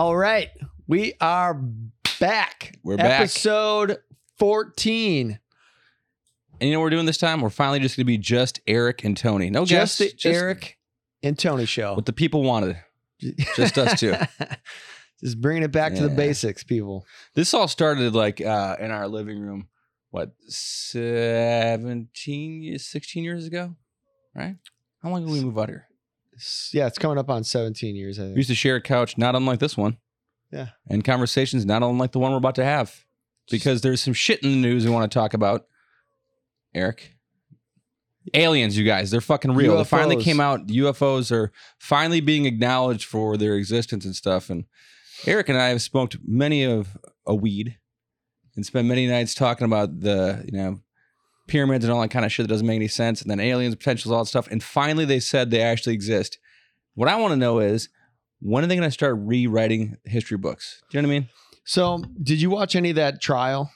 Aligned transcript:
All 0.00 0.16
right. 0.16 0.48
We 0.86 1.12
are 1.20 1.52
back. 2.20 2.78
We're 2.82 2.96
back. 2.96 3.20
Episode 3.20 3.98
14. 4.38 5.38
And 6.58 6.66
you 6.66 6.72
know 6.72 6.80
what 6.80 6.84
we're 6.84 6.90
doing 6.90 7.04
this 7.04 7.18
time? 7.18 7.42
We're 7.42 7.50
finally 7.50 7.80
just 7.80 7.98
going 7.98 8.04
to 8.04 8.06
be 8.06 8.16
just 8.16 8.60
Eric 8.66 9.04
and 9.04 9.14
Tony. 9.14 9.50
No 9.50 9.66
Just 9.66 9.98
guests. 9.98 10.22
the 10.22 10.30
Eric 10.30 10.78
and 11.22 11.38
Tony 11.38 11.66
show. 11.66 11.92
What 11.92 12.06
the 12.06 12.14
people 12.14 12.42
wanted. 12.42 12.78
just 13.56 13.76
us 13.76 14.00
two. 14.00 14.14
Just 15.20 15.38
bringing 15.38 15.64
it 15.64 15.70
back 15.70 15.94
to 15.96 16.02
the 16.02 16.08
basics, 16.08 16.64
people. 16.64 17.04
This 17.34 17.52
all 17.52 17.68
started 17.68 18.14
like 18.14 18.40
uh, 18.40 18.76
in 18.80 18.90
our 18.90 19.06
living 19.06 19.38
room, 19.38 19.68
what, 20.08 20.30
17, 20.48 22.78
16 22.78 23.22
years 23.22 23.46
ago? 23.46 23.76
Right? 24.34 24.56
How 25.02 25.10
long 25.10 25.26
did 25.26 25.30
we 25.30 25.44
move 25.44 25.58
out 25.58 25.68
here? 25.68 25.89
Yeah, 26.72 26.86
it's 26.86 26.98
coming 26.98 27.18
up 27.18 27.30
on 27.30 27.44
17 27.44 27.96
years, 27.96 28.18
I 28.18 28.24
We 28.24 28.36
used 28.36 28.48
to 28.48 28.54
share 28.54 28.76
a 28.76 28.80
couch, 28.80 29.18
not 29.18 29.34
unlike 29.34 29.58
this 29.58 29.76
one. 29.76 29.98
Yeah. 30.52 30.68
And 30.88 31.04
conversations, 31.04 31.64
not 31.64 31.82
unlike 31.82 32.12
the 32.12 32.18
one 32.18 32.32
we're 32.32 32.38
about 32.38 32.56
to 32.56 32.64
have. 32.64 33.04
Because 33.50 33.80
there's 33.80 34.00
some 34.00 34.14
shit 34.14 34.42
in 34.42 34.50
the 34.50 34.56
news 34.56 34.84
we 34.84 34.90
want 34.90 35.10
to 35.10 35.18
talk 35.18 35.34
about. 35.34 35.66
Eric. 36.74 37.16
Aliens, 38.34 38.76
you 38.76 38.84
guys, 38.84 39.10
they're 39.10 39.20
fucking 39.20 39.54
real. 39.54 39.76
They 39.76 39.84
finally 39.84 40.22
came 40.22 40.40
out. 40.40 40.66
UFOs 40.68 41.32
are 41.32 41.50
finally 41.78 42.20
being 42.20 42.44
acknowledged 42.44 43.06
for 43.06 43.36
their 43.36 43.56
existence 43.56 44.04
and 44.04 44.14
stuff. 44.14 44.50
And 44.50 44.66
Eric 45.26 45.48
and 45.48 45.58
I 45.58 45.68
have 45.68 45.82
smoked 45.82 46.18
many 46.24 46.62
of 46.64 46.96
a 47.26 47.34
weed 47.34 47.78
and 48.56 48.64
spent 48.64 48.86
many 48.86 49.06
nights 49.06 49.34
talking 49.34 49.64
about 49.64 50.00
the, 50.00 50.44
you 50.44 50.56
know, 50.56 50.80
pyramids 51.50 51.84
and 51.84 51.92
all 51.92 52.00
that 52.00 52.10
kind 52.10 52.24
of 52.24 52.32
shit 52.32 52.44
that 52.44 52.48
doesn't 52.52 52.66
make 52.66 52.76
any 52.76 52.88
sense. 52.88 53.20
And 53.20 53.30
then 53.30 53.40
aliens, 53.40 53.74
potentials, 53.74 54.12
all 54.12 54.22
that 54.24 54.28
stuff. 54.28 54.48
And 54.50 54.62
finally 54.62 55.04
they 55.04 55.20
said 55.20 55.50
they 55.50 55.60
actually 55.62 55.94
exist. 55.94 56.38
What 56.94 57.08
I 57.08 57.16
want 57.16 57.32
to 57.32 57.36
know 57.36 57.58
is 57.58 57.88
when 58.40 58.64
are 58.64 58.66
they 58.66 58.76
going 58.76 58.88
to 58.88 58.92
start 58.92 59.16
rewriting 59.18 59.96
history 60.04 60.38
books? 60.38 60.80
Do 60.90 60.98
you 60.98 61.02
know 61.02 61.08
what 61.08 61.14
I 61.14 61.18
mean? 61.20 61.28
So, 61.64 62.02
did 62.22 62.40
you 62.40 62.50
watch 62.50 62.74
any 62.74 62.90
of 62.90 62.96
that 62.96 63.20
trial? 63.20 63.70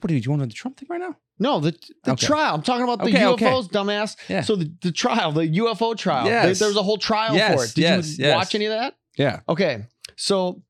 What 0.00 0.08
do 0.08 0.14
you, 0.14 0.20
do 0.20 0.26
you 0.26 0.30
want 0.30 0.42
to 0.42 0.46
do 0.46 0.50
the 0.50 0.54
Trump 0.54 0.78
thing 0.78 0.88
right 0.90 1.00
now? 1.00 1.16
No, 1.38 1.60
the, 1.60 1.72
the 2.04 2.12
Okay. 2.12 2.26
trial. 2.26 2.54
I'm 2.54 2.62
talking 2.62 2.84
about 2.84 2.98
the 2.98 3.10
Okay, 3.10 3.26
okay. 3.26 3.46
UFOs, 3.46 3.68
dumbass. 3.68 4.16
Yeah. 4.28 4.40
So, 4.40 4.56
the, 4.56 4.72
the 4.80 4.90
trial, 4.90 5.32
the 5.32 5.46
UFO 5.46 5.96
trial. 5.96 6.26
Yes. 6.26 6.44
There, 6.44 6.54
there 6.54 6.68
was 6.68 6.76
a 6.76 6.82
whole 6.82 6.96
trial 6.96 7.34
for 7.34 7.64
it. 7.64 7.74
Did 7.74 7.82
yes, 7.82 8.18
you 8.18 8.24
yes. 8.24 8.34
watch 8.36 8.54
any 8.54 8.64
of 8.64 8.70
that? 8.72 8.96
Yeah. 9.16 9.40
Okay. 9.48 9.84
So 10.16 10.62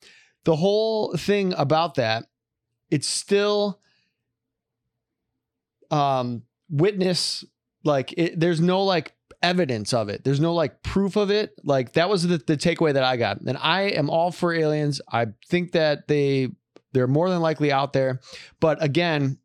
the 0.44 0.56
whole 0.56 1.16
thing 1.16 1.54
about 1.56 1.94
that, 1.96 2.26
it's 2.90 3.06
still 3.06 3.80
um 5.90 6.42
witness 6.68 7.44
like 7.84 8.12
it, 8.16 8.38
there's 8.38 8.60
no 8.60 8.82
like 8.82 9.14
evidence 9.42 9.92
of 9.92 10.08
it. 10.08 10.24
There's 10.24 10.40
no 10.40 10.54
like 10.54 10.82
proof 10.82 11.16
of 11.16 11.30
it. 11.30 11.52
Like 11.62 11.92
that 11.92 12.08
was 12.08 12.26
the, 12.26 12.38
the 12.38 12.56
takeaway 12.56 12.92
that 12.94 13.04
I 13.04 13.16
got. 13.16 13.40
And 13.40 13.56
I 13.58 13.82
am 13.82 14.10
all 14.10 14.32
for 14.32 14.52
aliens. 14.52 15.00
I 15.10 15.28
think 15.48 15.72
that 15.72 16.08
they 16.08 16.48
they're 16.92 17.06
more 17.06 17.30
than 17.30 17.40
likely 17.40 17.70
out 17.70 17.92
there. 17.92 18.20
But 18.60 18.82
again, 18.82 19.38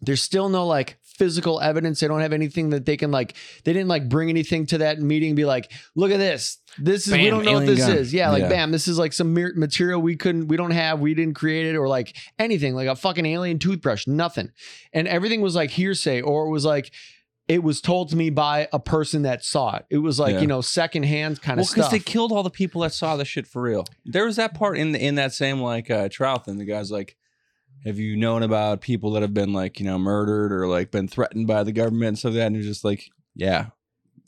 there's 0.00 0.22
still 0.22 0.48
no 0.48 0.66
like 0.66 0.98
physical 1.22 1.60
evidence. 1.60 2.00
They 2.00 2.08
don't 2.08 2.20
have 2.20 2.32
anything 2.32 2.70
that 2.70 2.84
they 2.84 2.96
can 2.96 3.10
like 3.12 3.34
they 3.64 3.72
didn't 3.72 3.88
like 3.88 4.08
bring 4.08 4.28
anything 4.28 4.66
to 4.66 4.78
that 4.78 4.98
meeting 4.98 5.30
and 5.30 5.36
be 5.36 5.44
like, 5.44 5.70
look 5.94 6.10
at 6.10 6.18
this. 6.18 6.58
This 6.78 7.06
is 7.06 7.12
we 7.12 7.18
Bam, 7.18 7.30
don't 7.30 7.44
know 7.44 7.52
what 7.52 7.62
alien 7.62 7.76
this 7.76 7.86
gun. 7.86 7.96
is. 7.96 8.12
Yeah, 8.14 8.30
like 8.30 8.42
Yeah. 8.42 8.48
bam, 8.48 8.72
this 8.72 8.88
is 8.88 8.98
like 8.98 9.12
some 9.12 9.32
mer- 9.34 9.52
material 9.54 10.00
we 10.00 10.16
couldn't 10.16 10.48
we 10.48 10.56
don't 10.56 10.70
have, 10.72 10.98
we 11.00 11.14
didn't 11.14 11.34
create 11.34 11.66
it 11.66 11.76
or 11.76 11.86
like 11.86 12.16
anything, 12.38 12.74
like 12.74 12.88
a 12.88 12.96
fucking 12.96 13.26
alien 13.26 13.58
toothbrush, 13.58 14.06
nothing. 14.06 14.50
And 14.92 15.06
everything 15.06 15.40
was 15.42 15.54
like 15.54 15.70
hearsay 15.70 16.20
or 16.22 16.46
it 16.46 16.50
was 16.50 16.64
like 16.64 16.92
it 17.48 17.62
was 17.62 17.80
told 17.80 18.08
to 18.08 18.16
me 18.16 18.30
by 18.30 18.68
a 18.72 18.78
person 18.78 19.22
that 19.22 19.44
saw 19.44 19.76
it. 19.76 19.84
It 19.90 19.98
was 19.98 20.18
like, 20.18 20.34
Yeah. 20.34 20.40
you 20.42 20.46
know, 20.46 20.60
secondhand 20.60 21.42
kind 21.42 21.60
of 21.60 21.66
stuff. 21.66 21.76
Well, 21.76 21.86
of 21.86 21.90
because 21.90 21.98
stuff. 22.00 22.06
they 22.06 22.12
killed 22.12 22.32
all 22.32 22.42
the 22.42 22.50
people 22.50 22.80
that 22.82 22.92
saw 22.94 23.16
the 23.16 23.24
shit 23.24 23.46
for 23.46 23.60
real. 23.62 23.84
There 24.04 24.24
was 24.24 24.36
that 24.36 24.54
part 24.54 24.78
in 24.78 24.92
the, 24.92 25.04
in 25.04 25.16
that 25.16 25.32
same 25.34 25.60
like 25.60 25.90
uh, 25.90 26.08
trial 26.08 26.38
thing. 26.38 26.56
The 26.58 26.64
guy's 26.64 26.90
like, 26.90 27.16
"Have 27.84 27.98
you 27.98 28.16
known 28.16 28.42
about 28.42 28.80
people 28.80 29.12
that 29.12 29.22
have 29.22 29.34
been 29.34 29.52
like 29.52 29.80
you 29.80 29.86
know 29.86 29.98
murdered 29.98 30.52
or 30.52 30.66
like 30.68 30.90
been 30.90 31.08
threatened 31.08 31.46
by 31.46 31.62
the 31.62 31.72
government 31.72 32.08
and 32.08 32.18
stuff 32.18 32.30
like 32.30 32.38
that?" 32.38 32.46
And 32.46 32.56
he's 32.56 32.66
just 32.66 32.84
like, 32.84 33.10
"Yeah, 33.34 33.66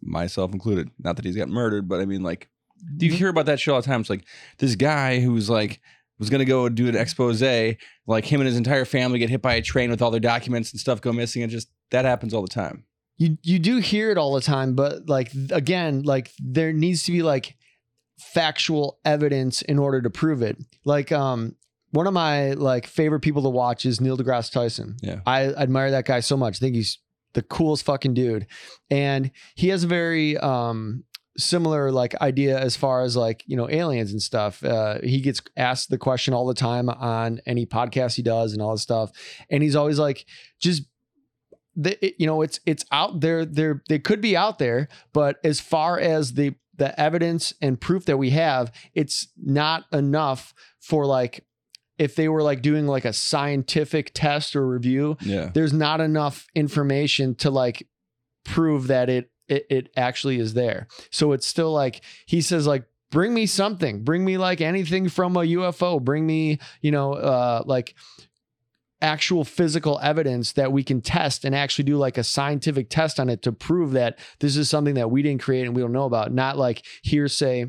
myself 0.03 0.53
included. 0.53 0.91
Not 0.99 1.17
that 1.17 1.25
he's 1.25 1.37
got 1.37 1.49
murdered, 1.49 1.89
but 1.89 2.01
I 2.01 2.05
mean 2.05 2.23
like, 2.23 2.49
do 2.97 3.07
you 3.07 3.13
hear 3.13 3.29
about 3.29 3.47
that 3.47 3.61
shit 3.61 3.73
all 3.73 3.81
the 3.81 3.87
time? 3.87 4.01
It's 4.01 4.11
like 4.11 4.25
this 4.59 4.77
guy 4.77 5.21
who's 5.21 5.49
like." 5.51 5.81
Was 6.21 6.31
gonna 6.31 6.45
go 6.45 6.69
do 6.69 6.87
an 6.87 6.95
expose, 6.95 7.43
like 7.43 8.25
him 8.25 8.41
and 8.41 8.47
his 8.47 8.57
entire 8.57 8.85
family 8.85 9.19
get 9.19 9.31
hit 9.31 9.43
by 9.43 9.55
a 9.55 9.61
train 9.61 9.91
with 9.91 10.01
all 10.01 10.13
their 10.13 10.21
documents 10.21 10.71
and 10.71 10.79
stuff 10.79 11.01
go 11.01 11.13
missing, 11.13 11.43
and 11.43 11.51
just 11.51 11.69
that 11.91 12.05
happens 12.05 12.33
all 12.33 12.41
the 12.41 12.47
time. 12.47 12.85
you 13.17 13.37
you 13.43 13.59
do 13.59 13.79
hear 13.79 14.13
it 14.13 14.17
all 14.17 14.33
the 14.33 14.41
time 14.41 14.75
but 14.77 15.09
like 15.09 15.33
again 15.51 16.03
like 16.03 16.31
there 16.39 16.73
needs 16.73 17.03
to 17.05 17.13
be 17.13 17.23
like 17.23 17.57
factual 18.19 19.01
evidence 19.05 19.61
in 19.63 19.77
order 19.79 20.01
to 20.01 20.09
prove 20.09 20.41
it 20.43 20.57
like 20.85 21.11
um 21.13 21.57
one 21.95 22.07
of 22.07 22.13
my 22.13 22.53
like 22.53 22.87
favorite 22.87 23.21
people 23.21 23.43
to 23.43 23.49
watch 23.49 23.87
is 23.87 24.01
Neil 24.01 24.17
deGrasse 24.17 24.51
Tyson. 24.53 24.97
Yeah. 25.03 25.21
I 25.27 25.45
admire 25.47 25.91
that 25.93 26.05
guy 26.07 26.21
so 26.21 26.37
much. 26.37 26.57
I 26.57 26.61
think 26.61 26.75
he's 26.75 26.99
the 27.35 27.43
coolest 27.43 27.85
fucking 27.85 28.15
dude. 28.15 28.47
And 28.91 29.31
he 29.55 29.69
has 29.69 29.85
a 29.85 29.87
very 29.87 30.37
um 30.39 31.05
similar 31.37 31.91
like 31.91 32.15
idea 32.21 32.59
as 32.59 32.77
far 32.77 33.03
as 33.03 33.17
like, 33.17 33.43
you 33.47 33.57
know, 33.57 33.69
aliens 33.71 34.13
and 34.13 34.23
stuff. 34.23 34.63
Uh 34.65 34.99
he 35.03 35.21
gets 35.21 35.41
asked 35.57 35.91
the 35.91 35.99
question 35.99 36.35
all 36.35 36.47
the 36.47 36.55
time 36.55 36.89
on 36.89 37.41
any 37.47 37.67
podcast 37.67 38.15
he 38.17 38.23
does 38.23 38.53
and 38.53 38.63
all 38.63 38.73
this 38.73 38.83
stuff. 38.83 39.11
And 39.51 39.63
he's 39.63 39.77
always 39.77 39.99
like 39.99 40.27
just 40.61 40.83
the, 41.77 41.93
it- 42.05 42.15
you 42.19 42.27
know 42.27 42.43
it's 42.43 42.61
it's 42.67 42.85
out 42.93 43.21
there 43.21 43.45
there 43.45 43.83
they 43.89 43.99
could 43.99 44.21
be 44.21 44.37
out 44.37 44.59
there 44.59 44.89
but 45.13 45.37
as 45.45 45.59
far 45.61 45.99
as 45.99 46.35
the 46.35 46.55
the 46.77 46.99
evidence 47.01 47.53
and 47.61 47.81
proof 47.81 48.05
that 48.05 48.17
we 48.17 48.31
have 48.31 48.71
it's 48.95 49.29
not 49.37 49.85
enough 49.93 50.55
for 50.81 51.05
like 51.05 51.45
if 52.05 52.15
they 52.17 52.29
were 52.29 52.43
like 52.51 52.61
doing 52.63 52.87
like 52.87 53.05
a 53.05 53.13
scientific 53.13 54.11
test 54.15 54.55
or 54.57 54.65
review 54.67 55.17
Yeah. 55.21 55.51
there's 55.55 55.73
not 55.73 56.01
enough 56.01 56.47
information 56.55 57.35
to 57.37 57.51
like 57.51 57.87
prove 58.45 58.87
that 58.89 59.09
it 59.09 59.31
it, 59.49 59.67
it 59.71 59.85
actually 59.97 60.39
is 60.39 60.55
there. 60.55 60.87
So 61.11 61.33
it's 61.33 61.47
still 61.47 61.73
like 61.73 61.97
he 62.27 62.41
says 62.41 62.67
like 62.67 62.85
bring 63.11 63.33
me 63.35 63.47
something. 63.47 64.03
Bring 64.03 64.25
me 64.25 64.39
like 64.39 64.61
anything 64.61 65.09
from 65.09 65.37
a 65.37 65.41
ufo 65.41 66.03
bring 66.03 66.27
me 66.27 66.59
you 66.81 66.91
know 66.91 67.13
uh 67.15 67.63
like 67.67 67.95
actual 69.01 69.45
physical 69.45 69.99
evidence 70.03 70.53
that 70.53 70.73
we 70.73 70.83
can 70.83 71.01
test 71.03 71.45
and 71.45 71.55
actually 71.55 71.85
do 71.85 71.97
like 71.99 72.17
a 72.17 72.25
scientific 72.25 72.89
test 72.89 73.21
on 73.21 73.29
it 73.29 73.43
to 73.43 73.53
prove 73.53 73.93
that 73.93 74.19
this 74.41 74.57
is 74.57 74.71
something 74.71 74.95
that 74.95 75.11
we 75.11 75.21
didn't 75.23 75.43
create 75.43 75.67
and 75.67 75.77
we 75.77 75.83
don't 75.83 75.93
know 75.93 76.07
about. 76.07 76.33
Not 76.33 76.57
like 76.57 76.85
hearsay 77.03 77.67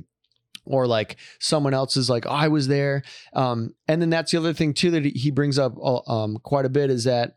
or 0.66 0.88
like 0.88 1.18
someone 1.40 1.74
else 1.74 1.96
is 1.98 2.09
like 2.09 2.26
oh, 2.26 2.30
i 2.31 2.48
was 2.48 2.68
there. 2.68 3.03
Um, 3.34 3.74
and 3.88 4.02
then 4.02 4.09
that's 4.09 4.31
the 4.31 4.38
other 4.38 4.53
thing 4.53 4.74
too 4.74 4.92
that 4.92 5.06
he 5.06 5.31
brings 5.31 5.58
up 5.58 5.76
uh, 5.81 6.02
um, 6.08 6.38
quite 6.44 6.66
a 6.66 6.70
bit 6.70 6.90
is 6.90 7.06
that 7.06 7.36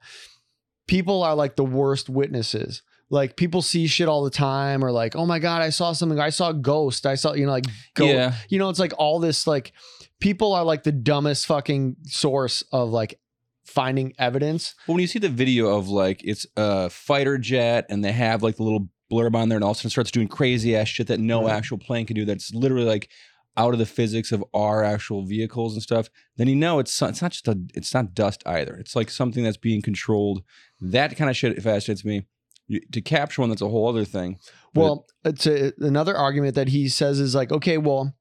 people 0.87 1.23
are 1.23 1.35
like 1.35 1.57
the 1.57 1.65
worst 1.65 2.09
witnesses. 2.09 2.83
Like 3.11 3.37
people 3.37 3.63
see 3.63 3.87
shit 3.87 4.09
all 4.09 4.23
the 4.25 4.31
time 4.31 4.85
or 4.85 4.93
like 4.93 5.17
oh 5.17 5.25
my 5.25 5.39
god 5.39 5.63
i 5.63 5.71
saw 5.71 5.93
something. 5.93 6.19
I 6.21 6.31
saw 6.31 6.51
a 6.51 6.55
ghost. 6.55 7.07
I 7.07 7.15
saw 7.15 7.33
you 7.33 7.47
know 7.47 7.53
like 7.53 7.67
go 7.95 8.07
Yeah. 8.07 8.35
you 8.49 8.59
know 8.59 8.69
it's 8.69 8.79
like 8.79 8.93
all 8.99 9.19
this 9.19 9.47
like 9.47 9.73
people 10.21 10.53
are 10.53 10.65
like 10.65 10.83
the 10.83 10.93
dumbest 10.93 11.47
fucking 11.47 11.97
source 12.05 12.63
of 12.73 12.91
like 12.91 13.19
finding 13.65 14.13
evidence. 14.19 14.75
But 14.87 14.95
when 14.95 15.03
you 15.03 15.07
see 15.07 15.19
the 15.19 15.29
video 15.29 15.77
of 15.77 15.89
like 15.89 16.23
it's 16.25 16.47
a 16.57 16.91
fighter 16.91 17.39
jet 17.39 17.87
and 17.89 18.05
they 18.05 18.13
have 18.13 18.43
like 18.43 18.57
the 18.57 18.63
little 18.63 18.89
blurb 19.11 19.35
on 19.35 19.49
there 19.49 19.57
and 19.57 19.65
all 19.65 19.71
of 19.71 19.77
a 19.77 19.79
sudden 19.79 19.91
starts 19.91 20.11
doing 20.11 20.29
crazy 20.29 20.77
ass 20.77 20.89
shit 20.89 21.07
that 21.07 21.21
no 21.21 21.45
Right. 21.45 21.53
actual 21.55 21.79
plane 21.79 22.07
can 22.07 22.15
do 22.15 22.25
that's 22.25 22.53
literally 22.55 22.85
like 22.87 23.09
out 23.57 23.73
of 23.73 23.79
the 23.81 23.87
physics 23.87 24.31
of 24.31 24.45
our 24.55 24.85
actual 24.85 25.25
vehicles 25.25 25.73
and 25.75 25.83
stuff, 25.83 26.09
then 26.37 26.47
you 26.47 26.55
know 26.55 26.79
it's 26.79 27.03
it's 27.03 27.21
not 27.21 27.33
just 27.33 27.49
a 27.49 27.59
it's 27.75 27.93
not 27.93 28.15
dust 28.15 28.43
either. 28.47 28.77
It's 28.77 28.95
like 28.95 29.11
something 29.11 29.43
that's 29.43 29.57
being 29.57 29.83
controlled. 29.83 30.43
That 30.81 31.17
kind 31.17 31.29
of 31.29 31.37
shit 31.37 31.61
fascinates 31.61 32.05
me. 32.05 32.27
You, 32.69 32.81
to 32.93 33.01
capture 33.01 33.41
one, 33.43 33.49
that's 33.49 33.63
a 33.63 33.69
whole 33.69 33.89
other 33.89 34.05
thing. 34.05 34.39
But- 34.75 34.81
Well, 34.81 35.07
uh, 35.25 35.31
it's 35.31 35.47
a, 35.47 35.73
another 35.79 36.17
argument 36.17 36.55
that 36.55 36.69
he 36.69 36.89
says 36.89 37.19
is 37.19 37.35
like, 37.35 37.51
okay, 37.51 37.79
well, 37.79 38.15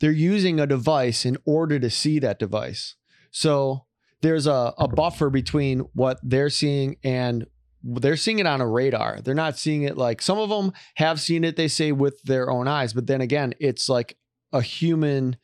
they're 0.00 0.10
using 0.10 0.58
a 0.60 0.66
device 0.66 1.24
in 1.24 1.38
order 1.46 1.78
to 1.78 1.88
see 1.88 2.18
that 2.18 2.38
device. 2.38 2.96
So 3.30 3.86
there's 4.22 4.46
a, 4.46 4.74
a 4.76 4.88
buffer 4.88 5.30
between 5.30 5.80
what 5.94 6.18
they're 6.22 6.50
seeing 6.50 6.96
and 7.04 7.46
they're 7.82 8.16
seeing 8.16 8.38
it 8.38 8.46
on 8.46 8.60
a 8.60 8.66
radar. 8.66 9.20
They're 9.20 9.34
not 9.34 9.58
seeing 9.58 9.82
it 9.82 9.96
like 9.96 10.20
some 10.20 10.38
of 10.38 10.50
them 10.50 10.72
have 10.96 11.20
seen 11.20 11.44
it, 11.44 11.56
they 11.56 11.68
say, 11.68 11.92
with 11.92 12.22
their 12.22 12.50
own 12.50 12.68
eyes. 12.68 12.92
But 12.92 13.06
then 13.06 13.20
again, 13.20 13.54
it's 13.58 13.88
like 13.88 14.16
a 14.52 14.60
human 14.60 15.36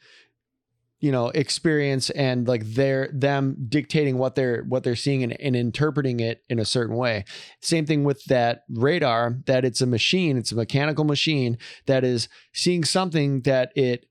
you 0.98 1.12
know 1.12 1.28
experience 1.28 2.08
and 2.10 2.48
like 2.48 2.64
they're 2.64 3.10
them 3.12 3.66
dictating 3.68 4.16
what 4.16 4.34
they're 4.34 4.62
what 4.64 4.82
they're 4.82 4.96
seeing 4.96 5.22
and, 5.22 5.38
and 5.40 5.54
interpreting 5.54 6.20
it 6.20 6.42
in 6.48 6.58
a 6.58 6.64
certain 6.64 6.96
way 6.96 7.24
same 7.60 7.84
thing 7.84 8.02
with 8.02 8.24
that 8.24 8.62
radar 8.70 9.38
that 9.46 9.64
it's 9.64 9.82
a 9.82 9.86
machine 9.86 10.38
it's 10.38 10.52
a 10.52 10.56
mechanical 10.56 11.04
machine 11.04 11.58
that 11.86 12.02
is 12.02 12.28
seeing 12.54 12.82
something 12.82 13.42
that 13.42 13.72
it 13.76 14.06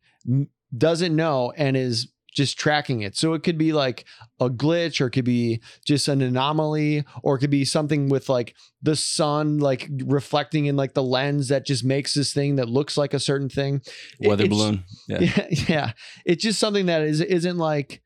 doesn't 0.78 1.16
know 1.16 1.52
and 1.58 1.76
is 1.76 2.14
just 2.36 2.60
tracking 2.60 3.02
it. 3.02 3.16
So 3.16 3.34
it 3.34 3.44
could 3.44 3.58
be 3.58 3.74
like 3.74 4.06
a 4.40 4.50
glitch 4.50 5.00
or 5.00 5.08
it 5.08 5.12
could 5.12 5.26
be 5.26 5.62
just 5.86 6.08
an 6.08 6.22
anomaly 6.22 7.06
or 7.24 7.36
it 7.36 7.40
could 7.40 7.50
be 7.50 7.66
something 7.66 8.10
with 8.10 8.30
like 8.30 8.56
the 8.82 8.96
sun 8.96 9.60
like 9.60 9.90
reflecting 10.04 10.66
in 10.66 10.76
like 10.76 10.94
the 10.94 11.04
lens 11.04 11.48
that 11.48 11.66
just 11.66 11.84
makes 11.84 12.14
this 12.14 12.34
thing 12.34 12.58
that 12.58 12.70
looks 12.70 12.98
like 12.98 13.14
a 13.14 13.20
certain 13.20 13.50
thing. 13.50 13.82
Weather 14.20 14.44
it's- 14.44 14.58
balloon. 14.58 14.84
Yeah. 15.08 15.20
Yeah, 15.22 15.48
yeah. 15.68 15.92
It's 16.26 16.44
just 16.44 16.60
something 16.60 16.86
that 16.88 17.02
is 17.02 17.22
isn't 17.22 17.58
like 17.58 18.02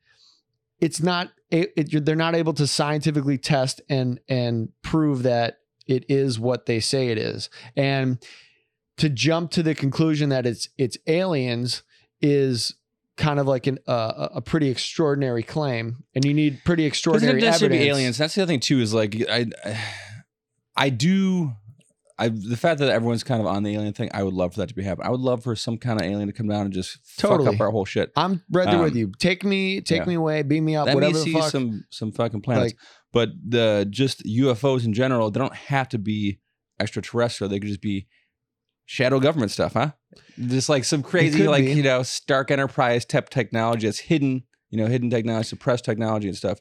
it's 0.80 1.02
not 1.02 1.30
it, 1.50 1.72
it, 1.76 2.06
they're 2.06 2.14
not 2.16 2.36
able 2.36 2.54
to 2.54 2.66
scientifically 2.66 3.36
test 3.36 3.82
and 3.88 4.20
and 4.28 4.70
prove 4.82 5.24
that 5.24 5.56
it 5.88 6.04
is 6.08 6.38
what 6.38 6.66
they 6.66 6.78
say 6.78 7.08
it 7.08 7.18
is. 7.18 7.50
And 7.76 8.24
to 8.96 9.08
jump 9.08 9.50
to 9.52 9.62
the 9.62 9.74
conclusion 9.74 10.28
that 10.28 10.46
it's 10.46 10.68
it's 10.78 10.96
aliens 11.08 11.82
is 12.20 12.76
kind 13.16 13.38
of 13.38 13.46
like 13.46 13.66
an 13.66 13.78
uh, 13.86 14.28
a 14.34 14.40
pretty 14.40 14.68
extraordinary 14.68 15.42
claim 15.42 16.04
and 16.14 16.24
you 16.24 16.32
need 16.34 16.60
pretty 16.64 16.82
Doesn't 16.84 16.88
extraordinary 16.88 17.38
it 17.40 17.44
evidence. 17.44 17.70
be 17.82 17.88
aliens? 17.88 18.18
That's 18.18 18.34
the 18.34 18.42
other 18.42 18.50
thing 18.52 18.60
too. 18.60 18.80
Is 18.80 18.94
like 18.94 19.16
I, 19.30 19.46
I 20.76 20.88
do. 20.90 21.52
I 22.18 22.28
the 22.28 22.56
fact 22.56 22.80
that 22.80 22.90
everyone's 22.90 23.24
kind 23.24 23.40
of 23.40 23.46
on 23.46 23.62
the 23.62 23.74
alien 23.74 23.94
thing. 23.94 24.10
I 24.12 24.22
would 24.22 24.34
love 24.34 24.52
for 24.54 24.60
that 24.60 24.68
to 24.68 24.74
be 24.74 24.82
happening. 24.82 25.06
I 25.06 25.10
would 25.10 25.20
love 25.20 25.42
for 25.42 25.56
some 25.56 25.78
kind 25.78 25.98
of 26.00 26.06
alien 26.06 26.26
to 26.28 26.34
come 26.34 26.48
down 26.48 26.66
and 26.66 26.72
just 26.72 26.98
fuck 27.04 27.30
Totally. 27.30 27.54
up 27.54 27.60
our 27.60 27.70
whole 27.70 27.86
shit. 27.86 28.12
I'm 28.14 28.42
right 28.50 28.66
there 28.70 28.82
with 28.82 28.92
Um, 28.92 28.98
you. 28.98 29.12
Take 29.18 29.42
me 29.44 29.80
take 29.80 30.00
yeah. 30.00 30.04
me 30.06 30.14
away, 30.14 30.42
beam 30.42 30.66
me 30.66 30.76
up, 30.76 30.84
Let 30.86 30.92
me 30.92 30.94
whatever 30.96 31.18
the 31.18 31.24
see 31.24 31.32
fuck. 31.32 31.50
some 31.50 31.84
some 31.90 32.12
fucking 32.12 32.42
planets. 32.42 32.72
Like- 32.74 32.76
but 33.12 33.30
the 33.44 33.86
just 33.90 34.22
UFOs 34.24 34.84
in 34.84 34.92
general, 34.92 35.30
they 35.30 35.40
don't 35.40 35.54
have 35.54 35.88
to 35.88 35.98
be 35.98 36.38
extraterrestrial. 36.78 37.48
They 37.48 37.58
could 37.58 37.68
just 37.68 37.80
be 37.82 38.06
shadow 38.90 39.20
government 39.20 39.52
stuff, 39.52 39.74
huh? 39.74 39.92
Just 40.36 40.68
like 40.68 40.82
some 40.82 41.04
crazy, 41.04 41.46
like 41.46 41.64
be. 41.64 41.74
you 41.74 41.82
know, 41.84 42.02
Stark 42.02 42.50
Enterprise 42.50 43.04
type 43.04 43.30
technology 43.30 43.86
that's 43.86 44.00
hidden, 44.00 44.42
you 44.68 44.78
know, 44.78 44.86
hidden 44.86 45.10
technology, 45.10 45.46
suppressed 45.46 45.84
technology 45.84 46.26
and 46.26 46.36
stuff. 46.36 46.58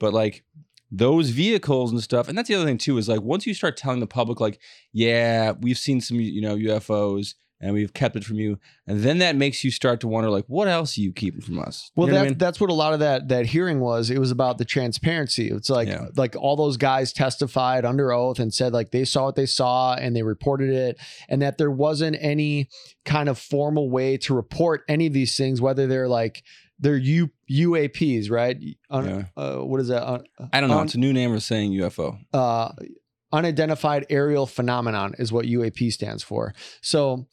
But 0.00 0.12
like 0.12 0.42
those 0.90 1.30
vehicles 1.30 1.92
and 1.92 2.02
stuff, 2.02 2.28
and 2.28 2.36
that's 2.36 2.48
the 2.48 2.56
other 2.56 2.64
thing 2.64 2.78
too 2.78 2.98
is 2.98 3.08
like 3.08 3.20
once 3.20 3.46
you 3.46 3.54
start 3.54 3.76
telling 3.76 4.00
the 4.00 4.08
public, 4.08 4.40
like, 4.40 4.60
yeah, 4.92 5.52
we've 5.52 5.78
seen 5.78 6.00
some, 6.00 6.18
you 6.18 6.40
know, 6.40 6.56
UFOs 6.56 7.34
and 7.60 7.74
we've 7.74 7.92
kept 7.92 8.14
it 8.16 8.24
from 8.24 8.36
you, 8.36 8.58
and 8.86 9.00
then 9.00 9.18
that 9.18 9.34
makes 9.36 9.64
you 9.64 9.70
start 9.70 10.00
to 10.00 10.08
wonder, 10.08 10.30
like, 10.30 10.44
what 10.46 10.68
else 10.68 10.96
are 10.96 11.00
you 11.00 11.12
keeping 11.12 11.40
from 11.40 11.58
us? 11.58 11.90
Well, 11.96 12.06
You 12.06 12.12
know 12.12 12.18
that, 12.18 12.20
what 12.22 12.26
I 12.26 12.30
mean? 12.30 12.38
that's 12.38 12.60
what 12.60 12.70
a 12.70 12.74
lot 12.74 12.92
of 12.94 13.00
that 13.00 13.28
that 13.28 13.46
hearing 13.46 13.80
was. 13.80 14.10
It 14.10 14.18
was 14.18 14.30
about 14.30 14.58
the 14.58 14.64
transparency. 14.64 15.48
It's 15.50 15.68
like 15.70 15.88
Yeah. 15.88 16.06
like 16.16 16.36
all 16.36 16.56
those 16.56 16.76
guys 16.76 17.12
testified 17.12 17.84
under 17.84 18.12
oath 18.12 18.38
and 18.38 18.52
said 18.54 18.72
like 18.72 18.90
they 18.92 19.04
saw 19.04 19.24
what 19.26 19.36
they 19.36 19.46
saw 19.46 19.94
and 19.94 20.14
they 20.14 20.22
reported 20.22 20.70
it, 20.70 20.98
and 21.28 21.42
that 21.42 21.58
there 21.58 21.70
wasn't 21.70 22.16
any 22.20 22.68
kind 23.04 23.28
of 23.28 23.38
formal 23.38 23.90
way 23.90 24.16
to 24.18 24.34
report 24.34 24.82
any 24.88 25.06
of 25.06 25.12
these 25.12 25.36
things, 25.36 25.60
whether 25.60 25.86
they're 25.86 26.08
like 26.08 26.42
they're 26.80 26.96
U, 26.96 27.28
UAPs, 27.50 28.30
right? 28.30 28.56
Un- 28.88 29.04
Yeah. 29.04 29.24
uh, 29.36 29.56
what 29.64 29.80
is 29.80 29.88
that? 29.88 30.06
Un- 30.06 30.24
I 30.52 30.60
don't 30.60 30.70
know. 30.70 30.78
un- 30.78 30.84
it's 30.84 30.94
a 30.94 30.98
new 30.98 31.12
name 31.12 31.32
for 31.34 31.40
saying 31.40 31.72
UFO. 31.72 32.18
uh, 32.32 32.70
unidentified 33.32 34.06
aerial 34.10 34.46
phenomenon 34.46 35.14
is 35.18 35.32
what 35.32 35.46
UAP 35.46 35.92
stands 35.92 36.22
for. 36.22 36.54
So 36.80 37.26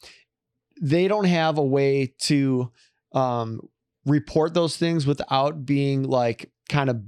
they 0.80 1.08
don't 1.08 1.24
have 1.24 1.58
a 1.58 1.64
way 1.64 2.14
to 2.20 2.70
um, 3.12 3.60
report 4.04 4.54
those 4.54 4.76
things 4.76 5.06
without 5.06 5.64
being 5.64 6.02
like 6.02 6.50
kind 6.68 6.90
of 6.90 7.02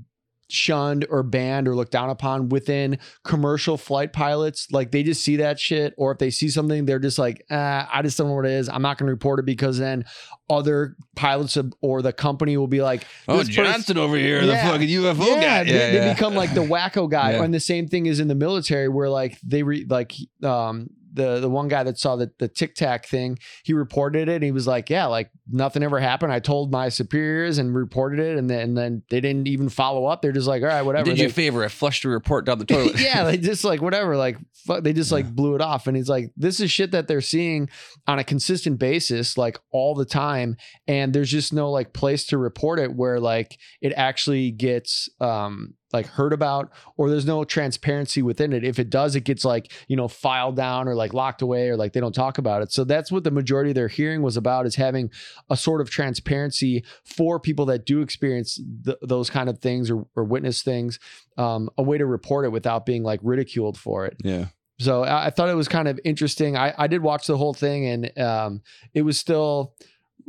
shunned 0.49 1.06
or 1.11 1.23
banned 1.23 1.69
or 1.69 1.75
looked 1.75 1.93
down 1.93 2.11
upon 2.11 2.49
within 2.49 2.99
commercial 3.25 3.77
flight 3.77 4.12
pilots 4.12 4.67
like 4.73 4.91
they 4.91 5.03
just 5.03 5.23
see 5.23 5.37
that 5.37 5.61
shit 5.61 5.93
or 5.99 6.11
if 6.12 6.19
they 6.19 6.31
see 6.31 6.49
something 6.49 6.87
they're 6.87 6.99
just 6.99 7.19
like 7.19 7.45
ah, 7.50 7.89
i 7.93 8.00
just 8.00 8.17
don't 8.17 8.29
know 8.29 8.35
what 8.35 8.47
it 8.47 8.53
is 8.53 8.69
i'm 8.69 8.81
not 8.83 8.97
going 8.97 9.06
to 9.06 9.12
report 9.12 9.39
it 9.39 9.45
because 9.45 9.79
then 9.79 10.05
other 10.50 10.97
pilots 11.17 11.59
or 11.83 12.00
the 12.00 12.12
company 12.12 12.56
will 12.56 12.67
be 12.67 12.81
like 12.81 13.05
Oh, 13.29 13.39
person- 13.39 13.53
Johnson 13.53 13.99
over 13.99 14.17
here, 14.17 14.41
Yeah. 14.43 14.65
the 14.65 14.73
fucking 14.73 14.89
UFO 14.89 15.27
yeah, 15.27 15.62
guy. 15.62 15.71
They, 15.71 15.99
they 15.99 16.12
become 16.15 16.35
like 16.35 16.55
the 16.55 16.62
wacko 16.62 17.11
guy. 17.11 17.33
Yeah. 17.39 17.43
And 17.43 17.53
the 17.53 17.61
same 17.61 17.87
thing 17.89 18.06
is 18.06 18.19
in 18.21 18.29
the 18.29 18.35
military 18.35 18.89
where 18.89 19.11
like 19.11 19.39
they 19.43 19.62
re 19.62 19.85
like 19.87 20.15
um 20.43 20.89
the 21.12 21.40
the 21.40 21.49
one 21.49 21.69
guy 21.69 21.82
that 21.84 21.99
saw 21.99 22.16
the 22.16 22.31
the 22.38 22.49
tic 22.49 22.75
tac 22.75 23.06
thing, 23.06 23.38
he 23.64 23.72
reported 23.72 24.28
it. 24.28 24.34
And 24.37 24.44
he 24.44 24.52
was 24.52 24.66
like, 24.66 24.90
yeah, 24.90 25.06
like 25.06 25.31
nothing 25.50 25.82
ever 25.82 25.99
happened. 26.00 26.32
I 26.32 26.40
told 26.40 26.70
my 26.70 26.88
superiors 26.88 27.58
and 27.58 27.75
reported 27.75 28.19
it, 28.20 28.37
and 28.38 28.49
then 28.50 28.60
and 28.60 28.76
then 28.76 29.02
they 29.10 29.20
didn't 29.20 29.49
even 29.49 29.69
follow 29.69 30.06
up. 30.06 30.22
They're 30.22 30.32
just 30.32 30.46
like, 30.49 30.62
all 30.62 30.69
right, 30.69 30.82
whatever. 30.82 31.06
Did 31.06 31.19
you 31.19 31.25
a 31.25 31.28
They- 31.28 31.32
favor. 31.32 31.64
I 31.64 31.69
flushed 31.69 32.05
a 32.05 32.08
report 32.08 32.44
down 32.46 32.58
the 32.58 32.64
toilet. 32.66 33.00
yeah, 33.00 33.25
they 33.25 33.37
just 33.38 33.64
like 33.64 33.81
whatever, 33.81 34.16
like 34.16 34.37
fuck, 34.52 34.82
they 34.84 34.93
just 34.93 35.12
like 35.12 35.34
blew 35.34 35.55
it 35.55 35.60
off. 35.60 35.87
And 35.87 35.96
he's 35.96 36.08
like, 36.08 36.32
this 36.37 36.60
is 36.60 36.70
shit 36.70 36.90
that 36.93 37.08
they're 37.08 37.20
seeing 37.20 37.69
on 38.06 38.19
a 38.19 38.25
consistent 38.25 38.78
basis, 38.78 39.38
like 39.38 39.58
all 39.72 39.94
the 39.94 40.05
time. 40.05 40.56
And 40.87 41.12
there's 41.12 41.31
just 41.31 41.52
no 41.52 41.70
like 41.70 41.93
place 41.93 42.26
to 42.26 42.38
report 42.38 42.78
it 42.78 42.93
where 42.94 43.19
like 43.20 43.58
it 43.81 43.93
actually 43.96 44.50
gets 44.50 45.08
um 45.20 45.75
like 45.93 46.06
heard 46.06 46.32
about 46.32 46.70
or 46.96 47.08
there's 47.08 47.26
no 47.26 47.44
transparency 47.44 48.23
within 48.23 48.52
it. 48.52 48.64
If 48.64 48.79
it 48.79 48.90
does, 48.90 49.17
it 49.17 49.25
gets 49.25 49.44
like, 49.44 49.73
you 49.88 49.96
know, 49.96 50.08
filed 50.08 50.56
down 50.56 50.88
or 50.88 50.94
like 50.94 51.14
locked 51.14 51.43
away 51.43 51.69
or 51.69 51.76
like 51.76 51.93
they 51.93 52.00
don't 52.00 52.14
talk 52.14 52.38
about 52.38 52.62
it. 52.62 52.73
So 52.73 52.85
that's 52.85 53.11
what 53.11 53.25
the 53.25 53.31
majority 53.31 53.70
of 53.70 53.75
their 53.75 53.88
hearing 53.88 54.23
was 54.23 54.37
about 54.37 54.67
is 54.67 54.76
having 54.76 55.11
a 55.49 55.56
sort 55.56 55.81
of 55.81 55.90
transparency 55.90 56.85
for 57.05 57.40
people 57.40 57.67
that 57.67 57.87
do 57.87 58.00
experience 58.00 58.61
th- 58.85 58.99
those 59.02 59.31
kind 59.31 59.49
of 59.49 59.58
things 59.61 59.90
or, 59.90 60.06
or 60.14 60.25
witness 60.25 60.62
things 60.62 60.99
um, 61.37 61.70
a 61.79 61.82
way 61.82 61.99
to 61.99 62.06
report 62.06 62.44
it 62.44 62.50
without 62.50 62.84
being 62.84 63.02
like 63.02 63.20
ridiculed 63.23 63.79
for 63.79 64.06
it. 64.06 64.17
yeah. 64.23 64.46
So 64.81 65.02
I, 65.02 65.26
I 65.26 65.31
thought 65.31 65.49
it 65.49 65.55
was 65.55 65.69
kind 65.69 65.88
of 65.88 65.99
interesting. 66.05 66.56
I, 66.56 66.73
I 66.79 66.87
did 66.87 67.02
watch 67.02 67.26
the 67.26 67.37
whole 67.37 67.55
thing 67.55 67.87
and 67.87 68.19
um, 68.19 68.62
it 68.94 69.02
was 69.02 69.19
still, 69.19 69.75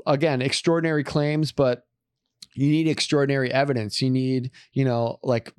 again, 0.07 0.41
extraordinary 0.41 1.03
claims, 1.03 1.51
but 1.51 1.83
you 2.53 2.69
need 2.69 2.87
extraordinary 2.87 3.51
evidence. 3.51 4.01
You 4.01 4.09
need, 4.09 4.51
you 4.73 4.85
know, 4.85 5.19
like 5.23 5.53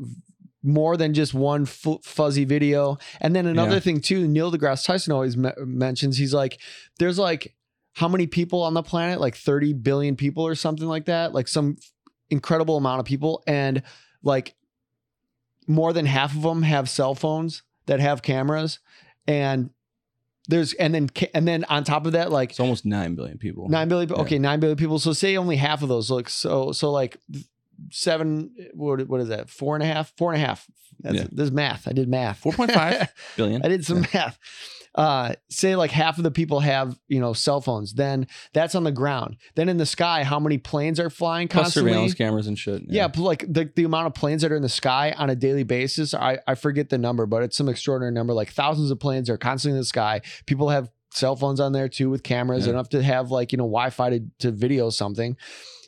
more 0.63 0.97
than 0.97 1.15
just 1.15 1.33
one 1.33 1.63
f- 1.63 1.87
fuzzy 2.03 2.45
video. 2.45 2.99
And 3.21 3.35
then 3.35 3.47
another 3.47 3.75
Yeah. 3.75 3.81
thing 3.81 4.01
too, 4.01 4.29
Neil 4.29 4.53
deGrasse 4.53 4.85
Tyson 4.85 5.13
always 5.13 5.37
me- 5.37 5.51
mentions, 5.59 6.19
he's 6.19 6.35
like, 6.35 6.61
there's 6.99 7.19
like 7.19 7.55
how 7.95 8.09
many 8.09 8.27
people 8.27 8.63
on 8.63 8.75
the 8.75 8.83
planet? 8.83 9.21
Like 9.21 9.35
30 9.35 9.73
billion 9.73 10.15
people 10.17 10.47
or 10.47 10.55
something 10.55 10.87
like 10.87 11.07
that. 11.07 11.33
Like 11.35 11.49
some 11.49 11.77
incredible 12.31 12.77
amount 12.77 13.01
of 13.01 13.07
people. 13.07 13.43
And 13.47 13.83
like 14.23 14.55
more 15.67 15.93
than 15.93 16.07
half 16.07 16.35
of 16.35 16.43
them 16.43 16.63
have 16.63 16.89
cell 16.89 17.15
phones 17.15 17.63
that 17.87 18.01
have 18.01 18.23
cameras. 18.23 18.79
And 19.27 19.71
there's, 20.51 20.73
and 20.75 20.95
then, 20.95 21.09
and 21.35 21.47
then 21.47 21.65
on 21.65 21.85
top 21.85 22.07
of 22.07 22.13
that, 22.13 22.31
like 22.31 22.51
It's 22.51 22.61
almost 22.61 22.85
nine 22.85 23.15
billion 23.15 23.39
people. 23.39 23.69
Nine 23.69 23.89
billion. 23.89 24.09
Yeah. 24.09 24.17
Okay, 24.17 24.39
nine 24.39 24.61
billion 24.61 24.77
people. 24.77 24.99
So 24.99 25.13
say 25.13 25.37
only 25.37 25.57
half 25.57 25.83
of 25.83 25.89
those. 25.89 26.11
Like 26.11 26.29
so, 26.29 26.73
so 26.73 26.91
like 26.91 27.19
seven. 27.91 28.51
What 28.75 29.09
what 29.09 29.21
is 29.21 29.29
that? 29.29 29.49
Four 29.51 29.77
and 29.77 29.83
a 29.83 29.87
half. 29.87 30.13
Four 30.17 30.33
and 30.33 30.43
a 30.43 30.47
half. 30.47 30.67
That's, 31.01 31.17
Yeah. 31.17 31.27
This 31.33 31.45
is 31.45 31.53
math. 31.53 31.89
I 31.89 31.93
did 31.93 32.09
math. 32.09 32.43
4.5 32.43 33.09
billion. 33.37 33.65
I 33.65 33.69
did 33.69 33.85
some 33.87 34.05
math. 34.13 34.39
Uh, 34.93 35.35
say 35.49 35.77
like 35.77 35.93
half 35.93 36.19
of 36.19 36.25
the 36.25 36.33
people 36.33 36.59
have 36.61 36.99
you 37.07 37.21
know 37.21 37.33
cell 37.33 37.61
phones. 37.61 37.95
Then 37.95 38.27
that's 38.53 38.75
on 38.75 38.83
the 38.85 38.91
ground. 38.93 39.37
Then 39.55 39.69
in 39.69 39.77
the 39.77 39.87
sky, 39.87 40.25
how 40.25 40.41
many 40.41 40.59
planes 40.59 40.99
are 40.99 41.09
flying 41.11 41.47
Plus 41.49 41.67
constantly? 41.67 41.93
surveillance 41.93 42.15
cameras 42.15 42.47
and 42.49 42.59
shit. 42.59 42.83
Yeah, 42.89 43.07
but 43.07 43.21
like 43.21 43.45
the, 43.49 43.71
the 43.77 43.85
amount 43.85 44.09
of 44.09 44.15
planes 44.15 44.43
that 44.43 44.51
are 44.51 44.57
in 44.57 44.63
the 44.63 44.69
sky 44.69 45.15
on 45.17 45.31
a 45.31 45.37
daily 45.37 45.63
basis, 45.63 46.13
I, 46.13 46.39
I 46.47 46.57
forget 46.57 46.89
the 46.91 46.99
number, 46.99 47.25
but 47.27 47.45
it's 47.45 47.57
some 47.57 47.69
extraordinary 47.69 48.13
number. 48.13 48.33
Like 48.35 48.51
thousands 48.51 48.91
of 48.91 48.99
planes 48.99 49.31
are 49.31 49.39
constantly 49.39 49.77
in 49.77 49.81
the 49.81 49.87
sky. 49.87 50.23
People 50.47 50.71
have 50.71 50.91
cell 51.13 51.37
phones 51.37 51.61
on 51.61 51.73
there 51.73 51.89
too 51.89 52.11
with 52.11 52.25
cameras. 52.25 52.67
Yeah. 52.67 52.73
don't 52.73 52.91
to 52.91 53.03
have 53.03 53.31
like, 53.31 53.53
you 53.53 53.59
know, 53.59 53.65
Wi-Fi 53.65 54.11
to, 54.11 54.21
to 54.41 54.51
video 54.51 54.91
something. 54.91 55.37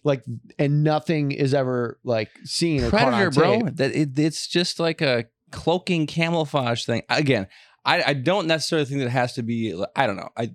Like, 0.04 0.24
and 0.58 0.82
nothing 0.82 1.30
is 1.32 1.54
ever 1.54 1.98
like 2.02 2.30
seen 2.44 2.88
Predator, 2.90 3.30
bro. 3.30 3.60
That 3.74 3.94
it, 3.94 4.18
it's 4.18 4.48
just 4.48 4.80
like 4.80 5.00
a 5.00 5.26
cloaking 5.52 6.06
camouflage 6.06 6.84
thing. 6.84 7.02
Again, 7.08 7.46
I, 7.84 8.02
I 8.02 8.12
don't 8.14 8.46
necessarily 8.46 8.84
think 8.86 8.98
that 9.00 9.06
it 9.06 9.10
has 9.10 9.34
to 9.34 9.42
be. 9.42 9.80
I 9.94 10.06
don't 10.06 10.16
know. 10.16 10.30
I 10.36 10.50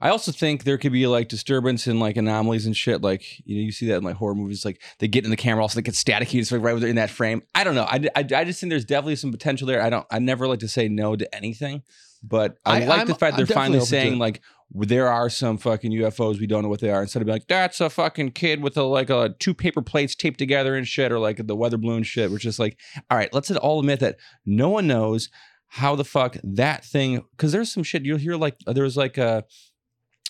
I 0.00 0.10
also 0.10 0.32
think 0.32 0.64
there 0.64 0.78
could 0.78 0.92
be 0.92 1.06
like 1.06 1.28
disturbance 1.28 1.86
and 1.86 2.00
like 2.00 2.16
anomalies 2.16 2.64
and 2.66 2.76
shit. 2.76 3.02
Like 3.02 3.24
you 3.44 3.56
know, 3.56 3.62
you 3.62 3.72
see 3.72 3.86
that 3.88 3.96
in 3.96 4.04
like 4.04 4.16
horror 4.16 4.34
movies. 4.34 4.64
Like 4.64 4.80
they 4.98 5.08
get 5.08 5.24
in 5.24 5.30
the 5.30 5.36
camera, 5.36 5.62
also 5.62 5.74
they 5.76 5.82
get 5.82 5.94
staticky. 5.94 6.38
It's 6.40 6.52
like 6.52 6.62
right 6.62 6.80
in 6.82 6.96
that 6.96 7.10
frame. 7.10 7.42
I 7.54 7.64
don't 7.64 7.74
know. 7.74 7.84
I, 7.84 7.96
I, 8.16 8.20
I 8.20 8.44
just 8.44 8.60
think 8.60 8.70
there's 8.70 8.84
definitely 8.84 9.16
some 9.16 9.32
potential 9.32 9.66
there. 9.66 9.82
I 9.82 9.90
don't. 9.90 10.06
I 10.10 10.20
never 10.20 10.46
like 10.46 10.60
to 10.60 10.68
say 10.68 10.88
no 10.88 11.16
to 11.16 11.34
anything, 11.34 11.82
but 12.22 12.56
I, 12.64 12.82
I- 12.82 12.86
like 12.86 12.98
I'm- 13.00 13.06
the 13.08 13.14
fact 13.16 13.36
they're 13.36 13.46
definitely 13.46 13.78
finally 13.80 13.86
saying 13.86 14.18
like 14.18 14.40
there 14.72 15.08
are 15.08 15.28
some 15.28 15.58
fucking 15.58 15.92
UFOs 15.92 16.38
we 16.38 16.46
don't 16.46 16.62
know 16.62 16.68
what 16.68 16.80
they 16.80 16.90
are. 16.90 17.02
Instead 17.02 17.22
of 17.22 17.26
being 17.26 17.36
like 17.36 17.48
that's 17.48 17.80
a 17.80 17.90
fucking 17.90 18.32
kid 18.32 18.62
with 18.62 18.76
a 18.76 18.82
like 18.82 19.10
a 19.10 19.34
two 19.38 19.54
paper 19.54 19.82
plates 19.82 20.14
taped 20.14 20.38
together 20.38 20.76
and 20.76 20.86
shit, 20.86 21.10
or 21.10 21.18
like 21.18 21.46
the 21.46 21.56
weather 21.56 21.76
balloon 21.76 22.02
shit. 22.02 22.30
We're 22.30 22.38
just 22.38 22.58
like, 22.58 22.78
all 23.10 23.18
right, 23.18 23.32
let's 23.34 23.50
all 23.50 23.80
admit 23.80 24.00
that 24.00 24.16
no 24.46 24.68
one 24.68 24.86
knows 24.86 25.28
how 25.66 25.96
the 25.96 26.04
fuck 26.04 26.36
that 26.42 26.84
thing. 26.84 27.24
Because 27.32 27.52
there's 27.52 27.72
some 27.72 27.82
shit 27.82 28.04
you'll 28.04 28.18
hear 28.18 28.36
like 28.36 28.56
there 28.66 28.84
was 28.84 28.96
like 28.96 29.18
a 29.18 29.44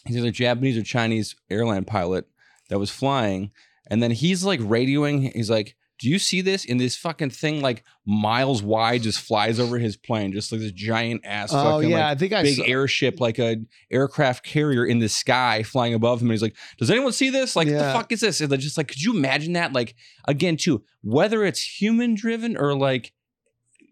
either 0.09 0.30
Japanese 0.30 0.78
or 0.78 0.82
Chinese 0.82 1.37
airline 1.50 1.85
pilot 1.85 2.26
that 2.70 2.78
was 2.78 2.90
flying, 2.90 3.50
and 3.88 4.02
then 4.02 4.11
he's 4.11 4.44
like 4.44 4.61
radioing. 4.61 5.35
He's 5.35 5.50
like, 5.50 5.76
do 6.00 6.09
you 6.09 6.19
see 6.19 6.40
this? 6.40 6.64
And 6.69 6.80
this 6.80 6.97
fucking 6.97 7.30
thing 7.30 7.61
like 7.61 7.85
miles 8.07 8.62
wide 8.62 9.02
just 9.02 9.21
flies 9.21 9.61
over 9.61 9.78
his 9.78 9.97
plane, 9.97 10.33
just 10.33 10.50
like 10.50 10.61
this 10.61 10.73
giant 10.73 11.21
ass 11.25 11.50
Oh 11.52 11.62
fucking 11.76 11.90
yeah, 11.90 11.97
like, 12.09 12.16
I 12.16 12.19
think 12.19 12.33
I 12.33 12.42
big 12.42 12.57
saw, 12.57 12.64
airship, 12.64 13.21
like 13.21 13.38
a 13.38 13.57
aircraft 13.90 14.45
carrier 14.45 14.85
in 14.87 14.99
the 14.99 15.09
sky 15.09 15.62
flying 15.62 15.95
above 15.95 16.21
him. 16.21 16.28
And 16.28 16.33
he's 16.33 16.42
like, 16.42 16.57
Does 16.78 16.90
anyone 16.90 17.12
see 17.12 17.30
this? 17.30 17.54
Like, 17.54 17.69
Yeah. 17.69 17.87
the 17.88 17.92
fuck 17.92 18.11
is 18.12 18.21
this? 18.21 18.40
And 18.40 18.50
they're 18.50 18.59
just 18.59 18.76
like, 18.78 18.88
could 18.88 19.02
you 19.02 19.14
imagine 19.14 19.52
that? 19.52 19.73
Like, 19.73 19.95
again, 20.26 20.57
too, 20.57 20.83
whether 21.02 21.45
it's 21.45 21.61
human 21.80 22.14
driven 22.14 22.57
or 22.57 22.75
like 22.75 23.12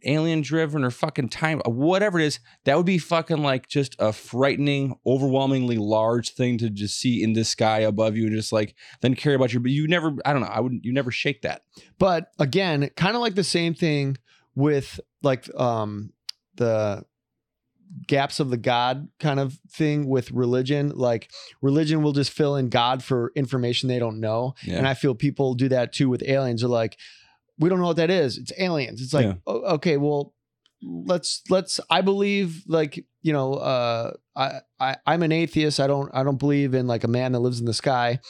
alien 0.05 0.41
driven 0.41 0.85
or 0.85 0.91
fucking 0.91 1.29
time, 1.29 1.61
whatever 1.65 2.19
it 2.19 2.27
is, 2.27 2.41
that 2.65 2.77
would 2.77 2.87
be 2.87 2.99
fucking 2.99 3.43
like 3.43 3.69
just 3.69 3.97
a 3.99 4.13
frightening, 4.13 4.97
overwhelmingly 5.07 5.77
large 5.77 6.35
thing 6.35 6.59
to 6.59 6.71
just 6.71 6.99
see 6.99 7.23
in 7.23 7.33
the 7.33 7.45
sky 7.45 7.81
above 7.81 8.17
you 8.17 8.27
and 8.27 8.35
just 8.35 8.53
like 8.53 8.75
then 9.01 9.15
care 9.15 9.35
about 9.35 9.53
you. 9.53 9.61
But 9.61 9.71
you 9.71 9.89
never, 9.89 10.15
I 10.25 10.33
don't 10.33 10.43
know, 10.43 10.49
I 10.49 10.61
wouldn't, 10.61 10.85
you 10.85 10.93
never 10.93 11.11
shake 11.11 11.43
that. 11.43 11.63
But 11.99 12.31
again, 12.39 12.91
kind 12.97 13.15
of 13.15 13.23
like 13.23 13.35
the 13.35 13.45
same 13.45 13.75
thing 13.75 14.17
with 14.55 15.01
like 15.23 15.49
um 15.59 16.13
the 16.57 17.05
gaps 18.07 18.41
of 18.41 18.51
the 18.51 18.57
God 18.57 19.09
kind 19.19 19.41
of 19.41 19.59
thing 19.71 20.09
with 20.09 20.31
religion. 20.31 20.91
Like 20.91 21.31
religion 21.63 22.03
will 22.03 22.13
just 22.13 22.33
fill 22.33 22.57
in 22.57 22.69
God 22.69 23.03
for 23.03 23.33
information 23.35 23.89
they 23.89 23.99
don't 23.99 24.21
know. 24.21 24.55
Yeah. 24.65 24.77
And 24.77 24.87
I 24.87 24.95
feel 24.95 25.15
people 25.15 25.55
do 25.55 25.69
that 25.71 25.93
too 25.93 26.09
with 26.09 26.23
aliens. 26.27 26.61
They're 26.61 26.69
like, 26.69 26.99
we 27.59 27.69
don't 27.69 27.81
know 27.81 27.87
what 27.87 27.97
that 27.97 28.11
is. 28.11 28.39
It's 28.39 28.53
aliens. 28.59 29.01
It's 29.03 29.13
like, 29.13 29.27
Yeah. 29.27 29.35
Okay, 29.47 29.97
well, 29.97 30.35
let's 30.83 31.43
let's 31.51 31.81
I 31.91 32.01
believe 32.03 32.63
like, 32.67 33.05
you 33.23 33.33
know, 33.33 33.55
uh 33.55 34.13
I, 34.37 34.61
I 34.79 34.97
I'm 35.07 35.23
an 35.23 35.33
atheist. 35.33 35.81
I 35.81 35.87
don't 35.87 36.11
I 36.15 36.23
don't 36.23 36.39
believe 36.39 36.75
in 36.75 36.87
like 36.87 37.05
a 37.05 37.09
man 37.09 37.33
that 37.33 37.41
lives 37.41 37.61
in 37.61 37.67
the 37.67 37.75
sky. 37.75 38.21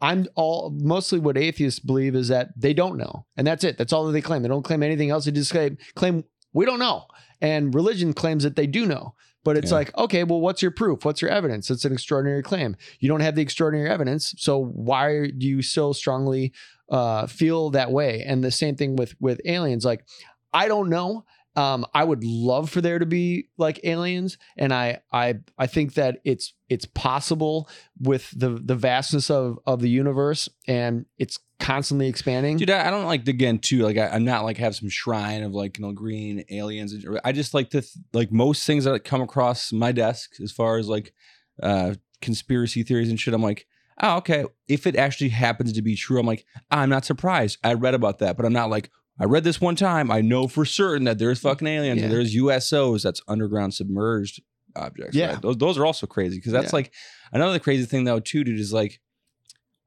I'm 0.00 0.26
all 0.34 0.70
mostly 0.78 1.18
what 1.18 1.38
atheists 1.38 1.80
believe 1.80 2.14
is 2.14 2.28
that 2.28 2.50
they 2.56 2.74
don't 2.74 2.96
know. 2.98 3.26
And 3.36 3.46
that's 3.46 3.64
it. 3.64 3.78
That's 3.78 3.92
all 3.92 4.06
that 4.06 4.12
they 4.12 4.20
claim. 4.20 4.42
They 4.42 4.48
don't 4.48 4.62
claim 4.62 4.82
anything 4.82 5.10
else. 5.10 5.24
They 5.24 5.32
just 5.32 5.50
claim 5.50 5.78
claim 5.94 6.24
we 6.52 6.64
don't 6.64 6.78
know. 6.78 7.06
And 7.40 7.74
religion 7.74 8.12
claims 8.12 8.44
that 8.44 8.56
they 8.56 8.66
do 8.66 8.86
know. 8.86 9.14
But 9.44 9.56
it's 9.56 9.70
Yeah. 9.70 9.76
like, 9.76 9.96
okay, 9.96 10.24
well, 10.24 10.40
what's 10.40 10.60
your 10.60 10.72
proof? 10.72 11.04
What's 11.04 11.22
your 11.22 11.30
evidence? 11.30 11.70
It's 11.70 11.84
an 11.84 11.92
extraordinary 11.92 12.42
claim. 12.42 12.76
You 12.98 13.08
don't 13.08 13.20
have 13.20 13.36
the 13.36 13.42
extraordinary 13.42 13.88
evidence, 13.88 14.34
so 14.38 14.58
why 14.58 15.28
do 15.38 15.46
you 15.46 15.62
so 15.62 15.92
strongly 15.92 16.52
uh, 16.90 17.26
feel 17.26 17.70
that 17.70 17.90
way? 17.90 18.22
And 18.22 18.42
the 18.42 18.50
same 18.50 18.76
thing 18.76 18.96
with 18.96 19.14
with 19.20 19.40
aliens. 19.44 19.84
Like, 19.84 20.04
I 20.52 20.68
don't 20.68 20.88
know. 20.88 21.24
Um, 21.56 21.86
I 21.94 22.04
would 22.04 22.22
love 22.22 22.68
for 22.68 22.82
there 22.82 22.98
to 22.98 23.06
be 23.06 23.48
like 23.56 23.80
aliens, 23.82 24.36
and 24.58 24.74
I 24.74 25.00
I 25.10 25.36
I 25.56 25.66
think 25.66 25.94
that 25.94 26.18
it's 26.22 26.52
it's 26.68 26.84
possible 26.84 27.70
with 27.98 28.30
the 28.38 28.50
the 28.50 28.74
vastness 28.74 29.30
of 29.30 29.58
of 29.66 29.80
the 29.80 29.88
universe, 29.88 30.50
and 30.68 31.06
it's 31.18 31.38
constantly 31.58 32.08
expanding. 32.08 32.58
Dude, 32.58 32.68
I 32.68 32.90
don't 32.90 33.06
like 33.06 33.26
again 33.26 33.58
too. 33.58 33.78
Like 33.78 33.96
I, 33.96 34.08
I'm 34.08 34.24
not 34.24 34.44
like 34.44 34.58
have 34.58 34.76
some 34.76 34.90
shrine 34.90 35.42
of 35.42 35.52
like 35.52 35.78
you 35.78 35.86
know 35.86 35.92
green 35.92 36.44
aliens. 36.50 36.94
I 37.24 37.32
just 37.32 37.54
like 37.54 37.70
to 37.70 37.80
th- 37.80 38.04
like 38.12 38.30
most 38.30 38.66
things 38.66 38.84
that 38.84 39.04
come 39.04 39.22
across 39.22 39.72
my 39.72 39.92
desk 39.92 40.32
as 40.42 40.52
far 40.52 40.76
as 40.76 40.88
like 40.88 41.14
uh 41.62 41.94
conspiracy 42.20 42.82
theories 42.82 43.08
and 43.08 43.18
shit. 43.18 43.32
I'm 43.32 43.42
like, 43.42 43.66
oh 44.02 44.16
okay. 44.18 44.44
If 44.68 44.86
it 44.86 44.96
actually 44.96 45.30
happens 45.30 45.72
to 45.74 45.82
be 45.82 45.96
true, 45.96 46.18
I'm 46.20 46.26
like, 46.26 46.44
I'm 46.70 46.88
not 46.90 47.04
surprised. 47.04 47.58
I 47.64 47.74
read 47.74 47.94
about 47.94 48.18
that, 48.20 48.36
but 48.36 48.46
I'm 48.46 48.52
not 48.52 48.70
like. 48.70 48.90
I 49.18 49.24
read 49.24 49.44
this 49.44 49.62
one 49.62 49.76
time. 49.76 50.10
I 50.10 50.20
know 50.20 50.46
for 50.46 50.66
certain 50.66 51.04
that 51.04 51.18
there's 51.18 51.40
fucking 51.40 51.66
aliens 51.66 51.98
Yeah. 52.00 52.04
and 52.04 52.12
there's 52.12 52.36
USOs. 52.36 53.02
That's 53.02 53.22
underground 53.26 53.72
submerged 53.72 54.42
objects. 54.76 55.16
Yeah. 55.16 55.32
right? 55.32 55.40
those 55.42 55.56
those 55.56 55.78
are 55.78 55.86
also 55.86 56.06
crazy 56.06 56.36
because 56.36 56.52
that's 56.52 56.66
Yeah. 56.72 56.76
like 56.76 56.92
another 57.32 57.58
crazy 57.58 57.86
thing 57.86 58.04
though 58.04 58.20
too, 58.20 58.44
dude. 58.44 58.60
Is 58.60 58.74
like, 58.74 59.00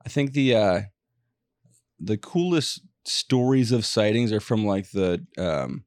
I 0.04 0.10
think 0.10 0.34
the 0.34 0.56
uh 0.56 0.82
the 2.00 2.18
coolest 2.18 2.82
stories 3.06 3.72
of 3.72 3.86
sightings 3.86 4.32
are 4.32 4.40
from 4.40 4.66
like 4.66 4.90
the 4.92 5.24
um 5.38 5.84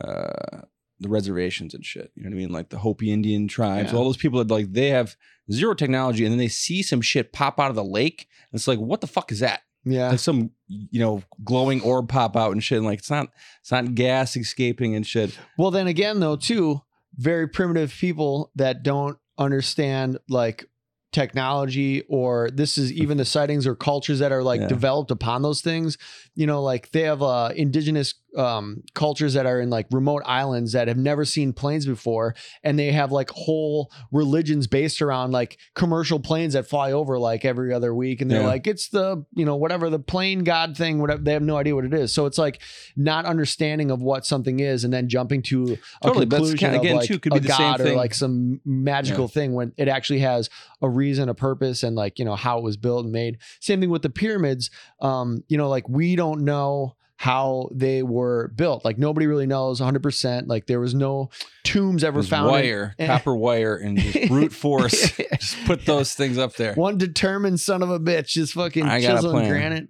uh 0.00 0.62
the 1.00 1.08
reservations 1.08 1.74
and 1.74 1.84
shit. 1.84 2.10
You 2.14 2.24
know 2.24 2.30
what 2.30 2.34
I 2.34 2.38
mean? 2.38 2.50
Like 2.50 2.68
the 2.70 2.78
Hopi 2.78 3.12
Indian 3.12 3.46
tribes, 3.48 3.92
Yeah. 3.92 3.98
all 3.98 4.04
those 4.04 4.16
people 4.16 4.42
that 4.42 4.52
like 4.52 4.72
they 4.72 4.88
have 4.90 5.16
zero 5.52 5.74
technology 5.74 6.24
and 6.24 6.32
then 6.32 6.38
they 6.38 6.48
see 6.48 6.82
some 6.82 7.00
shit 7.00 7.32
pop 7.32 7.58
out 7.60 7.70
of 7.70 7.76
the 7.76 7.84
lake. 7.84 8.26
And 8.50 8.58
it's 8.58 8.66
like, 8.68 8.78
what 8.78 9.00
the 9.00 9.06
fuck 9.06 9.30
is 9.32 9.40
that? 9.40 9.60
yeah, 9.84 10.10
Like 10.10 10.18
some 10.18 10.50
you 10.68 11.00
know 11.00 11.22
glowing 11.44 11.80
orb 11.82 12.08
pop 12.08 12.36
out 12.36 12.52
and 12.52 12.62
shit. 12.62 12.78
And 12.78 12.86
like 12.86 12.98
it's 12.98 13.10
not 13.10 13.28
it's 13.60 13.70
not 13.70 13.94
gas 13.94 14.36
escaping 14.36 14.94
and 14.96 15.06
shit. 15.06 15.38
Well, 15.56 15.70
then 15.70 15.86
again, 15.86 16.20
though, 16.20 16.36
too, 16.36 16.82
very 17.16 17.48
primitive 17.48 17.92
people 17.92 18.50
that 18.56 18.82
don't 18.82 19.18
understand 19.38 20.18
like 20.28 20.66
technology 21.10 22.02
or 22.08 22.50
this 22.52 22.76
is 22.78 22.92
even 22.92 23.16
the 23.16 23.24
sightings 23.24 23.66
or 23.66 23.74
cultures 23.74 24.18
that 24.18 24.30
are 24.30 24.42
like 24.42 24.60
Yeah. 24.60 24.68
developed 24.68 25.10
upon 25.10 25.40
those 25.42 25.62
things 25.62 25.96
you 26.38 26.46
know 26.46 26.62
like 26.62 26.90
they 26.92 27.02
have 27.02 27.20
uh 27.22 27.50
indigenous 27.56 28.14
um 28.36 28.82
cultures 28.94 29.32
that 29.34 29.46
are 29.46 29.58
in 29.60 29.70
like 29.70 29.86
remote 29.90 30.22
islands 30.26 30.72
that 30.72 30.86
have 30.86 30.98
never 30.98 31.24
seen 31.24 31.52
planes 31.52 31.84
before 31.86 32.34
and 32.62 32.78
they 32.78 32.92
have 32.92 33.10
like 33.10 33.30
whole 33.30 33.90
religions 34.12 34.66
based 34.66 35.00
around 35.02 35.32
like 35.32 35.58
commercial 35.74 36.20
planes 36.20 36.52
that 36.52 36.68
fly 36.68 36.92
over 36.92 37.18
like 37.18 37.44
every 37.44 37.72
other 37.72 37.92
week 37.94 38.20
and 38.20 38.30
they're 38.30 38.42
Yeah. 38.42 38.46
like 38.46 38.66
it's 38.66 38.88
the 38.90 39.24
you 39.34 39.44
know 39.46 39.56
whatever 39.56 39.90
the 39.90 39.98
plane 39.98 40.44
god 40.44 40.76
thing 40.76 41.00
whatever 41.00 41.22
they 41.22 41.32
have 41.32 41.42
no 41.42 41.56
idea 41.56 41.74
what 41.74 41.86
it 41.86 41.94
is 41.94 42.12
so 42.12 42.26
it's 42.26 42.38
like 42.38 42.60
not 42.96 43.24
understanding 43.24 43.90
of 43.90 44.02
what 44.02 44.26
something 44.26 44.60
is 44.60 44.84
and 44.84 44.92
then 44.92 45.08
jumping 45.08 45.42
to 45.50 45.76
a 46.02 46.06
Totally, 46.06 46.26
but 46.26 46.36
conclusion 46.36 46.58
kinda- 46.58 46.76
of 46.76 46.82
again, 46.84 46.96
like 46.96 47.08
too, 47.08 47.18
could 47.18 47.32
be 47.32 47.40
the 47.40 47.48
same 47.48 47.58
god 47.58 47.80
or 47.80 47.84
thing. 47.84 47.96
like 47.96 48.14
some 48.14 48.60
magical 48.64 49.26
thing 49.26 49.54
when 49.54 49.72
it 49.78 49.88
actually 49.88 50.20
has 50.20 50.50
a 50.82 50.88
reason, 50.88 51.28
a 51.28 51.34
purpose, 51.34 51.82
and 51.82 51.96
like 51.96 52.18
you 52.20 52.24
know 52.24 52.36
how 52.36 52.58
it 52.58 52.62
was 52.62 52.76
built 52.76 53.04
and 53.04 53.12
made. 53.12 53.38
Same 53.60 53.80
thing 53.80 53.90
with 53.90 54.02
the 54.02 54.10
pyramids. 54.10 54.70
Um, 55.00 55.42
you 55.48 55.56
know, 55.58 55.68
like 55.68 55.88
we 55.88 56.14
don't 56.14 56.27
know 56.34 56.94
how 57.16 57.68
they 57.72 58.02
were 58.04 58.48
built. 58.54 58.84
Like 58.84 58.96
nobody 58.96 59.26
really 59.26 59.46
knows 59.46 59.80
100. 59.80 60.02
percent 60.02 60.46
Like 60.46 60.66
there 60.66 60.78
was 60.78 60.94
no 60.94 61.30
tombs 61.64 62.04
ever 62.04 62.22
found. 62.22 62.46
in- 62.46 62.52
wire, 62.52 62.94
copper 63.00 63.34
wire, 63.34 63.76
and 63.76 63.98
just 63.98 64.28
brute 64.28 64.52
force. 64.52 65.16
just 65.16 65.56
put 65.66 65.84
those 65.84 66.14
things 66.14 66.38
up 66.38 66.54
there. 66.54 66.74
One 66.74 66.96
determined 66.96 67.58
son 67.58 67.82
of 67.82 67.90
a 67.90 67.98
bitch 67.98 68.28
just 68.28 68.52
fucking 68.54 68.84
I 68.86 69.00
chiseling 69.00 69.48
granite. 69.48 69.88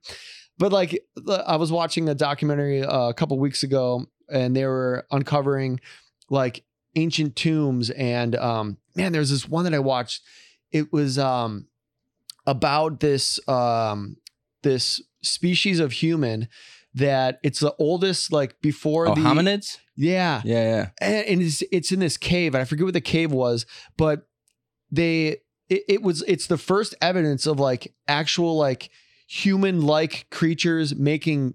But 0.57 0.73
like 0.73 1.04
I 1.47 1.57
was 1.57 1.71
watching 1.71 2.09
a 2.09 2.14
documentary 2.14 2.83
uh, 2.83 3.09
a 3.11 3.14
couple 3.14 3.38
weeks 3.38 3.62
ago, 3.62 4.07
and 4.30 4.57
they 4.57 4.64
were 4.64 5.07
uncovering 5.11 5.80
like 6.30 6.64
ancient 6.97 7.37
tombs. 7.37 7.90
And 7.90 8.35
um, 8.37 8.78
man, 8.97 9.12
there's 9.12 9.30
this 9.30 9.47
one 9.47 9.64
that 9.64 9.75
I 9.75 9.78
watched. 9.80 10.23
It 10.73 10.92
was 10.92 11.18
um, 11.18 11.68
about 12.47 13.00
this 13.00 13.38
um, 13.49 14.16
this 14.62 15.00
species 15.22 15.80
of 15.80 15.92
human 15.92 16.48
that 16.94 17.38
it's 17.42 17.60
the 17.60 17.75
oldest 17.78 18.32
like 18.32 18.60
before 18.60 19.08
Oh, 19.08 19.14
the 19.14 19.20
hominids? 19.20 19.78
yeah 19.96 20.40
Yeah, 20.44 20.62
yeah. 20.62 20.88
and 21.00 21.26
and 21.26 21.42
it's 21.42 21.62
it's 21.70 21.92
in 21.92 22.00
this 22.00 22.16
cave 22.16 22.54
and 22.54 22.62
i 22.62 22.64
forget 22.64 22.84
what 22.84 22.94
the 22.94 23.00
cave 23.00 23.30
was 23.32 23.66
but 23.96 24.26
they 24.90 25.38
it, 25.68 25.82
it 25.88 26.02
was 26.02 26.25
it's 26.26 26.46
the 26.46 26.56
first 26.58 26.94
evidence 27.02 27.46
of 27.46 27.60
like 27.60 27.92
actual 28.06 28.56
like 28.56 28.90
human 29.28 29.82
like 29.82 30.26
creatures 30.30 30.94
making 30.94 31.54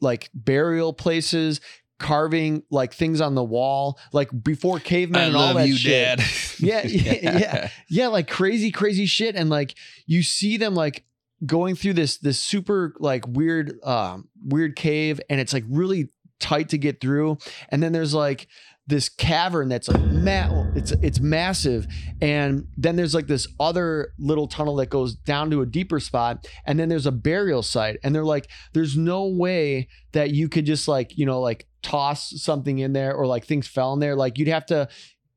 like 0.00 0.28
burial 0.34 0.92
places 0.92 1.60
carving 1.98 2.62
like 2.70 2.92
things 2.92 3.20
on 3.20 3.34
the 3.34 3.42
wall 3.44 3.98
like 4.12 4.28
before 4.42 4.78
cavemen 4.78 5.28
and 5.28 5.36
all 5.36 5.54
that 5.54 5.68
shit 5.68 6.20
Yeah, 6.60 6.82
yeah, 6.86 7.38
yeah. 7.38 7.70
yeah 7.88 8.06
like 8.08 8.28
crazy 8.28 8.70
crazy 8.70 9.06
shit 9.06 9.34
and 9.36 9.48
like 9.48 9.74
you 10.06 10.22
see 10.22 10.56
them 10.58 10.74
like 10.74 11.04
going 11.46 11.74
through 11.74 11.94
this 11.94 12.18
this 12.18 12.38
super 12.38 12.94
like 12.98 13.26
weird 13.26 13.78
um 13.82 14.28
weird 14.44 14.76
cave 14.76 15.20
and 15.28 15.40
it's 15.40 15.52
like 15.52 15.64
really 15.68 16.08
tight 16.40 16.68
to 16.70 16.78
get 16.78 17.00
through. 17.00 17.38
And 17.70 17.82
then 17.82 17.92
there's 17.92 18.14
like 18.14 18.46
this 18.86 19.08
cavern 19.08 19.70
that's 19.70 19.88
like 19.88 20.02
ma- 20.02 20.66
it's 20.74 20.92
it's 20.92 21.20
massive. 21.20 21.86
And 22.20 22.66
then 22.76 22.96
there's 22.96 23.14
like 23.14 23.26
this 23.26 23.48
other 23.58 24.12
little 24.18 24.46
tunnel 24.46 24.76
that 24.76 24.90
goes 24.90 25.14
down 25.14 25.50
to 25.50 25.62
a 25.62 25.66
deeper 25.66 26.00
spot. 26.00 26.46
And 26.66 26.78
then 26.78 26.88
there's 26.88 27.06
a 27.06 27.12
burial 27.12 27.62
site. 27.62 27.98
And 28.04 28.14
they're 28.14 28.24
like 28.24 28.48
there's 28.74 28.96
no 28.96 29.26
way 29.26 29.88
that 30.12 30.30
you 30.30 30.48
could 30.48 30.66
just 30.66 30.86
like 30.86 31.16
you 31.16 31.24
know 31.24 31.40
like 31.40 31.66
toss 31.82 32.30
something 32.42 32.78
in 32.78 32.92
there 32.92 33.14
or 33.14 33.26
like 33.26 33.46
things 33.46 33.66
fell 33.66 33.94
in 33.94 34.00
there. 34.00 34.16
Like 34.16 34.38
you'd 34.38 34.48
have 34.48 34.66
to 34.66 34.88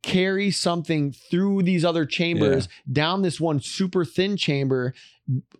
carry 0.03 0.51
something 0.51 1.11
through 1.11 1.63
these 1.63 1.83
other 1.83 2.05
chambers 2.05 2.69
down 2.89 3.23
this 3.23 3.41
one 3.41 3.59
super 3.59 4.05
thin 4.05 4.37
chamber 4.37 4.93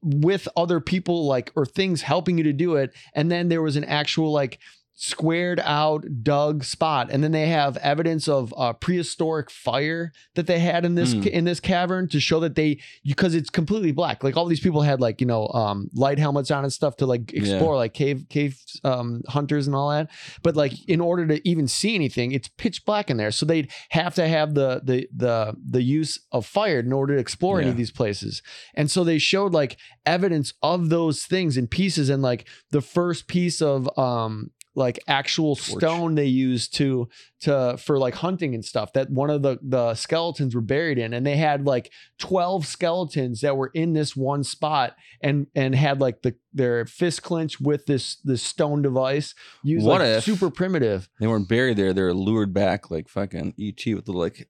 with 0.02 0.48
other 0.56 0.80
people 0.80 1.26
like 1.26 1.52
or 1.56 1.66
things 1.66 2.02
helping 2.02 2.38
you 2.38 2.44
to 2.44 2.54
do 2.54 2.76
it. 2.76 2.94
And 3.14 3.32
then 3.32 3.50
there 3.50 3.62
was 3.62 3.76
an 3.76 3.84
actual 3.84 4.32
like 4.32 4.60
squared 5.00 5.60
out 5.64 6.04
dug 6.24 6.64
spot. 6.64 7.10
And 7.12 7.24
then 7.24 7.32
they 7.32 7.48
have 7.50 7.78
evidence 7.78 8.28
of 8.28 8.52
uh, 8.58 8.74
prehistoric 8.74 9.52
fire 9.52 10.12
that 10.34 10.48
they 10.48 10.58
had 10.58 10.84
in 10.86 10.96
this 10.96 11.14
Mm. 11.14 11.28
in 11.28 11.46
this 11.46 11.60
cavern 11.60 12.10
to 12.10 12.20
show 12.20 12.40
that 12.40 12.56
they 12.56 12.80
because 13.06 13.36
it's 13.36 13.52
completely 13.52 13.92
black. 13.92 14.24
Like 14.24 14.36
all 14.36 14.48
these 14.48 14.60
people 14.60 14.82
had 14.82 15.00
like 15.00 15.22
you 15.22 15.28
know 15.28 15.48
um 15.50 15.90
light 15.94 16.18
helmets 16.18 16.50
on 16.50 16.64
and 16.64 16.74
stuff 16.74 16.98
to 16.98 17.06
like 17.06 17.32
Yeah. 17.32 17.40
explore 17.42 17.76
like 17.76 17.94
cave 17.94 18.26
cave 18.30 18.60
um 18.84 19.22
hunters 19.30 19.68
and 19.68 19.76
all 19.76 19.90
that. 19.92 20.10
But 20.42 20.56
like 20.56 20.74
in 20.90 21.00
order 21.00 21.28
to 21.28 21.48
even 21.48 21.68
see 21.68 21.94
anything 21.94 22.32
it's 22.32 22.48
pitch 22.48 22.84
black 22.84 23.12
in 23.12 23.18
there. 23.18 23.30
So 23.32 23.46
they'd 23.46 23.72
have 23.90 24.16
to 24.16 24.28
have 24.28 24.56
the 24.56 24.82
the 24.84 25.08
the 25.16 25.56
the 25.70 25.84
use 25.84 26.20
of 26.32 26.48
fire 26.48 26.80
in 26.80 26.92
order 26.92 27.14
to 27.14 27.20
explore 27.22 27.62
any 27.62 27.70
of 27.70 27.78
these 27.78 27.92
places. 27.92 28.42
And 28.74 28.90
so 28.90 29.04
they 29.04 29.20
showed 29.20 29.54
like 29.54 29.78
evidence 30.08 30.54
of 30.64 30.90
those 30.90 31.24
things 31.26 31.56
in 31.56 31.68
pieces. 31.68 32.10
And 32.10 32.24
like 32.24 32.48
the 32.72 32.82
first 32.82 33.28
piece 33.28 33.62
of 33.62 33.88
um 33.98 34.50
like 34.78 35.00
actual 35.08 35.56
Torch. 35.56 35.80
stone 35.80 36.14
they 36.14 36.28
used 36.28 36.76
to 36.76 37.10
to 37.42 37.76
for 37.78 37.98
like 37.98 38.14
hunting 38.14 38.54
and 38.54 38.64
stuff 38.64 38.94
that 38.94 39.10
one 39.10 39.32
of 39.32 39.42
the 39.42 39.58
the 39.64 39.96
skeletons 39.96 40.54
were 40.54 40.62
buried 40.62 41.00
in 41.00 41.14
and 41.16 41.26
they 41.26 41.36
had 41.36 41.66
like 41.66 41.92
12 42.20 42.64
skeletons 42.68 43.42
that 43.42 43.58
were 43.58 43.72
in 43.74 43.94
this 43.94 44.16
one 44.16 44.44
spot 44.44 44.96
and 45.20 45.48
and 45.56 45.74
had 45.74 46.00
like 46.00 46.22
the 46.22 46.36
their 46.54 46.86
fist 46.86 47.24
clench 47.24 47.60
with 47.60 47.88
this 47.88 48.18
this 48.24 48.44
stone 48.44 48.84
device 48.84 49.34
used 49.64 49.84
What 49.86 50.02
like 50.02 50.10
if- 50.10 50.24
super 50.24 50.52
primitive 50.52 51.10
They 51.20 51.26
weren't 51.28 51.50
buried 51.50 51.78
there. 51.78 51.92
They 51.92 52.04
were 52.04 52.14
lured 52.14 52.54
back 52.54 52.92
like 52.92 53.10
fucking 53.10 53.56
ET 53.60 53.84
with 53.96 54.06
the 54.06 54.12
like 54.14 54.48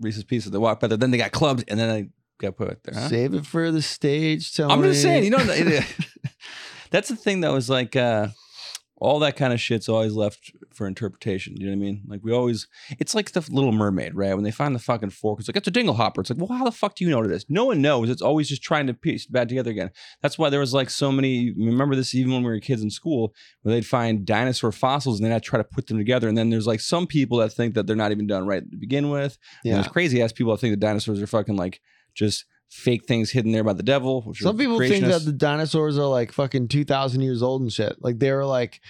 Reese's 0.00 0.24
pieces. 0.24 0.50
They 0.50 0.58
walked 0.58 0.80
by 0.80 0.86
there. 0.86 0.96
Then 0.96 1.10
they 1.10 1.18
got 1.18 1.32
clubbed 1.32 1.64
and 1.68 1.78
then 1.78 1.88
they 1.90 2.08
got 2.40 2.56
put 2.56 2.82
there. 2.84 2.94
Huh? 2.94 3.08
save 3.08 3.34
it 3.34 3.44
for 3.44 3.70
the 3.70 3.82
stage 3.82 4.54
Tony. 4.54 4.72
I'm 4.72 4.82
just 4.82 5.02
saying, 5.02 5.24
you 5.24 5.30
know, 5.30 5.38
that's 6.90 7.08
the 7.10 7.16
thing 7.16 7.42
that 7.42 7.52
was 7.52 7.68
like, 7.68 7.96
uh, 7.96 8.28
all 9.00 9.18
that 9.20 9.36
kind 9.36 9.52
of 9.52 9.60
shit's 9.60 9.88
always 9.88 10.12
left 10.12 10.52
for 10.74 10.86
interpretation. 10.86 11.56
You 11.56 11.66
know 11.66 11.72
what 11.72 11.76
I 11.76 11.80
mean? 11.80 12.02
Like 12.06 12.20
we 12.24 12.32
always, 12.32 12.66
it's 12.98 13.14
like 13.14 13.30
the 13.32 13.46
Little 13.50 13.72
Mermaid, 13.72 14.14
right? 14.14 14.34
When 14.34 14.44
they 14.44 14.50
find 14.50 14.74
the 14.74 14.80
fucking 14.80 15.10
fork, 15.10 15.38
it's 15.38 15.48
like 15.48 15.56
it's 15.56 15.68
a 15.68 15.72
dinglehopper. 15.72 16.18
It's 16.18 16.30
like, 16.30 16.38
well, 16.38 16.58
how 16.58 16.64
the 16.64 16.72
fuck 16.72 16.96
do 16.96 17.04
you 17.04 17.10
know 17.10 17.18
what 17.18 17.26
it 17.26 17.32
is? 17.32 17.46
No 17.48 17.66
one 17.66 17.80
knows. 17.80 18.10
It's 18.10 18.22
always 18.22 18.48
just 18.48 18.62
trying 18.62 18.86
to 18.88 18.94
piece 18.94 19.24
it 19.24 19.32
back 19.32 19.48
together 19.48 19.70
again. 19.70 19.90
That's 20.20 20.38
why 20.38 20.50
there 20.50 20.60
was 20.60 20.74
like 20.74 20.90
so 20.90 21.12
many. 21.12 21.52
Remember 21.56 21.94
this 21.94 22.14
even 22.14 22.32
when 22.32 22.42
we 22.42 22.50
were 22.50 22.60
kids 22.60 22.82
in 22.82 22.90
school, 22.90 23.34
where 23.62 23.74
they'd 23.74 23.86
find 23.86 24.26
dinosaur 24.26 24.72
fossils 24.72 25.20
and 25.20 25.26
then 25.26 25.32
I'd 25.32 25.42
try 25.42 25.58
to 25.58 25.64
put 25.64 25.86
them 25.86 25.98
together. 25.98 26.28
And 26.28 26.36
then 26.36 26.50
there's 26.50 26.66
like 26.66 26.80
some 26.80 27.06
people 27.06 27.38
that 27.38 27.52
think 27.52 27.74
that 27.74 27.86
they're 27.86 27.96
not 27.96 28.10
even 28.10 28.26
done 28.26 28.46
right 28.46 28.68
to 28.68 28.76
begin 28.76 29.10
with. 29.10 29.38
And 29.64 29.70
yeah 29.70 29.74
there's 29.74 29.88
crazy 29.88 30.22
ass 30.22 30.32
people 30.32 30.52
that 30.52 30.60
think 30.60 30.72
the 30.72 30.76
dinosaurs 30.76 31.22
are 31.22 31.26
fucking 31.26 31.56
like 31.56 31.80
just 32.14 32.44
fake 32.70 33.06
things 33.06 33.30
hidden 33.30 33.52
there 33.52 33.64
by 33.64 33.72
the 33.72 33.82
devil. 33.82 34.22
Which 34.22 34.40
Some 34.40 34.56
people 34.56 34.78
think 34.78 35.04
that 35.06 35.24
the 35.24 35.32
dinosaurs 35.32 35.98
are 35.98 36.06
like 36.06 36.32
fucking 36.32 36.68
two 36.68 36.84
thousand 36.84 37.22
years 37.22 37.42
old 37.42 37.62
and 37.62 37.72
shit. 37.72 37.96
Like 38.00 38.18
they 38.18 38.30
were 38.32 38.44
like, 38.44 38.80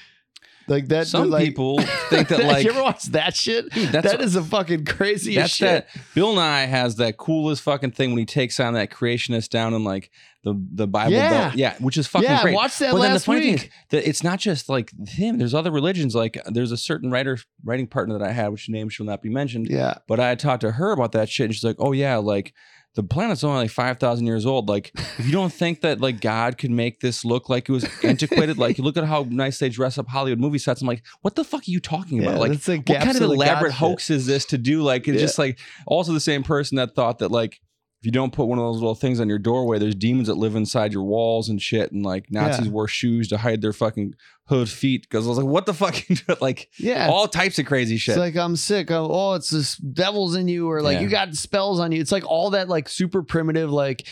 like 0.67 0.89
that. 0.89 1.07
Some 1.07 1.31
like, 1.31 1.45
people 1.45 1.79
think 2.11 2.29
that 2.29 2.41
like 2.45 2.65
you 2.65 2.71
ever 2.71 2.83
watch 2.83 3.05
that 3.13 3.35
shit? 3.37 3.71
Dude, 3.71 3.91
that's 3.91 4.11
that 4.13 4.21
is 4.21 4.37
a 4.37 4.43
fucking 4.43 4.85
crazy 4.85 5.35
shit. 5.47 5.61
that 5.61 5.89
Bill 6.15 6.35
Nye 6.35 6.67
has 6.67 6.97
that 6.97 7.17
coolest 7.17 7.63
fucking 7.63 7.93
thing 7.93 8.11
when 8.11 8.19
he 8.19 8.27
takes 8.27 8.61
on 8.61 8.75
that 8.75 8.91
creationist 8.91 9.49
down 9.51 9.75
in 9.75 9.85
like 9.85 10.11
the 10.45 10.55
the 10.73 10.87
Bible 10.87 11.13
Yeah. 11.13 11.31
Belt. 11.31 11.55
Yeah, 11.57 11.75
which 11.79 11.97
is 11.97 12.07
fucking 12.07 12.29
yeah, 12.29 12.43
great. 12.43 12.55
watch 12.55 12.79
that 12.79 12.93
but 12.93 12.99
then 12.99 13.09
the 13.11 13.15
last 13.15 13.25
funny 13.27 13.53
week. 13.53 13.65
is 13.65 13.69
that 13.91 14.09
it's 14.09 14.23
not 14.23 14.39
just 14.39 14.69
like 14.69 14.93
him. 15.09 15.39
There's 15.39 15.55
other 15.55 15.71
religions. 15.71 16.15
Like 16.15 16.39
there's 16.47 16.73
a 16.73 16.77
certain 16.77 17.11
writer 17.11 17.39
writing 17.65 17.87
partner 17.87 18.19
that 18.19 18.27
I 18.29 18.33
had, 18.33 18.49
which 18.49 18.69
name 18.69 18.89
shall 18.89 19.07
not 19.07 19.23
be 19.23 19.31
mentioned. 19.31 19.69
yeah, 19.69 19.95
But 20.07 20.21
I 20.21 20.35
talked 20.35 20.61
to 20.63 20.73
her 20.73 20.93
about 20.93 21.13
that 21.13 21.29
shit, 21.29 21.47
and 21.47 21.55
she's 21.55 21.65
like, 21.65 21.77
"Oh 21.79 21.93
yeah, 21.93 22.17
like 22.17 22.53
the 22.95 23.03
planet's 23.03 23.45
only 23.45 23.59
like 23.63 23.71
five 23.71 23.99
thousand 23.99 24.27
years 24.27 24.45
old. 24.45 24.69
Like 24.69 24.91
if 25.19 25.25
you 25.27 25.31
don't 25.33 25.53
think 25.53 25.83
that 25.83 26.01
like 26.01 26.21
God 26.21 26.59
could 26.59 26.71
make 26.73 27.01
this 27.01 27.25
look 27.25 27.49
like 27.49 27.69
it 27.69 27.73
was 27.73 27.87
antiquated, 28.03 28.59
like 28.59 28.77
you 28.79 28.83
look 28.85 28.97
at 28.97 29.05
how 29.05 29.25
nice 29.29 29.59
they 29.59 29.69
dress 29.69 29.99
up 29.99 30.09
Hollywood 30.09 30.41
movie 30.41 30.59
sets. 30.59 30.81
I'm 30.81 30.89
like, 30.89 31.05
what 31.23 31.37
the 31.37 31.45
fuck 31.45 31.61
are 31.61 31.71
you 31.71 31.81
talking 31.81 32.21
about? 32.23 32.35
yeah, 32.35 32.39
like 32.39 32.51
what 32.89 33.01
kind 33.03 33.17
of 33.17 33.23
elaborate 33.23 33.71
shit. 33.73 33.79
hoax 33.79 34.11
is 34.11 34.27
this 34.27 34.45
to 34.47 34.59
do? 34.59 34.83
Like, 34.83 35.07
it's 35.07 35.17
Yeah. 35.17 35.21
just 35.21 35.39
like 35.39 35.61
also 35.87 36.13
the 36.13 36.21
same 36.21 36.43
person 36.43 36.77
that 36.77 36.95
thought 36.97 37.19
that 37.21 37.31
like 37.31 37.61
if 38.01 38.07
you 38.07 38.13
don't 38.13 38.33
put 38.33 38.47
one 38.47 38.59
of 38.59 38.65
those 38.65 38.77
little 38.77 38.95
things 38.95 39.19
on 39.21 39.29
your 39.29 39.39
doorway, 39.41 39.79
there's 39.79 39.95
demons 39.95 40.29
that 40.29 40.37
live 40.37 40.55
inside 40.55 40.93
your 40.93 41.03
walls 41.03 41.49
and 41.49 41.61
shit, 41.61 41.91
and 41.93 42.05
like 42.05 42.27
Nazis 42.31 42.67
Yeah. 42.67 42.73
wore 42.73 42.87
shoes 42.89 43.29
to 43.29 43.39
hide 43.39 43.61
their 43.61 43.73
fucking 43.73 44.15
hood 44.47 44.69
feet. 44.69 45.03
Because 45.03 45.27
I 45.27 45.29
was 45.31 45.39
like, 45.39 45.47
what 45.47 45.67
the 45.67 45.75
fuck? 45.75 45.97
like 46.41 46.69
Yeah, 46.79 47.09
all 47.11 47.27
types 47.29 47.59
of 47.59 47.67
crazy 47.67 47.97
shit. 47.97 48.13
It's 48.13 48.21
like 48.21 48.37
I'm 48.37 48.55
sick. 48.57 48.91
Oh, 48.91 49.09
oh, 49.11 49.35
it's 49.35 49.51
this 49.51 49.77
devil's 49.77 50.37
in 50.37 50.47
you, 50.49 50.71
or 50.71 50.81
like 50.81 50.95
Yeah. 50.97 51.01
you 51.01 51.09
got 51.09 51.35
spells 51.35 51.81
on 51.81 51.91
you. 51.93 52.01
It's 52.01 52.13
like 52.13 52.25
all 52.25 52.51
that 52.51 52.69
like 52.69 52.89
super 52.89 53.23
primitive, 53.23 53.71
like 53.73 54.07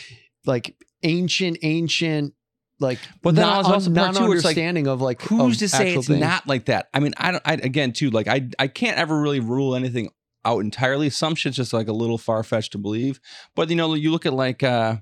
like 0.44 0.74
ancient, 1.02 1.58
ancient, 1.62 2.34
like 2.80 2.98
But 3.22 3.34
then 3.36 3.46
not, 3.46 3.54
I 3.54 3.58
was 3.58 3.66
also 3.68 3.90
two 3.90 3.94
where 3.94 4.08
it's 4.36 4.44
like, 4.44 4.52
understanding 4.56 4.86
of 4.88 5.00
like 5.00 5.22
Who's 5.22 5.54
of 5.54 5.58
to 5.60 5.68
say 5.68 5.94
it's 5.94 6.08
things. 6.08 6.20
not 6.20 6.46
like 6.48 6.66
that? 6.66 6.88
I 6.92 7.00
mean, 7.00 7.14
I 7.16 7.30
don't. 7.30 7.42
I, 7.46 7.54
again, 7.54 7.92
too, 7.92 8.10
like 8.10 8.26
I, 8.28 8.48
I 8.58 8.66
can't 8.68 8.98
ever 8.98 9.18
really 9.20 9.40
rule 9.40 9.74
anything 9.76 10.10
out 10.46 10.60
entirely. 10.60 11.10
Some 11.10 11.34
shit's 11.34 11.56
just 11.56 11.72
like 11.72 11.88
a 11.88 11.92
little 11.92 12.18
far 12.18 12.42
fetched 12.42 12.72
to 12.72 12.78
believe. 12.78 13.20
But 13.54 13.68
you 13.68 13.76
know, 13.76 13.94
you 13.94 14.10
look 14.10 14.26
at 14.26 14.32
like 14.32 14.62
uh 14.62 14.96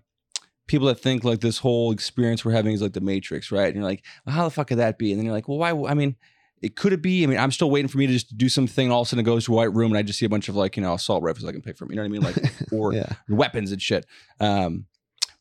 people 0.67 0.89
that 0.89 0.97
think 0.97 1.25
like 1.25 1.41
this 1.41 1.59
whole 1.59 1.93
experience 1.93 2.45
we're 2.45 2.53
having 2.53 2.73
is 2.73 2.83
like 2.83 2.95
the 2.95 3.01
Matrix, 3.01 3.53
right? 3.53 3.67
And 3.67 3.77
you're 3.77 3.85
like, 3.85 4.03
well, 4.25 4.35
how 4.35 4.45
the 4.45 4.51
fuck 4.51 4.69
could 4.69 4.79
that 4.79 4.99
be? 4.99 5.13
And 5.13 5.19
then 5.19 5.27
you're 5.27 5.35
like, 5.35 5.49
well, 5.49 5.59
why? 5.59 5.71
I 5.91 5.95
mean. 5.95 6.17
It 6.63 6.77
could 6.77 6.95
it 6.95 7.03
be? 7.03 7.23
I 7.23 7.27
mean, 7.27 7.37
I'm 7.37 7.51
still 7.51 7.69
waiting 7.69 7.89
for 7.89 7.99
me 7.99 8.07
to 8.07 8.13
just 8.15 8.39
do 8.39 8.49
something. 8.49 8.91
All 8.91 9.03
of 9.03 9.07
a 9.07 9.09
sudden, 9.11 9.21
it 9.21 9.27
goes 9.27 9.45
to 9.45 9.53
a 9.53 9.57
white 9.57 9.75
room, 9.75 9.91
and 9.91 9.99
I 9.99 10.03
just 10.03 10.19
see 10.19 10.25
a 10.25 10.31
bunch 10.31 10.49
of 10.49 10.57
like 10.57 10.79
you 10.79 10.83
know 10.83 10.95
assault 10.95 11.23
rifles 11.23 11.45
I 11.45 11.53
can 11.53 11.61
pick 11.61 11.77
from. 11.77 11.91
You 11.91 11.97
know 11.97 12.03
what 12.03 12.07
I 12.07 12.09
mean? 12.09 12.23
Like 12.23 12.37
or 12.73 12.95
Yeah, 12.95 13.13
weapons 13.29 13.71
and 13.71 13.83
shit. 13.83 14.07
Um, 14.41 14.87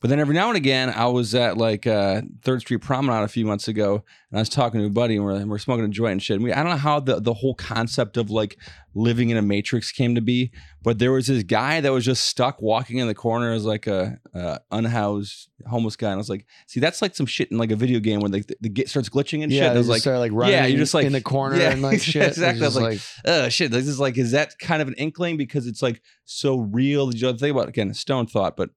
but 0.03 0.09
then 0.09 0.19
every 0.19 0.35
now 0.35 0.49
and 0.49 0.57
again, 0.57 0.89
I 0.89 1.05
was 1.05 1.33
at 1.33 1.55
like 1.55 1.87
uh, 1.87 2.23
Third 2.41 2.59
Street 2.59 2.81
Promenade 2.81 3.23
a 3.23 3.29
few 3.29 3.45
months 3.45 3.69
ago, 3.69 4.03
and 4.31 4.37
I 4.37 4.41
was 4.41 4.49
talking 4.49 4.81
to 4.81 4.87
a 4.87 4.89
buddy, 4.89 5.15
and 5.15 5.23
we're, 5.23 5.31
and 5.31 5.49
we're 5.49 5.57
smoking 5.57 5.85
a 5.85 5.87
joint 5.87 6.11
and 6.11 6.21
shit. 6.21 6.35
And 6.35 6.43
we, 6.43 6.51
I 6.51 6.57
don't 6.57 6.71
know 6.71 6.75
how 6.75 6.99
the, 6.99 7.21
the 7.21 7.33
whole 7.33 7.55
concept 7.55 8.17
of 8.17 8.29
like 8.29 8.57
living 8.93 9.29
in 9.29 9.37
a 9.37 9.41
matrix 9.41 9.93
came 9.93 10.15
to 10.15 10.19
be, 10.19 10.51
but 10.81 10.99
there 10.99 11.13
was 11.13 11.27
this 11.27 11.43
guy 11.43 11.79
that 11.79 11.93
was 11.93 12.03
just 12.03 12.25
stuck 12.25 12.61
walking 12.61 12.97
in 12.97 13.07
the 13.07 13.15
corner 13.15 13.53
as 13.53 13.63
like 13.63 13.87
a, 13.87 14.19
uh 14.35 14.57
unhoused 14.71 15.47
homeless 15.67 15.95
guy, 15.95 16.07
and 16.07 16.15
I 16.15 16.17
was 16.17 16.29
like, 16.29 16.47
see, 16.67 16.81
that's 16.81 17.01
like 17.01 17.15
some 17.15 17.25
shit 17.25 17.49
in 17.49 17.57
like 17.57 17.71
a 17.71 17.77
video 17.77 18.01
game 18.01 18.19
when 18.19 18.33
like 18.33 18.47
the, 18.47 18.57
the 18.59 18.67
get 18.67 18.89
starts 18.89 19.07
glitching 19.07 19.41
and 19.41 19.53
yeah. 19.53 19.69
shit. 19.69 19.77
Was 19.77 19.87
like, 19.87 20.01
start 20.01 20.19
like 20.19 20.33
running. 20.33 20.53
yeah, 20.53 20.65
you're 20.65 20.79
just 20.79 20.93
like- 20.93 21.05
in 21.05 21.13
the 21.13 21.21
corner 21.21 21.55
yeah, 21.55 21.71
and 21.71 21.81
like 21.81 22.01
shit. 22.01 22.27
Exactly. 22.27 22.61
I 22.61 22.67
was 22.67 22.75
like, 22.75 22.99
oh 23.23 23.47
shit, 23.47 23.71
this 23.71 23.87
is 23.87 24.01
like, 24.01 24.17
is 24.17 24.31
that 24.31 24.59
kind 24.59 24.81
of 24.81 24.89
an 24.89 24.95
inkling 24.95 25.37
because 25.37 25.65
it's 25.65 25.81
like 25.81 26.01
so 26.25 26.59
real? 26.59 27.09
Did 27.09 27.21
you 27.21 27.29
ever 27.29 27.37
think 27.37 27.55
about 27.55 27.69
again 27.69 27.89
a 27.89 27.93
stone 27.93 28.27
thought, 28.27 28.57
but 28.57 28.71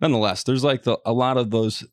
nonetheless, 0.00 0.44
there's 0.44 0.64
like 0.64 0.82
the, 0.84 0.98
a 1.04 1.12
lot 1.12 1.36
of 1.36 1.50
those 1.50 1.84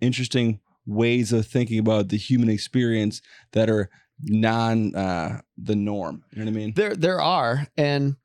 interesting 0.00 0.60
ways 0.86 1.32
of 1.32 1.46
thinking 1.46 1.78
about 1.78 2.08
the 2.08 2.16
human 2.16 2.48
experience 2.48 3.22
that 3.52 3.70
are 3.70 3.88
non 4.22 4.94
uh 4.94 5.40
the 5.56 5.76
norm. 5.76 6.24
You 6.32 6.38
know 6.38 6.44
what 6.44 6.50
I 6.50 6.56
mean? 6.56 6.72
there 6.74 6.94
there 6.94 7.20
are 7.20 7.66
and 7.76 8.16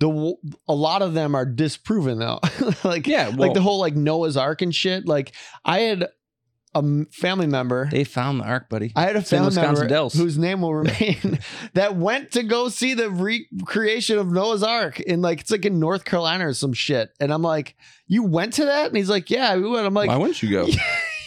the 0.00 0.34
a 0.68 0.74
lot 0.74 1.02
of 1.02 1.14
them 1.14 1.34
are 1.34 1.44
disproven 1.44 2.18
though. 2.18 2.40
like 2.84 3.06
Yeah, 3.06 3.28
well, 3.28 3.38
like 3.38 3.54
the 3.54 3.60
whole 3.60 3.80
like 3.80 3.96
Noah's 3.96 4.36
Ark 4.36 4.62
and 4.62 4.74
shit. 4.74 5.06
Like 5.06 5.34
I 5.64 5.80
had 5.80 6.06
a 6.74 6.78
m- 6.78 7.06
family 7.10 7.46
member. 7.46 7.88
they 7.90 8.04
found 8.04 8.40
the 8.40 8.44
ark, 8.44 8.68
buddy. 8.68 8.92
I 8.94 9.02
had 9.02 9.16
a 9.16 9.20
It's 9.20 9.30
family 9.30 9.46
Wisconsin 9.46 9.72
member 9.74 9.88
Dells. 9.88 10.14
whose 10.14 10.36
name 10.38 10.60
will 10.60 10.74
remain 10.74 11.38
that 11.74 11.96
went 11.96 12.32
to 12.32 12.42
go 12.42 12.68
see 12.68 12.94
the 12.94 13.10
recreation 13.10 14.18
of 14.18 14.30
Noah's 14.30 14.62
Ark 14.62 15.00
in 15.00 15.22
like 15.22 15.40
it's 15.40 15.50
like 15.50 15.64
in 15.64 15.78
North 15.80 16.04
Carolina 16.04 16.48
or 16.48 16.52
some 16.54 16.72
shit. 16.72 17.10
And 17.20 17.32
I'm 17.32 17.42
like, 17.42 17.74
you 18.06 18.22
went 18.22 18.54
to 18.54 18.66
that? 18.66 18.86
And 18.88 18.96
he's 18.96 19.10
like, 19.10 19.30
yeah, 19.30 19.56
we 19.56 19.68
went. 19.68 19.86
I'm 19.86 19.94
like, 19.94 20.08
Why 20.08 20.16
wouldn't 20.16 20.42
you 20.42 20.50
go? 20.50 20.66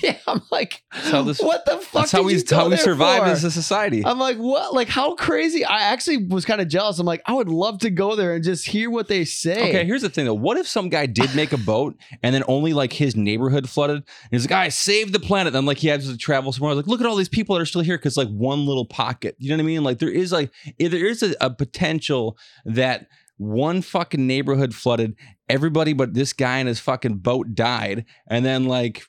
yeah. 0.04 0.18
I'm 0.28 0.42
like, 0.52 0.84
this- 0.94 1.40
what 1.42 1.66
the 1.66 1.78
fuck? 1.78 2.02
That's 2.02 2.12
how 2.12 2.24
we 2.24 2.42
how 2.50 2.70
we 2.70 2.78
survive 2.78 3.24
for? 3.24 3.30
as 3.30 3.44
a 3.44 3.52
society. 3.52 4.04
I'm 4.06 4.20
like, 4.20 4.38
what? 4.38 4.74
Like, 4.74 4.88
how 4.88 5.16
crazy? 5.16 5.64
I 5.66 5.82
actually 5.82 6.26
was 6.28 6.46
kind 6.46 6.62
of 6.62 6.68
jealous. 6.68 7.00
I'm 7.00 7.06
like, 7.06 7.22
I 7.26 7.34
would 7.34 7.50
love 7.50 7.80
to 7.80 7.90
go 7.90 8.16
there 8.16 8.34
and 8.36 8.44
just 8.44 8.68
hear 8.68 8.90
what 8.90 9.08
they 9.08 9.26
say. 9.26 9.70
Okay, 9.70 9.86
here's 9.86 10.02
the 10.02 10.10
thing 10.10 10.26
though. 10.26 10.34
What 10.34 10.58
if 10.58 10.68
some 10.68 10.90
guy 10.90 11.06
did 11.06 11.34
make 11.36 11.54
a 11.54 11.58
boat 11.72 11.96
and 12.24 12.34
then 12.34 12.44
only 12.48 12.74
like 12.74 12.94
his 12.94 13.16
neighborhood 13.16 13.70
flooded? 13.70 13.98
And 13.98 14.06
he's 14.32 14.44
like, 14.44 14.52
I 14.52 14.70
saved 14.70 15.14
the 15.14 15.20
planet. 15.20 15.54
Then 15.54 15.66
like 15.66 15.78
he 15.78 15.88
has 15.90 16.08
to 16.08 16.18
travel 16.18 16.52
somewhere. 16.52 16.76
Like, 16.76 16.88
look 16.88 17.00
at 17.02 17.06
all 17.08 17.16
these 17.16 17.30
people 17.30 17.56
that 17.56 17.62
are 17.62 17.66
still 17.66 17.82
here 17.82 17.98
because 17.98 18.18
like 18.18 18.30
one 18.30 18.66
little 18.66 18.86
pocket. 18.86 19.36
You 19.40 19.50
know 19.50 19.56
what 19.58 19.64
I 19.64 19.66
mean? 19.68 19.84
Like 19.84 20.00
there 20.00 20.10
is 20.10 20.32
like 20.32 20.52
there 20.80 21.06
is 21.06 21.24
a, 21.24 21.34
a 21.42 21.50
potential 21.50 22.38
that 22.66 23.08
one 23.38 23.82
fucking 23.82 24.28
neighborhood 24.28 24.76
flooded, 24.76 25.16
everybody 25.50 25.94
but 25.94 26.14
this 26.14 26.32
guy 26.32 26.60
and 26.60 26.68
his 26.68 26.80
fucking 26.80 27.18
boat 27.18 27.56
died, 27.56 28.06
and 28.28 28.46
then 28.46 28.66
like 28.66 29.04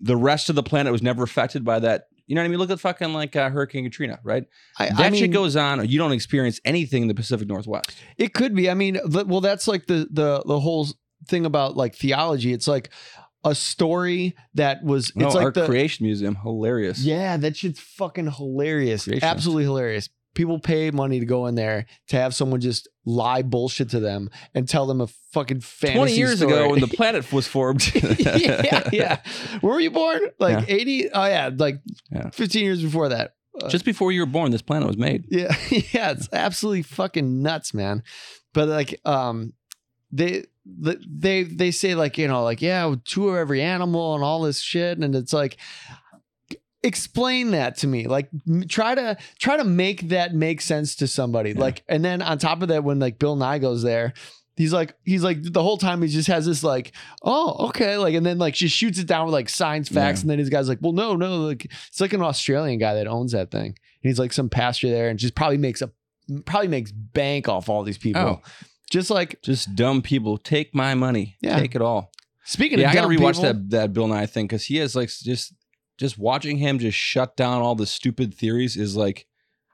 the 0.00 0.16
rest 0.16 0.48
of 0.48 0.54
the 0.54 0.62
planet 0.62 0.92
was 0.92 1.02
never 1.02 1.22
affected 1.22 1.64
by 1.64 1.78
that. 1.80 2.04
You 2.26 2.34
know 2.34 2.42
what 2.42 2.46
I 2.46 2.48
mean? 2.48 2.58
Look 2.58 2.70
at 2.70 2.78
fucking 2.80 3.14
like 3.14 3.34
uh, 3.36 3.48
Hurricane 3.48 3.84
Katrina, 3.84 4.20
right? 4.22 4.44
I, 4.78 4.90
That 4.90 5.00
I 5.00 5.10
mean, 5.10 5.20
shit 5.20 5.30
goes 5.32 5.56
on. 5.56 5.88
You 5.88 5.98
don't 5.98 6.12
experience 6.12 6.60
anything 6.64 7.02
in 7.02 7.08
the 7.08 7.14
Pacific 7.14 7.48
Northwest. 7.48 7.96
It 8.18 8.34
could 8.34 8.54
be. 8.54 8.68
I 8.68 8.74
mean, 8.74 8.98
well, 9.06 9.40
that's 9.40 9.66
like 9.66 9.86
the 9.86 10.06
the 10.10 10.42
the 10.46 10.60
whole 10.60 10.88
thing 11.26 11.46
about 11.46 11.76
like 11.76 11.94
theology. 11.94 12.52
It's 12.52 12.68
like 12.68 12.90
a 13.44 13.54
story 13.54 14.36
that 14.54 14.84
was. 14.84 15.16
No, 15.16 15.26
it's 15.26 15.34
like 15.34 15.44
our 15.46 15.52
the 15.52 15.64
Creation 15.64 16.04
Museum, 16.04 16.34
hilarious. 16.34 17.00
yeah, 17.00 17.38
that 17.38 17.56
shit's 17.56 17.80
fucking 17.80 18.30
hilarious. 18.32 19.08
Absolutely 19.08 19.64
hilarious. 19.64 20.10
People 20.38 20.60
pay 20.60 20.92
money 20.92 21.18
to 21.18 21.26
go 21.26 21.46
in 21.46 21.56
there 21.56 21.86
to 22.10 22.16
have 22.16 22.32
someone 22.32 22.60
just 22.60 22.86
lie 23.04 23.42
bullshit 23.42 23.88
to 23.90 23.98
them 23.98 24.30
and 24.54 24.68
tell 24.68 24.86
them 24.86 25.00
a 25.00 25.08
fucking 25.32 25.60
fantasy 25.62 25.96
20 25.98 26.12
years 26.12 26.36
story. 26.38 26.52
ago 26.52 26.70
when 26.70 26.78
the 26.78 26.86
planet 26.86 27.32
was 27.32 27.48
formed. 27.48 27.92
yeah, 28.20 28.88
yeah. 28.92 29.20
Where 29.62 29.72
were 29.74 29.80
you 29.80 29.90
born? 29.90 30.20
Like 30.38 30.68
Yeah. 30.68 30.76
80? 30.76 31.10
Oh 31.10 31.26
yeah, 31.26 31.50
like 31.56 31.80
Yeah. 32.12 32.30
15 32.30 32.62
years 32.62 32.80
before 32.80 33.08
that. 33.08 33.34
Just 33.68 33.84
before 33.84 34.12
you 34.12 34.20
were 34.20 34.26
born, 34.26 34.52
this 34.52 34.62
planet 34.62 34.86
was 34.86 34.96
made. 34.96 35.24
Yeah, 35.28 35.52
yeah, 35.70 36.12
it's 36.12 36.28
absolutely 36.32 36.82
fucking 36.82 37.42
nuts, 37.42 37.74
man. 37.74 38.04
But 38.54 38.68
like, 38.68 39.00
um, 39.04 39.54
they 40.12 40.44
they 40.64 41.42
they 41.42 41.72
say 41.72 41.96
like 41.96 42.16
you 42.16 42.28
know 42.28 42.44
like 42.44 42.62
yeah, 42.62 42.94
two 43.04 43.28
of 43.28 43.34
every 43.34 43.60
animal 43.60 44.14
and 44.14 44.22
all 44.22 44.42
this 44.42 44.60
shit, 44.60 44.98
and 44.98 45.16
it's 45.16 45.32
like 45.32 45.56
explain 46.82 47.50
that 47.50 47.76
to 47.78 47.86
me 47.88 48.06
like 48.06 48.28
try 48.68 48.94
to 48.94 49.16
try 49.38 49.56
to 49.56 49.64
make 49.64 50.08
that 50.10 50.32
make 50.34 50.60
sense 50.60 50.94
to 50.96 51.06
somebody 51.08 51.50
Yeah. 51.50 51.60
like 51.60 51.82
and 51.88 52.04
then 52.04 52.22
on 52.22 52.38
top 52.38 52.62
of 52.62 52.68
that 52.68 52.84
when 52.84 52.98
like 53.00 53.18
bill 53.18 53.34
nye 53.34 53.58
goes 53.58 53.82
there 53.82 54.12
he's 54.56 54.72
like 54.72 54.94
he's 55.04 55.24
like 55.24 55.38
the 55.42 55.62
whole 55.62 55.76
time 55.78 56.02
he 56.02 56.08
just 56.08 56.28
has 56.28 56.46
this 56.46 56.62
like 56.62 56.92
oh 57.24 57.66
okay 57.68 57.96
like 57.96 58.14
and 58.14 58.24
then 58.24 58.38
like 58.38 58.54
she 58.54 58.68
shoots 58.68 58.98
it 58.98 59.08
down 59.08 59.26
with 59.26 59.32
like 59.32 59.48
science 59.48 59.88
facts 59.88 60.20
Yeah. 60.20 60.22
and 60.22 60.30
then 60.30 60.38
his 60.38 60.50
guy's 60.50 60.68
like 60.68 60.78
well 60.80 60.92
no 60.92 61.16
no 61.16 61.38
like 61.46 61.64
it's 61.64 62.00
like 62.00 62.12
an 62.12 62.22
australian 62.22 62.78
guy 62.78 62.94
that 62.94 63.08
owns 63.08 63.32
that 63.32 63.50
thing 63.50 63.66
and 63.66 63.74
he's 64.02 64.18
like 64.20 64.32
some 64.32 64.48
pastor 64.48 64.88
there 64.88 65.08
and 65.08 65.18
just 65.18 65.34
probably 65.34 65.58
makes 65.58 65.82
a 65.82 65.90
probably 66.46 66.68
makes 66.68 66.92
bank 66.92 67.48
off 67.48 67.68
all 67.68 67.82
these 67.82 67.98
people 67.98 68.22
Oh. 68.22 68.40
just 68.90 69.10
like 69.10 69.42
Just 69.42 69.74
dumb 69.74 70.00
people. 70.02 70.38
Take 70.38 70.74
my 70.74 70.94
money. 70.94 71.36
Yeah. 71.40 71.58
Take 71.58 71.74
it 71.74 71.82
all. 71.82 72.12
speaking 72.44 72.78
yeah, 72.78 72.86
of 72.86 72.92
I 72.92 72.94
gotta 72.94 73.08
rewatch 73.08 73.34
people, 73.34 73.42
that 73.42 73.70
that 73.70 73.92
Bill 73.92 74.06
Nye 74.06 74.26
thing 74.26 74.46
because 74.46 74.64
he 74.64 74.76
has 74.76 74.94
like 74.94 75.08
just 75.08 75.54
just 75.98 76.18
watching 76.18 76.58
him 76.58 76.78
just 76.78 76.96
shut 76.96 77.36
down 77.36 77.60
all 77.60 77.74
the 77.74 77.86
stupid 77.86 78.32
theories 78.34 78.76
is 78.76 78.96
like 78.96 79.26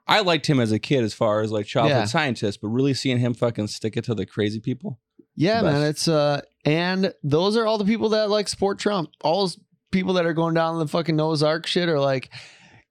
I 0.07 0.19
liked 0.21 0.45
him 0.47 0.59
as 0.59 0.71
a 0.71 0.79
kid 0.79 1.03
as 1.03 1.13
far 1.13 1.41
as 1.41 1.51
like 1.51 1.65
childhood 1.65 1.97
Yeah. 2.01 2.05
scientist, 2.05 2.59
but 2.61 2.67
really 2.67 2.93
seeing 2.93 3.17
him 3.19 3.33
fucking 3.33 3.67
stick 3.67 3.95
it 3.97 4.03
to 4.05 4.13
the 4.15 4.25
crazy 4.25 4.59
people. 4.59 4.99
Yeah, 5.35 5.61
man. 5.61 5.81
It's 5.83 6.07
uh 6.07 6.41
and 6.65 7.13
those 7.23 7.55
are 7.57 7.65
all 7.65 7.77
the 7.77 7.85
people 7.85 8.09
that 8.09 8.29
like 8.29 8.47
support 8.47 8.79
Trump. 8.79 9.09
All 9.21 9.41
those 9.41 9.59
people 9.91 10.13
that 10.13 10.25
are 10.25 10.33
going 10.33 10.53
down 10.55 10.77
the 10.79 10.87
fucking 10.87 11.15
Noah's 11.15 11.41
Ark 11.43 11.65
shit 11.67 11.89
are 11.89 11.99
like, 11.99 12.29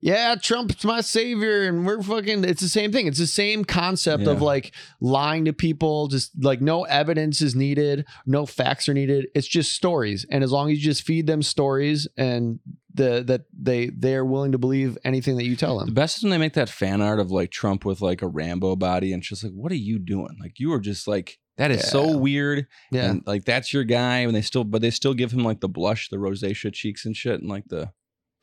yeah, 0.00 0.34
Trump's 0.34 0.84
my 0.84 1.00
savior, 1.00 1.62
and 1.62 1.86
we're 1.86 2.02
fucking 2.02 2.44
it's 2.44 2.60
the 2.60 2.68
same 2.68 2.92
thing. 2.92 3.06
It's 3.06 3.18
the 3.18 3.26
same 3.26 3.64
concept 3.64 4.26
of 4.26 4.38
Yeah. 4.40 4.44
like 4.44 4.74
lying 5.00 5.46
to 5.46 5.52
people, 5.54 6.08
just 6.08 6.32
like 6.42 6.60
no 6.60 6.82
evidence 6.84 7.40
is 7.40 7.54
needed, 7.54 8.04
no 8.26 8.44
facts 8.44 8.86
are 8.88 8.94
needed. 8.94 9.28
It's 9.34 9.46
just 9.48 9.72
stories. 9.72 10.26
And 10.30 10.44
as 10.44 10.52
long 10.52 10.70
as 10.70 10.76
you 10.78 10.84
just 10.84 11.04
feed 11.04 11.26
them 11.26 11.42
stories 11.42 12.06
and 12.18 12.58
the 12.94 13.24
that 13.26 13.42
they 13.52 13.86
they 13.86 14.14
are 14.14 14.24
willing 14.24 14.52
to 14.52 14.58
believe 14.58 14.96
anything 15.04 15.36
that 15.36 15.44
you 15.44 15.56
tell 15.56 15.78
them. 15.78 15.88
The 15.88 15.94
best 15.94 16.18
is 16.18 16.22
when 16.22 16.30
they 16.30 16.38
make 16.38 16.54
that 16.54 16.68
fan 16.68 17.02
art 17.02 17.20
of 17.20 17.30
like 17.30 17.50
Trump 17.50 17.84
with 17.84 18.00
like 18.00 18.22
a 18.22 18.28
Rambo 18.28 18.76
body 18.76 19.12
and 19.12 19.22
just 19.22 19.42
like, 19.42 19.52
what 19.52 19.72
are 19.72 19.76
you 19.76 19.98
doing? 19.98 20.36
Like 20.40 20.58
you 20.58 20.72
are 20.72 20.80
just 20.80 21.08
like 21.08 21.38
that 21.56 21.70
is 21.70 21.88
so 21.88 22.16
weird. 22.16 22.66
Yeah. 22.90 23.10
And 23.10 23.22
like 23.26 23.44
that's 23.44 23.72
your 23.72 23.84
guy, 23.84 24.18
and 24.18 24.34
they 24.34 24.42
still 24.42 24.64
but 24.64 24.80
they 24.80 24.90
still 24.90 25.14
give 25.14 25.32
him 25.32 25.44
like 25.44 25.60
the 25.60 25.68
blush, 25.68 26.08
the 26.08 26.16
rosacea 26.16 26.72
cheeks 26.72 27.04
and 27.04 27.16
shit, 27.16 27.40
and 27.40 27.48
like 27.48 27.64
the 27.68 27.92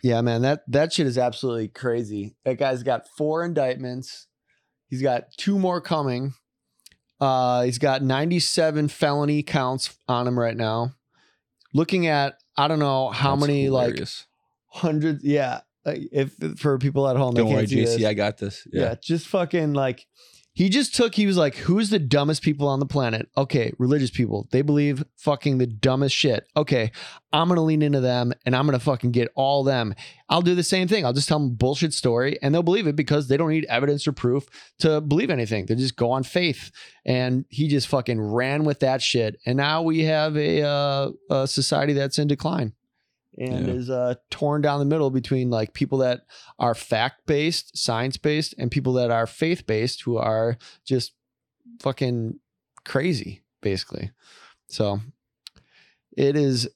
Yeah, 0.03 0.21
man, 0.21 0.41
that 0.41 0.61
that 0.67 0.93
shit 0.93 1.07
is 1.07 1.17
absolutely 1.17 1.69
crazy. 1.69 2.35
That 2.45 2.57
guy's 2.57 2.83
got 2.83 3.07
four 3.17 3.43
indictments. 3.43 4.27
He's 4.87 5.01
got 5.01 5.31
two 5.37 5.57
more 5.57 5.79
coming. 5.79 6.33
Uh, 7.21 7.63
he's 7.63 7.77
got 7.77 8.01
97 8.01 8.87
felony 8.87 9.43
counts 9.43 9.95
on 10.07 10.27
him 10.27 10.37
right 10.37 10.57
now. 10.57 10.95
Looking 11.73 12.07
at 12.07 12.35
I 12.57 12.67
don't 12.67 12.79
know 12.79 13.09
how 13.09 13.35
that's 13.35 13.47
many 13.47 13.69
like 13.69 13.89
hilarious. 13.89 14.25
Hundreds. 14.71 15.23
Yeah, 15.23 15.61
like, 15.85 16.09
if 16.11 16.35
for 16.57 16.77
people 16.77 17.07
at 17.07 17.17
home, 17.17 17.33
Don't 17.33 17.49
worry, 17.49 17.65
JC. 17.65 18.05
I 18.05 18.13
got 18.13 18.37
this. 18.37 18.67
yeah. 18.71 18.81
Yeah. 18.81 18.95
just 19.01 19.27
fucking 19.27 19.73
like 19.73 20.07
he 20.53 20.67
just 20.67 20.93
took. 20.93 21.15
He 21.15 21.25
was 21.25 21.37
like, 21.37 21.55
"Who's 21.55 21.89
the 21.91 21.99
dumbest 21.99 22.41
people 22.41 22.67
on 22.67 22.79
the 22.79 22.85
planet?" 22.85 23.29
Okay, 23.37 23.71
religious 23.79 24.09
people. 24.09 24.49
They 24.51 24.61
believe 24.61 25.01
fucking 25.17 25.59
the 25.59 25.65
dumbest 25.65 26.13
shit. 26.13 26.45
Okay, 26.57 26.91
I'm 27.31 27.47
gonna 27.47 27.63
lean 27.63 27.81
into 27.81 28.01
them 28.01 28.33
and 28.45 28.53
I'm 28.53 28.65
gonna 28.65 28.79
fucking 28.79 29.11
get 29.11 29.29
all 29.35 29.63
them. 29.63 29.95
I'll 30.27 30.41
do 30.41 30.53
the 30.53 30.63
same 30.63 30.89
thing. 30.89 31.05
I'll 31.05 31.13
just 31.13 31.29
tell 31.29 31.39
them 31.39 31.47
a 31.47 31.55
bullshit 31.55 31.93
story 31.93 32.37
and 32.41 32.53
they'll 32.53 32.63
believe 32.63 32.85
it 32.85 32.97
because 32.97 33.29
they 33.29 33.37
don't 33.37 33.49
need 33.49 33.65
evidence 33.69 34.05
or 34.07 34.11
proof 34.11 34.47
to 34.79 34.99
believe 34.99 35.29
anything. 35.29 35.67
They 35.67 35.75
just 35.75 35.95
go 35.95 36.11
on 36.11 36.23
faith. 36.23 36.71
And 37.05 37.45
he 37.49 37.67
just 37.67 37.87
fucking 37.87 38.19
ran 38.19 38.63
with 38.63 38.79
that 38.81 39.01
shit. 39.01 39.39
And 39.45 39.57
now 39.57 39.81
we 39.81 40.03
have 40.03 40.37
a, 40.37 40.61
uh, 40.61 41.11
a 41.29 41.47
society 41.47 41.93
that's 41.93 42.19
in 42.19 42.27
decline 42.27 42.73
and 43.37 43.67
Yeah. 43.67 43.73
is 43.73 43.89
uh, 43.89 44.15
torn 44.29 44.61
down 44.61 44.79
the 44.79 44.85
middle 44.85 45.09
between 45.09 45.49
like 45.49 45.73
people 45.73 45.99
that 45.99 46.21
are 46.59 46.75
fact 46.75 47.25
based, 47.27 47.77
science 47.77 48.17
based, 48.17 48.53
and 48.57 48.69
people 48.71 48.93
that 48.93 49.11
are 49.11 49.25
faith 49.27 49.65
based 49.65 50.01
who 50.03 50.17
are 50.17 50.57
just 50.85 51.13
fucking 51.79 52.39
crazy, 52.85 53.43
basically. 53.61 54.11
So 54.67 54.99
it 56.17 56.35
is 56.35 56.69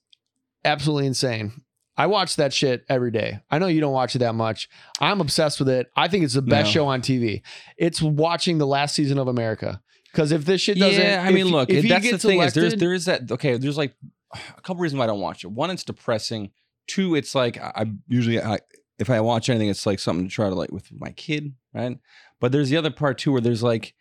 absolutely 0.64 1.06
insane. 1.06 1.62
I 1.98 2.06
watch 2.06 2.36
that 2.36 2.52
shit 2.52 2.84
every 2.90 3.10
day. 3.10 3.40
I 3.50 3.58
know 3.58 3.68
you 3.68 3.80
don't 3.80 3.92
watch 3.92 4.14
it 4.14 4.18
that 4.18 4.34
much. 4.34 4.68
I'm 5.00 5.20
obsessed 5.20 5.58
with 5.58 5.68
it. 5.70 5.90
I 5.96 6.08
think 6.08 6.24
it's 6.24 6.34
the 6.34 6.42
best 6.42 6.66
No. 6.68 6.72
show 6.72 6.86
on 6.88 7.00
TV. 7.00 7.42
It's 7.78 8.02
watching 8.02 8.58
the 8.58 8.66
last 8.66 8.94
season 8.94 9.18
of 9.18 9.28
America. 9.28 9.80
Because 10.12 10.30
if 10.32 10.44
this 10.44 10.60
shit 10.60 10.78
doesn't, 10.78 11.00
Yeah, 11.02 11.22
I 11.26 11.30
mean, 11.30 11.46
if- 11.46 11.52
look, 11.52 11.70
if 11.70 11.88
that's 11.88 12.10
the 12.10 12.18
thing 12.18 12.40
is 12.40 12.52
there's 12.54 12.74
there 12.76 12.92
is 12.94 13.04
that 13.06 13.30
okay. 13.30 13.56
There's 13.56 13.76
like 13.78 13.94
a 14.34 14.60
couple 14.60 14.76
reasons 14.76 14.98
why 14.98 15.04
I 15.04 15.08
don't 15.08 15.20
watch 15.20 15.44
it. 15.44 15.48
One, 15.48 15.70
it's 15.70 15.84
depressing. 15.84 16.50
Two, 16.86 17.14
it's 17.14 17.34
like 17.34 17.58
I, 17.58 17.86
usually 18.08 18.40
I, 18.40 18.60
if 18.98 19.10
I 19.10 19.20
watch 19.20 19.48
anything, 19.48 19.68
it's 19.68 19.86
like 19.86 19.98
something 19.98 20.28
to 20.28 20.32
try 20.32 20.48
to 20.48 20.54
like 20.54 20.72
with 20.72 20.88
my 20.92 21.10
kid, 21.10 21.54
right? 21.74 21.98
But 22.40 22.52
there's 22.52 22.70
the 22.70 22.76
other 22.76 22.90
part 22.90 23.18
too, 23.18 23.32
where 23.32 23.40
there's 23.40 23.62
like, 23.62 23.94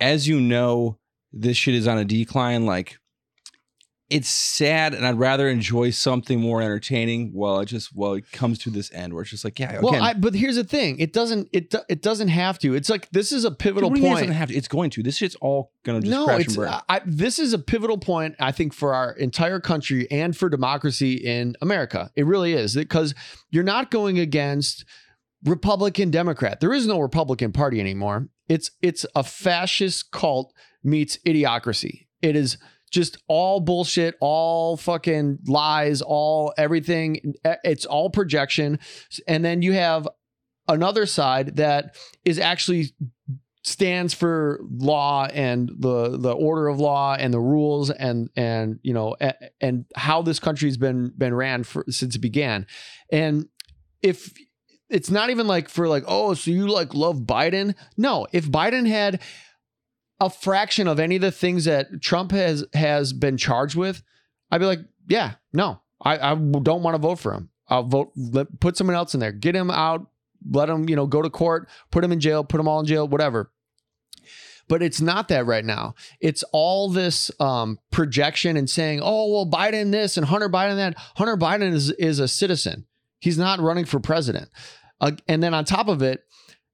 as 0.00 0.26
you 0.26 0.40
know, 0.40 0.98
this 1.32 1.56
shit 1.56 1.74
is 1.74 1.86
on 1.86 1.98
a 1.98 2.04
decline. 2.04 2.66
Like, 2.66 2.98
it's 4.10 4.28
sad, 4.28 4.92
and 4.92 5.06
I'd 5.06 5.18
rather 5.18 5.48
enjoy 5.48 5.90
something 5.90 6.38
more 6.38 6.60
entertaining 6.60 7.30
while 7.32 7.60
it 7.60 7.66
just 7.66 7.88
while 7.94 8.12
it 8.12 8.30
comes 8.32 8.58
to 8.60 8.70
this 8.70 8.92
end, 8.92 9.14
where 9.14 9.22
it's 9.22 9.30
just 9.30 9.44
like, 9.44 9.58
yeah, 9.58 9.80
well, 9.80 9.94
I, 9.94 10.12
but 10.12 10.34
here's 10.34 10.56
the 10.56 10.64
thing: 10.64 10.98
it 10.98 11.12
doesn't. 11.12 11.48
It 11.52 11.70
do- 11.70 11.82
it 11.88 12.02
doesn't 12.02 12.28
have 12.28 12.58
to. 12.60 12.74
It's 12.74 12.90
like 12.90 13.08
this 13.10 13.32
is 13.32 13.44
a 13.44 13.50
pivotal 13.50 13.90
do 13.90 13.96
it 13.96 14.00
point. 14.02 14.14
doesn't 14.16 14.32
have 14.32 14.50
to? 14.50 14.54
It's 14.54 14.68
going 14.68 14.90
to. 14.90 15.02
This 15.02 15.16
shit's 15.16 15.36
all 15.36 15.72
gonna 15.84 16.00
just 16.00 16.10
no, 16.10 16.26
crash 16.26 16.40
it's 16.42 16.48
and 16.48 16.56
burn. 16.56 16.80
I- 16.88 17.00
this 17.06 17.38
is 17.38 17.54
a 17.54 17.58
pivotal 17.58 17.96
point. 17.96 18.34
I 18.38 18.52
think 18.52 18.74
for 18.74 18.94
our 18.94 19.12
entire 19.12 19.58
country 19.58 20.06
and 20.10 20.36
for 20.36 20.50
democracy 20.50 21.14
in 21.14 21.56
America, 21.62 22.10
it 22.14 22.26
really 22.26 22.52
is 22.52 22.74
because 22.74 23.14
you're 23.50 23.64
not 23.64 23.90
going 23.90 24.18
against 24.18 24.84
Republican 25.44 26.10
Democrat. 26.10 26.60
There 26.60 26.72
is 26.74 26.86
no 26.86 27.00
Republican 27.00 27.52
Party 27.52 27.80
anymore. 27.80 28.28
It's 28.48 28.70
it's 28.82 29.06
a 29.14 29.22
fascist 29.24 30.10
cult 30.10 30.52
meets 30.82 31.16
idiocracy. 31.26 32.06
It 32.20 32.36
is 32.36 32.58
just 32.94 33.18
all 33.28 33.60
bullshit, 33.60 34.14
all 34.20 34.76
fucking 34.76 35.40
lies, 35.46 36.00
all 36.00 36.54
everything. 36.56 37.34
It's 37.64 37.84
all 37.84 38.08
projection. 38.08 38.78
And 39.26 39.44
then 39.44 39.60
you 39.60 39.72
have 39.72 40.08
another 40.68 41.04
side 41.04 41.56
that 41.56 41.96
is 42.24 42.38
actually 42.38 42.94
stands 43.64 44.12
for 44.12 44.60
law 44.70 45.26
and 45.32 45.70
the 45.78 46.18
the 46.18 46.32
order 46.32 46.68
of 46.68 46.78
law 46.78 47.14
and 47.14 47.32
the 47.32 47.40
rules 47.40 47.90
and 47.90 48.28
and 48.36 48.78
you 48.82 48.92
know 48.92 49.16
and, 49.20 49.34
and 49.60 49.84
how 49.96 50.20
this 50.20 50.38
country's 50.38 50.76
been 50.76 51.10
been 51.16 51.34
ran 51.34 51.64
for 51.64 51.82
since 51.88 52.14
it 52.14 52.18
began 52.18 52.66
and 53.10 53.48
if 54.02 54.34
it's 54.90 55.10
not 55.10 55.30
even 55.30 55.46
like 55.46 55.70
for 55.70 55.88
like 55.88 56.04
oh 56.06 56.34
so 56.34 56.50
you 56.50 56.68
like 56.68 56.92
love 56.92 57.20
Biden 57.20 57.74
no 57.96 58.26
if 58.32 58.44
Biden 58.50 58.86
had 58.86 59.22
a 60.20 60.30
fraction 60.30 60.88
of 60.88 61.00
any 61.00 61.16
of 61.16 61.22
the 61.22 61.32
things 61.32 61.64
that 61.64 62.00
Trump 62.00 62.32
has 62.32 62.64
has 62.72 63.12
been 63.12 63.36
charged 63.36 63.76
with 63.76 64.02
I'd 64.50 64.58
be 64.58 64.66
like 64.66 64.80
yeah 65.08 65.34
no 65.52 65.80
I 66.02 66.32
I 66.32 66.34
don't 66.34 66.82
want 66.82 66.94
to 66.94 66.98
vote 66.98 67.18
for 67.18 67.34
him 67.34 67.50
I'll 67.68 67.82
vote 67.82 68.12
let, 68.16 68.60
put 68.60 68.76
someone 68.76 68.96
else 68.96 69.14
in 69.14 69.20
there 69.20 69.32
get 69.32 69.54
him 69.54 69.70
out 69.70 70.06
let 70.50 70.68
him 70.68 70.88
you 70.88 70.96
know 70.96 71.06
go 71.06 71.22
to 71.22 71.30
court 71.30 71.68
put 71.90 72.04
him 72.04 72.12
in 72.12 72.20
jail 72.20 72.44
put 72.44 72.58
them 72.58 72.68
all 72.68 72.80
in 72.80 72.86
jail 72.86 73.08
whatever 73.08 73.50
but 74.68 74.82
it's 74.82 75.00
not 75.00 75.28
that 75.28 75.46
right 75.46 75.64
now. 75.64 75.94
It's 76.20 76.42
all 76.52 76.88
this 76.88 77.30
um, 77.40 77.78
projection 77.90 78.56
and 78.56 78.68
saying, 78.68 79.00
"Oh, 79.02 79.32
well, 79.32 79.46
Biden 79.46 79.92
this 79.92 80.16
and 80.16 80.26
Hunter 80.26 80.48
Biden 80.48 80.76
that." 80.76 80.94
Hunter 81.16 81.36
Biden 81.36 81.72
is 81.72 81.90
is 81.92 82.18
a 82.18 82.28
citizen. 82.28 82.86
He's 83.18 83.38
not 83.38 83.60
running 83.60 83.84
for 83.84 84.00
president. 84.00 84.48
Uh, 85.00 85.12
and 85.28 85.42
then 85.42 85.54
on 85.54 85.64
top 85.64 85.88
of 85.88 86.02
it, 86.02 86.24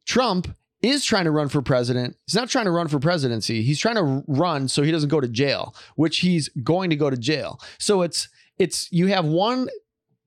Trump 0.04 0.54
is 0.82 1.04
trying 1.04 1.24
to 1.24 1.30
run 1.30 1.48
for 1.48 1.62
president. 1.62 2.16
He's 2.26 2.34
not 2.34 2.48
trying 2.48 2.64
to 2.64 2.70
run 2.70 2.88
for 2.88 2.98
presidency. 2.98 3.62
He's 3.62 3.78
trying 3.78 3.96
to 3.96 4.24
run 4.26 4.68
so 4.68 4.82
he 4.82 4.90
doesn't 4.90 5.08
go 5.08 5.20
to 5.20 5.28
jail, 5.28 5.74
which 5.96 6.18
he's 6.18 6.48
going 6.62 6.90
to 6.90 6.96
go 6.96 7.10
to 7.10 7.16
jail. 7.16 7.60
So 7.78 8.02
it's 8.02 8.28
it's 8.58 8.90
you 8.92 9.08
have 9.08 9.24
one 9.24 9.68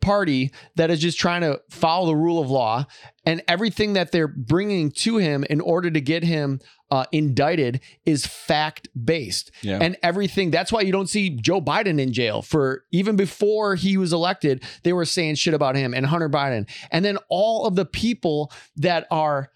party 0.03 0.51
that 0.75 0.91
is 0.91 0.99
just 0.99 1.17
trying 1.17 1.41
to 1.41 1.61
follow 1.69 2.07
the 2.07 2.15
rule 2.15 2.41
of 2.41 2.51
law 2.51 2.85
and 3.25 3.41
everything 3.47 3.93
that 3.93 4.11
they're 4.11 4.27
bringing 4.27 4.91
to 4.91 5.15
him 5.15 5.45
in 5.49 5.61
order 5.61 5.89
to 5.89 6.01
get 6.01 6.23
him 6.23 6.59
uh, 6.91 7.05
indicted 7.13 7.79
is 8.05 8.25
fact 8.25 8.89
based 9.05 9.49
yeah. 9.61 9.79
and 9.81 9.95
everything 10.03 10.51
that's 10.51 10.73
why 10.73 10.81
you 10.81 10.91
don't 10.91 11.07
see 11.07 11.29
joe 11.29 11.61
biden 11.61 12.01
in 12.01 12.11
jail 12.11 12.41
for 12.41 12.83
even 12.91 13.15
before 13.15 13.75
he 13.75 13.95
was 13.95 14.11
elected 14.11 14.61
they 14.83 14.91
were 14.91 15.05
saying 15.05 15.35
shit 15.35 15.53
about 15.53 15.75
him 15.75 15.93
and 15.93 16.05
hunter 16.05 16.29
biden 16.29 16.69
and 16.91 17.05
then 17.05 17.17
all 17.29 17.65
of 17.65 17.75
the 17.75 17.85
people 17.85 18.51
that 18.75 19.07
are 19.09 19.49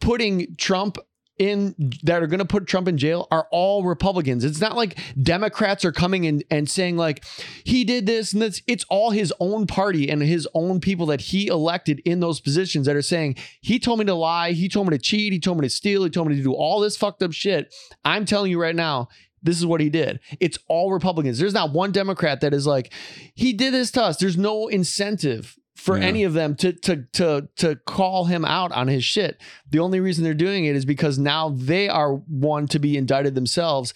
putting 0.00 0.54
trump 0.56 0.98
in 1.38 1.74
that 2.02 2.22
are 2.22 2.26
going 2.26 2.38
to 2.40 2.44
put 2.44 2.66
Trump 2.66 2.88
in 2.88 2.98
jail 2.98 3.28
are 3.30 3.46
all 3.50 3.84
Republicans. 3.84 4.44
It's 4.44 4.60
not 4.60 4.76
like 4.76 4.98
Democrats 5.20 5.84
are 5.84 5.92
coming 5.92 6.24
in 6.24 6.42
and 6.50 6.68
saying 6.68 6.96
like 6.96 7.24
he 7.64 7.84
did 7.84 8.06
this 8.06 8.32
and 8.32 8.42
that's 8.42 8.60
it's 8.66 8.84
all 8.88 9.10
his 9.10 9.32
own 9.40 9.66
party 9.66 10.10
and 10.10 10.20
his 10.20 10.48
own 10.54 10.80
people 10.80 11.06
that 11.06 11.20
he 11.20 11.46
elected 11.46 12.00
in 12.04 12.20
those 12.20 12.40
positions 12.40 12.86
that 12.86 12.96
are 12.96 13.02
saying 13.02 13.36
he 13.60 13.78
told 13.78 14.00
me 14.00 14.04
to 14.06 14.14
lie, 14.14 14.52
he 14.52 14.68
told 14.68 14.88
me 14.88 14.96
to 14.96 15.02
cheat, 15.02 15.32
he 15.32 15.38
told 15.38 15.58
me 15.58 15.66
to 15.66 15.70
steal, 15.70 16.04
he 16.04 16.10
told 16.10 16.28
me 16.28 16.36
to 16.36 16.42
do 16.42 16.52
all 16.52 16.80
this 16.80 16.96
fucked 16.96 17.22
up 17.22 17.32
shit. 17.32 17.72
I'm 18.04 18.24
telling 18.24 18.50
you 18.50 18.60
right 18.60 18.76
now, 18.76 19.08
this 19.42 19.58
is 19.58 19.66
what 19.66 19.80
he 19.80 19.88
did. 19.88 20.20
It's 20.40 20.58
all 20.68 20.92
Republicans. 20.92 21.38
There's 21.38 21.54
not 21.54 21.72
one 21.72 21.92
Democrat 21.92 22.40
that 22.40 22.52
is 22.52 22.66
like, 22.66 22.92
he 23.34 23.52
did 23.52 23.72
this 23.72 23.92
to 23.92 24.02
us. 24.02 24.16
There's 24.16 24.36
no 24.36 24.66
incentive 24.66 25.56
for 25.78 25.96
Yeah. 25.96 26.04
any 26.06 26.24
of 26.24 26.32
them 26.32 26.56
to 26.56 26.72
to 26.72 27.04
to 27.12 27.48
to 27.56 27.76
call 27.86 28.24
him 28.24 28.44
out 28.44 28.72
on 28.72 28.88
his 28.88 29.04
shit. 29.04 29.40
The 29.70 29.78
only 29.78 30.00
reason 30.00 30.24
they're 30.24 30.34
doing 30.34 30.64
it 30.64 30.74
is 30.74 30.84
because 30.84 31.18
now 31.18 31.50
they 31.50 31.88
are 31.88 32.14
one 32.14 32.66
to 32.68 32.78
be 32.80 32.96
indicted 32.96 33.34
themselves 33.36 33.94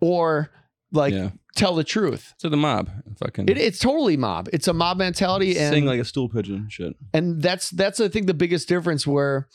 or 0.00 0.50
like 0.92 1.14
yeah. 1.14 1.30
tell 1.56 1.74
the 1.74 1.84
truth. 1.84 2.34
So 2.36 2.50
the 2.50 2.58
mob, 2.58 2.90
fucking 3.16 3.48
It, 3.48 3.56
it's 3.56 3.78
totally 3.78 4.18
mob. 4.18 4.50
It's 4.52 4.68
a 4.68 4.74
mob 4.74 4.98
mentality 4.98 5.56
and 5.58 5.72
sing 5.72 5.86
like 5.86 6.00
a 6.00 6.04
stool 6.04 6.28
pigeon. 6.28 6.68
Shit. 6.68 6.94
and 7.14 7.40
that's 7.40 7.70
that's 7.70 7.98
I 7.98 8.08
think 8.08 8.26
the 8.26 8.34
biggest 8.34 8.68
difference 8.68 9.06
where 9.06 9.48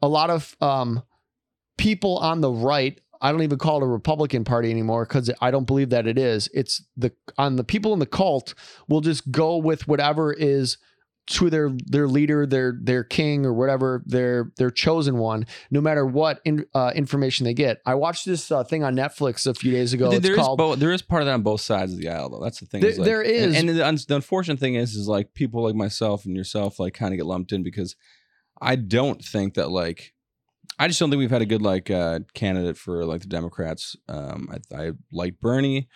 a 0.00 0.06
lot 0.08 0.30
of 0.30 0.56
um 0.60 1.02
people 1.76 2.18
on 2.18 2.40
the 2.42 2.50
right 2.52 3.00
I 3.20 3.32
don't 3.32 3.42
even 3.42 3.58
call 3.58 3.80
it 3.80 3.84
a 3.84 3.88
Republican 3.88 4.44
Party 4.44 4.70
anymore 4.70 5.04
because 5.06 5.30
I 5.40 5.50
don't 5.50 5.66
believe 5.66 5.90
that 5.90 6.06
it 6.06 6.18
is. 6.18 6.48
It's 6.52 6.82
the 6.96 7.10
on 7.38 7.56
the 7.56 7.64
people 7.64 7.92
in 7.92 7.98
the 7.98 8.06
cult 8.06 8.54
will 8.86 9.00
just 9.00 9.32
go 9.32 9.56
with 9.56 9.88
whatever 9.88 10.32
is 10.32 10.76
to 11.26 11.48
their 11.48 11.70
their 11.86 12.06
leader, 12.06 12.44
their 12.46 12.78
their 12.82 13.02
king 13.02 13.46
or 13.46 13.52
whatever 13.54 14.02
their 14.04 14.52
their 14.58 14.70
chosen 14.70 15.16
one, 15.16 15.46
no 15.70 15.80
matter 15.80 16.04
what 16.04 16.40
in, 16.44 16.66
uh, 16.74 16.92
information 16.94 17.44
they 17.44 17.54
get. 17.54 17.80
I 17.86 17.94
watched 17.94 18.26
this 18.26 18.50
uh, 18.52 18.62
thing 18.64 18.84
on 18.84 18.94
Netflix 18.94 19.46
a 19.46 19.54
few 19.54 19.72
days 19.72 19.92
ago. 19.94 20.10
It's 20.10 20.20
there 20.20 20.38
is 20.38 20.46
both. 20.56 20.78
There 20.78 20.92
is 20.92 21.00
part 21.02 21.22
of 21.22 21.26
that 21.26 21.32
on 21.34 21.42
both 21.42 21.62
sides 21.62 21.92
of 21.92 21.98
the 21.98 22.08
aisle, 22.08 22.28
though. 22.30 22.42
That's 22.42 22.60
the 22.60 22.66
thing. 22.66 22.82
There- 22.82 22.90
is, 22.90 22.98
like- 22.98 23.06
there 23.06 23.22
is. 23.22 23.56
and, 23.56 23.70
and 23.70 23.78
the, 23.78 23.86
un- 23.86 23.98
the 24.06 24.14
unfortunate 24.16 24.58
thing 24.60 24.74
is, 24.74 24.94
is 24.94 25.08
like 25.08 25.32
people 25.34 25.62
like 25.62 25.74
myself 25.74 26.26
and 26.26 26.36
yourself, 26.36 26.78
like 26.78 26.92
kind 26.94 27.14
of 27.14 27.18
get 27.18 27.26
lumped 27.26 27.52
in 27.52 27.62
because 27.62 27.96
I 28.60 28.76
don't 28.76 29.24
think 29.24 29.54
that 29.54 29.70
like. 29.70 30.12
I 30.78 30.88
just 30.88 30.98
don't 30.98 31.08
think 31.08 31.20
we've 31.20 31.30
had 31.30 31.42
a 31.42 31.46
good 31.46 31.62
like 31.62 31.90
uh 31.90 32.20
candidate 32.34 32.76
for 32.76 33.04
like 33.04 33.20
the 33.20 33.28
Democrats. 33.28 33.96
Um, 34.08 34.48
I, 34.72 34.76
I 34.86 34.92
like 35.12 35.38
Bernie. 35.40 35.88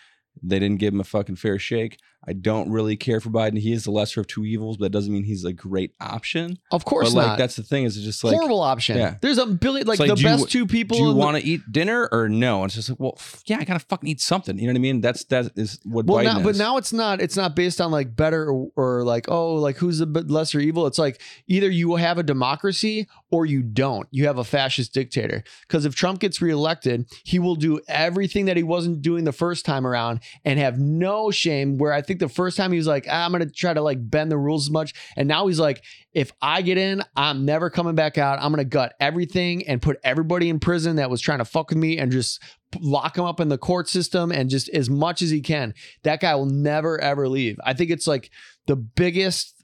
They 0.43 0.59
didn't 0.61 0.79
give 0.79 0.95
him 0.95 1.01
a 1.01 1.05
fucking 1.05 1.37
fair 1.37 1.59
shake. 1.59 1.99
I 2.29 2.35
don't 2.35 2.71
really 2.71 2.97
care 2.97 3.21
for 3.21 3.31
Biden. 3.31 3.59
He 3.59 3.73
is 3.73 3.85
the 3.85 3.91
lesser 3.91 4.21
of 4.21 4.27
two 4.27 4.45
evils, 4.45 4.77
but 4.77 4.85
that 4.85 4.91
doesn't 4.91 5.13
mean 5.13 5.25
he's 5.25 5.45
a 5.45 5.53
great 5.53 5.95
option. 6.01 6.59
of 6.71 6.85
course 6.85 7.15
but 7.15 7.17
like 7.17 7.27
not. 7.27 7.39
that's 7.39 7.57
the 7.57 7.63
thing 7.63 7.85
is 7.85 7.97
it's 7.97 8.05
just 8.05 8.23
like 8.23 8.35
horrible 8.35 8.61
option. 8.61 8.99
yeah. 8.99 9.17
There's 9.21 9.39
a 9.39 9.47
billion 9.47 9.87
like 9.87 9.99
like, 9.99 10.09
the 10.11 10.15
do 10.17 10.23
you- 10.23 10.29
best 10.29 10.51
two 10.51 10.67
people. 10.67 10.99
do 10.99 11.05
you 11.05 11.13
want 11.15 11.37
to 11.39 11.45
eat 11.45 11.61
dinner 11.71 12.09
or 12.13 12.29
no? 12.29 12.63
And 12.63 12.67
it's 12.67 12.75
just 12.75 12.91
like, 12.91 13.01
well, 13.01 13.15
f- 13.17 13.43
yeah, 13.47 13.59
I 13.59 13.65
gotta 13.65 13.81
fucking 13.81 14.09
eat 14.09 14.21
something. 14.21 14.59
You 14.59 14.67
know 14.67 14.73
what 14.73 14.79
I 14.79 14.83
mean? 14.83 15.01
That's 15.01 15.25
that 15.25 15.53
is 15.57 15.81
what 15.85 16.07
well, 16.07 16.19
Biden 16.19 16.37
now, 16.37 16.43
but 16.43 16.57
now 16.57 16.77
it's 16.77 16.93
not. 16.93 17.21
It's 17.21 17.37
not 17.37 17.57
based 17.57 17.81
on 17.81 17.91
like 17.91 18.15
better 18.15 18.51
or, 18.51 18.71
or 18.77 19.05
like 19.05 19.29
oh 19.29 19.55
like 19.55 19.77
who's 19.79 19.99
the 19.99 20.07
lesser 20.07 20.61
evil. 20.61 20.87
It's 20.87 20.99
like 20.99 21.21
either 21.47 21.71
you 21.71 21.97
have 21.97 22.19
a 22.19 22.23
democracy 22.23 23.09
or 23.31 23.47
you 23.47 23.63
don't. 23.63 24.09
You 24.11 24.27
have 24.27 24.39
a 24.39 24.45
fascist 24.45 24.93
dictator. 24.93 25.43
Because 25.63 25.85
if 25.85 25.95
Trump 25.95 26.21
gets 26.21 26.41
reelected, 26.41 27.07
he 27.25 27.39
will 27.39 27.57
do 27.57 27.81
everything 27.89 28.47
that 28.47 28.57
he 28.57 28.63
wasn't 28.63 29.03
doing 29.03 29.25
the 29.25 29.33
first 29.33 29.65
time 29.65 29.87
around 29.87 30.21
and 30.45 30.59
have 30.59 30.79
no 30.79 31.31
shame. 31.31 31.79
Where 31.79 31.93
I 31.93 32.03
think 32.03 32.18
the 32.19 32.29
first 32.29 32.57
time 32.57 32.73
he 32.73 32.79
was 32.79 32.87
like, 32.87 33.07
ah, 33.09 33.25
I'm 33.25 33.33
gonna 33.33 33.51
try 33.51 33.75
to 33.75 33.83
like 33.83 33.99
bend 34.01 34.31
the 34.31 34.39
rules 34.39 34.67
as 34.67 34.71
much, 34.71 34.95
and 35.17 35.29
now 35.29 35.47
he's 35.47 35.61
like, 35.61 35.83
if 36.13 36.33
I 36.41 36.63
get 36.63 36.79
in, 36.79 37.03
I'm 37.17 37.45
never 37.45 37.71
coming 37.71 37.95
back 37.95 38.19
out. 38.19 38.39
I'm 38.41 38.53
gonna 38.53 38.65
gut 38.65 38.95
everything 39.01 39.67
and 39.67 39.83
put 39.83 39.99
everybody 40.03 40.49
in 40.49 40.61
prison 40.61 40.97
that 40.97 41.11
was 41.11 41.21
trying 41.21 41.39
to 41.39 41.45
fuck 41.45 41.71
with 41.71 41.79
me 41.79 41.99
and 41.99 42.13
just 42.13 42.43
lock 42.81 43.17
him 43.17 43.25
up 43.25 43.41
in 43.41 43.49
the 43.49 43.59
court 43.59 43.89
system 43.89 44.31
and 44.31 44.51
just 44.51 44.69
as 44.71 44.91
much 44.91 45.23
as 45.23 45.31
he 45.31 45.41
can. 45.41 45.75
That 46.03 46.21
guy 46.21 46.35
will 46.35 46.47
never 46.47 47.01
ever 47.01 47.29
leave. 47.29 47.59
I 47.65 47.75
think 47.75 47.91
it's 47.91 48.07
like 48.07 48.31
the 48.67 48.77
biggest 48.77 49.55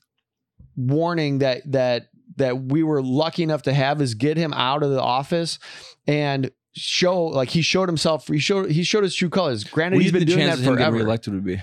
warning 0.76 1.38
that 1.38 1.62
that 1.72 2.08
that 2.36 2.64
we 2.64 2.82
were 2.82 3.02
lucky 3.02 3.42
enough 3.42 3.62
to 3.62 3.72
have 3.72 4.00
is 4.00 4.14
get 4.14 4.36
him 4.36 4.52
out 4.52 4.82
of 4.82 4.90
the 4.90 5.00
office 5.00 5.58
and 6.06 6.50
show 6.76 7.24
like 7.24 7.50
he 7.50 7.62
showed 7.62 7.88
himself 7.88 8.26
he 8.26 8.38
showed 8.38 8.70
he 8.70 8.82
showed 8.82 9.04
his 9.04 9.14
true 9.14 9.30
colors 9.30 9.62
granted 9.62 9.96
what 9.96 10.02
he's 10.02 10.12
been 10.12 10.20
think 10.20 10.30
doing 10.30 10.40
that 10.40 10.56
chances 10.56 10.66
of 10.66 10.72
him 10.72 10.78
getting 10.78 10.92
forever 10.92 11.04
reelected 11.04 11.34
would 11.34 11.44
be? 11.44 11.60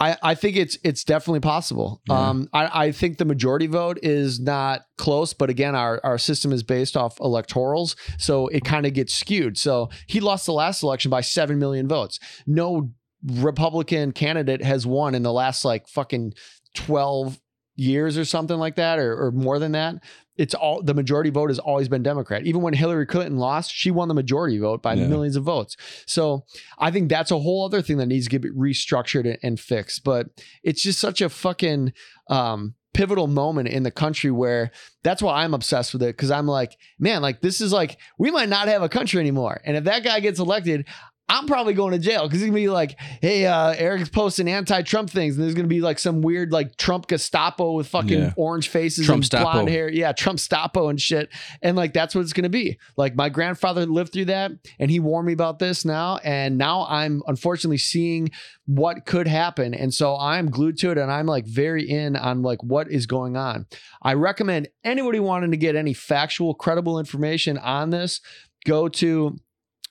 I, 0.00 0.16
I 0.22 0.34
think 0.34 0.56
it's 0.56 0.78
it's 0.82 1.04
definitely 1.04 1.40
possible. 1.40 2.00
Yeah. 2.08 2.28
Um, 2.28 2.48
I, 2.54 2.86
I 2.86 2.92
think 2.92 3.18
the 3.18 3.26
majority 3.26 3.66
vote 3.66 3.98
is 4.02 4.40
not 4.40 4.86
close, 4.96 5.34
but 5.34 5.50
again, 5.50 5.74
our, 5.74 6.00
our 6.02 6.16
system 6.16 6.52
is 6.52 6.62
based 6.62 6.96
off 6.96 7.18
electorals, 7.18 7.96
so 8.18 8.48
it 8.48 8.64
kind 8.64 8.86
of 8.86 8.94
gets 8.94 9.12
skewed. 9.12 9.58
So 9.58 9.90
he 10.06 10.20
lost 10.20 10.46
the 10.46 10.54
last 10.54 10.82
election 10.82 11.10
by 11.10 11.20
seven 11.20 11.58
million 11.58 11.86
votes. 11.86 12.18
No 12.46 12.90
Republican 13.22 14.12
candidate 14.12 14.64
has 14.64 14.86
won 14.86 15.14
in 15.14 15.22
the 15.22 15.32
last 15.32 15.64
like 15.64 15.86
fucking 15.86 16.32
twelve 16.74 17.38
years 17.80 18.18
or 18.18 18.24
something 18.24 18.58
like 18.58 18.76
that, 18.76 18.98
or, 18.98 19.26
or 19.26 19.30
more 19.32 19.58
than 19.58 19.72
that. 19.72 19.94
It's 20.36 20.54
all 20.54 20.82
the 20.82 20.94
majority 20.94 21.28
vote 21.30 21.50
has 21.50 21.58
always 21.58 21.88
been 21.88 22.02
Democrat. 22.02 22.46
Even 22.46 22.62
when 22.62 22.72
Hillary 22.72 23.04
Clinton 23.06 23.36
lost, 23.36 23.72
she 23.72 23.90
won 23.90 24.08
the 24.08 24.14
majority 24.14 24.58
vote 24.58 24.82
by 24.82 24.94
Yeah. 24.94 25.06
millions 25.06 25.36
of 25.36 25.44
votes. 25.44 25.76
So 26.06 26.44
I 26.78 26.90
think 26.90 27.08
that's 27.08 27.30
a 27.30 27.38
whole 27.38 27.64
other 27.64 27.82
thing 27.82 27.98
that 27.98 28.06
needs 28.06 28.26
to 28.28 28.38
get 28.38 28.56
restructured 28.56 29.26
and, 29.26 29.38
and 29.42 29.60
fixed. 29.60 30.02
But 30.04 30.28
it's 30.62 30.82
just 30.82 30.98
such 30.98 31.20
a 31.20 31.28
fucking 31.28 31.92
um, 32.28 32.74
pivotal 32.94 33.26
moment 33.26 33.68
in 33.68 33.82
the 33.82 33.90
country 33.90 34.30
where 34.30 34.70
that's 35.02 35.22
why 35.22 35.42
I'm 35.44 35.54
obsessed 35.54 35.92
with 35.92 36.02
it 36.02 36.16
because 36.16 36.30
I'm 36.30 36.46
like, 36.46 36.76
man, 36.98 37.20
like 37.22 37.40
this 37.42 37.60
is 37.60 37.72
like 37.72 37.98
we 38.18 38.30
might 38.30 38.48
not 38.48 38.66
have 38.68 38.82
a 38.82 38.88
country 38.88 39.20
anymore. 39.20 39.60
And 39.64 39.76
if 39.76 39.84
that 39.84 40.04
guy 40.04 40.20
gets 40.20 40.40
elected, 40.40 40.86
I'm 41.30 41.46
probably 41.46 41.74
going 41.74 41.92
to 41.92 41.98
jail 41.98 42.24
because 42.24 42.40
he's 42.40 42.48
gonna 42.48 42.56
be 42.56 42.68
like, 42.68 42.98
hey, 43.22 43.46
uh, 43.46 43.70
Eric's 43.70 44.08
posting 44.08 44.48
anti-Trump 44.48 45.08
things, 45.10 45.36
and 45.36 45.44
there's 45.44 45.54
gonna 45.54 45.68
be 45.68 45.80
like 45.80 46.00
some 46.00 46.22
weird 46.22 46.50
like 46.52 46.76
Trump 46.76 47.06
Gestapo 47.06 47.72
with 47.72 47.86
fucking 47.86 48.18
Yeah. 48.18 48.32
orange 48.36 48.68
faces 48.68 49.06
Trump 49.06 49.22
and 49.22 49.30
blonde 49.30 49.68
hair, 49.68 49.88
yeah, 49.88 50.10
Trump 50.12 50.40
Stapo 50.40 50.90
and 50.90 51.00
shit, 51.00 51.28
and 51.62 51.76
like 51.76 51.92
that's 51.92 52.14
what 52.14 52.22
it's 52.22 52.32
gonna 52.32 52.48
be. 52.48 52.78
Like 52.96 53.14
my 53.14 53.28
grandfather 53.28 53.86
lived 53.86 54.12
through 54.12 54.24
that, 54.26 54.50
and 54.80 54.90
he 54.90 54.98
warned 54.98 55.28
me 55.28 55.32
about 55.32 55.60
this 55.60 55.84
now, 55.84 56.16
and 56.24 56.58
now 56.58 56.84
I'm 56.88 57.22
unfortunately 57.28 57.78
seeing 57.78 58.30
what 58.66 59.06
could 59.06 59.28
happen, 59.28 59.72
and 59.72 59.94
so 59.94 60.16
I'm 60.16 60.50
glued 60.50 60.78
to 60.78 60.90
it, 60.90 60.98
and 60.98 61.12
I'm 61.12 61.26
like 61.26 61.46
very 61.46 61.88
in 61.88 62.16
on 62.16 62.42
like 62.42 62.62
what 62.64 62.90
is 62.90 63.06
going 63.06 63.36
on. 63.36 63.66
I 64.02 64.14
recommend 64.14 64.68
anybody 64.82 65.20
wanting 65.20 65.52
to 65.52 65.56
get 65.56 65.76
any 65.76 65.94
factual, 65.94 66.54
credible 66.54 66.98
information 66.98 67.56
on 67.58 67.90
this, 67.90 68.20
go 68.66 68.88
to 68.88 69.36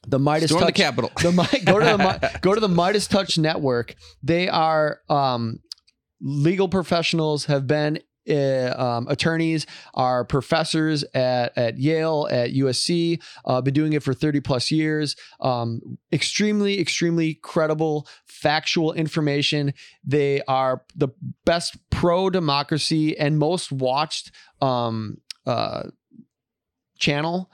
the 0.08 0.20
Midas 0.20 0.50
Storm 0.50 0.62
the 0.62 0.68
Touch 0.68 0.76
Capitol. 0.76 1.12
the 1.22 1.32
Mi- 1.32 1.60
go 1.66 1.80
to 1.80 1.86
the 1.86 2.40
go 2.42 2.54
to 2.54 2.62
the 2.62 2.70
Midas 2.70 3.08
Touch 3.08 3.38
Network. 3.38 3.96
They 4.24 4.48
are 4.50 5.02
um, 5.10 5.60
legal 6.22 6.68
professionals, 6.68 7.46
have 7.46 7.68
been 7.68 8.00
uh, 8.30 8.74
um, 8.78 9.08
attorneys, 9.08 9.66
are 9.94 10.24
professors 10.24 11.04
at 11.14 11.58
at 11.58 11.78
Yale, 11.78 12.28
at 12.30 12.52
USC. 12.52 13.22
Uh, 13.46 13.62
been 13.62 13.74
doing 13.74 13.94
it 13.94 14.04
for 14.04 14.14
thirty 14.14 14.40
plus 14.40 14.72
years. 14.72 15.16
Um, 15.40 15.82
extremely, 16.14 16.80
extremely 16.80 17.36
credible, 17.36 18.08
factual 18.26 18.94
information. 18.94 19.74
They 20.04 20.42
are 20.48 20.84
the 20.96 21.10
best 21.46 21.78
pro 21.90 22.30
democracy 22.30 23.18
and 23.18 23.40
most 23.40 23.72
watched 23.72 24.32
um, 24.62 25.18
uh, 25.46 25.84
channel 27.00 27.50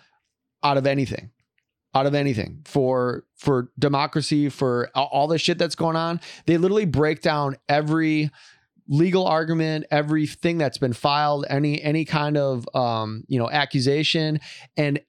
out 0.63 0.77
of 0.77 0.87
anything 0.87 1.31
out 1.95 2.05
of 2.05 2.13
anything. 2.13 2.61
For 2.65 3.23
for 3.35 3.71
democracy 3.79 4.49
for 4.49 4.89
all- 4.93 5.27
the 5.27 5.39
shit 5.39 5.57
that's 5.57 5.75
going 5.75 5.95
on 5.95 6.19
they 6.45 6.57
literally 6.57 6.85
break 6.85 7.21
down 7.21 7.55
every 7.67 8.29
legal 8.87 9.25
argument 9.25 9.85
everything 9.89 10.59
that's 10.59 10.77
been 10.77 10.93
filed 10.93 11.45
any 11.49 11.81
any 11.81 12.05
kind 12.05 12.37
of 12.37 12.67
um 12.75 13.23
you 13.27 13.39
know 13.39 13.49
accusation. 13.49 14.39
And 14.77 14.99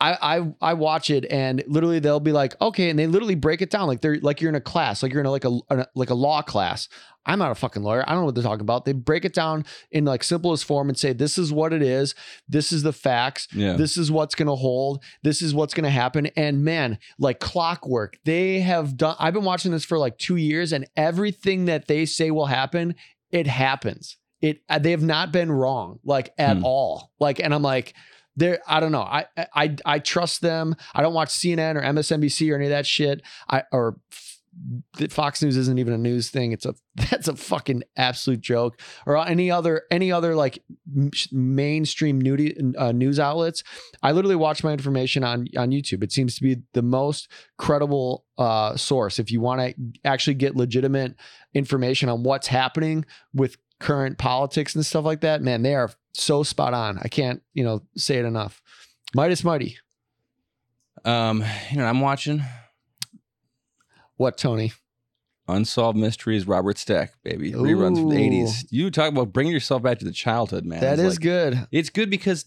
I, 0.00 0.38
I 0.38 0.54
I 0.70 0.74
watch 0.74 1.10
it 1.10 1.26
and 1.30 1.62
literally 1.66 1.98
they'll 1.98 2.20
be 2.20 2.32
like 2.32 2.58
okay 2.60 2.88
and 2.90 2.98
they 2.98 3.06
literally 3.06 3.34
break 3.34 3.60
it 3.62 3.70
down. 3.70 3.86
Like 3.88 4.00
they're 4.00 4.18
like 4.20 4.40
you're 4.40 4.48
in 4.48 4.54
a 4.54 4.60
class 4.60 5.02
like 5.02 5.12
you're 5.12 5.20
in 5.20 5.26
a, 5.26 5.30
like 5.30 5.44
a, 5.44 5.58
a 5.70 5.86
like 5.94 6.10
a 6.10 6.14
law 6.14 6.42
class 6.42 6.88
I'm 7.26 7.38
not 7.38 7.50
a 7.50 7.54
fucking 7.54 7.82
lawyer. 7.82 8.02
I 8.06 8.12
don't 8.12 8.20
know 8.20 8.26
what 8.26 8.34
they're 8.34 8.42
talking 8.44 8.62
about. 8.62 8.84
They 8.86 8.92
break 8.92 9.24
it 9.24 9.34
down 9.34 9.66
in 9.90 10.04
like 10.04 10.24
simplest 10.24 10.64
form 10.64 10.88
and 10.88 10.98
say 10.98 11.12
this 11.12 11.36
is 11.36 11.52
what 11.52 11.72
it 11.72 11.82
is. 11.82 12.14
This 12.48 12.72
is 12.72 12.82
the 12.82 12.92
facts. 12.94 13.46
Yeah. 13.52 13.74
this 13.74 13.96
is 13.98 14.10
what's 14.10 14.34
going 14.34 14.48
to 14.48 14.54
hold. 14.56 15.04
This 15.22 15.42
is 15.42 15.54
what's 15.54 15.74
going 15.74 15.84
to 15.84 15.90
happen. 15.90 16.26
And 16.36 16.64
man 16.64 16.98
like 17.18 17.38
clockwork. 17.40 18.18
They 18.24 18.60
have 18.60 18.96
done 18.96 19.16
i've 19.18 19.34
been 19.34 19.44
watching 19.44 19.70
this 19.72 19.84
for 19.84 19.98
like 19.98 20.16
two 20.18 20.36
years 20.36 20.72
and 20.72 20.86
everything 20.96 21.66
that 21.66 21.88
they 21.88 22.06
say 22.06 22.30
will 22.30 22.46
happen 22.46 22.94
it 23.30 23.46
happens. 23.46 24.16
It 24.40 24.62
uh, 24.68 24.78
they 24.78 24.90
have 24.92 25.02
not 25.02 25.30
been 25.30 25.52
wrong 25.52 25.98
like 26.04 26.32
at 26.38 26.56
Hmm. 26.56 26.64
all. 26.64 27.10
Like 27.20 27.38
and 27.38 27.54
i'm 27.54 27.62
like 27.62 27.94
they're 28.36 28.60
i 28.66 28.80
don't 28.80 28.92
know. 28.92 29.02
I, 29.02 29.26
I 29.54 29.76
i 29.84 29.98
trust 29.98 30.40
them. 30.40 30.74
I 30.94 31.02
don't 31.02 31.12
watch 31.14 31.28
cnn 31.28 31.74
or 31.76 31.82
msnbc 31.82 32.50
or 32.50 32.54
any 32.56 32.64
of 32.64 32.70
that 32.70 32.86
shit. 32.86 33.20
I 33.48 33.64
or 33.72 33.98
that 34.98 35.12
Fox 35.12 35.42
News 35.42 35.56
isn't 35.56 35.78
even 35.78 35.92
a 35.92 35.98
news 35.98 36.30
thing. 36.30 36.52
It's 36.52 36.66
a 36.66 36.74
that's 37.10 37.28
a 37.28 37.36
fucking 37.36 37.84
absolute 37.96 38.40
joke. 38.40 38.80
Or 39.06 39.16
any 39.16 39.50
other 39.50 39.82
any 39.90 40.10
other 40.10 40.34
like 40.34 40.62
mainstream 41.32 42.74
uh, 42.76 42.92
news 42.92 43.20
outlets. 43.20 43.62
I 44.02 44.12
literally 44.12 44.36
watch 44.36 44.64
my 44.64 44.72
information 44.72 45.24
on 45.24 45.46
on 45.56 45.70
YouTube. 45.70 46.02
It 46.02 46.12
seems 46.12 46.34
to 46.36 46.42
be 46.42 46.62
the 46.72 46.82
most 46.82 47.28
credible 47.58 48.24
uh, 48.38 48.76
source 48.76 49.18
if 49.18 49.30
you 49.30 49.40
want 49.40 49.60
to 49.60 49.74
actually 50.04 50.34
get 50.34 50.56
legitimate 50.56 51.14
information 51.54 52.08
on 52.08 52.22
what's 52.22 52.48
happening 52.48 53.04
with 53.34 53.56
current 53.78 54.18
politics 54.18 54.74
and 54.74 54.84
stuff 54.84 55.04
like 55.04 55.20
that. 55.20 55.42
Man, 55.42 55.62
they 55.62 55.74
are 55.74 55.90
so 56.12 56.42
spot 56.42 56.74
on. 56.74 56.98
I 56.98 57.08
can't 57.08 57.42
you 57.54 57.64
know 57.64 57.82
say 57.96 58.16
it 58.16 58.24
enough. 58.24 58.62
Midas 59.14 59.44
Mighty. 59.44 59.78
Um, 61.04 61.42
you 61.70 61.78
know, 61.78 61.86
I'm 61.86 62.00
watching 62.00 62.42
What 64.20 64.36
Tony? 64.36 64.74
Unsolved 65.48 65.96
Mysteries, 65.96 66.46
Robert 66.46 66.76
Stack, 66.76 67.14
baby. 67.24 67.52
Reruns 67.52 67.96
from 67.96 68.10
the 68.10 68.16
Ooh. 68.16 68.44
80s. 68.44 68.66
You 68.70 68.90
talk 68.90 69.08
about 69.08 69.32
bringing 69.32 69.50
yourself 69.54 69.82
back 69.82 69.98
to 70.00 70.04
the 70.04 70.12
childhood, 70.12 70.66
man. 70.66 70.82
That 70.82 70.98
It's 70.98 71.02
is 71.02 71.14
like- 71.14 71.22
good. 71.22 71.66
It's 71.72 71.88
good 71.88 72.10
because 72.10 72.44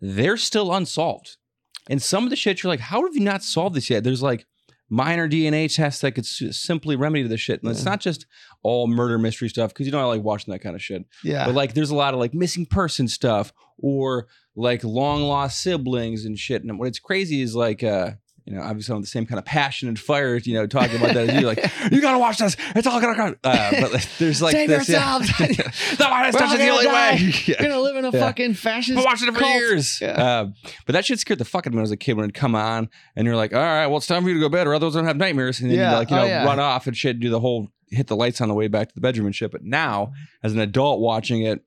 they're 0.00 0.36
still 0.36 0.74
unsolved. 0.74 1.36
And 1.88 2.02
some 2.02 2.24
of 2.24 2.30
the 2.30 2.34
shit 2.36 2.64
you're 2.64 2.72
like, 2.72 2.80
how 2.80 3.04
have 3.04 3.14
you 3.14 3.20
not 3.20 3.44
solved 3.44 3.76
this 3.76 3.88
yet? 3.88 4.02
There's 4.02 4.20
like 4.20 4.46
minor 4.90 5.28
DNA 5.28 5.72
tests 5.72 6.00
that 6.00 6.10
could 6.12 6.24
s- 6.24 6.42
simply 6.58 6.96
remedy 6.96 7.22
the 7.22 7.36
shit. 7.36 7.62
And 7.62 7.70
it's 7.70 7.84
Yeah. 7.84 7.90
not 7.90 8.00
just 8.00 8.26
all 8.64 8.88
murder 8.88 9.16
mystery 9.16 9.48
stuff 9.48 9.70
because 9.72 9.86
you 9.86 9.92
know 9.92 10.00
I 10.00 10.04
like 10.04 10.24
watching 10.24 10.50
that 10.50 10.58
kind 10.58 10.74
of 10.74 10.82
shit. 10.82 11.04
Yeah. 11.22 11.46
But 11.46 11.54
like 11.54 11.74
there's 11.74 11.90
a 11.90 11.94
lot 11.94 12.14
of 12.14 12.20
like 12.20 12.34
missing 12.34 12.66
person 12.66 13.06
stuff 13.06 13.52
or 13.78 14.26
like 14.56 14.82
long 14.82 15.22
lost 15.22 15.60
siblings 15.62 16.24
and 16.24 16.36
shit. 16.36 16.64
And 16.64 16.80
what 16.80 16.88
it's 16.88 16.98
crazy 16.98 17.42
is 17.42 17.54
like 17.54 17.84
uh 17.84 18.14
you 18.44 18.54
know, 18.54 18.62
obviously 18.62 18.94
I'm 18.94 19.00
the 19.00 19.06
same 19.06 19.24
kind 19.26 19.38
of 19.38 19.44
passion 19.44 19.88
and 19.88 19.98
fire, 19.98 20.36
you 20.36 20.54
know, 20.54 20.66
talking 20.66 20.96
about 20.96 21.14
that 21.14 21.28
as 21.30 21.40
you. 21.40 21.46
Like, 21.46 21.58
you 21.90 22.00
gotta 22.00 22.18
watch 22.18 22.38
this. 22.38 22.56
It's 22.74 22.86
all 22.86 23.00
gonna 23.00 23.14
come. 23.14 23.36
Uh, 23.44 23.70
but 23.80 23.92
like, 23.92 24.08
there's 24.18 24.42
like 24.42 24.52
Save 24.52 24.68
this. 24.68 24.88
yourselves. 24.88 25.28
Yeah. 25.40 25.46
the 25.46 25.96
We're 26.00 26.06
all 26.26 26.32
touches 26.32 26.58
the 26.58 26.68
only 26.68 26.84
die. 26.84 27.12
way. 27.14 27.32
You're 27.44 27.56
gonna 27.58 27.80
live 27.80 27.96
in 27.96 28.04
a 28.04 28.10
Yeah. 28.10 28.20
fucking 28.20 28.54
fascist. 28.54 28.98
I've 28.98 29.04
watching 29.04 29.28
it 29.28 29.34
for 29.34 29.40
cult. 29.40 29.54
years. 29.54 29.98
Yeah. 30.00 30.08
Uh, 30.22 30.46
but 30.86 30.92
that 30.94 31.04
shit 31.04 31.20
scared 31.20 31.38
the 31.38 31.44
fuck 31.44 31.62
out 31.62 31.68
of 31.68 31.72
me 31.74 31.76
when 31.76 31.82
I 31.82 31.82
was 31.82 31.90
a 31.92 31.96
kid 31.96 32.14
when 32.14 32.24
it'd 32.24 32.34
come 32.34 32.54
on 32.54 32.88
and 33.16 33.26
you're 33.26 33.36
like, 33.36 33.52
all 33.54 33.60
right, 33.60 33.86
well, 33.86 33.98
it's 33.98 34.06
time 34.06 34.22
for 34.22 34.28
you 34.28 34.34
to 34.34 34.40
go 34.40 34.46
to 34.46 34.50
bed 34.50 34.66
or 34.66 34.74
otherwise 34.74 34.96
I'm 34.96 35.00
gonna 35.02 35.08
have 35.10 35.16
nightmares. 35.18 35.60
And 35.60 35.70
then 35.70 35.78
Yeah. 35.78 35.90
you 35.92 35.96
like, 35.98 36.10
you 36.10 36.16
Oh, 36.16 36.20
know, 36.20 36.26
yeah. 36.26 36.44
run 36.44 36.58
off 36.58 36.86
and 36.86 36.96
shit, 36.96 37.20
do 37.20 37.30
the 37.30 37.40
whole 37.40 37.68
hit 37.90 38.06
the 38.06 38.16
lights 38.16 38.40
on 38.40 38.48
the 38.48 38.54
way 38.54 38.68
back 38.68 38.88
to 38.88 38.94
the 38.94 39.00
bedroom 39.02 39.26
and 39.26 39.34
shit. 39.36 39.50
But 39.52 39.62
now, 39.64 40.12
as 40.42 40.52
an 40.52 40.58
adult 40.60 41.00
watching 41.00 41.42
it, 41.42 41.60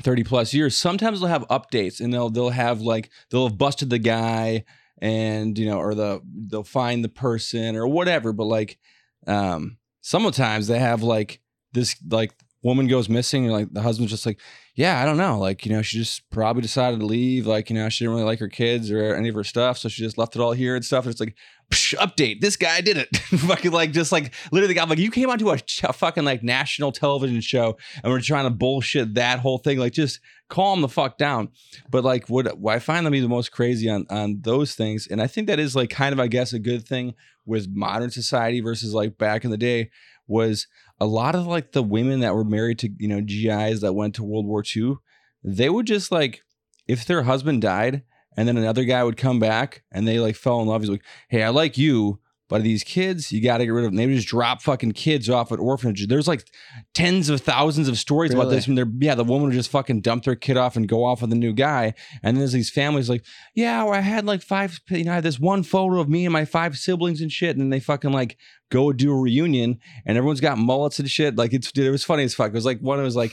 30 0.00 0.24
plus 0.24 0.54
years, 0.54 0.76
sometimes 0.76 1.20
they'll 1.20 1.28
have 1.28 1.46
updates 1.48 2.00
and 2.00 2.12
they'll 2.14 2.30
they'll 2.30 2.50
have 2.50 2.80
like 2.80 3.10
they'll 3.30 3.48
have 3.48 3.58
busted 3.58 3.90
the 3.90 3.98
guy 3.98 4.64
and 5.02 5.58
you 5.58 5.66
know, 5.66 5.78
or 5.78 5.94
the 5.94 6.22
they'll 6.24 6.62
find 6.62 7.04
the 7.04 7.10
person 7.10 7.76
or 7.76 7.86
whatever. 7.86 8.32
But 8.32 8.44
like 8.44 8.78
um 9.26 9.76
sometimes 10.00 10.68
they 10.68 10.78
have 10.78 11.02
like 11.02 11.40
this 11.72 11.96
like 12.08 12.32
woman 12.62 12.86
goes 12.86 13.08
missing 13.08 13.44
and 13.44 13.52
like 13.52 13.72
the 13.72 13.82
husband's 13.82 14.12
just 14.12 14.24
like 14.24 14.38
yeah 14.76 15.02
i 15.02 15.04
don't 15.04 15.16
know 15.16 15.38
like 15.38 15.66
you 15.66 15.72
know 15.72 15.82
she 15.82 15.98
just 15.98 16.28
probably 16.30 16.62
decided 16.62 17.00
to 17.00 17.06
leave 17.06 17.46
like 17.46 17.68
you 17.68 17.74
know 17.74 17.88
she 17.88 18.04
didn't 18.04 18.14
really 18.14 18.26
like 18.26 18.38
her 18.38 18.48
kids 18.48 18.90
or 18.90 19.14
any 19.14 19.28
of 19.28 19.34
her 19.34 19.44
stuff 19.44 19.78
so 19.78 19.88
she 19.88 20.02
just 20.02 20.18
left 20.18 20.36
it 20.36 20.40
all 20.40 20.52
here 20.52 20.76
and 20.76 20.84
stuff 20.84 21.04
and 21.04 21.10
it's 21.10 21.20
like 21.20 21.36
psh, 21.72 21.94
update. 21.96 22.40
This 22.40 22.56
guy 22.56 22.80
did 22.80 22.96
it. 22.96 23.16
Fucking 23.16 23.72
like 23.72 23.92
just 23.92 24.12
like 24.12 24.32
literally 24.52 24.74
got 24.74 24.88
like 24.88 24.98
you 24.98 25.10
came 25.10 25.30
onto 25.30 25.50
a, 25.50 25.58
ch- 25.58 25.84
a 25.84 25.92
fucking 25.92 26.24
like 26.24 26.42
national 26.42 26.92
television 26.92 27.40
show 27.40 27.76
and 28.02 28.12
we're 28.12 28.20
trying 28.20 28.44
to 28.44 28.50
bullshit 28.50 29.14
that 29.14 29.40
whole 29.40 29.58
thing. 29.58 29.78
Like 29.78 29.92
just 29.92 30.20
calm 30.48 30.82
the 30.82 30.88
fuck 30.88 31.18
down. 31.18 31.48
But 31.90 32.04
like 32.04 32.28
what, 32.28 32.58
what 32.58 32.74
i 32.74 32.78
find 32.78 33.04
to 33.04 33.10
be 33.10 33.20
the 33.20 33.28
most 33.28 33.52
crazy 33.52 33.88
on 33.88 34.06
on 34.10 34.40
those 34.42 34.74
things 34.74 35.06
and 35.06 35.20
i 35.20 35.26
think 35.26 35.46
that 35.46 35.58
is 35.58 35.74
like 35.74 35.90
kind 35.90 36.12
of 36.12 36.20
i 36.20 36.26
guess 36.26 36.52
a 36.52 36.58
good 36.58 36.86
thing 36.86 37.14
with 37.44 37.68
modern 37.70 38.10
society 38.10 38.60
versus 38.60 38.94
like 38.94 39.18
back 39.18 39.44
in 39.44 39.50
the 39.50 39.56
day 39.56 39.90
was 40.26 40.66
a 41.00 41.06
lot 41.06 41.34
of 41.34 41.46
like 41.46 41.72
the 41.72 41.82
women 41.82 42.20
that 42.20 42.34
were 42.34 42.44
married 42.44 42.78
to 42.80 42.90
you 42.98 43.08
know 43.08 43.20
GIs 43.20 43.80
that 43.80 43.94
went 43.94 44.14
to 44.14 44.22
World 44.22 44.46
War 44.46 44.62
II, 44.64 44.94
they 45.42 45.68
would 45.68 45.86
just 45.86 46.12
like 46.12 46.42
if 46.86 47.04
their 47.04 47.22
husband 47.22 47.62
died 47.62 48.02
and 48.36 48.48
then 48.48 48.56
another 48.56 48.84
guy 48.84 49.02
would 49.04 49.16
come 49.16 49.38
back 49.38 49.82
and 49.92 50.06
they 50.06 50.18
like 50.18 50.36
fell 50.36 50.60
in 50.60 50.68
love. 50.68 50.82
He's 50.82 50.90
like, 50.90 51.04
hey, 51.28 51.42
I 51.42 51.50
like 51.50 51.76
you, 51.76 52.20
but 52.52 52.62
these 52.64 52.84
kids, 52.84 53.32
you 53.32 53.42
got 53.42 53.58
to 53.58 53.64
get 53.64 53.70
rid 53.70 53.86
of 53.86 53.92
them. 53.92 53.96
They 53.96 54.06
would 54.06 54.14
just 54.14 54.28
drop 54.28 54.60
fucking 54.60 54.92
kids 54.92 55.30
off 55.30 55.52
at 55.52 55.58
orphanages. 55.58 56.06
There's 56.06 56.28
like 56.28 56.46
tens 56.92 57.30
of 57.30 57.40
thousands 57.40 57.88
of 57.88 57.96
stories 57.96 58.34
about 58.34 58.50
this. 58.50 58.66
When 58.66 58.74
they're 58.74 58.90
yeah, 58.98 59.14
the 59.14 59.24
woman 59.24 59.48
would 59.48 59.54
just 59.54 59.70
fucking 59.70 60.02
dump 60.02 60.24
their 60.24 60.36
kid 60.36 60.58
off 60.58 60.76
and 60.76 60.86
go 60.86 61.02
off 61.02 61.22
with 61.22 61.32
a 61.32 61.34
new 61.34 61.54
guy. 61.54 61.94
And 62.22 62.36
then 62.36 62.40
there's 62.40 62.52
these 62.52 62.68
families 62.68 63.08
like, 63.08 63.24
yeah, 63.54 63.82
well, 63.84 63.94
I 63.94 64.00
had 64.00 64.26
like 64.26 64.42
five, 64.42 64.78
you 64.90 65.04
know, 65.04 65.12
I 65.12 65.14
had 65.14 65.24
this 65.24 65.40
one 65.40 65.62
photo 65.62 65.98
of 65.98 66.10
me 66.10 66.26
and 66.26 66.32
my 66.34 66.44
five 66.44 66.76
siblings 66.76 67.22
and 67.22 67.32
shit. 67.32 67.56
And 67.56 67.60
then 67.60 67.70
they 67.70 67.80
fucking 67.80 68.12
like 68.12 68.36
go 68.70 68.92
do 68.92 69.12
a 69.12 69.18
reunion 69.18 69.78
and 70.04 70.18
everyone's 70.18 70.42
got 70.42 70.58
mullets 70.58 70.98
and 70.98 71.10
shit. 71.10 71.36
Like 71.36 71.54
it's 71.54 71.72
dude, 71.72 71.86
it 71.86 71.90
was 71.90 72.04
funny 72.04 72.24
as 72.24 72.34
fuck. 72.34 72.48
It 72.48 72.54
was 72.54 72.66
like 72.66 72.80
one 72.80 72.98
of 72.98 73.04
was 73.06 73.16
like 73.16 73.32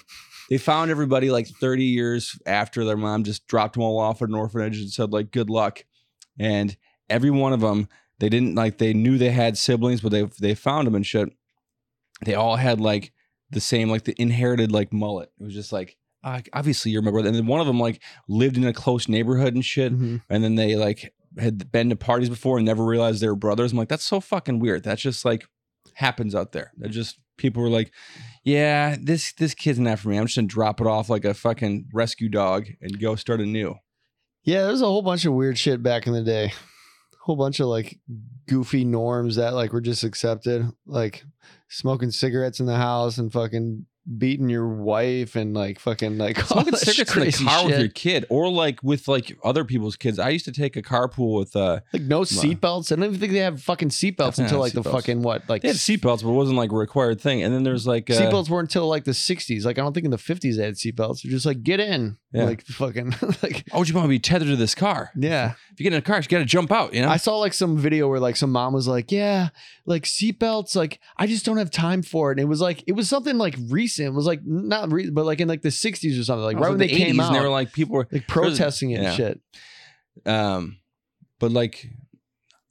they 0.50 0.58
found 0.58 0.90
everybody 0.92 1.30
like 1.32 1.48
30 1.48 1.84
years 1.84 2.38
after 2.46 2.84
their 2.84 2.98
mom 2.98 3.24
just 3.24 3.46
dropped 3.48 3.74
them 3.74 3.84
all 3.84 4.00
off 4.00 4.22
at 4.22 4.30
an 4.30 4.36
orphanage 4.36 4.80
and 4.80 4.90
said 4.92 5.12
like 5.12 5.32
good 5.32 5.50
luck. 5.50 5.86
And 6.40 6.76
every 7.10 7.30
one 7.32 7.54
of 7.54 7.62
them, 7.62 7.88
they 8.20 8.30
didn't 8.30 8.56
like 8.56 8.78
they 8.78 8.94
knew 8.94 9.18
they 9.18 9.30
had 9.32 9.58
siblings, 9.58 10.02
but 10.02 10.10
they 10.12 10.24
they 10.40 10.56
found 10.56 10.88
them 10.88 10.96
and 10.96 11.06
shit. 11.06 11.30
They 12.26 12.34
all 12.36 12.56
had 12.58 12.82
like 12.82 13.14
the 13.52 13.62
same 13.62 13.90
like 13.90 14.04
the 14.04 14.16
inherited 14.22 14.72
like 14.72 14.92
mullet. 14.92 15.32
It 15.40 15.44
was 15.44 15.54
just 15.54 15.72
like 15.72 15.96
uh, 16.24 16.42
obviously 16.54 16.92
you're 16.92 17.02
my 17.02 17.12
brother. 17.12 17.28
And 17.30 17.38
then 17.38 17.48
one 17.48 17.62
of 17.62 17.68
them 17.68 17.80
like 17.80 18.02
lived 18.28 18.58
in 18.58 18.66
a 18.66 18.74
close 18.74 19.08
neighborhood 19.08 19.54
and 19.56 19.64
shit 19.64 19.94
Mhm. 19.94 20.22
and 20.30 20.44
then 20.44 20.56
they 20.56 20.76
like 20.76 21.14
had 21.38 21.72
been 21.72 21.90
to 21.92 21.96
parties 21.96 22.28
before 22.30 22.58
and 22.58 22.66
never 22.66 22.84
realized 22.84 23.22
they 23.22 23.28
were 23.30 23.36
brothers. 23.36 23.72
I'm 23.72 23.78
like, 23.78 23.88
that's 23.88 24.04
so 24.04 24.20
fucking 24.20 24.60
weird. 24.60 24.84
That's 24.84 25.02
just 25.02 25.24
like 25.24 25.48
happens 25.94 26.36
out 26.36 26.52
there. 26.52 26.74
That 26.78 26.90
just 26.90 27.18
people 27.40 27.64
were 27.64 27.70
like, 27.70 27.92
yeah, 28.44 28.96
this 29.02 29.34
this 29.34 29.56
kid's 29.56 29.80
not 29.80 30.00
for 30.00 30.10
me. 30.10 30.18
I'm 30.18 30.28
just 30.28 30.36
gonna 30.36 30.48
drop 30.48 30.80
it 30.80 30.88
off 30.88 31.10
like 31.10 31.26
a 31.26 31.34
fucking 31.34 31.90
rescue 31.94 32.30
dog 32.30 32.68
and 32.82 33.00
go 33.00 33.16
start 33.16 33.42
anew. 33.42 33.76
Yeah, 34.44 34.64
there's 34.64 34.82
a 34.82 34.86
whole 34.86 35.02
bunch 35.02 35.26
of 35.26 35.34
weird 35.34 35.58
shit 35.58 35.82
back 35.84 36.08
in 36.08 36.14
the 36.14 36.24
day. 36.24 36.46
A 36.46 37.24
whole 37.24 37.36
bunch 37.36 37.60
of 37.60 37.68
like 37.68 38.00
goofy 38.48 38.86
norms 38.86 39.36
that 39.36 39.54
like 39.54 39.74
were 39.74 39.82
just 39.82 40.04
accepted, 40.04 40.66
like 40.86 41.24
smoking 41.70 42.12
cigarettes 42.12 42.60
in 42.60 42.66
the 42.66 42.78
house 42.78 43.18
and 43.18 43.32
fucking 43.32 43.86
beating 44.18 44.50
your 44.50 44.68
wife 44.68 45.36
and 45.36 45.54
like 45.54 45.80
fucking 45.80 46.18
like 46.18 46.38
all 46.52 46.64
Smoking 46.64 46.76
cigarettes 46.76 47.40
in 47.40 47.46
the 47.46 47.52
car 47.52 47.66
with 47.66 47.80
your 47.80 47.90
kid, 47.90 48.26
or 48.30 48.50
like 48.50 48.82
with 48.82 49.08
like 49.08 49.38
other 49.44 49.64
people's 49.64 49.96
kids. 49.96 50.18
I 50.20 50.30
used 50.30 50.46
to 50.46 50.52
take 50.52 50.76
a 50.76 50.82
carpool 50.82 51.38
with 51.38 51.56
uh 51.56 51.82
like 51.94 52.02
no 52.04 52.22
seatbelts. 52.22 52.92
I 52.92 52.96
don't 52.96 53.06
even 53.06 53.20
think 53.20 53.34
they 53.34 53.40
have 53.40 53.62
fucking 53.62 53.90
seatbelts 53.90 54.40
until 54.40 54.60
like 54.60 54.74
the 54.74 54.84
fucking 54.84 55.22
what 55.22 55.48
like 55.48 55.62
they 55.62 55.68
had 55.70 55.78
seatbelts, 55.78 56.24
but 56.24 56.30
it 56.30 56.34
wasn't 56.34 56.58
like 56.58 56.72
a 56.72 56.76
required 56.76 57.22
thing. 57.22 57.44
And 57.44 57.54
then 57.54 57.64
there's 57.64 57.86
like 57.86 58.10
uh, 58.10 58.14
seatbelts 58.14 58.50
weren't 58.50 58.70
until 58.70 58.88
like 58.88 59.04
the 59.04 59.12
60s. 59.12 59.66
Like 59.66 59.78
I 59.78 59.82
don't 59.82 59.94
think 59.94 60.06
in 60.06 60.12
the 60.12 60.18
50s 60.18 60.58
they 60.58 60.64
had 60.64 60.76
seatbelts. 60.76 61.22
They're 61.22 61.32
just 61.32 61.46
like 61.46 61.62
get 61.64 61.80
in, 61.80 62.18
Yeah. 62.32 62.46
like 62.46 62.66
fucking 62.66 63.14
like 63.44 63.66
Oh, 63.72 63.84
you 63.84 63.94
want 63.94 64.06
to 64.06 64.10
be 64.10 64.20
tethered 64.20 64.48
to 64.50 64.56
this 64.56 64.74
car? 64.76 65.12
yeah. 65.16 65.54
If 65.72 65.80
you 65.80 65.84
get 65.86 65.94
in 65.94 66.00
a 66.00 66.02
car, 66.02 66.18
you 66.18 66.24
got 66.28 66.40
to 66.40 66.46
jump 66.46 66.72
out. 66.74 66.94
You 66.94 67.04
know. 67.04 67.10
I 67.10 67.16
saw 67.18 67.38
like 67.38 67.54
some 67.54 67.78
video 67.78 68.10
where 68.10 68.20
like 68.20 68.36
some 68.36 68.52
mom 68.52 68.74
was 68.74 68.86
like, 68.86 69.14
"Yeah, 69.14 69.50
like 69.86 70.04
seatbelts, 70.04 70.76
like 70.76 71.00
I 71.16 71.26
just 71.26 71.46
don't 71.46 71.56
have 71.56 71.72
time 71.72 72.02
for 72.02 72.32
it." 72.32 72.34
And 72.34 72.42
it 72.42 72.50
was 72.50 72.60
like 72.60 72.84
it 72.86 72.94
was 72.94 73.08
something 73.08 73.38
like 73.38 73.56
recent. 73.70 73.99
It 74.08 74.14
was 74.14 74.26
like 74.26 74.42
not 74.46 74.92
recent, 74.92 75.16
but 75.16 75.26
like 75.26 75.40
in 75.40 75.48
like 75.48 75.62
the 75.62 75.70
'60s 75.70 76.20
or 76.20 76.24
something. 76.24 76.44
Like 76.44 76.58
right 76.58 76.70
when 76.70 76.78
the 76.78 76.88
they 76.88 76.96
came 76.96 77.16
80s, 77.16 77.22
out, 77.22 77.28
and 77.28 77.36
they 77.36 77.42
were 77.42 77.50
like 77.50 77.74
people 77.74 77.96
were 77.96 78.08
like 78.12 78.28
protesting 78.28 78.92
it 78.92 79.02
yeah. 79.02 79.08
and 79.08 79.16
shit. 79.16 79.42
um 80.26 80.78
but 81.40 81.52
like 81.52 81.90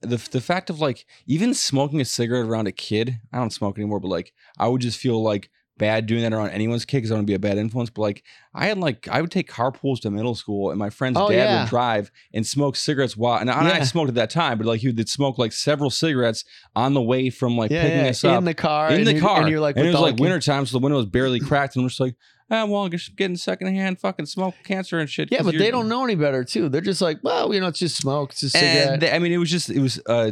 the 0.00 0.16
the 0.30 0.40
fact 0.40 0.70
of 0.70 0.80
like 0.80 1.06
even 1.26 1.54
smoking 1.54 2.00
a 2.00 2.04
cigarette 2.04 2.46
around 2.46 2.68
a 2.68 2.72
kid 2.72 3.18
i 3.32 3.38
don't 3.38 3.52
smoke 3.52 3.76
anymore 3.76 3.98
but 3.98 4.08
like 4.08 4.32
i 4.58 4.68
would 4.68 4.80
just 4.80 4.98
feel 4.98 5.20
like 5.22 5.50
bad 5.78 6.06
doing 6.06 6.22
that 6.22 6.32
around 6.32 6.50
anyone's 6.50 6.84
kid 6.84 6.98
because 6.98 7.10
i 7.10 7.14
want 7.14 7.24
to 7.26 7.30
be 7.30 7.34
a 7.34 7.38
bad 7.38 7.56
influence 7.56 7.88
but 7.90 8.02
like 8.02 8.22
i 8.54 8.66
had 8.66 8.76
like 8.78 9.06
i 9.08 9.20
would 9.20 9.30
take 9.30 9.48
carpools 9.50 10.00
to 10.00 10.10
middle 10.10 10.34
school 10.34 10.70
and 10.70 10.78
my 10.78 10.90
friend's 10.90 11.18
Oh, 11.18 11.28
dad 11.28 11.34
yeah. 11.36 11.62
would 11.62 11.68
drive 11.70 12.10
and 12.34 12.46
smoke 12.46 12.76
cigarettes 12.76 13.16
while 13.16 13.38
and, 13.38 13.50
I- 13.50 13.58
and 13.60 13.68
i 13.68 13.76
Yeah. 13.78 13.84
smoked 13.84 14.08
at 14.08 14.14
that 14.16 14.30
time 14.30 14.58
but 14.58 14.66
like 14.66 14.80
he 14.80 14.88
would 14.88 15.08
smoke 15.08 15.38
like 15.38 15.52
several 15.52 15.90
cigarettes 15.90 16.44
on 16.76 16.94
the 16.94 17.02
way 17.02 17.30
from 17.30 17.56
like 17.56 17.70
Yeah, 17.70 17.82
picking 17.82 17.98
yeah, 18.04 18.10
us 18.10 18.24
up 18.24 18.38
in 18.38 18.44
the 18.44 18.54
car, 18.54 18.88
in 18.90 18.98
and 18.98 19.06
the 19.06 19.12
you're- 19.14 19.26
car 19.26 19.40
and 19.40 19.48
you're 19.50 19.60
like, 19.60 19.76
and 19.76 19.86
it 19.86 19.92
was 19.92 20.00
like 20.00 20.16
winter 20.18 20.40
time 20.40 20.66
so 20.66 20.78
the 20.78 20.82
window 20.82 20.96
was 20.98 21.06
barely 21.06 21.40
cracked 21.48 21.76
and 21.76 21.84
we're 21.84 21.88
just 21.88 22.00
like 22.00 22.16
ah, 22.50 22.64
well, 22.64 22.82
I'm 22.86 22.90
just 22.90 23.14
getting 23.14 23.36
secondhand 23.36 24.00
fucking 24.00 24.24
smoke 24.24 24.54
cancer 24.64 24.98
and 24.98 25.10
shit. 25.10 25.28
Yeah, 25.30 25.36
'cause 25.40 25.44
but 25.48 25.52
you're- 25.54 25.66
they 25.66 25.70
don't 25.70 25.86
know 25.86 26.02
any 26.02 26.14
better 26.14 26.44
too. 26.44 26.70
They're 26.70 26.80
just 26.80 27.02
like, 27.02 27.18
well, 27.22 27.52
you 27.52 27.60
know, 27.60 27.66
it's 27.66 27.78
just 27.78 27.98
smoke, 27.98 28.32
it's 28.32 28.42
a 28.42 28.48
cigarette. 28.48 28.92
And 28.94 29.02
they- 29.02 29.12
I 29.12 29.18
mean, 29.18 29.32
it 29.32 29.36
was 29.36 29.50
just 29.50 29.68
it 29.68 29.80
was 29.80 30.00
uh 30.06 30.30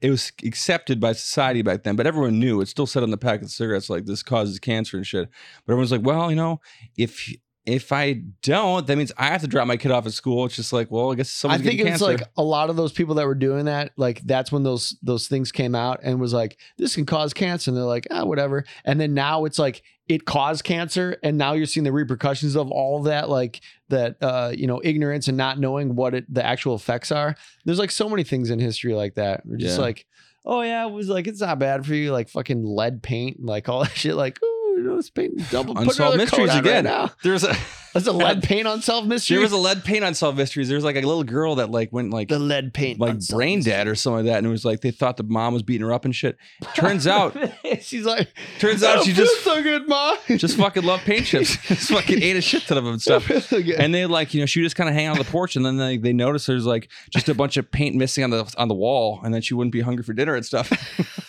it 0.00 0.10
was 0.10 0.32
accepted 0.44 1.00
by 1.00 1.12
society 1.12 1.62
back 1.62 1.82
then, 1.82 1.96
but 1.96 2.06
everyone 2.06 2.38
knew 2.38 2.60
it 2.60 2.68
still 2.68 2.86
said 2.86 3.02
on 3.02 3.10
the 3.10 3.16
pack 3.16 3.42
of 3.42 3.50
cigarettes 3.50 3.90
like 3.90 4.06
this 4.06 4.22
causes 4.22 4.58
cancer 4.58 4.96
and 4.96 5.06
shit. 5.06 5.28
But 5.66 5.72
everyone's 5.72 5.92
like, 5.92 6.04
well, 6.04 6.30
you 6.30 6.36
know, 6.36 6.60
if 6.96 7.34
if 7.68 7.92
I 7.92 8.22
don't, 8.42 8.86
that 8.86 8.96
means 8.96 9.12
I 9.16 9.26
have 9.26 9.42
to 9.42 9.46
drop 9.46 9.66
my 9.66 9.76
kid 9.76 9.90
off 9.90 10.06
at 10.06 10.12
school. 10.12 10.46
It's 10.46 10.56
just 10.56 10.72
like, 10.72 10.90
well, 10.90 11.12
I 11.12 11.14
guess 11.16 11.28
I 11.28 11.30
someone's 11.30 11.62
think 11.62 11.76
getting 11.78 11.92
it's 11.92 12.02
cancer. 12.02 12.18
like 12.24 12.28
a 12.36 12.42
lot 12.42 12.70
of 12.70 12.76
those 12.76 12.92
people 12.92 13.14
that 13.16 13.26
were 13.26 13.34
doing 13.34 13.66
that, 13.66 13.92
like 13.96 14.22
that's 14.22 14.50
when 14.50 14.62
those 14.62 14.96
those 15.02 15.28
things 15.28 15.52
came 15.52 15.74
out 15.74 16.00
and 16.02 16.20
was 16.20 16.32
like, 16.32 16.58
this 16.78 16.94
can 16.94 17.06
cause 17.06 17.32
cancer. 17.34 17.70
And 17.70 17.76
they're 17.76 17.84
like, 17.84 18.06
ah, 18.10 18.24
whatever. 18.24 18.64
And 18.84 19.00
then 19.00 19.14
now 19.14 19.44
it's 19.44 19.58
like 19.58 19.82
it 20.08 20.24
caused 20.24 20.64
cancer, 20.64 21.18
and 21.22 21.36
now 21.36 21.52
you're 21.52 21.66
seeing 21.66 21.84
the 21.84 21.92
repercussions 21.92 22.56
of 22.56 22.70
all 22.70 23.02
that, 23.02 23.28
like 23.28 23.60
that 23.90 24.16
uh, 24.22 24.52
you 24.56 24.66
know, 24.66 24.80
ignorance 24.82 25.28
and 25.28 25.36
not 25.36 25.58
knowing 25.60 25.94
what 25.94 26.14
it 26.14 26.32
the 26.34 26.44
actual 26.44 26.74
effects 26.74 27.12
are. 27.12 27.34
There's 27.66 27.78
like 27.78 27.90
so 27.90 28.08
many 28.08 28.24
things 28.24 28.48
in 28.50 28.58
history 28.58 28.94
like 28.94 29.14
that. 29.16 29.44
We're 29.44 29.58
just 29.58 29.76
Yeah. 29.76 29.84
like, 29.84 30.06
oh 30.46 30.62
yeah, 30.62 30.86
it 30.86 30.92
was 30.92 31.10
like 31.10 31.26
it's 31.26 31.42
not 31.42 31.58
bad 31.58 31.84
for 31.84 31.94
you, 31.94 32.10
like 32.10 32.30
fucking 32.30 32.64
lead 32.64 33.02
paint, 33.02 33.36
and 33.36 33.46
like 33.46 33.68
all 33.68 33.82
that 33.82 33.90
shit, 33.96 34.14
like, 34.14 34.38
you 34.78 34.84
know, 34.84 34.98
it's 34.98 35.10
paint 35.10 35.34
double 35.50 35.76
Unsolved 35.78 36.16
mysteries 36.16 36.50
on 36.50 36.56
right 36.56 36.58
again. 36.64 36.84
now. 36.84 37.10
There's 37.22 37.44
a 37.44 37.54
That's 37.94 38.06
a 38.06 38.12
lead 38.12 38.42
paint 38.44 38.66
unsolved 38.66 39.08
mystery. 39.08 39.36
there 39.36 39.42
was 39.42 39.52
a 39.52 39.56
lead 39.56 39.84
paint 39.84 40.04
unsolved 40.04 40.36
mysteries. 40.38 40.68
There 40.68 40.76
was 40.76 40.84
like 40.84 40.96
a 40.96 41.00
little 41.00 41.24
girl 41.24 41.56
that 41.56 41.70
like 41.70 41.92
went 41.92 42.10
like 42.10 42.28
the 42.28 42.38
lead 42.38 42.74
paint 42.74 43.00
like 43.00 43.14
unsolved 43.14 43.38
brain 43.38 43.62
dead 43.62 43.88
or 43.88 43.94
something 43.94 44.24
like 44.26 44.32
that, 44.32 44.38
and 44.38 44.46
it 44.46 44.50
was 44.50 44.64
like 44.64 44.80
they 44.80 44.90
thought 44.90 45.16
the 45.16 45.24
mom 45.24 45.54
was 45.54 45.62
beating 45.62 45.86
her 45.86 45.92
up 45.92 46.04
and 46.04 46.14
shit. 46.14 46.36
Turns 46.74 47.06
out, 47.06 47.36
she's 47.80 48.04
like, 48.04 48.28
turns 48.58 48.82
out 48.82 49.04
she 49.04 49.12
just 49.12 49.42
so 49.44 49.62
good, 49.62 49.88
ma. 49.88 50.16
just 50.28 50.56
fucking 50.56 50.84
loved 50.84 51.04
paint 51.04 51.26
chips. 51.26 51.56
just 51.66 51.90
fucking 51.90 52.22
ate 52.22 52.36
a 52.36 52.40
shit 52.40 52.62
ton 52.62 52.78
of 52.78 52.84
them 52.84 52.94
and 52.94 53.02
stuff. 53.02 53.28
And 53.52 53.94
they 53.94 54.06
like, 54.06 54.34
you 54.34 54.40
know, 54.40 54.46
she 54.46 54.60
would 54.60 54.64
just 54.66 54.76
kind 54.76 54.88
of 54.88 54.94
hang 54.94 55.08
on 55.08 55.18
the 55.18 55.24
porch, 55.24 55.56
and 55.56 55.64
then 55.64 55.76
they 55.76 55.96
they 55.96 56.12
notice 56.12 56.46
there's 56.46 56.66
like 56.66 56.90
just 57.10 57.28
a 57.28 57.34
bunch 57.34 57.56
of 57.56 57.70
paint 57.70 57.96
missing 57.96 58.24
on 58.24 58.30
the 58.30 58.54
on 58.56 58.68
the 58.68 58.74
wall, 58.74 59.20
and 59.22 59.32
then 59.32 59.42
she 59.42 59.54
wouldn't 59.54 59.72
be 59.72 59.80
hungry 59.80 60.04
for 60.04 60.12
dinner 60.12 60.34
and 60.34 60.44
stuff. 60.44 60.70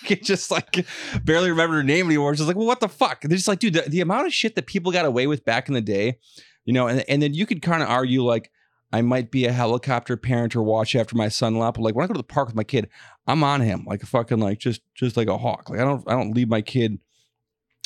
It 0.09 0.23
just 0.23 0.49
like 0.49 0.85
barely 1.23 1.51
remember 1.51 1.75
her 1.75 1.83
name 1.83 2.07
anymore. 2.07 2.35
She's 2.35 2.47
like, 2.47 2.55
well, 2.55 2.65
what 2.65 2.79
the 2.79 2.89
fuck? 2.89 3.21
They're 3.21 3.37
just 3.37 3.47
like, 3.47 3.59
dude, 3.59 3.73
the, 3.73 3.81
the 3.81 4.01
amount 4.01 4.25
of 4.25 4.33
shit 4.33 4.55
that 4.55 4.65
people 4.65 4.91
got 4.91 5.05
away 5.05 5.27
with 5.27 5.45
back 5.45 5.67
in 5.67 5.75
the 5.75 5.81
day, 5.81 6.17
you 6.65 6.73
know, 6.73 6.87
and 6.87 7.03
and 7.09 7.21
then 7.21 7.33
you 7.33 7.45
could 7.45 7.61
kind 7.61 7.83
of 7.83 7.89
argue 7.89 8.23
like. 8.23 8.51
I 8.91 9.03
might 9.03 9.29
be 9.29 9.45
a 9.45 9.51
helicopter 9.51 10.17
parent 10.17 10.55
or 10.55 10.63
watch 10.63 10.95
after 10.95 11.15
my 11.15 11.29
son 11.29 11.53
a 11.53 11.59
lot, 11.59 11.75
but 11.75 11.83
like 11.83 11.93
when 11.93 12.03
I 12.03 12.07
go 12.07 12.15
to 12.15 12.17
the 12.17 12.23
park 12.23 12.47
with 12.47 12.55
my 12.55 12.63
kid, 12.63 12.89
I'm 13.27 13.43
on 13.43 13.61
him 13.61 13.85
like 13.85 14.01
a 14.01 14.07
fucking 14.07 14.39
like 14.39 14.57
just 14.57 14.81
just 14.95 15.15
like 15.15 15.27
a 15.27 15.37
hawk. 15.37 15.69
Like 15.69 15.79
I 15.79 15.83
don't 15.83 16.03
I 16.07 16.13
don't 16.13 16.33
leave 16.33 16.49
my 16.49 16.63
kid 16.63 16.97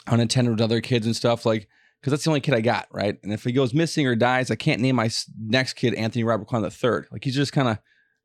unattended 0.08 0.54
with 0.54 0.62
other 0.62 0.80
kids 0.80 1.06
and 1.06 1.14
stuff 1.14 1.46
like 1.46 1.68
because 2.00 2.12
that's 2.12 2.24
the 2.24 2.30
only 2.30 2.40
kid 2.40 2.54
I 2.54 2.62
got, 2.62 2.88
right? 2.92 3.18
And 3.22 3.34
if 3.34 3.44
he 3.44 3.52
goes 3.52 3.74
missing 3.74 4.08
or 4.08 4.16
dies, 4.16 4.52
I 4.52 4.56
can't 4.56 4.82
name 4.82 4.96
my 4.96 5.10
next 5.38 5.74
kid 5.74 5.94
Anthony 5.94 6.24
Robert 6.24 6.48
Klein 6.48 6.62
the 6.62 6.72
third. 6.72 7.08
Like 7.12 7.26
he's 7.26 7.36
just 7.36 7.52
kind 7.52 7.68
of 7.68 7.80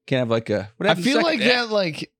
can't 0.06 0.20
have 0.20 0.30
like 0.30 0.50
a. 0.50 0.70
What 0.76 0.88
I 0.88 0.94
feel 0.94 1.22
like 1.22 1.40
that, 1.40 1.70
like, 1.70 2.12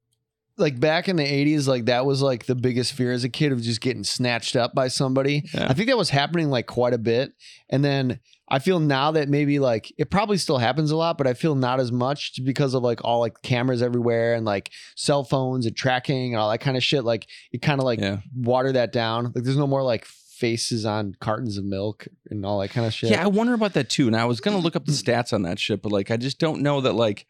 like 0.59 0.79
back 0.81 1.09
in 1.09 1.17
the 1.17 1.25
'80s, 1.25 1.67
like 1.67 1.87
that 1.87 2.05
was 2.05 2.23
like 2.23 2.47
the 2.47 2.55
biggest 2.55 2.93
fear 2.93 3.13
as 3.13 3.25
a 3.25 3.29
kid 3.29 3.53
of 3.53 3.63
just 3.63 3.81
getting 3.81 4.05
snatched 4.05 4.57
up 4.57 4.75
by 4.75 4.89
somebody. 4.89 5.45
Yeah. 5.55 5.67
I 5.69 5.75
think 5.75 5.89
that 5.89 5.97
was 5.99 6.11
happening 6.11 6.51
like 6.51 6.67
quite 6.67 6.95
a 6.95 6.99
bit, 6.99 7.33
and 7.71 7.85
then 7.85 8.21
I 8.51 8.59
feel 8.59 8.81
now 8.81 9.11
that 9.13 9.29
maybe 9.29 9.59
like 9.59 9.93
it 9.99 10.11
probably 10.11 10.39
still 10.39 10.59
happens 10.59 10.91
a 10.91 10.97
lot, 10.97 11.19
but 11.19 11.27
I 11.27 11.35
feel 11.35 11.55
not 11.55 11.81
as 11.81 11.93
much 11.93 12.41
because 12.45 12.75
of 12.75 12.83
like 12.83 13.05
all 13.05 13.21
like 13.21 13.43
cameras 13.43 13.83
everywhere 13.83 14.35
and 14.35 14.45
like 14.47 14.71
cell 14.97 15.23
phones 15.23 15.67
and 15.67 15.77
tracking 15.77 16.35
and 16.35 16.41
all 16.41 16.51
that 16.51 16.59
kind 16.59 16.77
of 16.77 16.83
shit. 16.83 17.05
Like 17.05 17.27
it 17.53 17.61
kind 17.61 17.81
of 17.81 17.85
like 17.85 18.01
Yeah. 18.01 18.19
water 18.35 18.73
that 18.73 18.93
down. 18.93 19.33
Like 19.35 19.45
there's 19.45 19.57
no 19.57 19.67
more 19.67 19.83
like 19.83 20.07
faces 20.07 20.87
on 20.87 21.15
cartons 21.21 21.59
of 21.59 21.65
milk 21.65 22.07
and 22.31 22.47
all 22.47 22.61
that 22.61 22.71
kind 22.71 22.87
of 22.87 22.95
shit. 22.95 23.11
Yeah, 23.11 23.23
I 23.23 23.27
wonder 23.27 23.53
about 23.53 23.75
that 23.75 23.91
too. 23.91 24.07
And 24.07 24.17
I 24.17 24.25
was 24.25 24.41
gonna 24.41 24.59
look 24.59 24.77
up 24.77 24.87
the 24.87 24.93
mm. 24.93 25.03
stats 25.03 25.33
on 25.33 25.43
that 25.43 25.59
shit, 25.59 25.83
but 25.83 25.93
like 25.93 26.11
I 26.11 26.17
just 26.17 26.39
don't 26.39 26.63
know 26.63 26.81
that 26.81 26.95
like 26.95 27.27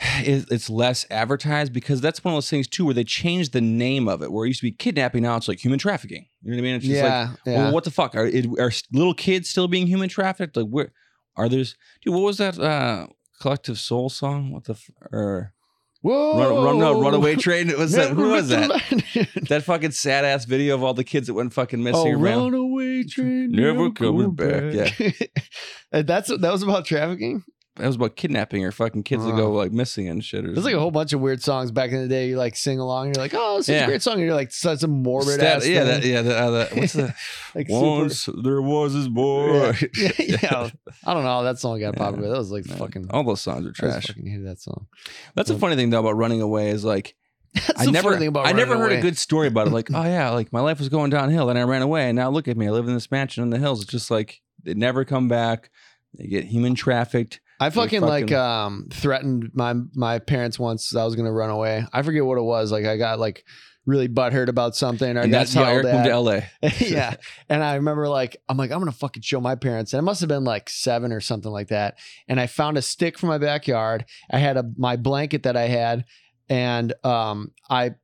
it's 0.00 0.70
less 0.70 1.04
advertised 1.10 1.72
because 1.72 2.00
that's 2.00 2.22
one 2.22 2.32
of 2.32 2.36
those 2.36 2.50
things 2.50 2.68
too 2.68 2.84
where 2.84 2.94
they 2.94 3.04
changed 3.04 3.52
the 3.52 3.60
name 3.60 4.08
of 4.08 4.22
it. 4.22 4.30
Where 4.30 4.44
it 4.44 4.48
used 4.48 4.60
to 4.60 4.66
be 4.66 4.72
kidnapping, 4.72 5.22
now 5.22 5.36
it's 5.36 5.48
like 5.48 5.62
human 5.64 5.78
trafficking. 5.78 6.26
You 6.42 6.50
know 6.52 6.56
what 6.56 6.60
I 6.60 6.62
mean? 6.62 6.74
It's 6.76 6.86
just 6.86 7.02
like 7.02 7.10
yeah, 7.10 7.30
yeah. 7.44 7.64
Well, 7.64 7.74
what 7.74 7.84
the 7.84 7.90
fuck 7.90 8.14
are 8.14 8.26
are 8.60 8.72
little 8.92 9.14
kids 9.14 9.50
still 9.50 9.68
being 9.68 9.86
human 9.86 10.08
trafficked? 10.08 10.56
Like, 10.56 10.68
where 10.68 10.92
are 11.36 11.48
there's 11.48 11.76
dude? 12.02 12.14
What 12.14 12.22
was 12.22 12.38
that 12.38 12.58
uh 12.58 13.08
collective 13.40 13.78
soul 13.78 14.08
song? 14.08 14.52
What 14.52 14.64
the 14.64 14.74
f- 14.74 14.90
or 15.10 15.52
Whoa, 16.00 16.38
run, 16.38 16.64
run 16.64 16.78
no 16.78 17.00
runaway 17.00 17.34
train? 17.34 17.76
Was 17.76 17.92
that 17.92 18.10
who 18.10 18.30
was 18.30 18.48
that? 18.50 18.70
That 19.48 19.64
fucking 19.64 19.90
sad 19.92 20.24
ass 20.24 20.44
video 20.44 20.76
of 20.76 20.84
all 20.84 20.94
the 20.94 21.02
kids 21.02 21.26
that 21.26 21.34
went 21.34 21.52
fucking 21.52 21.82
missing. 21.82 22.14
Oh, 22.14 22.20
around. 22.20 22.52
runaway 22.52 23.02
train, 23.02 23.50
Never 23.50 23.90
coming 23.90 24.34
go 24.36 24.70
back. 24.70 24.92
And 25.90 26.06
that's 26.06 26.28
that 26.28 26.52
was 26.52 26.62
about 26.62 26.84
trafficking. 26.84 27.42
That 27.78 27.86
was 27.86 27.96
about 27.96 28.16
kidnapping 28.16 28.64
or 28.64 28.72
fucking 28.72 29.04
kids 29.04 29.24
that 29.24 29.36
go 29.36 29.52
like 29.52 29.72
missing 29.72 30.08
and 30.08 30.24
shit. 30.24 30.44
Or 30.44 30.52
There's 30.52 30.64
like 30.64 30.74
a 30.74 30.80
whole 30.80 30.90
bunch 30.90 31.12
of 31.12 31.20
weird 31.20 31.42
songs 31.42 31.70
back 31.70 31.90
in 31.92 32.02
the 32.02 32.08
day. 32.08 32.28
You 32.28 32.36
like 32.36 32.56
sing 32.56 32.78
along. 32.78 33.06
And 33.06 33.16
you're 33.16 33.22
like, 33.24 33.34
oh, 33.34 33.58
is 33.58 33.68
Yeah. 33.68 33.84
a 33.84 33.86
great 33.86 34.02
song. 34.02 34.14
And 34.14 34.22
you're 34.24 34.34
like 34.34 34.50
such 34.52 34.82
a 34.82 34.88
morbid 34.88 35.34
Stat- 35.34 35.58
ass. 35.58 35.66
yeah, 35.68 35.78
thing. 35.84 35.88
that, 36.00 36.04
yeah, 36.04 36.22
the, 36.22 36.36
uh, 36.38 36.50
the, 36.50 36.68
what's 36.74 36.92
the 36.92 37.14
like 37.54 37.68
super- 37.68 37.80
once 37.80 38.28
there 38.42 38.60
was 38.60 38.94
this 38.94 39.08
boy. 39.08 39.72
Yeah. 39.96 40.10
yeah, 40.18 40.70
I 41.06 41.14
don't 41.14 41.22
know. 41.22 41.28
how 41.30 41.42
That 41.42 41.58
song 41.58 41.78
got 41.80 41.94
Yeah. 41.94 41.98
popular. 42.04 42.28
That 42.30 42.38
was 42.38 42.50
like 42.50 42.64
fucking. 42.66 43.06
all 43.10 43.22
those 43.24 43.40
songs 43.40 43.64
are 43.66 43.72
trash. 43.72 44.04
I 44.04 44.12
fucking 44.12 44.26
hated 44.26 44.46
that 44.46 44.60
song. 44.60 44.86
That's 45.34 45.50
a 45.50 45.58
funny 45.58 45.76
thing 45.76 45.90
though 45.90 46.00
about 46.00 46.16
running 46.16 46.40
away 46.42 46.70
is 46.70 46.84
like 46.84 47.14
That's 47.54 47.80
I 47.80 47.84
never, 47.86 48.16
thing 48.18 48.28
about 48.28 48.46
I 48.46 48.52
never 48.52 48.76
heard 48.76 48.90
away. 48.92 48.98
a 48.98 49.02
good 49.02 49.16
story 49.16 49.46
about 49.48 49.68
it. 49.68 49.72
Like, 49.72 49.88
oh 49.94 50.02
yeah, 50.04 50.30
like 50.30 50.52
my 50.52 50.60
life 50.60 50.78
was 50.80 50.88
going 50.88 51.10
downhill, 51.10 51.48
and 51.48 51.58
I 51.58 51.62
ran 51.62 51.82
away, 51.82 52.08
and 52.08 52.16
now 52.16 52.28
look 52.28 52.48
at 52.48 52.56
me, 52.56 52.66
I 52.66 52.70
live 52.70 52.88
in 52.88 52.94
this 52.94 53.10
mansion 53.10 53.42
in 53.42 53.50
the 53.50 53.58
hills. 53.58 53.82
It's 53.82 53.90
just 53.90 54.10
like 54.10 54.40
they 54.64 54.74
never 54.74 55.04
come 55.04 55.28
back. 55.28 55.70
They 56.16 56.26
get 56.26 56.44
human 56.44 56.74
trafficked. 56.74 57.40
I 57.60 57.70
fucking, 57.70 58.02
like 58.02 58.30
um 58.32 58.88
threatened 58.92 59.50
my 59.54 59.74
my 59.94 60.18
parents 60.18 60.58
once 60.58 60.94
I 60.94 61.04
was 61.04 61.16
gonna 61.16 61.32
run 61.32 61.50
away. 61.50 61.84
I 61.92 62.02
forget 62.02 62.24
what 62.24 62.38
it 62.38 62.42
was. 62.42 62.70
Like 62.70 62.84
I 62.84 62.96
got 62.96 63.18
like 63.18 63.44
really 63.88 64.08
butthurt 64.08 64.48
about 64.48 64.76
something. 64.76 65.16
Or 65.16 65.22
and 65.22 65.32
that's 65.32 65.54
how 65.54 65.64
Eric 65.64 65.84
moved 65.84 65.96
at. 65.96 66.04
to 66.04 66.10
L.A. 66.10 66.50
yeah. 66.78 67.14
And 67.48 67.64
I 67.64 67.76
remember 67.76 68.06
like, 68.06 68.36
I'm 68.48 68.56
like, 68.56 68.70
I'm 68.70 68.78
gonna 68.78 68.92
fucking 68.92 69.22
show 69.22 69.40
my 69.40 69.54
parents. 69.54 69.92
And 69.92 69.98
it 69.98 70.02
must 70.02 70.20
have 70.20 70.28
been 70.28 70.44
like 70.44 70.68
seven 70.68 71.12
or 71.12 71.20
something 71.20 71.50
like 71.50 71.68
that. 71.68 71.98
And 72.28 72.38
I 72.38 72.46
found 72.46 72.76
a 72.76 72.82
stick 72.82 73.18
from 73.18 73.30
my 73.30 73.38
backyard. 73.38 74.04
I 74.30 74.38
had 74.38 74.56
a 74.56 74.64
my 74.76 74.96
blanket 74.96 75.42
that 75.44 75.56
I 75.56 75.66
had, 75.68 76.04
and 76.48 76.92
um 77.04 77.52
I 77.68 77.94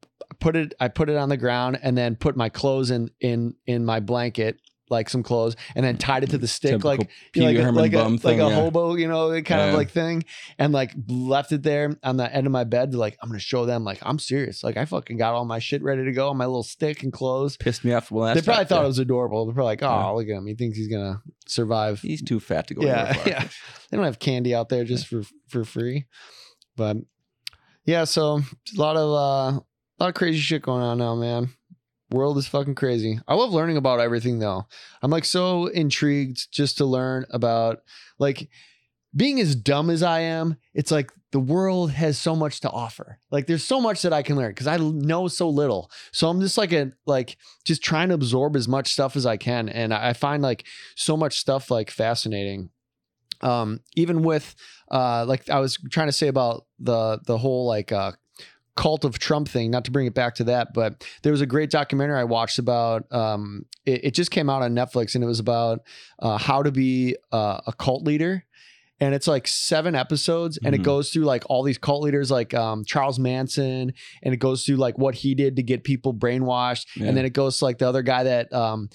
put 0.40 0.56
it 0.56 0.74
I 0.80 0.88
put 0.88 1.10
it 1.10 1.16
on 1.16 1.28
the 1.28 1.36
ground 1.36 1.78
and 1.82 1.96
then 1.96 2.16
put 2.16 2.36
my 2.36 2.48
clothes 2.48 2.90
in 2.90 3.10
in 3.20 3.54
in 3.66 3.84
my 3.84 4.00
blanket. 4.00 4.58
Like 4.90 5.08
some 5.08 5.22
clothes, 5.22 5.56
and 5.74 5.82
then 5.84 5.96
tied 5.96 6.24
it 6.24 6.30
to 6.30 6.38
the 6.38 6.46
stick, 6.46 6.72
Typical 6.72 6.90
like 6.90 7.08
Pee 7.32 7.40
you 7.40 7.42
know, 7.42 7.48
Wee 7.48 7.54
like 7.54 7.62
a, 7.62 7.64
Herman 7.64 7.82
like 7.82 7.92
a, 7.94 7.96
bum 7.96 8.12
like 8.12 8.20
thing, 8.20 8.40
a 8.42 8.48
yeah. 8.50 8.54
hobo, 8.54 8.94
you 8.96 9.08
know, 9.08 9.30
kind 9.42 9.62
of 9.62 9.68
Yeah. 9.70 9.76
like 9.76 9.90
thing, 9.90 10.24
and 10.58 10.74
like 10.74 10.92
left 11.08 11.52
it 11.52 11.62
there 11.62 11.96
on 12.02 12.18
the 12.18 12.30
end 12.30 12.46
of 12.46 12.52
my 12.52 12.64
bed. 12.64 12.94
Like 12.94 13.16
I'm 13.22 13.30
gonna 13.30 13.38
show 13.38 13.64
them, 13.64 13.82
like 13.82 13.98
I'm 14.02 14.18
serious, 14.18 14.62
like 14.62 14.76
I 14.76 14.84
fucking 14.84 15.16
got 15.16 15.32
all 15.32 15.46
my 15.46 15.58
shit 15.58 15.82
ready 15.82 16.04
to 16.04 16.12
go, 16.12 16.28
on 16.28 16.36
my 16.36 16.44
little 16.44 16.62
stick 16.62 17.02
and 17.02 17.10
clothes, 17.14 17.56
Pissed 17.56 17.82
me 17.82 17.94
off. 17.94 18.10
Well, 18.10 18.34
they 18.34 18.42
probably 18.42 18.66
thought 18.66 18.84
it 18.84 18.88
was 18.88 18.98
adorable. 18.98 19.46
They're 19.46 19.54
probably 19.54 19.70
like, 19.70 19.82
"Oh, 19.82 19.86
Yeah. 19.88 20.08
look 20.10 20.28
at 20.28 20.36
him. 20.36 20.46
He 20.46 20.54
thinks 20.54 20.76
he's 20.76 20.88
gonna 20.88 21.22
survive." 21.46 22.00
he's 22.02 22.20
too 22.22 22.38
fat 22.38 22.66
to 22.66 22.74
go. 22.74 22.82
Yeah, 22.82 23.06
anywhere 23.08 23.14
far. 23.14 23.28
yeah. 23.28 23.48
They 23.90 23.96
don't 23.96 24.04
have 24.04 24.18
candy 24.18 24.54
out 24.54 24.68
there 24.68 24.84
just 24.84 25.06
for 25.06 25.22
for 25.48 25.64
free. 25.64 26.04
But 26.76 26.98
yeah, 27.86 28.04
so 28.04 28.40
a 28.76 28.80
lot 28.80 28.96
of 28.96 29.08
uh, 29.10 29.60
a 29.60 29.98
lot 29.98 30.08
of 30.08 30.14
crazy 30.14 30.38
shit 30.40 30.60
going 30.62 30.82
on 30.82 30.98
now, 30.98 31.14
man. 31.14 31.50
World 32.10 32.38
is 32.38 32.46
fucking 32.46 32.74
crazy. 32.74 33.18
I 33.26 33.34
love 33.34 33.52
learning 33.52 33.76
about 33.76 34.00
everything 34.00 34.38
though. 34.38 34.66
I'm 35.02 35.10
like 35.10 35.24
so 35.24 35.66
intrigued 35.66 36.52
just 36.52 36.78
to 36.78 36.84
learn 36.84 37.24
about 37.30 37.82
like 38.18 38.48
being 39.16 39.40
as 39.40 39.54
dumb 39.54 39.90
as 39.90 40.02
I 40.02 40.20
am. 40.20 40.56
It's 40.74 40.90
like 40.90 41.10
the 41.30 41.40
world 41.40 41.90
has 41.92 42.18
so 42.18 42.36
much 42.36 42.60
to 42.60 42.70
offer. 42.70 43.18
Like 43.30 43.46
there's 43.46 43.64
so 43.64 43.80
much 43.80 44.02
that 44.02 44.12
I 44.12 44.22
can 44.22 44.36
learn 44.36 44.50
because 44.50 44.66
I 44.66 44.76
know 44.76 45.28
so 45.28 45.48
little. 45.48 45.90
So 46.12 46.28
I'm 46.28 46.40
just 46.40 46.58
like 46.58 46.72
a 46.72 46.92
like 47.06 47.36
just 47.64 47.82
trying 47.82 48.08
to 48.08 48.14
absorb 48.14 48.56
as 48.56 48.68
much 48.68 48.92
stuff 48.92 49.16
as 49.16 49.26
I 49.26 49.36
can, 49.36 49.68
and 49.68 49.92
I 49.92 50.12
find 50.12 50.42
like 50.42 50.64
so 50.94 51.16
much 51.16 51.38
stuff 51.38 51.70
like 51.70 51.90
fascinating. 51.90 52.70
Um, 53.40 53.80
even 53.96 54.22
with 54.22 54.54
uh, 54.90 55.24
like 55.26 55.50
I 55.50 55.58
was 55.58 55.76
trying 55.90 56.08
to 56.08 56.12
say 56.12 56.28
about 56.28 56.66
the 56.78 57.18
the 57.26 57.38
whole 57.38 57.66
like 57.66 57.92
uh 57.92 58.12
cult 58.76 59.04
of 59.04 59.18
Trump 59.18 59.48
thing, 59.48 59.70
not 59.70 59.84
to 59.84 59.90
bring 59.90 60.06
it 60.06 60.14
back 60.14 60.34
to 60.36 60.44
that, 60.44 60.74
but 60.74 61.04
there 61.22 61.30
was 61.32 61.40
a 61.40 61.46
great 61.46 61.70
documentary 61.70 62.18
I 62.18 62.24
watched 62.24 62.58
about 62.58 63.10
um 63.12 63.66
it, 63.86 64.06
it 64.06 64.10
just 64.14 64.30
came 64.30 64.50
out 64.50 64.62
on 64.62 64.74
Netflix 64.74 65.14
and 65.14 65.22
it 65.22 65.26
was 65.28 65.40
about 65.40 65.80
uh, 66.18 66.38
how 66.38 66.62
to 66.62 66.72
be 66.72 67.16
uh, 67.32 67.60
a 67.66 67.72
cult 67.72 68.04
leader. 68.04 68.44
And 69.00 69.12
it's 69.12 69.26
like 69.26 69.48
seven 69.48 69.96
episodes, 69.96 70.56
and 70.64 70.72
it 70.72 70.80
Mhm. 70.80 70.84
goes 70.84 71.10
through 71.10 71.24
like 71.24 71.42
all 71.50 71.64
these 71.64 71.78
cult 71.78 72.02
leaders, 72.04 72.30
like 72.30 72.54
um, 72.54 72.84
Charles 72.84 73.18
Manson, 73.18 73.92
and 74.22 74.32
it 74.32 74.36
goes 74.36 74.64
through 74.64 74.76
like 74.76 74.96
what 74.96 75.16
he 75.16 75.34
did 75.34 75.56
to 75.56 75.62
get 75.64 75.82
people 75.82 76.14
brainwashed, 76.14 76.86
Yeah. 76.96 77.08
and 77.08 77.16
then 77.16 77.24
it 77.24 77.32
goes 77.32 77.58
to 77.58 77.64
like 77.64 77.78
the 77.78 77.88
other 77.88 78.02
guy 78.02 78.22
that 78.22 78.52
um, 78.52 78.88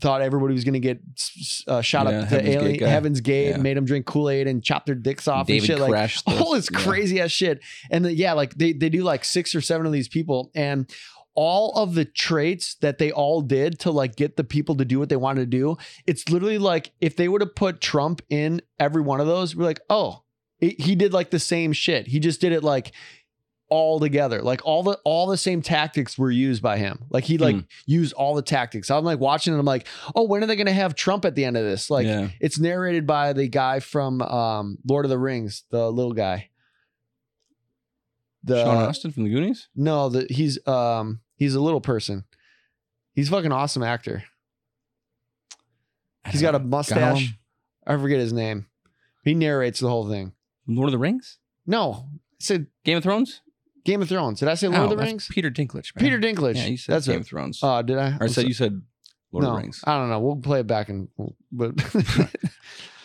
thought 0.00 0.22
everybody 0.22 0.54
was 0.54 0.64
going 0.64 0.74
to 0.74 0.80
get 0.80 1.00
uh, 1.66 1.80
shot 1.80 2.06
Yeah, 2.06 2.20
up 2.20 2.28
to 2.28 2.34
Heaven's 2.36 2.46
Gate 2.46 2.56
alien 2.56 2.78
guy. 2.78 2.88
Heaven's 2.88 3.20
Gate, 3.20 3.48
Yeah. 3.50 3.56
made 3.56 3.76
them 3.76 3.84
drink 3.84 4.06
Kool 4.06 4.30
Aid 4.30 4.46
and 4.46 4.62
chop 4.62 4.86
their 4.86 4.94
dicks 4.94 5.26
off 5.26 5.46
David 5.48 5.70
and 5.70 5.78
shit. 5.78 5.90
Like 5.90 6.12
the- 6.24 6.44
all 6.44 6.54
this 6.54 6.68
yeah. 6.72 6.78
crazy 6.78 7.20
ass 7.20 7.30
shit. 7.32 7.60
And 7.90 8.04
then, 8.04 8.14
yeah, 8.14 8.32
like 8.34 8.54
they, 8.54 8.72
they 8.72 8.88
do 8.88 9.02
like 9.02 9.24
six 9.24 9.54
or 9.54 9.60
seven 9.60 9.86
of 9.86 9.92
these 9.92 10.08
people 10.08 10.50
and 10.54 10.88
all 11.34 11.72
of 11.76 11.94
the 11.94 12.04
traits 12.04 12.74
that 12.76 12.98
they 12.98 13.10
all 13.12 13.40
did 13.40 13.78
to 13.80 13.90
like 13.90 14.16
get 14.16 14.36
the 14.36 14.44
people 14.44 14.74
to 14.76 14.84
do 14.84 14.98
what 14.98 15.08
they 15.08 15.16
wanted 15.16 15.40
to 15.40 15.46
do. 15.46 15.76
It's 16.06 16.28
literally 16.28 16.58
like 16.58 16.92
if 17.00 17.16
they 17.16 17.28
would 17.28 17.40
have 17.40 17.54
put 17.54 17.80
Trump 17.80 18.20
in 18.28 18.60
every 18.78 19.02
one 19.02 19.20
of 19.20 19.26
those, 19.26 19.54
we're 19.56 19.64
like, 19.64 19.80
oh, 19.88 20.22
he 20.58 20.70
he 20.78 20.94
did 20.94 21.12
like 21.12 21.30
the 21.30 21.38
same 21.38 21.72
shit. 21.72 22.08
He 22.08 22.18
just 22.18 22.40
did 22.40 22.52
it 22.52 22.62
like 22.62 22.92
all 23.70 23.98
together. 24.00 24.42
Like 24.42 24.60
all 24.64 24.82
the 24.82 24.98
all 25.04 25.26
the 25.26 25.36
same 25.36 25.62
tactics 25.62 26.18
were 26.18 26.30
used 26.30 26.62
by 26.62 26.76
him. 26.76 27.04
Like 27.10 27.24
he 27.24 27.38
like 27.38 27.54
Hmm. 27.56 27.60
used 27.86 28.12
all 28.12 28.34
the 28.34 28.42
tactics. 28.42 28.90
I'm 28.90 29.04
like 29.04 29.18
watching 29.20 29.54
it. 29.54 29.58
I'm 29.58 29.64
like, 29.64 29.86
oh, 30.14 30.24
when 30.24 30.42
are 30.42 30.46
they 30.46 30.56
gonna 30.56 30.72
have 30.72 30.94
Trump 30.94 31.24
at 31.24 31.34
the 31.34 31.44
end 31.44 31.56
of 31.56 31.64
this? 31.64 31.88
Like 31.88 32.06
yeah. 32.06 32.28
it's 32.40 32.58
narrated 32.58 33.06
by 33.06 33.32
the 33.32 33.48
guy 33.48 33.80
from 33.80 34.20
um, 34.22 34.78
Lord 34.86 35.04
of 35.06 35.10
the 35.10 35.18
Rings, 35.18 35.64
the 35.70 35.90
little 35.90 36.12
guy. 36.12 36.50
The 38.44 38.64
Sean 38.64 38.88
Astin 38.88 39.10
from 39.12 39.24
the 39.24 39.30
Goonies. 39.30 39.68
no, 39.76 40.08
the 40.08 40.26
he's 40.30 40.58
um 40.66 41.20
he's 41.36 41.54
a 41.54 41.60
little 41.60 41.80
person. 41.80 42.24
He's 43.14 43.28
a 43.28 43.32
fucking 43.32 43.52
awesome 43.52 43.82
actor. 43.82 44.24
He's 46.30 46.42
got 46.42 46.54
a 46.54 46.58
mustache. 46.58 47.24
Gollum? 47.24 47.36
I 47.86 47.96
forget 47.98 48.18
his 48.20 48.32
name. 48.32 48.66
He 49.24 49.34
narrates 49.34 49.80
the 49.80 49.88
whole 49.88 50.08
thing. 50.08 50.32
Lord 50.66 50.88
of 50.88 50.92
the 50.92 50.98
Rings. 50.98 51.38
No, 51.66 52.06
I 52.12 52.16
said 52.38 52.66
Game 52.84 52.96
of 52.96 53.02
Thrones. 53.02 53.42
Game 53.84 54.02
of 54.02 54.08
Thrones. 54.08 54.40
Did 54.40 54.48
I 54.48 54.54
say 54.54 54.68
Lord 54.68 54.80
Oh, 54.80 54.84
of 54.84 54.90
the 54.90 54.96
Rings? 54.96 55.28
Peter 55.30 55.50
Dinklage. 55.50 55.94
Man. 55.96 56.04
Peter 56.04 56.18
Dinklage. 56.20 56.56
Yeah, 56.56 56.66
you 56.66 56.76
said 56.76 56.94
That's 56.94 57.06
Game 57.06 57.16
it. 57.16 57.20
of 57.20 57.26
Thrones. 57.26 57.60
Oh, 57.62 57.82
did 57.82 57.98
I? 57.98 58.16
or 58.20 58.28
said 58.28 58.46
you 58.46 58.54
said 58.54 58.80
Lord 59.32 59.44
no, 59.44 59.50
of 59.50 59.56
the 59.56 59.60
Rings. 59.62 59.82
I 59.86 59.96
don't 59.96 60.10
know. 60.10 60.20
We'll 60.20 60.36
play 60.36 60.60
it 60.60 60.66
back 60.66 60.88
and 60.88 61.08
but 61.52 61.72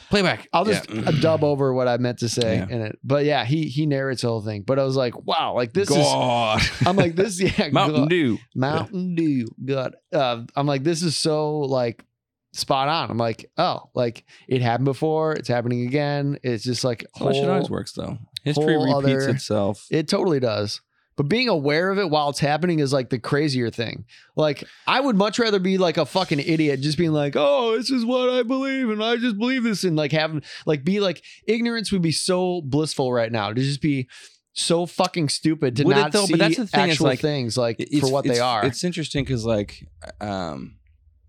Playback. 0.09 0.47
I'll 0.53 0.65
just 0.65 0.87
Yeah. 0.89 1.01
uh, 1.07 1.11
dub 1.11 1.43
over 1.43 1.73
what 1.73 1.87
I 1.87 1.97
meant 1.97 2.19
to 2.19 2.29
say 2.29 2.57
Yeah. 2.57 2.67
in 2.69 2.81
it. 2.83 2.99
But 3.03 3.25
yeah, 3.25 3.43
he 3.43 3.63
he 3.67 3.87
narrates 3.87 4.21
the 4.21 4.27
whole 4.27 4.41
thing. 4.41 4.61
But 4.61 4.77
I 4.77 4.83
was 4.83 4.95
like, 4.95 5.25
wow, 5.25 5.53
like 5.55 5.73
this 5.73 5.89
is 5.89 5.97
God. 5.97 6.61
I'm 6.85 6.95
like 6.95 7.15
this 7.15 7.41
yeah 7.41 7.69
Mountain 7.71 8.01
God. 8.03 8.09
Dew. 8.09 8.37
Mountain 8.53 9.15
Dew. 9.15 9.47
God. 9.65 9.95
Uh, 10.13 10.43
I'm 10.55 10.67
like, 10.67 10.83
this 10.83 11.01
is 11.01 11.17
so 11.17 11.57
like 11.61 12.05
spot 12.53 12.87
on. 12.87 13.09
I'm 13.09 13.17
like, 13.17 13.49
oh, 13.57 13.89
like 13.95 14.25
it 14.47 14.61
happened 14.61 14.85
before. 14.85 15.33
It's 15.33 15.47
happening 15.49 15.87
again. 15.87 16.37
It's 16.43 16.63
just 16.63 16.83
like 16.83 17.03
whole- 17.15 17.49
always 17.49 17.69
works 17.71 17.93
though. 17.93 18.19
History 18.45 18.77
repeats 18.77 18.93
other- 18.95 19.29
itself. 19.29 19.85
It 19.91 20.07
totally 20.07 20.39
does. 20.39 20.81
But 21.17 21.29
being 21.29 21.47
aware 21.47 21.91
of 21.91 21.97
it 21.97 22.09
while 22.09 22.29
it's 22.29 22.39
happening 22.39 22.79
is 22.79 22.91
like 22.91 23.09
the 23.09 23.19
crazier 23.19 23.69
thing. 23.69 24.03
Like 24.35 24.65
I 24.85 24.99
would 24.99 25.15
much 25.15 25.39
rather 25.39 25.59
be 25.59 25.77
like 25.77 25.95
a 25.95 26.05
fucking 26.05 26.39
idiot, 26.39 26.81
just 26.81 26.97
being 26.97 27.13
like, 27.13 27.35
"Oh, 27.37 27.77
this 27.77 27.89
is 27.89 28.03
what 28.05 28.29
I 28.29 28.43
believe, 28.43 28.89
and 28.89 29.01
I 29.01 29.15
just 29.15 29.37
believe 29.37 29.63
this," 29.63 29.85
and 29.85 29.95
like 29.95 30.11
having 30.11 30.43
like 30.65 30.83
be 30.83 30.99
like 30.99 31.23
ignorance 31.47 31.89
would 31.93 32.01
be 32.01 32.11
so 32.11 32.61
blissful 32.61 33.13
right 33.13 33.31
now 33.31 33.53
to 33.53 33.61
just 33.61 33.81
be 33.81 34.09
so 34.51 34.85
fucking 34.85 35.29
stupid 35.29 35.77
to 35.77 35.83
Would 35.83 35.95
it 35.95 35.99
not 36.01 36.11
though? 36.11 36.25
see 36.25 36.33
But 36.33 36.39
that's 36.39 36.57
the 36.57 36.67
thing 36.67 36.91
actual 36.91 37.05
like, 37.07 37.19
things 37.21 37.57
like 37.57 37.77
for 38.01 38.11
what 38.11 38.25
they 38.25 38.39
are. 38.39 38.65
It's 38.65 38.83
interesting 38.83 39.23
because 39.23 39.45
like, 39.45 39.87
um, 40.19 40.75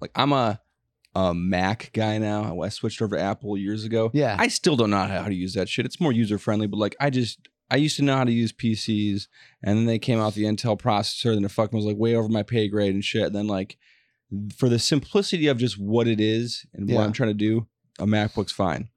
like 0.00 0.10
I'm 0.16 0.32
a 0.32 0.60
a 1.16 1.32
Mac 1.32 1.90
guy 1.94 2.18
now. 2.18 2.60
I 2.60 2.68
switched 2.68 3.00
over 3.00 3.16
to 3.16 3.22
Apple 3.22 3.56
years 3.56 3.84
ago. 3.84 4.10
yeah, 4.12 4.36
I 4.38 4.48
still 4.48 4.76
don't 4.76 4.90
know 4.90 5.04
how 5.04 5.24
to 5.24 5.34
use 5.34 5.54
that 5.54 5.68
shit. 5.68 5.86
It's 5.86 5.98
more 5.98 6.12
user 6.12 6.38
friendly, 6.38 6.66
but 6.66 6.78
like 6.78 6.94
I 7.00 7.08
just 7.08 7.48
I 7.70 7.76
used 7.76 7.96
to 7.96 8.02
know 8.02 8.16
how 8.16 8.24
to 8.24 8.32
use 8.32 8.52
PCs, 8.52 9.26
and 9.62 9.78
then 9.78 9.86
they 9.86 9.98
came 9.98 10.20
out 10.20 10.34
the 10.34 10.44
Intel 10.44 10.78
processor, 10.78 11.32
and 11.32 11.44
the 11.44 11.48
fucking 11.48 11.76
was 11.76 11.86
like 11.86 11.96
way 11.96 12.14
over 12.14 12.28
my 12.28 12.42
pay 12.42 12.68
grade 12.68 12.94
and 12.94 13.02
shit. 13.02 13.24
And 13.24 13.34
then 13.34 13.46
like 13.46 13.78
for 14.58 14.68
the 14.68 14.78
simplicity 14.78 15.46
of 15.46 15.56
just 15.56 15.78
what 15.78 16.06
it 16.06 16.20
is 16.20 16.66
and 16.74 16.86
what 16.90 17.04
I'm 17.04 17.12
trying 17.12 17.30
to 17.30 17.34
do, 17.34 17.66
a 17.98 18.04
MacBook's 18.04 18.52
fine. 18.52 18.90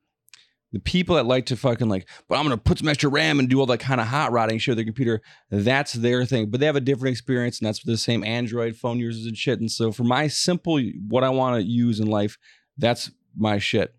The 0.71 0.79
people 0.79 1.15
that 1.15 1.25
like 1.25 1.47
to 1.47 1.55
fucking 1.55 1.89
like, 1.89 2.07
but 2.27 2.35
I'm 2.35 2.43
gonna 2.43 2.57
put 2.57 2.77
some 2.77 2.87
extra 2.87 3.09
RAM 3.09 3.39
and 3.39 3.49
do 3.49 3.59
all 3.59 3.65
that 3.67 3.79
kind 3.79 3.99
of 3.99 4.07
hot 4.07 4.31
rodding 4.31 4.59
shit 4.59 4.73
with 4.73 4.77
their 4.77 4.85
computer, 4.85 5.21
that's 5.49 5.93
their 5.93 6.25
thing. 6.25 6.49
But 6.49 6.59
they 6.59 6.67
have 6.67 6.75
a 6.75 6.81
different 6.81 7.13
experience, 7.13 7.59
and 7.59 7.67
that's 7.67 7.83
the 7.83 7.97
same 7.97 8.23
Android 8.23 8.75
phone 8.75 8.99
users 8.99 9.25
and 9.25 9.35
shit. 9.35 9.59
And 9.59 9.71
so 9.71 9.91
for 9.91 10.03
my 10.03 10.27
simple 10.27 10.79
what 11.07 11.23
I 11.23 11.29
want 11.29 11.61
to 11.61 11.67
use 11.67 11.99
in 11.99 12.07
life, 12.07 12.37
that's 12.77 13.11
my 13.35 13.57
shit. 13.57 13.95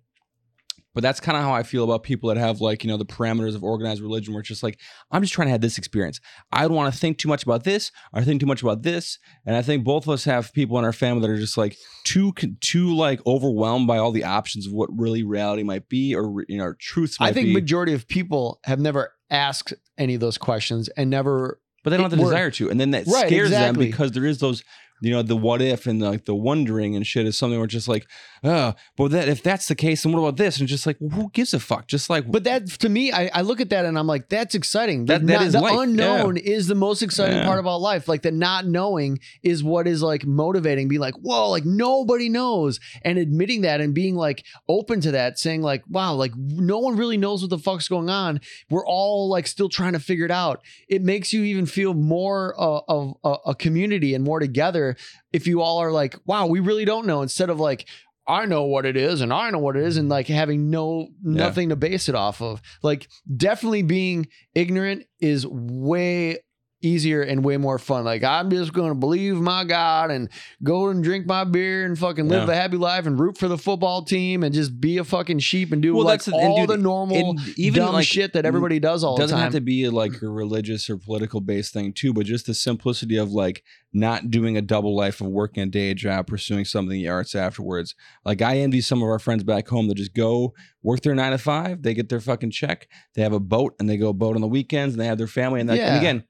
But 0.92 1.02
that's 1.02 1.20
kind 1.20 1.38
of 1.38 1.44
how 1.44 1.52
I 1.52 1.62
feel 1.62 1.84
about 1.84 2.02
people 2.02 2.28
that 2.30 2.36
have 2.36 2.60
like, 2.60 2.82
you 2.82 2.88
know, 2.90 2.96
the 2.96 3.04
parameters 3.06 3.54
of 3.54 3.62
organized 3.62 4.02
religion 4.02 4.34
where 4.34 4.40
it's 4.40 4.48
just 4.48 4.62
like, 4.62 4.78
I'm 5.12 5.22
just 5.22 5.32
trying 5.32 5.46
to 5.46 5.52
have 5.52 5.60
this 5.60 5.78
experience. 5.78 6.20
I 6.50 6.62
don't 6.62 6.74
want 6.74 6.92
to 6.92 6.98
think 6.98 7.18
too 7.18 7.28
much 7.28 7.44
about 7.44 7.62
this 7.62 7.92
or 8.12 8.22
think 8.22 8.40
too 8.40 8.46
much 8.46 8.60
about 8.62 8.82
this. 8.82 9.18
And 9.46 9.54
I 9.54 9.62
think 9.62 9.84
both 9.84 10.04
of 10.04 10.10
us 10.10 10.24
have 10.24 10.52
people 10.52 10.78
in 10.78 10.84
our 10.84 10.92
family 10.92 11.20
that 11.22 11.30
are 11.30 11.36
just 11.38 11.56
like 11.56 11.76
too, 12.04 12.32
too 12.60 12.94
like 12.96 13.24
overwhelmed 13.26 13.86
by 13.86 13.98
all 13.98 14.10
the 14.10 14.24
options 14.24 14.66
of 14.66 14.72
what 14.72 14.90
really 14.92 15.22
reality 15.22 15.62
might 15.62 15.88
be 15.88 16.14
or, 16.14 16.44
you 16.48 16.58
know, 16.58 16.74
truths 16.80 17.20
might 17.20 17.28
I 17.28 17.32
think 17.32 17.46
be. 17.46 17.54
majority 17.54 17.92
of 17.94 18.08
people 18.08 18.58
have 18.64 18.80
never 18.80 19.12
asked 19.30 19.72
any 19.96 20.14
of 20.14 20.20
those 20.20 20.38
questions 20.38 20.88
and 20.96 21.08
never. 21.08 21.60
but 21.84 21.90
they 21.90 21.96
don't 21.98 22.10
have 22.10 22.18
the 22.18 22.24
desire 22.24 22.50
to. 22.50 22.68
And 22.68 22.80
then 22.80 22.90
that 22.90 23.06
Right, 23.06 23.28
scares 23.28 23.48
exactly. 23.50 23.84
them 23.84 23.90
because 23.92 24.10
there 24.12 24.26
is 24.26 24.38
those, 24.38 24.64
you 25.00 25.10
know, 25.10 25.22
the 25.22 25.36
what 25.36 25.62
if 25.62 25.86
and 25.86 26.00
like 26.00 26.24
the 26.24 26.34
wondering 26.34 26.96
and 26.96 27.06
shit 27.06 27.26
is 27.26 27.36
something 27.36 27.58
where 27.58 27.64
it's 27.64 27.74
just 27.74 27.88
like, 27.88 28.06
oh, 28.44 28.74
but 28.96 29.10
that 29.12 29.28
if 29.28 29.42
that's 29.42 29.68
the 29.68 29.74
case, 29.74 30.02
then 30.02 30.12
what 30.12 30.20
about 30.20 30.36
this? 30.36 30.58
And 30.58 30.68
just 30.68 30.86
like, 30.86 30.96
well, 31.00 31.10
who 31.10 31.30
gives 31.30 31.54
a 31.54 31.60
fuck? 31.60 31.86
Just 31.86 32.10
like, 32.10 32.30
But 32.30 32.44
that 32.44 32.66
to 32.68 32.88
me, 32.88 33.12
I, 33.12 33.30
I 33.34 33.40
look 33.42 33.60
at 33.60 33.70
that 33.70 33.84
and 33.84 33.98
I'm 33.98 34.06
like, 34.06 34.28
that's 34.28 34.54
exciting. 34.54 35.06
The, 35.06 35.14
That- 35.14 35.26
that 35.26 35.32
not- 35.34 35.46
is 35.46 35.52
the 35.54 35.60
life, 35.60 35.78
unknown 35.78 36.36
is 36.36 36.66
the 36.66 36.74
most 36.74 37.02
exciting 37.02 37.38
Yeah. 37.38 37.44
part 37.46 37.58
about 37.58 37.80
life. 37.80 38.08
Like 38.08 38.22
the 38.22 38.30
not 38.30 38.66
knowing 38.66 39.18
is 39.42 39.62
what 39.64 39.86
is 39.86 40.02
like 40.02 40.24
motivating. 40.26 40.88
Be 40.88 40.98
like, 40.98 41.14
whoa, 41.14 41.50
like 41.50 41.64
nobody 41.64 42.28
knows, 42.28 42.80
and 43.02 43.18
admitting 43.18 43.62
that 43.62 43.80
and 43.80 43.94
being 43.94 44.14
like 44.14 44.44
open 44.68 45.00
to 45.02 45.10
that, 45.12 45.38
saying 45.38 45.62
like, 45.62 45.82
wow, 45.88 46.14
like 46.14 46.32
no 46.36 46.78
one 46.78 46.96
really 46.96 47.16
knows 47.16 47.42
what 47.42 47.50
the 47.50 47.58
fuck's 47.58 47.88
going 47.88 48.10
on. 48.10 48.40
We're 48.70 48.86
all 48.86 49.28
like 49.28 49.46
still 49.46 49.68
trying 49.68 49.92
to 49.94 50.00
figure 50.00 50.24
it 50.24 50.30
out. 50.30 50.62
It 50.88 51.02
makes 51.02 51.32
you 51.32 51.42
even 51.44 51.66
feel 51.66 51.94
more 51.94 52.54
uh, 52.60 52.80
of 52.88 53.14
a, 53.24 53.34
a 53.50 53.54
community 53.54 54.14
and 54.14 54.24
more 54.24 54.40
together 54.40 54.89
if 55.32 55.46
you 55.46 55.60
all 55.60 55.78
are 55.78 55.92
like, 55.92 56.16
wow, 56.26 56.46
we 56.46 56.60
really 56.60 56.84
don't 56.84 57.06
know, 57.06 57.22
instead 57.22 57.50
of 57.50 57.60
like. 57.60 57.88
I 58.26 58.44
know 58.44 58.64
what 58.64 58.86
it 58.86 58.96
is 58.96 59.22
and 59.22 59.32
I 59.32 59.50
know 59.50 59.58
what 59.58 59.76
it 59.76 59.82
is 59.82 59.96
and 59.96 60.04
mm-hmm. 60.04 60.12
like 60.12 60.28
having 60.28 60.70
no 60.70 61.08
nothing 61.20 61.70
to 61.70 61.76
base 61.76 62.08
it 62.08 62.14
off 62.14 62.40
of. 62.40 62.62
Like 62.80 63.08
definitely 63.34 63.82
being 63.82 64.28
ignorant 64.54 65.06
is 65.18 65.44
way 65.48 66.38
easier 66.82 67.22
and 67.22 67.44
way 67.44 67.56
more 67.56 67.78
fun. 67.78 68.04
Like 68.04 68.24
I'm 68.24 68.50
just 68.50 68.72
going 68.72 68.88
to 68.88 68.94
believe 68.94 69.36
my 69.36 69.64
God 69.64 70.10
and 70.10 70.28
go 70.62 70.88
and 70.88 71.02
drink 71.04 71.26
my 71.26 71.44
beer 71.44 71.84
and 71.84 71.98
fucking 71.98 72.28
live 72.28 72.48
Yeah. 72.48 72.54
a 72.54 72.56
happy 72.56 72.76
life 72.76 73.06
and 73.06 73.18
root 73.18 73.36
for 73.36 73.48
the 73.48 73.58
football 73.58 74.02
team 74.02 74.42
and 74.42 74.54
just 74.54 74.80
be 74.80 74.98
a 74.98 75.04
fucking 75.04 75.40
sheep 75.40 75.72
and 75.72 75.82
do 75.82 75.94
Well, 75.94 76.04
like 76.04 76.20
that's 76.20 76.26
the- 76.26 76.32
all 76.32 76.60
dude, 76.66 76.70
the 76.70 76.76
normal 76.82 77.36
even 77.56 77.82
dumb 77.82 77.94
like 77.94 78.06
shit 78.06 78.32
that 78.32 78.46
everybody 78.46 78.78
does 78.78 79.04
all 79.04 79.14
the 79.16 79.18
time. 79.18 79.22
It 79.22 79.24
doesn't 79.24 79.36
time. 79.36 79.44
have 79.44 79.52
to 79.52 79.60
be 79.60 79.88
like 79.88 80.22
a 80.22 80.28
religious 80.28 80.88
or 80.88 80.96
political 80.96 81.40
based 81.40 81.72
thing 81.72 81.92
too, 81.92 82.12
but 82.12 82.24
just 82.26 82.46
the 82.46 82.54
simplicity 82.54 83.16
of 83.16 83.30
like 83.30 83.62
not 83.92 84.30
doing 84.30 84.56
a 84.56 84.62
double 84.62 84.94
life 84.96 85.20
of 85.20 85.26
working 85.26 85.62
a 85.64 85.66
day 85.66 85.92
job, 85.94 86.26
pursuing 86.28 86.64
something 86.64 86.96
in 86.96 87.02
the 87.02 87.08
arts 87.08 87.34
afterwards. 87.34 87.94
Like 88.24 88.40
I 88.40 88.58
envy 88.58 88.80
some 88.80 89.02
of 89.02 89.08
our 89.08 89.18
friends 89.18 89.42
back 89.44 89.68
home 89.68 89.88
that 89.88 89.96
just 89.96 90.14
go 90.14 90.54
work 90.82 91.00
their 91.02 91.14
nine 91.14 91.32
to 91.32 91.38
five, 91.38 91.82
they 91.82 91.92
get 91.92 92.08
their 92.08 92.20
fucking 92.20 92.52
check, 92.52 92.88
they 93.14 93.22
have 93.22 93.32
a 93.32 93.40
boat 93.40 93.74
and 93.78 93.88
they 93.88 93.96
go 93.96 94.12
boat 94.12 94.34
on 94.36 94.40
the 94.40 94.48
weekends 94.48 94.94
and 94.94 95.00
they 95.00 95.06
have 95.06 95.18
their 95.18 95.26
family 95.26 95.60
and, 95.60 95.68
that, 95.68 95.76
Yeah. 95.76 95.88
and 95.88 95.98
again, 95.98 96.24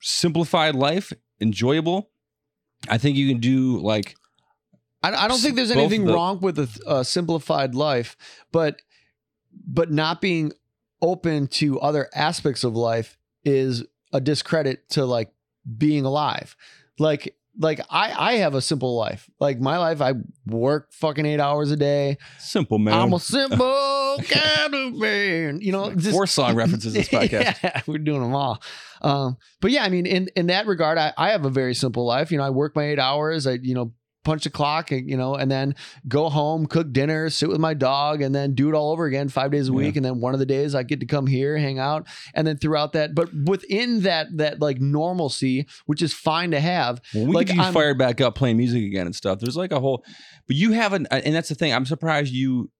simplified 0.00 0.74
life, 0.74 1.12
enjoyable. 1.40 2.10
I 2.88 2.98
think 2.98 3.16
you 3.16 3.28
can 3.28 3.40
do 3.40 3.78
like 3.78 4.14
I, 5.02 5.12
I 5.12 5.28
don't 5.28 5.38
think 5.38 5.56
there's 5.56 5.70
anything 5.70 6.04
the- 6.04 6.14
wrong 6.14 6.40
with 6.40 6.58
a, 6.58 6.68
a 6.86 6.90
uh, 6.90 7.02
simplified 7.02 7.74
life, 7.74 8.16
but 8.52 8.80
but 9.66 9.90
not 9.90 10.20
being 10.20 10.52
open 11.00 11.46
to 11.46 11.80
other 11.80 12.08
aspects 12.14 12.64
of 12.64 12.74
life 12.74 13.16
is 13.44 13.84
a 14.12 14.20
discredit 14.20 14.88
to 14.90 15.04
like 15.04 15.32
being 15.76 16.04
alive. 16.04 16.56
Like 16.98 17.36
like 17.58 17.80
I 17.90 18.12
I 18.12 18.32
have 18.36 18.54
a 18.54 18.60
simple 18.60 18.96
life. 18.96 19.28
Like 19.40 19.60
my 19.60 19.78
life, 19.78 20.00
I 20.00 20.14
work 20.46 20.92
fucking 20.92 21.26
eight 21.26 21.40
hours 21.40 21.70
a 21.70 21.76
day. 21.76 22.18
simple 22.38 22.78
man. 22.78 22.94
I'm 22.94 23.12
a 23.12 23.18
simple 23.62 24.16
kind 24.28 24.74
of 24.74 24.94
man. 24.94 25.60
You 25.60 25.72
know, 25.72 25.92
just 25.94 26.12
Four 26.12 26.26
song 26.26 26.54
references 26.54 26.94
this 26.94 27.08
podcast. 27.10 27.62
yeah, 27.62 27.80
we're 27.86 27.98
doing 27.98 28.22
them 28.22 28.34
all. 28.34 28.62
Um, 29.02 29.36
but 29.60 29.70
yeah, 29.70 29.84
I 29.84 29.88
mean, 29.88 30.06
in 30.06 30.28
in 30.36 30.46
that 30.48 30.66
regard, 30.66 30.98
I, 30.98 31.12
I 31.16 31.30
have 31.30 31.44
a 31.44 31.50
very 31.50 31.74
simple 31.74 32.06
life. 32.06 32.30
You 32.30 32.38
know, 32.38 32.44
I 32.44 32.50
work 32.50 32.74
my 32.76 32.84
eight 32.84 32.98
hours. 32.98 33.46
I 33.46 33.52
you 33.54 33.74
know 33.74 33.92
punch 34.28 34.44
the 34.44 34.50
clock, 34.50 34.90
and, 34.92 35.08
you 35.08 35.16
know, 35.16 35.34
and 35.34 35.50
then 35.50 35.74
go 36.06 36.28
home, 36.28 36.66
cook 36.66 36.92
dinner, 36.92 37.30
sit 37.30 37.48
with 37.48 37.58
my 37.58 37.72
dog, 37.72 38.20
and 38.20 38.34
then 38.34 38.54
do 38.54 38.68
it 38.68 38.74
all 38.74 38.92
over 38.92 39.06
again 39.06 39.28
five 39.28 39.50
days 39.50 39.68
a 39.68 39.72
Yeah. 39.72 39.76
week. 39.78 39.96
And 39.96 40.04
then 40.04 40.20
one 40.20 40.34
of 40.34 40.38
the 40.40 40.46
days 40.46 40.74
I 40.74 40.82
get 40.82 41.00
to 41.00 41.06
come 41.06 41.26
here, 41.26 41.56
hang 41.56 41.78
out, 41.78 42.06
and 42.34 42.46
then 42.46 42.58
throughout 42.58 42.92
that, 42.92 43.14
but 43.14 43.30
within 43.46 44.02
that 44.02 44.26
that 44.36 44.60
like 44.60 44.80
normalcy, 44.80 45.66
which 45.86 46.02
is 46.02 46.12
fine 46.12 46.50
to 46.50 46.60
have. 46.60 47.00
When 47.14 47.28
we 47.28 47.34
Like, 47.34 47.46
get 47.46 47.56
you 47.56 47.62
I'm- 47.62 47.72
fired 47.72 47.96
back 47.98 48.20
up 48.20 48.34
playing 48.34 48.56
music 48.58 48.84
again 48.84 49.06
and 49.06 49.14
stuff, 49.16 49.38
there's 49.40 49.56
like 49.56 49.72
a 49.72 49.80
whole, 49.80 50.04
but 50.46 50.56
you 50.56 50.72
haven't, 50.72 51.06
and 51.10 51.34
that's 51.34 51.48
the 51.48 51.54
thing. 51.54 51.72
I'm 51.72 51.86
surprised 51.86 52.32
you, 52.32 52.70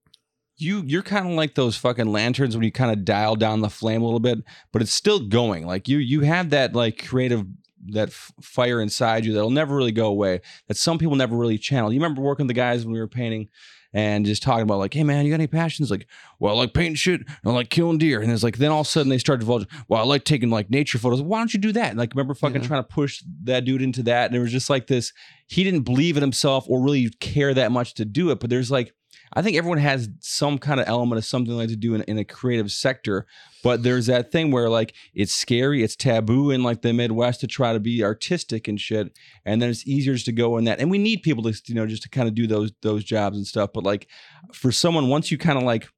you, 0.58 0.82
you're 0.86 1.02
kind 1.02 1.26
of 1.26 1.32
like 1.32 1.54
those 1.54 1.76
fucking 1.76 2.10
lanterns 2.12 2.56
when 2.56 2.64
you 2.64 2.72
kind 2.72 2.90
of 2.90 3.04
dial 3.04 3.36
down 3.36 3.60
the 3.60 3.70
flame 3.70 4.02
a 4.02 4.04
little 4.04 4.20
bit, 4.20 4.38
but 4.72 4.82
it's 4.82 4.92
still 4.92 5.20
going. 5.20 5.64
Like 5.66 5.88
you, 5.88 5.98
you 5.98 6.22
have 6.22 6.50
that 6.50 6.74
like 6.74 7.06
creative, 7.06 7.44
that 7.86 8.12
fire 8.12 8.80
inside 8.80 9.24
you 9.24 9.32
that'll 9.32 9.50
never 9.50 9.74
really 9.74 9.92
go 9.92 10.06
away. 10.06 10.40
That 10.66 10.76
some 10.76 10.98
people 10.98 11.16
never 11.16 11.36
really 11.36 11.58
channel. 11.58 11.92
You 11.92 11.98
remember 12.00 12.22
working 12.22 12.44
with 12.46 12.54
the 12.54 12.60
guys 12.60 12.84
when 12.84 12.92
we 12.92 13.00
were 13.00 13.08
painting. 13.08 13.48
And 13.94 14.26
just 14.26 14.42
talking 14.42 14.64
about 14.64 14.80
like, 14.80 14.92
hey 14.92 15.02
man, 15.02 15.24
you 15.24 15.30
got 15.30 15.36
any 15.36 15.46
passions? 15.46 15.90
Like, 15.90 16.06
well, 16.38 16.54
I 16.54 16.58
like 16.58 16.74
painting 16.74 16.94
shit. 16.94 17.20
And 17.22 17.28
I 17.46 17.50
like 17.52 17.70
killing 17.70 17.96
deer. 17.96 18.20
And 18.20 18.30
it's 18.30 18.42
like, 18.42 18.58
then 18.58 18.70
all 18.70 18.82
of 18.82 18.86
a 18.86 18.90
sudden 18.90 19.08
they 19.08 19.16
start 19.16 19.40
divulging. 19.40 19.68
Well, 19.88 20.02
I 20.02 20.04
like 20.04 20.24
taking 20.24 20.50
like 20.50 20.68
nature 20.68 20.98
photos. 20.98 21.22
Why 21.22 21.38
don't 21.38 21.54
you 21.54 21.58
do 21.58 21.72
that? 21.72 21.88
And 21.88 21.98
like, 21.98 22.12
remember 22.12 22.34
fucking 22.34 22.60
Yeah. 22.60 22.68
trying 22.68 22.82
to 22.82 22.88
push 22.88 23.22
that 23.44 23.64
dude 23.64 23.80
into 23.80 24.02
that. 24.02 24.26
And 24.26 24.36
it 24.36 24.40
was 24.40 24.52
just 24.52 24.68
like 24.68 24.88
this. 24.88 25.14
He 25.46 25.64
didn't 25.64 25.84
believe 25.84 26.18
in 26.18 26.20
himself 26.20 26.66
or 26.68 26.82
really 26.82 27.08
care 27.18 27.54
that 27.54 27.72
much 27.72 27.94
to 27.94 28.04
do 28.04 28.30
it. 28.30 28.40
But 28.40 28.50
there's 28.50 28.70
like, 28.70 28.92
I 29.32 29.42
think 29.42 29.56
everyone 29.56 29.78
has 29.78 30.08
some 30.20 30.58
kind 30.58 30.80
of 30.80 30.88
element 30.88 31.18
of 31.18 31.24
something 31.24 31.56
like 31.56 31.68
to 31.68 31.76
do 31.76 31.94
in, 31.94 32.02
in 32.02 32.18
a 32.18 32.24
creative 32.24 32.70
sector, 32.70 33.26
but 33.62 33.82
there's 33.82 34.06
that 34.06 34.32
thing 34.32 34.50
where 34.50 34.68
like 34.68 34.94
it's 35.14 35.34
scary, 35.34 35.82
it's 35.82 35.96
taboo 35.96 36.50
in 36.50 36.62
like 36.62 36.82
the 36.82 36.92
Midwest 36.92 37.40
to 37.40 37.46
try 37.46 37.72
to 37.72 37.80
be 37.80 38.02
artistic 38.02 38.68
and 38.68 38.80
shit, 38.80 39.12
and 39.44 39.60
then 39.60 39.70
it's 39.70 39.86
easier 39.86 40.14
just 40.14 40.26
to 40.26 40.32
go 40.32 40.56
in 40.58 40.64
that. 40.64 40.80
And 40.80 40.90
we 40.90 40.98
need 40.98 41.22
people 41.22 41.42
to 41.44 41.60
you 41.66 41.74
know 41.74 41.86
just 41.86 42.02
to 42.04 42.08
kind 42.08 42.28
of 42.28 42.34
do 42.34 42.46
those 42.46 42.72
those 42.82 43.04
jobs 43.04 43.36
and 43.36 43.46
stuff. 43.46 43.70
But 43.72 43.84
like 43.84 44.08
for 44.52 44.72
someone, 44.72 45.08
once 45.08 45.30
you 45.30 45.38
kind 45.38 45.58
of 45.58 45.64
like, 45.64 45.88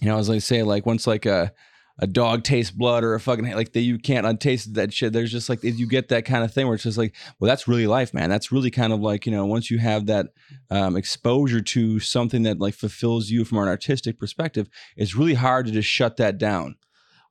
you 0.00 0.08
know, 0.08 0.18
as 0.18 0.30
I 0.30 0.38
say, 0.38 0.62
like 0.62 0.86
once 0.86 1.06
like 1.06 1.26
a 1.26 1.52
a 2.00 2.06
dog 2.06 2.44
tastes 2.44 2.70
blood 2.70 3.02
or 3.02 3.14
a 3.14 3.20
fucking 3.20 3.50
like 3.52 3.72
that 3.72 3.80
you 3.80 3.98
can't 3.98 4.26
untaste 4.26 4.74
that 4.74 4.92
shit. 4.92 5.12
There's 5.12 5.32
just 5.32 5.48
like 5.48 5.62
you 5.64 5.86
get 5.88 6.08
that 6.10 6.24
kind 6.24 6.44
of 6.44 6.52
thing 6.52 6.66
where 6.66 6.74
it's 6.74 6.84
just 6.84 6.98
like, 6.98 7.14
well, 7.40 7.48
that's 7.48 7.66
really 7.66 7.86
life, 7.86 8.14
man. 8.14 8.30
That's 8.30 8.52
really 8.52 8.70
kind 8.70 8.92
of 8.92 9.00
like 9.00 9.26
you 9.26 9.32
know 9.32 9.46
once 9.46 9.70
you 9.70 9.78
have 9.78 10.06
that 10.06 10.26
um, 10.70 10.96
exposure 10.96 11.60
to 11.60 11.98
something 11.98 12.44
that 12.44 12.60
like 12.60 12.74
fulfills 12.74 13.30
you 13.30 13.44
from 13.44 13.58
an 13.58 13.68
artistic 13.68 14.18
perspective, 14.18 14.68
it's 14.96 15.16
really 15.16 15.34
hard 15.34 15.66
to 15.66 15.72
just 15.72 15.88
shut 15.88 16.16
that 16.18 16.38
down. 16.38 16.76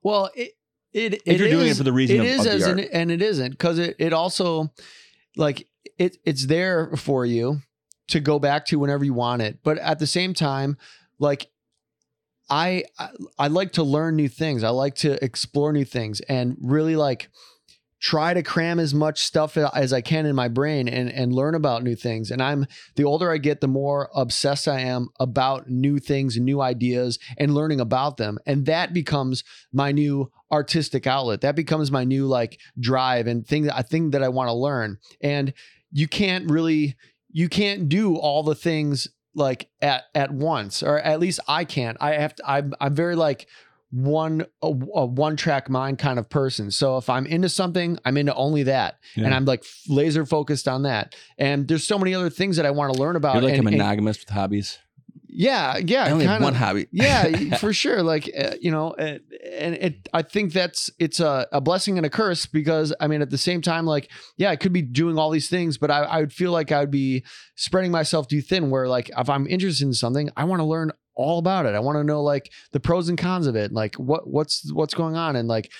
Well, 0.02 0.30
it 0.34 0.52
it 0.92 1.14
If 1.14 1.22
it 1.26 1.40
you're 1.40 1.48
doing 1.50 1.68
it 1.68 1.76
for 1.76 1.82
the 1.84 1.92
reason 1.92 2.16
it 2.16 2.20
of- 2.20 2.26
is 2.26 2.46
of 2.46 2.76
the 2.76 2.82
an- 2.84 2.88
and 2.92 3.10
it 3.10 3.22
isn't 3.22 3.52
because 3.52 3.78
it 3.78 3.96
it 3.98 4.12
also 4.12 4.72
like 5.36 5.66
it 5.98 6.18
it's 6.24 6.46
there 6.46 6.94
for 6.96 7.24
you 7.24 7.60
to 8.08 8.20
go 8.20 8.38
back 8.38 8.66
to 8.66 8.78
whenever 8.78 9.04
you 9.04 9.14
want 9.14 9.42
it, 9.42 9.58
but 9.62 9.78
at 9.78 9.98
the 9.98 10.06
same 10.06 10.34
time, 10.34 10.76
like. 11.18 11.50
I, 12.50 12.84
I 13.38 13.48
like 13.48 13.72
to 13.72 13.82
learn 13.82 14.16
new 14.16 14.28
things. 14.28 14.64
I 14.64 14.70
like 14.70 14.94
to 14.96 15.22
explore 15.22 15.72
new 15.72 15.84
things 15.84 16.20
and 16.22 16.56
really 16.60 16.96
like 16.96 17.28
try 18.00 18.32
to 18.32 18.42
cram 18.42 18.78
as 18.78 18.94
much 18.94 19.24
stuff 19.24 19.56
as 19.56 19.92
I 19.92 20.00
can 20.00 20.24
in 20.24 20.36
my 20.36 20.48
brain 20.48 20.88
and 20.88 21.10
and 21.10 21.32
learn 21.32 21.54
about 21.54 21.82
new 21.82 21.96
things. 21.96 22.30
And 22.30 22.42
I'm 22.42 22.66
the 22.96 23.04
older 23.04 23.32
I 23.32 23.38
get, 23.38 23.60
the 23.60 23.68
more 23.68 24.08
obsessed 24.14 24.68
I 24.68 24.80
am 24.80 25.08
about 25.18 25.68
new 25.68 25.98
things 25.98 26.36
and 26.36 26.44
new 26.44 26.60
ideas 26.60 27.18
and 27.36 27.54
learning 27.54 27.80
about 27.80 28.16
them. 28.16 28.38
And 28.46 28.66
that 28.66 28.92
becomes 28.92 29.42
my 29.72 29.92
new 29.92 30.30
artistic 30.52 31.06
outlet. 31.06 31.40
That 31.40 31.56
becomes 31.56 31.90
my 31.90 32.04
new 32.04 32.26
like 32.26 32.60
drive 32.78 33.26
and 33.26 33.46
thing 33.46 33.68
I 33.68 33.82
think 33.82 34.12
that 34.12 34.22
I 34.22 34.28
want 34.28 34.48
to 34.48 34.54
learn. 34.54 34.98
And 35.20 35.52
you 35.90 36.06
can't 36.06 36.50
really 36.50 36.96
you 37.30 37.48
can't 37.48 37.88
do 37.88 38.16
all 38.16 38.42
the 38.42 38.54
things 38.54 39.08
like 39.34 39.68
at 39.80 40.04
at 40.14 40.32
once 40.32 40.82
or 40.82 40.98
at 40.98 41.20
least 41.20 41.40
I 41.48 41.64
can't. 41.64 41.96
I 42.00 42.14
have 42.14 42.34
to 42.36 42.50
I'm 42.50 42.74
I'm 42.80 42.94
very 42.94 43.16
like 43.16 43.46
one 43.90 44.42
a, 44.62 44.66
a 44.66 45.06
one 45.06 45.36
track 45.36 45.70
mind 45.70 45.98
kind 45.98 46.18
of 46.18 46.28
person. 46.28 46.70
So 46.70 46.98
if 46.98 47.08
I'm 47.08 47.26
into 47.26 47.48
something, 47.48 47.98
I'm 48.04 48.16
into 48.16 48.34
only 48.34 48.64
that, 48.64 48.98
and 49.16 49.34
I'm 49.34 49.44
like 49.44 49.64
laser 49.88 50.26
focused 50.26 50.68
on 50.68 50.82
that. 50.82 51.14
And 51.38 51.66
there's 51.66 51.86
so 51.86 51.98
many 51.98 52.14
other 52.14 52.30
things 52.30 52.56
that 52.56 52.66
I 52.66 52.70
want 52.70 52.94
to 52.94 53.00
learn 53.00 53.16
about. 53.16 53.34
You're 53.34 53.44
like 53.44 53.54
and, 53.54 53.64
a 53.64 53.68
and- 53.68 53.78
monogamous 53.78 54.20
with 54.20 54.28
hobbies. 54.28 54.78
Yeah, 55.26 55.78
yeah, 55.78 56.04
I 56.04 56.10
only 56.10 56.26
have 56.26 56.42
one 56.42 56.54
hobby. 56.54 56.88
yeah, 56.92 57.56
for 57.58 57.72
sure. 57.72 58.02
Like 58.02 58.30
uh, 58.36 58.54
you 58.60 58.70
know, 58.70 58.90
uh, 58.92 59.18
and 59.52 59.74
it. 59.74 60.08
I 60.12 60.22
think 60.22 60.52
that's 60.52 60.90
it's 60.98 61.20
a, 61.20 61.46
a 61.52 61.60
blessing 61.60 61.96
and 61.96 62.06
a 62.06 62.10
curse 62.10 62.46
because 62.46 62.94
I 63.00 63.06
mean, 63.06 63.22
at 63.22 63.30
the 63.30 63.38
same 63.38 63.62
time, 63.62 63.86
like 63.86 64.10
yeah, 64.36 64.50
I 64.50 64.56
could 64.56 64.72
be 64.72 64.82
doing 64.82 65.18
all 65.18 65.30
these 65.30 65.48
things, 65.48 65.78
but 65.78 65.90
I, 65.90 66.02
I 66.02 66.20
would 66.20 66.32
feel 66.32 66.52
like 66.52 66.72
I 66.72 66.80
would 66.80 66.90
be 66.90 67.24
spreading 67.54 67.90
myself 67.90 68.28
too 68.28 68.40
thin. 68.40 68.70
Where 68.70 68.88
like 68.88 69.10
if 69.16 69.28
I'm 69.28 69.46
interested 69.46 69.86
in 69.86 69.94
something, 69.94 70.30
I 70.36 70.44
want 70.44 70.60
to 70.60 70.64
learn 70.64 70.92
all 71.14 71.38
about 71.38 71.66
it. 71.66 71.74
I 71.74 71.80
want 71.80 71.96
to 71.96 72.04
know 72.04 72.22
like 72.22 72.52
the 72.72 72.80
pros 72.80 73.08
and 73.08 73.18
cons 73.18 73.46
of 73.46 73.56
it, 73.56 73.72
like 73.72 73.96
what 73.96 74.28
what's 74.28 74.72
what's 74.72 74.94
going 74.94 75.16
on, 75.16 75.36
and 75.36 75.48
like 75.48 75.70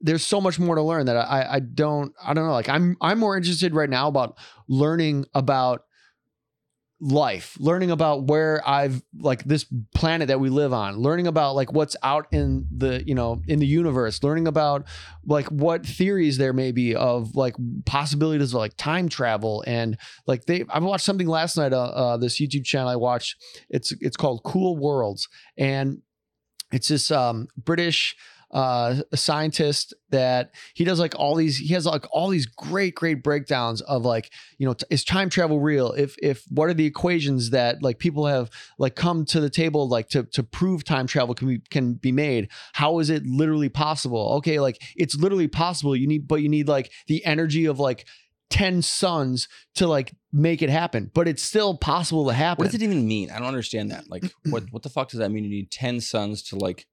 there's 0.00 0.24
so 0.24 0.40
much 0.40 0.58
more 0.58 0.74
to 0.74 0.82
learn 0.82 1.06
that 1.06 1.16
I 1.16 1.46
I 1.54 1.60
don't 1.60 2.14
I 2.22 2.34
don't 2.34 2.46
know. 2.46 2.52
Like 2.52 2.68
I'm 2.68 2.96
I'm 3.00 3.18
more 3.18 3.36
interested 3.36 3.74
right 3.74 3.90
now 3.90 4.08
about 4.08 4.38
learning 4.68 5.26
about 5.34 5.82
life 7.00 7.56
learning 7.60 7.92
about 7.92 8.24
where 8.24 8.66
i've 8.68 9.00
like 9.20 9.44
this 9.44 9.64
planet 9.94 10.26
that 10.26 10.40
we 10.40 10.48
live 10.50 10.72
on 10.72 10.96
learning 10.96 11.28
about 11.28 11.54
like 11.54 11.72
what's 11.72 11.94
out 12.02 12.26
in 12.32 12.66
the 12.76 13.06
you 13.06 13.14
know 13.14 13.40
in 13.46 13.60
the 13.60 13.66
universe 13.66 14.20
learning 14.24 14.48
about 14.48 14.84
like 15.24 15.46
what 15.46 15.86
theories 15.86 16.38
there 16.38 16.52
may 16.52 16.72
be 16.72 16.96
of 16.96 17.36
like 17.36 17.54
possibilities 17.86 18.52
of 18.52 18.58
like 18.58 18.76
time 18.76 19.08
travel 19.08 19.62
and 19.64 19.96
like 20.26 20.44
they 20.46 20.64
i 20.70 20.78
watched 20.80 21.04
something 21.04 21.28
last 21.28 21.56
night 21.56 21.72
uh, 21.72 21.84
uh 21.84 22.16
this 22.16 22.40
youtube 22.40 22.64
channel 22.64 22.88
i 22.88 22.96
watched. 22.96 23.36
It's 23.70 23.92
it's 24.00 24.16
called 24.16 24.42
cool 24.42 24.76
worlds 24.76 25.28
and 25.56 26.02
it's 26.72 26.88
this 26.88 27.12
um 27.12 27.46
british 27.56 28.16
uh 28.50 28.96
a 29.12 29.16
scientist 29.16 29.92
that 30.10 30.54
he 30.74 30.84
does 30.84 30.98
like 30.98 31.14
all 31.16 31.34
these 31.34 31.58
he 31.58 31.74
has 31.74 31.84
like 31.84 32.06
all 32.10 32.28
these 32.28 32.46
great 32.46 32.94
great 32.94 33.22
breakdowns 33.22 33.82
of 33.82 34.04
like 34.04 34.30
you 34.56 34.66
know 34.66 34.72
t- 34.72 34.86
is 34.88 35.04
time 35.04 35.28
travel 35.28 35.60
real 35.60 35.92
if 35.92 36.16
if 36.22 36.44
what 36.48 36.68
are 36.68 36.74
the 36.74 36.86
equations 36.86 37.50
that 37.50 37.82
like 37.82 37.98
people 37.98 38.26
have 38.26 38.48
like 38.78 38.94
come 38.94 39.26
to 39.26 39.38
the 39.38 39.50
table 39.50 39.86
like 39.86 40.08
to 40.08 40.22
to 40.24 40.42
prove 40.42 40.82
time 40.82 41.06
travel 41.06 41.34
can 41.34 41.48
be 41.48 41.58
can 41.70 41.92
be 41.94 42.10
made 42.10 42.48
how 42.72 42.98
is 43.00 43.10
it 43.10 43.26
literally 43.26 43.68
possible 43.68 44.32
okay 44.36 44.58
like 44.60 44.80
it's 44.96 45.14
literally 45.16 45.48
possible 45.48 45.94
you 45.94 46.06
need 46.06 46.26
but 46.26 46.36
you 46.36 46.48
need 46.48 46.68
like 46.68 46.90
the 47.06 47.22
energy 47.26 47.66
of 47.66 47.78
like 47.78 48.06
10 48.50 48.80
suns 48.80 49.46
to 49.74 49.86
like 49.86 50.14
make 50.32 50.62
it 50.62 50.70
happen 50.70 51.10
but 51.12 51.28
it's 51.28 51.42
still 51.42 51.76
possible 51.76 52.26
to 52.26 52.32
happen 52.32 52.64
What 52.64 52.72
does 52.72 52.80
it 52.80 52.84
even 52.84 53.06
mean? 53.06 53.30
I 53.30 53.38
don't 53.38 53.48
understand 53.48 53.90
that. 53.90 54.08
Like, 54.10 54.24
what 54.48 54.64
what 54.70 54.82
the 54.82 54.88
fuck 54.88 55.10
does 55.10 55.18
that 55.20 55.30
mean? 55.30 55.44
You 55.44 55.50
need 55.50 55.70
ten 55.70 56.00
suns 56.00 56.42
to 56.44 56.56
like 56.56 56.86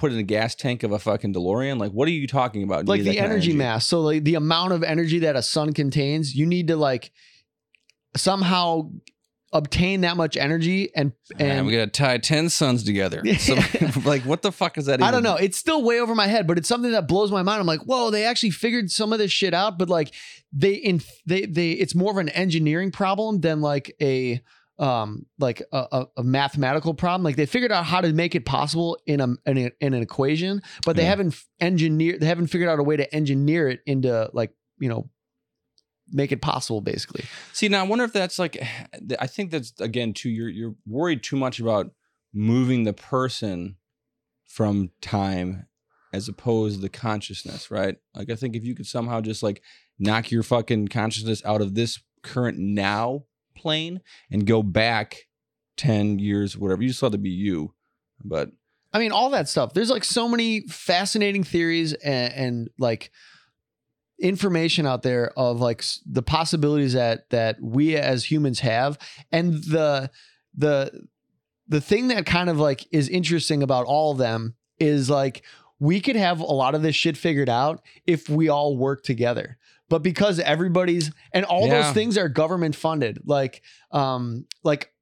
put 0.00 0.12
in 0.12 0.18
a 0.18 0.22
gas 0.22 0.54
tank 0.54 0.82
of 0.82 0.92
a 0.92 0.98
fucking 0.98 1.34
DeLorean? 1.34 1.78
Like, 1.78 1.92
what 1.92 2.08
are 2.08 2.12
you 2.12 2.26
talking 2.26 2.62
about? 2.62 2.86
Like 2.86 3.02
the 3.02 3.18
of 3.18 3.24
energy, 3.24 3.52
mass 3.52 3.86
so 3.86 4.00
like 4.00 4.24
the 4.24 4.34
amount 4.34 4.72
of 4.72 4.82
energy 4.82 5.20
that 5.20 5.36
a 5.36 5.42
sun 5.42 5.72
contains 5.72 6.34
you 6.34 6.46
need 6.46 6.68
to 6.68 6.76
like 6.76 7.12
somehow 8.16 8.90
obtain 9.52 10.02
that 10.02 10.16
much 10.16 10.36
energy 10.36 10.90
and 10.94 11.12
And 11.38 11.66
we 11.66 11.72
gotta 11.72 11.88
tie 11.88 12.18
ten 12.18 12.48
suns 12.48 12.82
together. 12.82 13.22
So, 13.38 13.56
like, 14.04 14.22
what 14.22 14.42
the 14.42 14.52
fuck 14.52 14.78
is 14.78 14.86
that? 14.86 15.02
I 15.02 15.10
don't 15.10 15.22
know. 15.22 15.36
It's 15.36 15.56
still 15.58 15.82
way 15.82 16.00
over 16.00 16.14
my 16.14 16.26
head, 16.26 16.46
but 16.46 16.58
it's 16.58 16.68
something 16.68 16.92
that 16.92 17.08
blows 17.08 17.30
my 17.30 17.42
mind. 17.42 17.60
I'm 17.60 17.66
like, 17.66 17.80
whoa, 17.80 18.10
they 18.10 18.24
actually 18.24 18.50
figured 18.50 18.90
some 18.90 19.12
of 19.12 19.18
this 19.18 19.32
shit 19.32 19.54
out, 19.54 19.78
but 19.78 19.88
like 19.88 20.14
they 20.52 20.74
in 20.74 21.00
they 21.26 21.46
they 21.46 21.72
it's 21.72 21.94
more 21.94 22.10
of 22.10 22.18
an 22.18 22.28
engineering 22.30 22.90
problem 22.90 23.40
than 23.40 23.60
like 23.60 23.94
a 24.00 24.40
um 24.80 25.26
like 25.38 25.62
a, 25.72 25.86
a, 25.92 26.06
a 26.18 26.22
mathematical 26.24 26.94
problem. 26.94 27.22
Like 27.22 27.36
they 27.36 27.46
figured 27.46 27.70
out 27.70 27.84
how 27.84 28.00
to 28.00 28.12
make 28.12 28.34
it 28.34 28.44
possible 28.46 28.98
in 29.06 29.20
a 29.20 29.28
in, 29.46 29.58
a, 29.58 29.70
in 29.80 29.94
an 29.94 30.02
equation, 30.02 30.62
but 30.84 30.96
they 30.96 31.02
Yeah. 31.02 31.10
haven't 31.10 31.36
engineered 31.60 32.20
they 32.20 32.26
haven't 32.26 32.48
figured 32.48 32.68
out 32.68 32.78
a 32.78 32.82
way 32.82 32.96
to 32.96 33.14
engineer 33.14 33.68
it 33.68 33.80
into 33.86 34.30
like 34.32 34.52
you 34.78 34.88
know 34.88 35.08
make 36.12 36.32
it 36.32 36.40
possible 36.42 36.80
basically. 36.80 37.24
See, 37.52 37.68
now 37.68 37.80
I 37.84 37.86
wonder 37.86 38.04
if 38.04 38.12
that's 38.12 38.38
like, 38.38 38.60
I 39.20 39.26
think 39.28 39.50
that's 39.52 39.72
again 39.80 40.12
too. 40.14 40.30
You're 40.30 40.48
you're 40.48 40.74
worried 40.86 41.22
too 41.22 41.36
much 41.36 41.60
about 41.60 41.90
moving 42.32 42.84
the 42.84 42.92
person 42.92 43.76
from 44.48 44.90
time 45.00 45.66
as 46.12 46.26
opposed 46.28 46.74
to 46.76 46.80
the 46.80 46.88
consciousness, 46.88 47.70
right? 47.70 47.96
Like, 48.16 48.30
I 48.30 48.34
think 48.34 48.56
if 48.56 48.64
you 48.64 48.74
could 48.74 48.86
somehow 48.86 49.20
just 49.20 49.42
like 49.44 49.62
knock 49.98 50.30
your 50.32 50.42
fucking 50.42 50.88
consciousness 50.88 51.44
out 51.44 51.60
of 51.60 51.74
this 51.74 52.00
current 52.22 52.58
now 52.58 53.24
plane 53.60 54.00
and 54.30 54.46
go 54.46 54.62
back 54.62 55.26
ten 55.76 56.18
years, 56.18 56.56
whatever, 56.56 56.82
you 56.82 56.92
still 56.92 57.06
have 57.08 57.12
to 57.12 57.18
be 57.18 57.30
you, 57.30 57.74
but 58.24 58.50
I 58.92 58.98
mean, 58.98 59.12
all 59.12 59.30
that 59.30 59.48
stuff. 59.48 59.72
There's 59.72 59.90
like 59.90 60.04
so 60.04 60.28
many 60.28 60.62
fascinating 60.62 61.44
theories 61.44 61.92
and, 61.92 62.32
and 62.34 62.70
like 62.78 63.10
information 64.20 64.86
out 64.86 65.02
there 65.02 65.32
of 65.38 65.60
like 65.60 65.84
the 66.04 66.22
possibilities 66.22 66.94
that 66.94 67.30
that 67.30 67.56
we 67.60 67.96
as 67.96 68.30
humans 68.30 68.60
have, 68.60 68.98
and 69.30 69.54
the 69.54 70.10
the 70.54 71.06
the 71.68 71.80
thing 71.80 72.08
that 72.08 72.26
kind 72.26 72.50
of 72.50 72.58
like 72.58 72.86
is 72.90 73.08
interesting 73.08 73.62
about 73.62 73.86
all 73.86 74.12
of 74.12 74.18
them 74.18 74.56
is 74.78 75.08
like 75.08 75.44
we 75.78 76.00
could 76.00 76.16
have 76.16 76.40
a 76.40 76.44
lot 76.44 76.74
of 76.74 76.82
this 76.82 76.96
shit 76.96 77.16
figured 77.16 77.48
out 77.48 77.80
if 78.06 78.28
we 78.28 78.48
all 78.48 78.76
work 78.76 79.02
together. 79.02 79.56
But 79.90 80.02
because 80.02 80.40
everybody's 80.40 81.10
and 81.34 81.44
all 81.44 81.66
Yeah. 81.66 81.82
those 81.82 81.92
things 81.92 82.16
are 82.16 82.30
government 82.30 82.74
funded, 82.74 83.20
like 83.26 83.60
um 83.92 84.46
like 84.64 84.92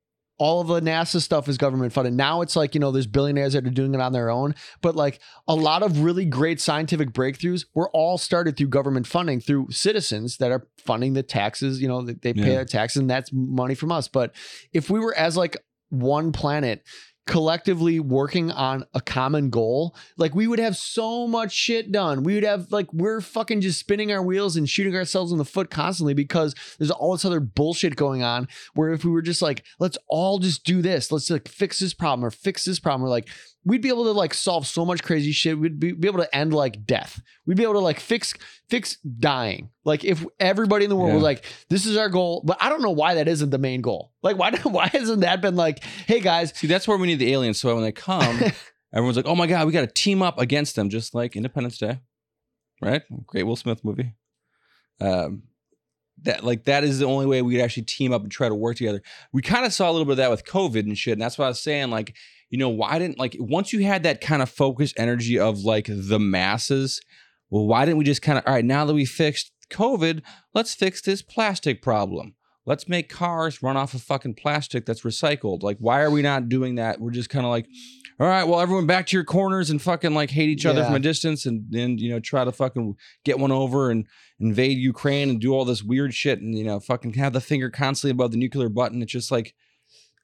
all 0.40 0.60
of 0.60 0.68
the 0.68 0.80
NASA 0.80 1.20
stuff 1.20 1.48
is 1.48 1.58
government 1.58 1.92
funded. 1.92 2.14
Now 2.14 2.42
it's 2.42 2.54
like, 2.54 2.72
you 2.74 2.80
know, 2.80 2.92
there's 2.92 3.08
billionaires 3.08 3.54
that 3.54 3.66
are 3.66 3.70
doing 3.70 3.92
it 3.92 4.00
on 4.00 4.12
their 4.12 4.30
own. 4.30 4.54
But 4.82 4.94
like 4.94 5.18
a 5.48 5.54
lot 5.56 5.82
of 5.82 5.98
really 6.04 6.24
great 6.24 6.60
scientific 6.60 7.10
breakthroughs 7.10 7.64
were 7.74 7.90
all 7.90 8.18
started 8.18 8.56
through 8.56 8.68
government 8.68 9.08
funding, 9.08 9.40
through 9.40 9.72
citizens 9.72 10.36
that 10.36 10.52
are 10.52 10.68
funding 10.78 11.14
the 11.14 11.24
taxes, 11.24 11.82
you 11.82 11.88
know, 11.88 12.02
they, 12.02 12.12
they 12.12 12.32
pay 12.34 12.40
Yeah. 12.40 12.54
their 12.54 12.64
taxes 12.64 13.00
and 13.00 13.10
that's 13.10 13.30
money 13.32 13.74
from 13.74 13.90
us. 13.90 14.06
But 14.06 14.32
if 14.72 14.88
we 14.90 15.00
were 15.00 15.14
as 15.16 15.36
like 15.36 15.56
one 15.90 16.30
planet 16.30 16.84
collectively 17.28 18.00
working 18.00 18.50
on 18.50 18.84
a 18.94 19.02
common 19.02 19.50
goal, 19.50 19.94
like 20.16 20.34
we 20.34 20.48
would 20.48 20.58
have 20.58 20.74
so 20.76 21.28
much 21.28 21.52
shit 21.52 21.92
done. 21.92 22.24
We 22.24 22.34
would 22.34 22.42
have 22.42 22.72
like 22.72 22.90
we're 22.92 23.20
fucking 23.20 23.60
just 23.60 23.78
spinning 23.78 24.10
our 24.10 24.22
wheels 24.22 24.56
and 24.56 24.68
shooting 24.68 24.96
ourselves 24.96 25.30
in 25.30 25.36
the 25.36 25.44
foot 25.44 25.70
constantly 25.70 26.14
because 26.14 26.54
there's 26.78 26.90
all 26.90 27.12
this 27.12 27.26
other 27.26 27.38
bullshit 27.38 27.96
going 27.96 28.22
on. 28.22 28.48
Where 28.74 28.92
if 28.92 29.04
we 29.04 29.10
were 29.10 29.22
just 29.22 29.42
like, 29.42 29.62
let's 29.78 29.98
all 30.08 30.38
just 30.38 30.64
do 30.64 30.80
this, 30.80 31.12
let's 31.12 31.28
like 31.30 31.46
fix 31.46 31.78
this 31.78 31.92
problem 31.92 32.24
or 32.24 32.30
fix 32.30 32.64
this 32.64 32.80
problem, 32.80 33.04
or 33.06 33.10
like 33.10 33.28
we'd 33.68 33.82
be 33.82 33.90
able 33.90 34.04
to 34.04 34.12
like 34.12 34.32
solve 34.32 34.66
so 34.66 34.84
much 34.84 35.02
crazy 35.02 35.30
shit. 35.30 35.58
We'd 35.58 35.78
be, 35.78 35.92
be 35.92 36.08
able 36.08 36.20
to 36.20 36.34
end 36.34 36.54
like 36.54 36.86
death. 36.86 37.20
We'd 37.46 37.58
be 37.58 37.64
able 37.64 37.74
to 37.74 37.80
like 37.80 38.00
fix 38.00 38.32
fix 38.70 38.96
dying. 38.96 39.68
Like 39.84 40.04
if 40.04 40.24
everybody 40.40 40.84
in 40.84 40.88
the 40.88 40.96
world 40.96 41.12
was 41.14 41.22
like, 41.22 41.44
this 41.68 41.84
is 41.84 41.96
our 41.96 42.08
goal. 42.08 42.42
But 42.44 42.56
I 42.60 42.70
don't 42.70 42.80
know 42.80 42.90
why 42.90 43.14
that 43.14 43.28
isn't 43.28 43.50
the 43.50 43.58
main 43.58 43.82
goal. 43.82 44.12
Like 44.22 44.38
why 44.38 44.50
why 44.62 44.88
hasn't 44.88 45.20
that 45.20 45.42
been 45.42 45.54
like, 45.54 45.84
hey 46.06 46.20
guys, 46.20 46.52
See, 46.56 46.66
that's 46.66 46.88
where 46.88 46.96
we 46.96 47.06
need 47.06 47.18
the 47.18 47.32
aliens. 47.32 47.60
So 47.60 47.74
when 47.74 47.84
they 47.84 47.92
come, 47.92 48.40
everyone's 48.92 49.16
like, 49.16 49.26
"Oh 49.26 49.36
my 49.36 49.46
god, 49.46 49.66
we 49.66 49.72
got 49.72 49.82
to 49.82 49.86
team 49.86 50.22
up 50.22 50.38
against 50.38 50.74
them," 50.74 50.88
just 50.88 51.14
like 51.14 51.36
Independence 51.36 51.76
Day, 51.76 52.00
right? 52.80 53.02
Great 53.26 53.42
Will 53.44 53.56
Smith 53.56 53.84
movie. 53.84 54.14
Um, 55.00 55.42
that 56.22 56.42
like 56.42 56.64
that 56.64 56.84
is 56.84 56.98
the 56.98 57.06
only 57.06 57.26
way 57.26 57.42
we'd 57.42 57.60
actually 57.60 57.84
team 57.84 58.12
up 58.12 58.22
and 58.22 58.32
try 58.32 58.48
to 58.48 58.54
work 58.54 58.76
together. 58.76 59.02
We 59.32 59.42
kind 59.42 59.66
of 59.66 59.72
saw 59.72 59.90
a 59.90 59.92
little 59.92 60.06
bit 60.06 60.12
of 60.12 60.16
that 60.18 60.30
with 60.30 60.44
COVID 60.44 60.80
and 60.80 60.96
shit, 60.96 61.12
and 61.12 61.22
that's 61.22 61.38
what 61.38 61.44
I 61.44 61.48
was 61.48 61.60
saying. 61.60 61.90
Like, 61.90 62.16
you 62.50 62.58
know, 62.58 62.68
why 62.68 62.98
didn't 62.98 63.18
like 63.18 63.36
once 63.38 63.72
you 63.72 63.84
had 63.84 64.02
that 64.04 64.20
kind 64.20 64.42
of 64.42 64.48
focused 64.48 64.98
energy 64.98 65.38
of 65.38 65.60
like 65.60 65.86
the 65.88 66.18
masses? 66.18 67.00
Well, 67.50 67.66
why 67.66 67.84
didn't 67.84 67.98
we 67.98 68.04
just 68.04 68.22
kind 68.22 68.38
of 68.38 68.44
all 68.46 68.54
right 68.54 68.64
now 68.64 68.84
that 68.84 68.94
we 68.94 69.04
fixed 69.04 69.52
COVID, 69.70 70.22
let's 70.54 70.74
fix 70.74 71.00
this 71.02 71.22
plastic 71.22 71.82
problem. 71.82 72.34
Let's 72.66 72.88
make 72.88 73.08
cars 73.08 73.62
run 73.62 73.78
off 73.78 73.94
of 73.94 74.02
fucking 74.02 74.34
plastic 74.34 74.84
that's 74.84 75.00
recycled. 75.02 75.62
Like, 75.62 75.78
why 75.78 76.02
are 76.02 76.10
we 76.10 76.20
not 76.20 76.50
doing 76.50 76.74
that? 76.74 77.00
We're 77.00 77.10
just 77.12 77.30
kind 77.30 77.46
of 77.46 77.50
like, 77.50 77.66
all 78.20 78.26
right, 78.26 78.44
well, 78.44 78.60
everyone 78.60 78.86
back 78.86 79.06
to 79.06 79.16
your 79.16 79.24
corners 79.24 79.70
and 79.70 79.80
fucking 79.80 80.12
like 80.12 80.30
hate 80.30 80.50
each 80.50 80.66
other 80.66 80.80
Yeah. 80.80 80.86
from 80.86 80.96
a 80.96 81.00
distance 81.00 81.46
and 81.46 81.64
then, 81.70 81.96
you 81.96 82.10
know, 82.10 82.20
try 82.20 82.44
to 82.44 82.52
fucking 82.52 82.96
get 83.24 83.38
one 83.38 83.52
over 83.52 83.90
and 83.90 84.06
invade 84.38 84.76
Ukraine 84.76 85.30
and 85.30 85.40
do 85.40 85.54
all 85.54 85.64
this 85.64 85.82
weird 85.82 86.12
shit 86.12 86.40
and, 86.40 86.56
you 86.58 86.64
know, 86.64 86.78
fucking 86.78 87.14
have 87.14 87.32
the 87.32 87.40
finger 87.40 87.70
constantly 87.70 88.10
above 88.10 88.32
the 88.32 88.38
nuclear 88.38 88.68
button. 88.68 89.00
It's 89.00 89.12
just 89.12 89.30
like, 89.30 89.54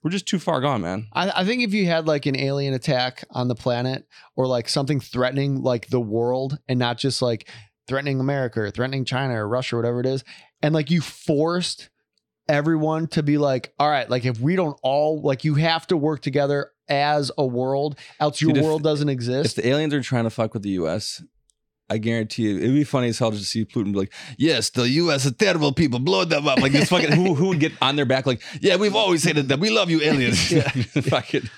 we're 0.05 0.11
just 0.11 0.27
too 0.27 0.37
far 0.37 0.61
gone, 0.61 0.81
man. 0.83 1.07
I, 1.13 1.41
I 1.41 1.45
think 1.45 1.63
if 1.63 1.73
you 1.73 1.87
had 1.87 2.05
like 2.05 2.27
an 2.27 2.35
alien 2.35 2.75
attack 2.75 3.23
on 3.31 3.47
the 3.47 3.55
planet 3.55 4.07
or 4.35 4.45
like 4.45 4.69
something 4.69 4.99
threatening 4.99 5.63
like 5.63 5.87
the 5.87 5.99
world 5.99 6.59
and 6.67 6.77
not 6.77 6.99
just 6.99 7.23
like 7.23 7.49
threatening 7.87 8.19
America 8.19 8.61
or 8.61 8.69
threatening 8.69 9.03
China 9.03 9.33
or 9.33 9.47
Russia 9.47 9.75
or 9.75 9.79
whatever 9.79 10.01
it 10.01 10.05
is, 10.05 10.23
and 10.61 10.75
like 10.75 10.91
you 10.91 11.01
forced 11.01 11.89
everyone 12.47 13.07
to 13.07 13.23
be 13.23 13.39
like, 13.39 13.73
all 13.79 13.89
right, 13.89 14.07
like 14.07 14.25
if 14.25 14.39
we 14.39 14.55
don't 14.55 14.77
all 14.83 15.23
like 15.23 15.43
you 15.43 15.55
have 15.55 15.87
to 15.87 15.97
work 15.97 16.21
together 16.21 16.69
as 16.87 17.31
a 17.35 17.45
world, 17.45 17.97
else 18.19 18.39
your 18.41 18.49
Dude, 18.49 18.57
if- 18.57 18.63
world 18.63 18.83
doesn't 18.83 19.09
exist. 19.09 19.57
If 19.57 19.63
the 19.63 19.69
aliens 19.69 19.95
are 19.95 20.03
trying 20.03 20.25
to 20.25 20.29
fuck 20.29 20.53
with 20.53 20.61
the 20.61 20.69
U.S., 20.69 21.23
I 21.89 21.99
guarantee 21.99 22.43
you, 22.43 22.57
it'd 22.57 22.73
be 22.73 22.83
funny 22.83 23.09
as 23.09 23.19
hell 23.19 23.31
to 23.31 23.37
see 23.37 23.63
Putin 23.63 23.93
be 23.93 23.99
like, 23.99 24.13
"Yes, 24.37 24.71
the 24.71 24.89
U.S. 24.89 25.25
is 25.25 25.33
terrible 25.33 25.71
people, 25.71 25.99
blow 25.99 26.25
them 26.25 26.47
up." 26.47 26.59
Like 26.59 26.71
this 26.71 26.89
fucking 26.89 27.11
who 27.11 27.35
who 27.35 27.49
would 27.49 27.59
get 27.59 27.73
on 27.81 27.95
their 27.95 28.05
back 28.05 28.25
like, 28.25 28.41
"Yeah, 28.59 28.77
we've 28.77 28.95
always 28.95 29.23
hated 29.23 29.47
them. 29.47 29.59
We 29.59 29.69
love 29.69 29.89
you, 29.89 30.01
aliens." 30.01 30.51
Fucking. 31.09 31.49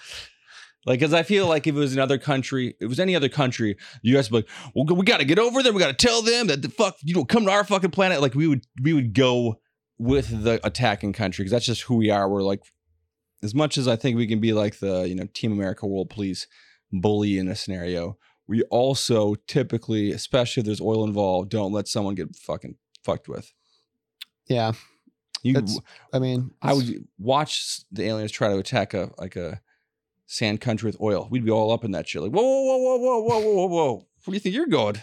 Like, 0.85 0.99
because 0.99 1.13
I 1.13 1.23
feel 1.23 1.47
like 1.47 1.67
if 1.67 1.75
it 1.75 1.79
was 1.79 1.93
another 1.93 2.17
country, 2.17 2.69
if 2.69 2.75
it 2.81 2.87
was 2.87 2.99
any 2.99 3.13
other 3.13 3.27
country, 3.27 3.75
the 4.03 4.09
U.S. 4.11 4.31
would 4.31 4.45
be 4.45 4.49
like, 4.49 4.73
well, 4.73 4.97
we 4.97 5.05
got 5.05 5.17
to 5.17 5.25
get 5.25 5.37
over 5.37 5.61
there. 5.61 5.73
We 5.73 5.81
got 5.81 5.97
to 5.97 6.05
tell 6.07 6.21
them 6.21 6.47
that 6.47 6.61
the 6.61 6.69
fuck, 6.69 6.95
you 7.01 7.13
don't 7.13 7.27
come 7.27 7.43
to 7.43 7.51
our 7.51 7.65
fucking 7.65 7.91
planet. 7.91 8.21
Like, 8.21 8.35
we 8.35 8.47
would, 8.47 8.65
we 8.81 8.93
would 8.93 9.13
go 9.13 9.59
with 9.97 10.43
the 10.43 10.65
attacking 10.65 11.11
country 11.11 11.43
because 11.43 11.51
that's 11.51 11.65
just 11.65 11.81
who 11.83 11.95
we 11.97 12.09
are. 12.09 12.29
We're 12.29 12.41
like, 12.41 12.61
as 13.43 13.53
much 13.53 13.77
as 13.77 13.85
I 13.85 13.97
think 13.97 14.15
we 14.15 14.27
can 14.27 14.39
be 14.39 14.53
like 14.53 14.79
the, 14.79 15.03
you 15.03 15.15
know, 15.15 15.27
Team 15.33 15.51
America 15.51 15.85
World 15.85 16.09
Police 16.09 16.47
bully 16.93 17.37
in 17.37 17.49
a 17.49 17.55
scenario, 17.55 18.17
we 18.47 18.63
also 18.63 19.35
typically, 19.47 20.11
especially 20.11 20.61
if 20.61 20.65
there's 20.65 20.81
oil 20.81 21.03
involved, 21.03 21.49
don't 21.49 21.73
let 21.73 21.87
someone 21.87 22.15
get 22.15 22.35
fucking 22.35 22.75
fucked 23.03 23.27
with. 23.27 23.53
yeah. 24.47 24.73
You, 25.43 25.61
I 26.11 26.19
mean, 26.19 26.51
I 26.61 26.73
would 26.73 27.07
watch 27.19 27.81
the 27.91 28.03
aliens 28.05 28.31
try 28.31 28.49
to 28.49 28.57
attack 28.57 28.93
a 28.93 29.11
like 29.17 29.35
a 29.35 29.61
sand 30.25 30.59
country 30.61 30.87
with 30.87 30.99
oil. 30.99 31.27
We'd 31.29 31.45
be 31.45 31.51
all 31.51 31.71
up 31.71 31.85
in 31.85 31.91
that 31.91 32.07
shit. 32.07 32.21
Like, 32.23 32.31
whoa, 32.31 32.41
whoa, 32.41 32.77
whoa, 32.77 32.97
whoa, 32.97 33.19
whoa, 33.19 33.39
whoa, 33.39 33.53
whoa, 33.53 33.67
whoa. 33.67 33.93
Where 33.93 34.05
do 34.25 34.33
you 34.33 34.39
think 34.39 34.55
you're 34.55 34.65
going? 34.65 35.01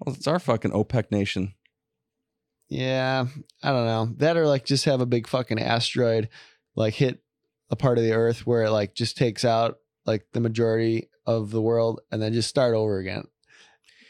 Well, 0.00 0.14
it's 0.14 0.26
our 0.26 0.38
fucking 0.38 0.72
OPEC 0.72 1.12
nation. 1.12 1.54
Yeah, 2.68 3.26
I 3.62 3.70
don't 3.70 3.86
know. 3.86 4.14
That 4.16 4.36
or 4.36 4.46
like 4.46 4.64
just 4.64 4.86
have 4.86 5.00
a 5.00 5.06
big 5.06 5.28
fucking 5.28 5.60
asteroid 5.60 6.28
like 6.74 6.94
hit 6.94 7.22
a 7.70 7.76
part 7.76 7.98
of 7.98 8.04
the 8.04 8.12
earth 8.14 8.46
where 8.46 8.64
it 8.64 8.70
like 8.70 8.94
just 8.94 9.16
takes 9.16 9.44
out 9.44 9.76
like 10.06 10.26
the 10.32 10.40
majority 10.40 11.08
of 11.26 11.50
the 11.50 11.62
world 11.62 12.00
and 12.10 12.20
then 12.22 12.32
just 12.32 12.48
start 12.48 12.74
over 12.74 12.98
again. 12.98 13.24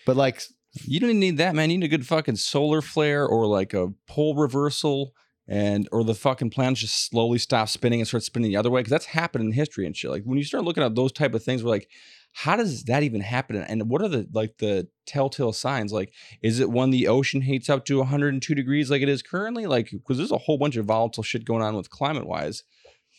But 0.04 0.16
like 0.16 0.42
You 0.84 1.00
don't 1.00 1.18
need 1.18 1.38
that, 1.38 1.54
man. 1.54 1.70
You 1.70 1.78
need 1.78 1.86
a 1.86 1.88
good 1.88 2.06
fucking 2.06 2.36
solar 2.36 2.82
flare 2.82 3.26
or 3.26 3.46
like 3.46 3.74
a 3.74 3.92
pole 4.06 4.34
reversal 4.34 5.14
and 5.48 5.88
or 5.92 6.02
the 6.04 6.14
fucking 6.14 6.50
planet 6.50 6.78
just 6.78 7.08
slowly 7.08 7.38
stops 7.38 7.72
spinning 7.72 8.00
and 8.00 8.08
starts 8.08 8.26
spinning 8.26 8.50
the 8.50 8.56
other 8.56 8.70
way. 8.70 8.82
Cause 8.82 8.90
that's 8.90 9.06
happened 9.06 9.44
in 9.44 9.52
history 9.52 9.86
and 9.86 9.96
shit. 9.96 10.10
Like 10.10 10.24
when 10.24 10.38
you 10.38 10.44
start 10.44 10.64
looking 10.64 10.82
at 10.82 10.94
those 10.94 11.12
type 11.12 11.34
of 11.34 11.42
things, 11.42 11.62
we're 11.62 11.70
like, 11.70 11.88
how 12.32 12.56
does 12.56 12.84
that 12.84 13.02
even 13.02 13.22
happen? 13.22 13.56
And 13.56 13.88
what 13.88 14.02
are 14.02 14.08
the 14.08 14.28
like 14.32 14.58
the 14.58 14.88
telltale 15.06 15.54
signs? 15.54 15.92
Like, 15.92 16.12
is 16.42 16.60
it 16.60 16.68
when 16.68 16.90
the 16.90 17.08
ocean 17.08 17.40
heats 17.40 17.70
up 17.70 17.86
to 17.86 17.98
102 17.98 18.54
degrees 18.54 18.90
like 18.90 19.00
it 19.00 19.08
is 19.08 19.22
currently? 19.22 19.66
Like, 19.66 19.90
because 19.90 20.18
there's 20.18 20.32
a 20.32 20.38
whole 20.38 20.58
bunch 20.58 20.76
of 20.76 20.84
volatile 20.84 21.22
shit 21.22 21.46
going 21.46 21.62
on 21.62 21.76
with 21.76 21.88
climate 21.88 22.26
wise. 22.26 22.62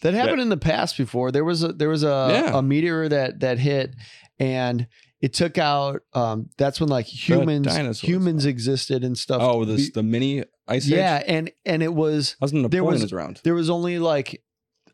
That 0.01 0.13
happened 0.13 0.41
in 0.41 0.49
the 0.49 0.57
past 0.57 0.97
before. 0.97 1.31
There 1.31 1.43
was 1.45 1.63
a 1.63 1.73
there 1.73 1.89
was 1.89 2.03
a, 2.03 2.27
Yeah. 2.31 2.57
a 2.57 2.61
meteor 2.61 3.09
that 3.09 3.39
that 3.41 3.59
hit 3.59 3.95
and 4.39 4.87
it 5.19 5.33
took 5.33 5.57
out 5.57 6.01
um 6.13 6.49
that's 6.57 6.79
when 6.79 6.89
like 6.89 7.05
humans 7.07 8.01
humans 8.01 8.45
existed 8.45 9.03
and 9.03 9.17
stuff. 9.17 9.41
Oh, 9.41 9.65
this 9.65 9.91
the 9.91 10.03
mini 10.03 10.43
ice 10.67 10.87
yeah, 10.87 11.17
age. 11.19 11.23
and 11.27 11.51
and 11.65 11.81
it 11.83 11.93
was 11.93 12.35
How's 12.39 12.53
Napoleon 12.53 12.69
there 12.71 12.83
was- 12.83 13.01
was 13.01 13.13
around? 13.13 13.41
there 13.43 13.55
was 13.55 13.69
only 13.69 13.97
like 13.99 14.43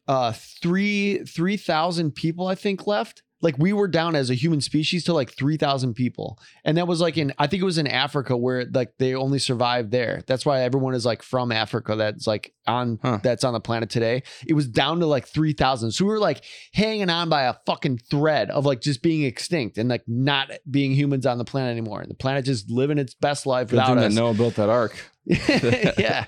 uh 0.07 0.31
three 0.61 1.19
three 1.25 1.57
thousand 1.57 2.11
people 2.15 2.47
I 2.47 2.55
think 2.55 2.87
left. 2.87 3.23
Like 3.43 3.57
we 3.59 3.73
were 3.73 3.87
down 3.87 4.15
as 4.15 4.29
a 4.29 4.33
human 4.33 4.61
species 4.61 5.03
to 5.03 5.13
like 5.13 5.31
three 5.31 5.57
thousand 5.57 5.93
people, 5.93 6.39
and 6.65 6.77
that 6.77 6.87
was 6.87 7.01
like 7.01 7.17
in 7.17 7.33
I 7.37 7.45
think 7.45 7.61
it 7.61 7.65
was 7.65 7.77
in 7.77 7.85
Africa 7.87 8.35
where 8.35 8.65
like 8.65 8.93
they 8.97 9.13
only 9.13 9.37
survived 9.37 9.91
there. 9.91 10.23
That's 10.25 10.45
why 10.45 10.61
everyone 10.61 10.95
is 10.95 11.05
like 11.05 11.21
from 11.21 11.51
Africa. 11.51 11.95
That's 11.95 12.25
like 12.25 12.53
on 12.65 12.99
Huh. 13.01 13.19
that's 13.21 13.43
on 13.43 13.53
the 13.53 13.59
planet 13.59 13.89
today. 13.89 14.23
It 14.47 14.53
was 14.53 14.67
down 14.67 15.01
to 15.01 15.05
like 15.05 15.27
three 15.27 15.53
thousand. 15.53 15.91
So 15.91 16.05
we 16.05 16.11
were 16.11 16.19
like 16.19 16.43
hanging 16.73 17.09
on 17.09 17.29
by 17.29 17.43
a 17.43 17.55
fucking 17.65 17.99
thread 18.09 18.49
of 18.49 18.65
like 18.65 18.81
just 18.81 19.03
being 19.03 19.23
extinct 19.23 19.77
and 19.77 19.89
like 19.89 20.03
not 20.07 20.49
being 20.71 20.93
humans 20.93 21.25
on 21.25 21.37
the 21.37 21.45
planet 21.45 21.71
anymore. 21.71 22.01
And 22.01 22.09
the 22.09 22.15
planet 22.15 22.45
just 22.45 22.71
living 22.71 22.97
its 22.97 23.13
best 23.13 23.45
life 23.45 23.67
Good 23.67 23.75
without 23.75 23.97
us. 23.97 24.13
Noah 24.13 24.33
built 24.33 24.55
that 24.55 24.69
ark. 24.69 24.95
yeah. 25.25 26.25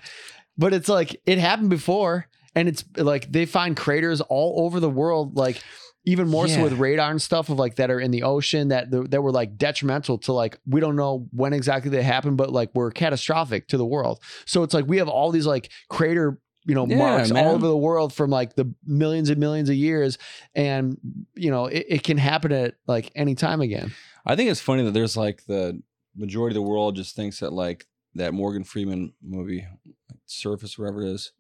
But 0.57 0.74
it's 0.74 0.89
like 0.89 1.22
it 1.26 1.38
happened 1.38 1.70
before 1.70 2.28
and 2.55 2.68
it's 2.68 2.84
like 2.97 3.32
they 3.32 3.45
find 3.45 3.76
craters 3.76 4.22
all 4.22 4.66
over 4.66 4.80
the 4.80 4.89
world 4.89 5.36
like 5.38 5.61
even 6.06 6.28
more 6.28 6.47
so 6.47 6.62
with 6.64 6.74
radar 6.74 7.10
and 7.12 7.22
stuff 7.22 7.49
of 7.49 7.58
like 7.58 7.76
that 7.76 7.89
are 7.89 7.99
in 7.99 8.12
the 8.12 8.24
ocean 8.24 8.68
that 8.70 8.91
that 9.12 9.22
were 9.22 9.32
like 9.32 9.58
detrimental 9.58 10.18
to 10.20 10.34
like 10.34 10.60
we 10.68 10.80
don't 10.80 10.95
know 10.95 11.28
when 11.32 11.51
exactly 11.53 11.89
they 11.89 12.03
happened 12.03 12.38
but 12.38 12.51
like 12.51 12.74
were 12.76 12.91
catastrophic 12.91 13.68
to 13.70 13.78
the 13.78 13.86
world. 13.86 14.22
So 14.45 14.64
it's 14.64 14.74
like 14.74 14.86
we 14.88 14.97
have 14.97 15.10
all 15.10 15.32
these 15.32 15.45
like 15.47 15.72
crater 15.89 16.39
you 16.68 16.74
know 16.76 16.86
Yeah, 16.88 16.97
marks 16.97 17.32
man. 17.32 17.45
all 17.45 17.53
over 17.56 17.68
the 17.68 17.78
world 17.78 18.14
from 18.14 18.30
like 18.30 18.56
the 18.56 18.74
millions 18.86 19.30
and 19.30 19.39
millions 19.39 19.70
of 19.70 19.76
years 19.76 20.18
and 20.56 20.97
you 21.36 21.51
know 21.51 21.66
it, 21.68 21.86
it 21.88 22.03
can 22.03 22.18
happen 22.18 22.51
at 22.51 22.76
like 22.88 23.12
any 23.16 23.36
time 23.36 23.62
again. 23.62 23.91
I 24.26 24.36
think 24.36 24.49
it's 24.49 24.62
funny 24.62 24.84
that 24.84 24.91
there's 24.91 25.16
like 25.18 25.45
the 25.45 25.82
majority 26.16 26.53
of 26.56 26.64
the 26.64 26.70
world 26.70 26.95
just 26.95 27.16
thinks 27.16 27.39
that 27.41 27.53
like 27.53 27.86
that 28.16 28.34
Morgan 28.34 28.64
Freeman 28.64 29.14
movie, 29.22 29.68
like 30.10 30.20
Surface, 30.26 30.80
whatever 30.80 31.01
it 31.03 31.10
is, 31.10 31.34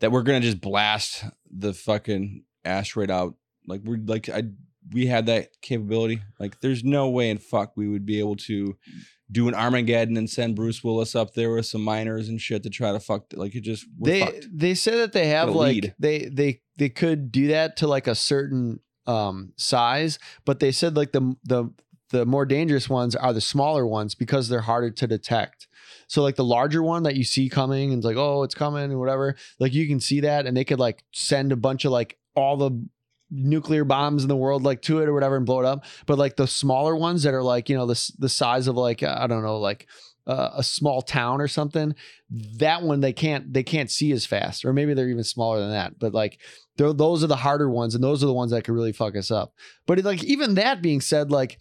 that 0.00 0.12
we're 0.12 0.22
gonna 0.22 0.40
just 0.40 0.60
blast 0.60 1.24
the 1.50 1.72
fucking 1.74 2.44
asteroid 2.64 3.10
out. 3.10 3.34
Like 3.66 3.82
we're 3.84 3.98
like 4.04 4.28
I 4.28 4.44
we 4.92 5.06
had 5.06 5.26
that 5.26 5.50
capability. 5.62 6.22
Like 6.38 6.60
there's 6.60 6.84
no 6.84 7.08
way 7.08 7.30
in 7.30 7.38
fuck 7.38 7.72
we 7.76 7.88
would 7.88 8.06
be 8.06 8.18
able 8.18 8.36
to 8.36 8.76
do 9.30 9.48
an 9.48 9.54
Armageddon 9.54 10.16
and 10.16 10.30
send 10.30 10.54
Bruce 10.54 10.84
Willis 10.84 11.16
up 11.16 11.34
there 11.34 11.52
with 11.52 11.66
some 11.66 11.82
miners 11.82 12.28
and 12.28 12.40
shit 12.40 12.62
to 12.62 12.70
try 12.70 12.92
to 12.92 13.00
fuck. 13.00 13.24
Like 13.34 13.54
it 13.54 13.62
just 13.62 13.86
they 14.00 14.20
fucked. 14.20 14.46
they 14.52 14.74
said 14.74 14.98
that 14.98 15.12
they 15.12 15.28
have 15.28 15.48
like 15.50 15.74
lead. 15.74 15.94
they 15.98 16.26
they 16.26 16.60
they 16.76 16.88
could 16.88 17.32
do 17.32 17.48
that 17.48 17.76
to 17.78 17.86
like 17.88 18.06
a 18.06 18.14
certain 18.14 18.80
um 19.06 19.52
size 19.56 20.18
but 20.44 20.58
they 20.58 20.72
said 20.72 20.96
like 20.96 21.12
the 21.12 21.36
the 21.44 21.72
the 22.10 22.26
more 22.26 22.44
dangerous 22.44 22.88
ones 22.88 23.14
are 23.14 23.32
the 23.32 23.40
smaller 23.40 23.86
ones 23.86 24.16
because 24.16 24.48
they're 24.48 24.62
harder 24.62 24.90
to 24.90 25.06
detect 25.06 25.68
so 26.08 26.22
like 26.22 26.34
the 26.34 26.44
larger 26.44 26.82
one 26.82 27.04
that 27.04 27.14
you 27.14 27.22
see 27.22 27.48
coming 27.48 27.90
and 27.92 27.98
it's 28.00 28.04
like 28.04 28.16
oh 28.16 28.42
it's 28.42 28.54
coming 28.54 28.82
and 28.82 28.98
whatever 28.98 29.36
like 29.60 29.72
you 29.72 29.86
can 29.86 30.00
see 30.00 30.18
that 30.20 30.44
and 30.44 30.56
they 30.56 30.64
could 30.64 30.80
like 30.80 31.04
send 31.12 31.52
a 31.52 31.56
bunch 31.56 31.84
of 31.84 31.92
like 31.92 32.18
all 32.34 32.56
the 32.56 32.70
nuclear 33.30 33.84
bombs 33.84 34.22
in 34.22 34.28
the 34.28 34.36
world 34.36 34.62
like 34.62 34.82
to 34.82 35.00
it 35.00 35.08
or 35.08 35.12
whatever 35.12 35.36
and 35.36 35.46
blow 35.46 35.60
it 35.60 35.66
up. 35.66 35.84
But 36.06 36.18
like 36.18 36.36
the 36.36 36.46
smaller 36.46 36.94
ones 36.94 37.22
that 37.24 37.34
are 37.34 37.42
like 37.42 37.68
you 37.68 37.76
know 37.76 37.86
the 37.86 38.12
the 38.18 38.28
size 38.28 38.68
of 38.68 38.76
like 38.76 39.02
i 39.02 39.26
don't 39.26 39.42
know 39.42 39.58
like 39.58 39.86
uh, 40.26 40.50
a 40.56 40.62
small 40.62 41.02
town 41.02 41.40
or 41.40 41.46
something 41.46 41.94
that 42.30 42.82
one 42.82 43.00
they 43.00 43.12
can't 43.12 43.52
they 43.52 43.62
can't 43.62 43.90
see 43.90 44.10
as 44.10 44.26
fast 44.26 44.64
or 44.64 44.72
maybe 44.72 44.92
they're 44.92 45.08
even 45.08 45.22
smaller 45.24 45.60
than 45.60 45.70
that. 45.70 45.98
But 45.98 46.12
like 46.12 46.40
those 46.76 47.22
are 47.22 47.28
the 47.28 47.36
harder 47.36 47.70
ones 47.70 47.94
and 47.94 48.02
those 48.02 48.22
are 48.22 48.26
the 48.26 48.34
ones 48.34 48.50
that 48.50 48.64
could 48.64 48.74
really 48.74 48.92
fuck 48.92 49.16
us 49.16 49.30
up. 49.30 49.54
But 49.86 50.00
it, 50.00 50.04
like 50.04 50.24
even 50.24 50.54
that 50.54 50.82
being 50.82 51.00
said 51.00 51.30
like 51.30 51.58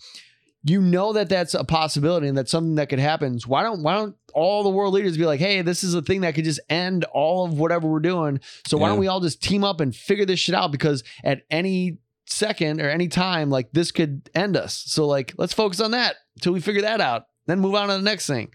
you 0.68 0.82
know 0.82 1.14
that 1.14 1.30
that's 1.30 1.54
a 1.54 1.64
possibility 1.64 2.28
and 2.28 2.38
that's 2.38 2.52
something 2.52 2.76
that 2.76 2.90
could 2.90 3.00
happen 3.00 3.40
So 3.40 3.48
why 3.48 3.64
don't 3.64 3.84
why 3.84 3.94
don't 3.94 4.16
all 4.34 4.64
the 4.64 4.70
world 4.70 4.94
leaders 4.94 5.16
be 5.18 5.26
like 5.26 5.40
hey 5.40 5.62
this 5.62 5.84
is 5.84 5.94
a 5.94 6.02
thing 6.02 6.22
that 6.22 6.36
could 6.36 6.44
just 6.46 6.60
end 6.70 7.06
all 7.14 7.46
of 7.46 7.58
whatever 7.60 7.88
we're 7.88 8.00
doing 8.00 8.40
so 8.68 8.78
why 8.78 8.88
Yeah. 8.88 8.92
don't 8.94 9.00
we 9.00 9.08
all 9.08 9.20
just 9.22 9.42
team 9.44 9.64
up 9.64 9.80
and 9.80 9.96
figure 9.96 10.26
this 10.26 10.40
shit 10.40 10.56
out 10.56 10.72
because 10.72 11.04
at 11.24 11.44
any 11.52 12.00
second 12.28 12.82
or 12.82 12.90
any 12.90 13.08
time, 13.08 13.52
like 13.52 13.72
this 13.72 13.92
could 13.92 14.32
end 14.34 14.58
us. 14.58 14.84
So 14.88 15.06
like, 15.06 15.36
let's 15.38 15.54
focus 15.54 15.80
on 15.80 15.92
that 15.92 16.16
until 16.36 16.54
we 16.54 16.60
figure 16.60 16.82
that 16.82 17.00
out. 17.00 17.28
Then 17.46 17.60
move 17.60 17.76
on 17.76 17.88
to 17.90 17.94
the 17.94 18.02
next 18.02 18.26
thing. 18.26 18.50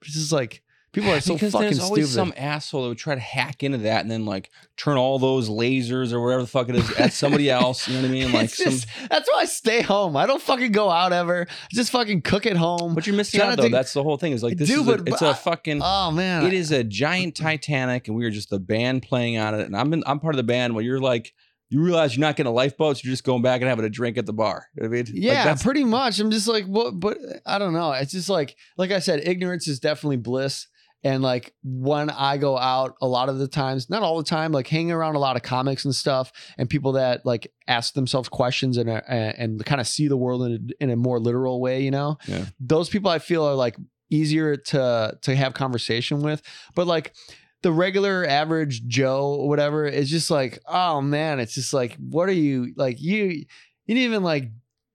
It's 0.00 0.14
just 0.14 0.32
like 0.32 0.62
people 0.92 1.10
are 1.10 1.20
so 1.20 1.34
because 1.34 1.52
fucking 1.52 1.66
there's 1.66 1.80
always 1.80 2.10
stupid. 2.10 2.14
some 2.14 2.34
asshole 2.36 2.82
that 2.82 2.88
would 2.88 2.98
try 2.98 3.14
to 3.14 3.20
hack 3.20 3.62
into 3.62 3.78
that 3.78 4.00
and 4.02 4.10
then 4.10 4.24
like 4.24 4.50
turn 4.76 4.96
all 4.96 5.18
those 5.18 5.48
lasers 5.48 6.12
or 6.12 6.20
whatever 6.20 6.42
the 6.42 6.48
fuck 6.48 6.68
it 6.68 6.74
is 6.76 6.90
at 6.96 7.12
somebody 7.12 7.48
else. 7.50 7.86
You 7.88 7.94
know 7.94 8.02
what 8.02 8.08
I 8.08 8.12
mean? 8.12 8.32
Like 8.32 8.44
It's 8.44 8.56
some. 8.56 8.72
just- 8.72 8.86
that's 9.08 9.28
why 9.30 9.40
I 9.40 9.44
stay 9.44 9.82
home. 9.82 10.16
I 10.16 10.26
don't 10.26 10.42
fucking 10.42 10.72
go 10.72 10.90
out 10.90 11.12
ever. 11.12 11.46
I 11.48 11.54
just 11.72 11.92
fucking 11.92 12.22
cook 12.22 12.46
at 12.46 12.56
home. 12.56 12.94
But 12.94 13.06
you're 13.06 13.16
missing 13.16 13.38
Trying 13.38 13.50
out 13.50 13.52
to 13.52 13.56
though. 13.58 13.62
think- 13.64 13.72
That's 13.74 13.92
the 13.92 14.02
whole 14.02 14.16
thing. 14.16 14.32
Is 14.32 14.42
like 14.42 14.56
this 14.56 14.68
Dude, 14.68 14.80
is 14.80 14.88
a, 14.88 14.96
but- 14.98 15.08
it's 15.08 15.20
but 15.20 15.34
fucking. 15.34 15.80
oh 15.82 16.10
man, 16.10 16.44
It 16.46 16.52
is 16.52 16.72
a 16.72 16.82
giant 16.84 17.36
Titanic, 17.36 18.08
and 18.08 18.16
we 18.16 18.24
are 18.26 18.30
just 18.30 18.52
a 18.52 18.58
band 18.58 19.02
playing 19.02 19.38
on 19.38 19.54
it. 19.54 19.66
And 19.66 19.76
I'm 19.76 19.92
in, 19.92 20.02
I'm 20.06 20.18
part 20.20 20.34
of 20.34 20.38
the 20.38 20.42
band. 20.44 20.74
Where 20.74 20.84
you're 20.84 21.00
like, 21.00 21.32
you 21.72 21.80
realize 21.80 22.16
you're 22.16 22.20
not 22.26 22.34
getting 22.34 22.50
a 22.50 22.52
lifeboat, 22.54 22.96
so 22.96 23.02
you're 23.04 23.12
just 23.12 23.22
going 23.22 23.42
back 23.42 23.60
and 23.60 23.68
having 23.68 23.84
a 23.84 23.88
drink 23.88 24.18
at 24.18 24.26
the 24.26 24.32
bar. 24.32 24.66
You 24.74 24.82
know 24.82 24.88
what 24.88 24.94
I 24.94 25.02
mean? 25.02 25.04
Like, 25.06 25.14
Yeah, 25.22 25.34
that's- 25.44 25.62
pretty 25.62 25.84
much. 25.84 26.18
I'm 26.18 26.32
just 26.32 26.48
like, 26.48 26.64
what? 26.64 26.98
But 26.98 27.18
I 27.46 27.58
don't 27.60 27.72
know. 27.72 27.92
It's 27.92 28.10
just 28.10 28.28
like, 28.28 28.56
like 28.76 28.90
I 28.90 28.98
said, 28.98 29.20
ignorance 29.24 29.68
is 29.68 29.78
definitely 29.78 30.16
bliss. 30.16 30.66
And 31.02 31.22
like 31.22 31.54
when 31.62 32.10
I 32.10 32.36
go 32.36 32.58
out, 32.58 32.94
a 33.00 33.06
lot 33.06 33.28
of 33.28 33.38
the 33.38 33.48
times, 33.48 33.88
not 33.88 34.02
all 34.02 34.18
the 34.18 34.24
time, 34.24 34.52
like 34.52 34.66
hanging 34.68 34.92
around 34.92 35.14
a 35.14 35.18
lot 35.18 35.36
of 35.36 35.42
comics 35.42 35.84
and 35.84 35.94
stuff, 35.94 36.30
and 36.58 36.68
people 36.68 36.92
that 36.92 37.24
like 37.24 37.52
ask 37.66 37.94
themselves 37.94 38.28
questions 38.28 38.76
and 38.76 38.90
uh, 38.90 39.00
and 39.08 39.64
kind 39.64 39.80
of 39.80 39.86
see 39.88 40.08
the 40.08 40.16
world 40.16 40.42
in 40.44 40.52
a, 40.80 40.82
in 40.84 40.90
a 40.90 40.96
more 40.96 41.18
literal 41.18 41.60
way. 41.60 41.82
You 41.82 41.90
know, 41.90 42.18
Yeah. 42.26 42.44
those 42.60 42.88
people 42.90 43.10
I 43.10 43.18
feel 43.18 43.44
are 43.44 43.54
like 43.54 43.76
easier 44.10 44.56
to 44.56 45.18
to 45.22 45.34
have 45.36 45.54
conversation 45.54 46.20
with. 46.20 46.42
But 46.74 46.86
like 46.86 47.14
the 47.62 47.72
regular 47.72 48.26
average 48.26 48.86
Joe 48.86 49.34
or 49.38 49.48
whatever 49.48 49.86
is 49.86 50.10
just 50.10 50.30
like, 50.30 50.58
oh 50.66 51.00
man, 51.00 51.40
it's 51.40 51.54
just 51.54 51.72
like, 51.72 51.96
what 51.96 52.28
are 52.28 52.32
you 52.32 52.72
like? 52.76 53.00
You 53.00 53.24
you 53.24 53.94
didn't 53.94 54.02
even 54.02 54.22
like 54.22 54.50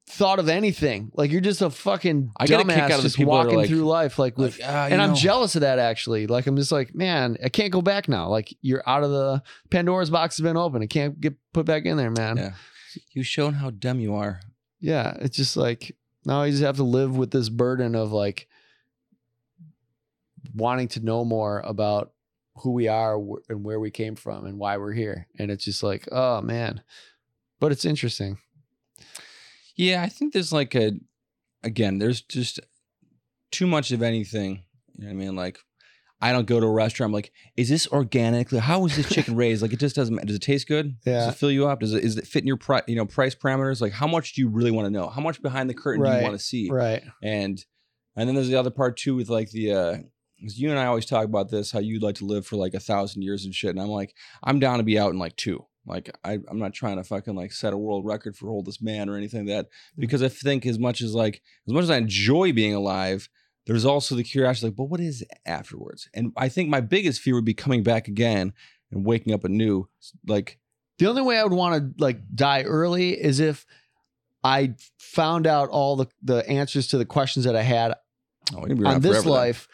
thought 0.07 0.37
of 0.39 0.49
anything. 0.49 1.11
Like 1.13 1.31
you're 1.31 1.41
just 1.41 1.61
a 1.61 1.69
fucking 1.69 2.31
I 2.37 2.45
get 2.45 2.59
a 2.61 2.63
kick 2.63 2.73
dumbass 2.75 2.79
out 2.79 2.91
of 2.91 2.97
the 2.97 3.03
just 3.03 3.17
people 3.17 3.33
that 3.33 3.39
are 3.39 3.43
walking 3.45 3.57
like- 3.57 3.67
through 3.69 3.85
life 3.85 4.19
like 4.19 4.37
with. 4.37 4.59
like, 4.59 4.69
ah, 4.69 4.85
you 4.87 4.93
and 4.93 5.01
I'm 5.01 5.09
know. 5.09 5.15
jealous 5.15 5.55
of 5.55 5.61
that 5.61 5.79
actually. 5.79 6.27
Like 6.27 6.45
I'm 6.47 6.55
just 6.55 6.71
like, 6.71 6.93
man, 6.93 7.37
I 7.43 7.49
can't 7.49 7.71
go 7.71 7.81
back 7.81 8.07
now. 8.07 8.27
Like 8.29 8.55
you're 8.61 8.83
out 8.87 9.03
of 9.03 9.09
the 9.11 9.41
Pandora's 9.71 10.09
box 10.11 10.37
has 10.37 10.43
been 10.43 10.57
open. 10.57 10.83
It 10.83 10.87
can't 10.87 11.19
get 11.19 11.33
put 11.53 11.65
back 11.65 11.85
in 11.85 11.97
there, 11.97 12.11
man. 12.11 12.37
Yeah. 12.37 12.51
You've 13.13 13.27
shown 13.27 13.53
how 13.55 13.71
dumb 13.71 13.99
you 13.99 14.13
are. 14.15 14.39
yeah, 14.79 15.17
it's 15.19 15.35
just 15.35 15.57
like 15.57 15.95
now 16.25 16.41
I 16.41 16.49
just 16.51 16.63
have 16.63 16.77
to 16.77 16.83
live 16.83 17.17
with 17.17 17.31
this 17.31 17.49
burden 17.49 17.95
of 17.95 18.11
like 18.11 18.47
wanting 20.53 20.87
to 20.89 20.99
know 21.03 21.25
more 21.25 21.59
about 21.61 22.11
who 22.57 22.71
we 22.71 22.87
are 22.87 23.19
wh- 23.19 23.41
and 23.49 23.63
where 23.63 23.79
we 23.79 23.91
came 23.91 24.15
from 24.15 24.45
and 24.45 24.57
why 24.57 24.77
we're 24.77 24.93
here. 24.93 25.27
And 25.37 25.51
it's 25.51 25.65
just 25.65 25.83
like, 25.83 26.07
oh 26.11 26.41
man. 26.41 26.81
But 27.59 27.71
it's 27.71 27.85
interesting. 27.85 28.37
Yeah, 29.76 30.01
I 30.03 30.09
think 30.09 30.34
there's 30.34 30.53
like 30.53 30.76
a 30.76 30.93
again, 31.63 31.97
there's 31.99 32.21
just 32.21 32.59
too 33.51 33.67
much 33.67 33.91
of 33.91 34.01
anything. 34.01 34.63
You 34.95 35.05
know 35.05 35.07
what 35.07 35.11
I 35.11 35.26
mean? 35.26 35.36
Like 35.36 35.57
I 36.21 36.32
don't 36.32 36.47
go 36.47 36.59
to 36.59 36.65
a 36.65 36.71
restaurant. 36.71 37.09
I'm 37.09 37.13
like, 37.13 37.32
is 37.57 37.69
this 37.69 37.88
organic? 37.88 38.49
How 38.51 38.80
was 38.80 38.95
this 38.95 39.09
chicken 39.09 39.36
raised? 39.43 39.61
Like, 39.61 39.73
it 39.73 39.80
just 39.80 39.95
doesn't. 39.95 40.15
matter. 40.15 40.28
Does 40.28 40.38
it 40.38 40.41
taste 40.41 40.67
good? 40.67 40.95
Yeah. 41.05 41.26
Does 41.26 41.28
it 41.34 41.38
fill 41.38 41.51
you 41.51 41.67
up? 41.67 41.82
Does 41.82 41.93
it? 41.93 42.03
Is 42.03 42.17
it 42.17 42.26
fit 42.26 42.41
in 42.43 42.47
your 42.47 42.57
price? 42.57 42.84
You 42.88 42.95
know, 42.95 43.05
price 43.05 43.36
parameters? 43.36 43.82
Like, 43.82 43.91
how 43.91 44.07
much 44.07 44.34
do 44.34 44.41
you 44.41 44.47
really 44.47 44.71
want 44.71 44.86
to 44.86 44.89
know? 44.89 45.09
How 45.09 45.21
much 45.21 45.41
behind 45.41 45.69
the 45.69 45.73
curtain 45.73 46.03
do 46.03 46.09
you 46.09 46.23
want 46.23 46.39
to 46.39 46.43
see? 46.43 46.69
Right. 46.71 47.03
And 47.21 47.63
and 48.15 48.28
then 48.30 48.36
there's 48.36 48.47
the 48.47 48.55
other 48.55 48.71
part 48.71 48.97
too 48.97 49.15
with 49.15 49.30
like 49.30 49.51
the. 49.51 49.71
uh 49.73 49.97
you 50.38 50.69
and 50.69 50.78
I 50.78 50.86
always 50.86 51.05
talk 51.05 51.23
about 51.26 51.49
this, 51.49 51.71
how 51.71 51.80
you'd 51.80 52.03
like 52.03 52.15
to 52.15 52.26
live 52.26 52.45
for 52.45 52.57
like 52.57 52.73
a 52.73 52.80
thousand 52.80 53.21
years 53.21 53.45
and 53.45 53.55
shit. 53.55 53.69
And 53.69 53.80
I'm 53.80 53.88
like, 53.88 54.13
I'm 54.43 54.59
down 54.59 54.78
to 54.80 54.84
be 54.84 54.99
out 54.99 55.11
in 55.11 55.17
like 55.17 55.36
two. 55.38 55.65
Like 55.86 56.15
I, 56.23 56.39
I'm 56.47 56.59
not 56.59 56.73
trying 56.73 56.97
to 56.97 57.03
fucking 57.03 57.36
like 57.36 57.51
set 57.51 57.73
a 57.73 57.77
world 57.77 58.05
record 58.05 58.36
for 58.36 58.49
oldest 58.49 58.81
man 58.81 59.09
or 59.09 59.15
anything 59.15 59.45
like 59.45 59.55
that. 59.55 59.65
Mm. 59.65 59.99
Because 59.99 60.23
I 60.23 60.29
think 60.29 60.65
as 60.65 60.79
much 60.79 61.01
as 61.01 61.13
like 61.13 61.41
as 61.67 61.73
much 61.73 61.83
as 61.83 61.89
I 61.89 61.97
enjoy 61.97 62.53
being 62.53 62.73
alive, 62.73 63.29
there's 63.65 63.86
also 63.86 64.15
the 64.15 64.23
curiosity, 64.23 64.67
like, 64.67 64.75
but 64.75 64.86
what 64.86 64.99
is 64.99 65.23
afterwards? 65.45 66.09
And 66.13 66.31
I 66.38 66.49
think 66.49 66.69
my 66.69 66.81
biggest 66.81 67.21
fear 67.21 67.36
would 67.36 67.45
be 67.45 67.53
coming 67.53 67.83
back 67.83 68.07
again 68.07 68.53
and 68.91 69.05
waking 69.05 69.33
up 69.33 69.43
anew. 69.43 69.88
Like, 70.27 70.59
The 70.99 71.07
only 71.07 71.21
way 71.21 71.38
I 71.38 71.43
would 71.43 71.53
want 71.53 71.97
to 71.97 72.03
like 72.03 72.19
die 72.33 72.63
early 72.63 73.11
is 73.19 73.39
if 73.39 73.65
I 74.43 74.75
found 74.99 75.47
out 75.47 75.69
all 75.69 75.95
the, 75.95 76.07
the 76.21 76.47
answers 76.47 76.88
to 76.88 76.97
the 76.97 77.05
questions 77.05 77.45
that 77.45 77.55
I 77.55 77.63
had 77.63 77.95
oh, 78.53 78.59
you're 78.59 78.75
gonna 78.75 78.75
be 78.75 78.86
on 78.86 79.01
this 79.01 79.23
forever 79.23 79.29
life 79.29 79.67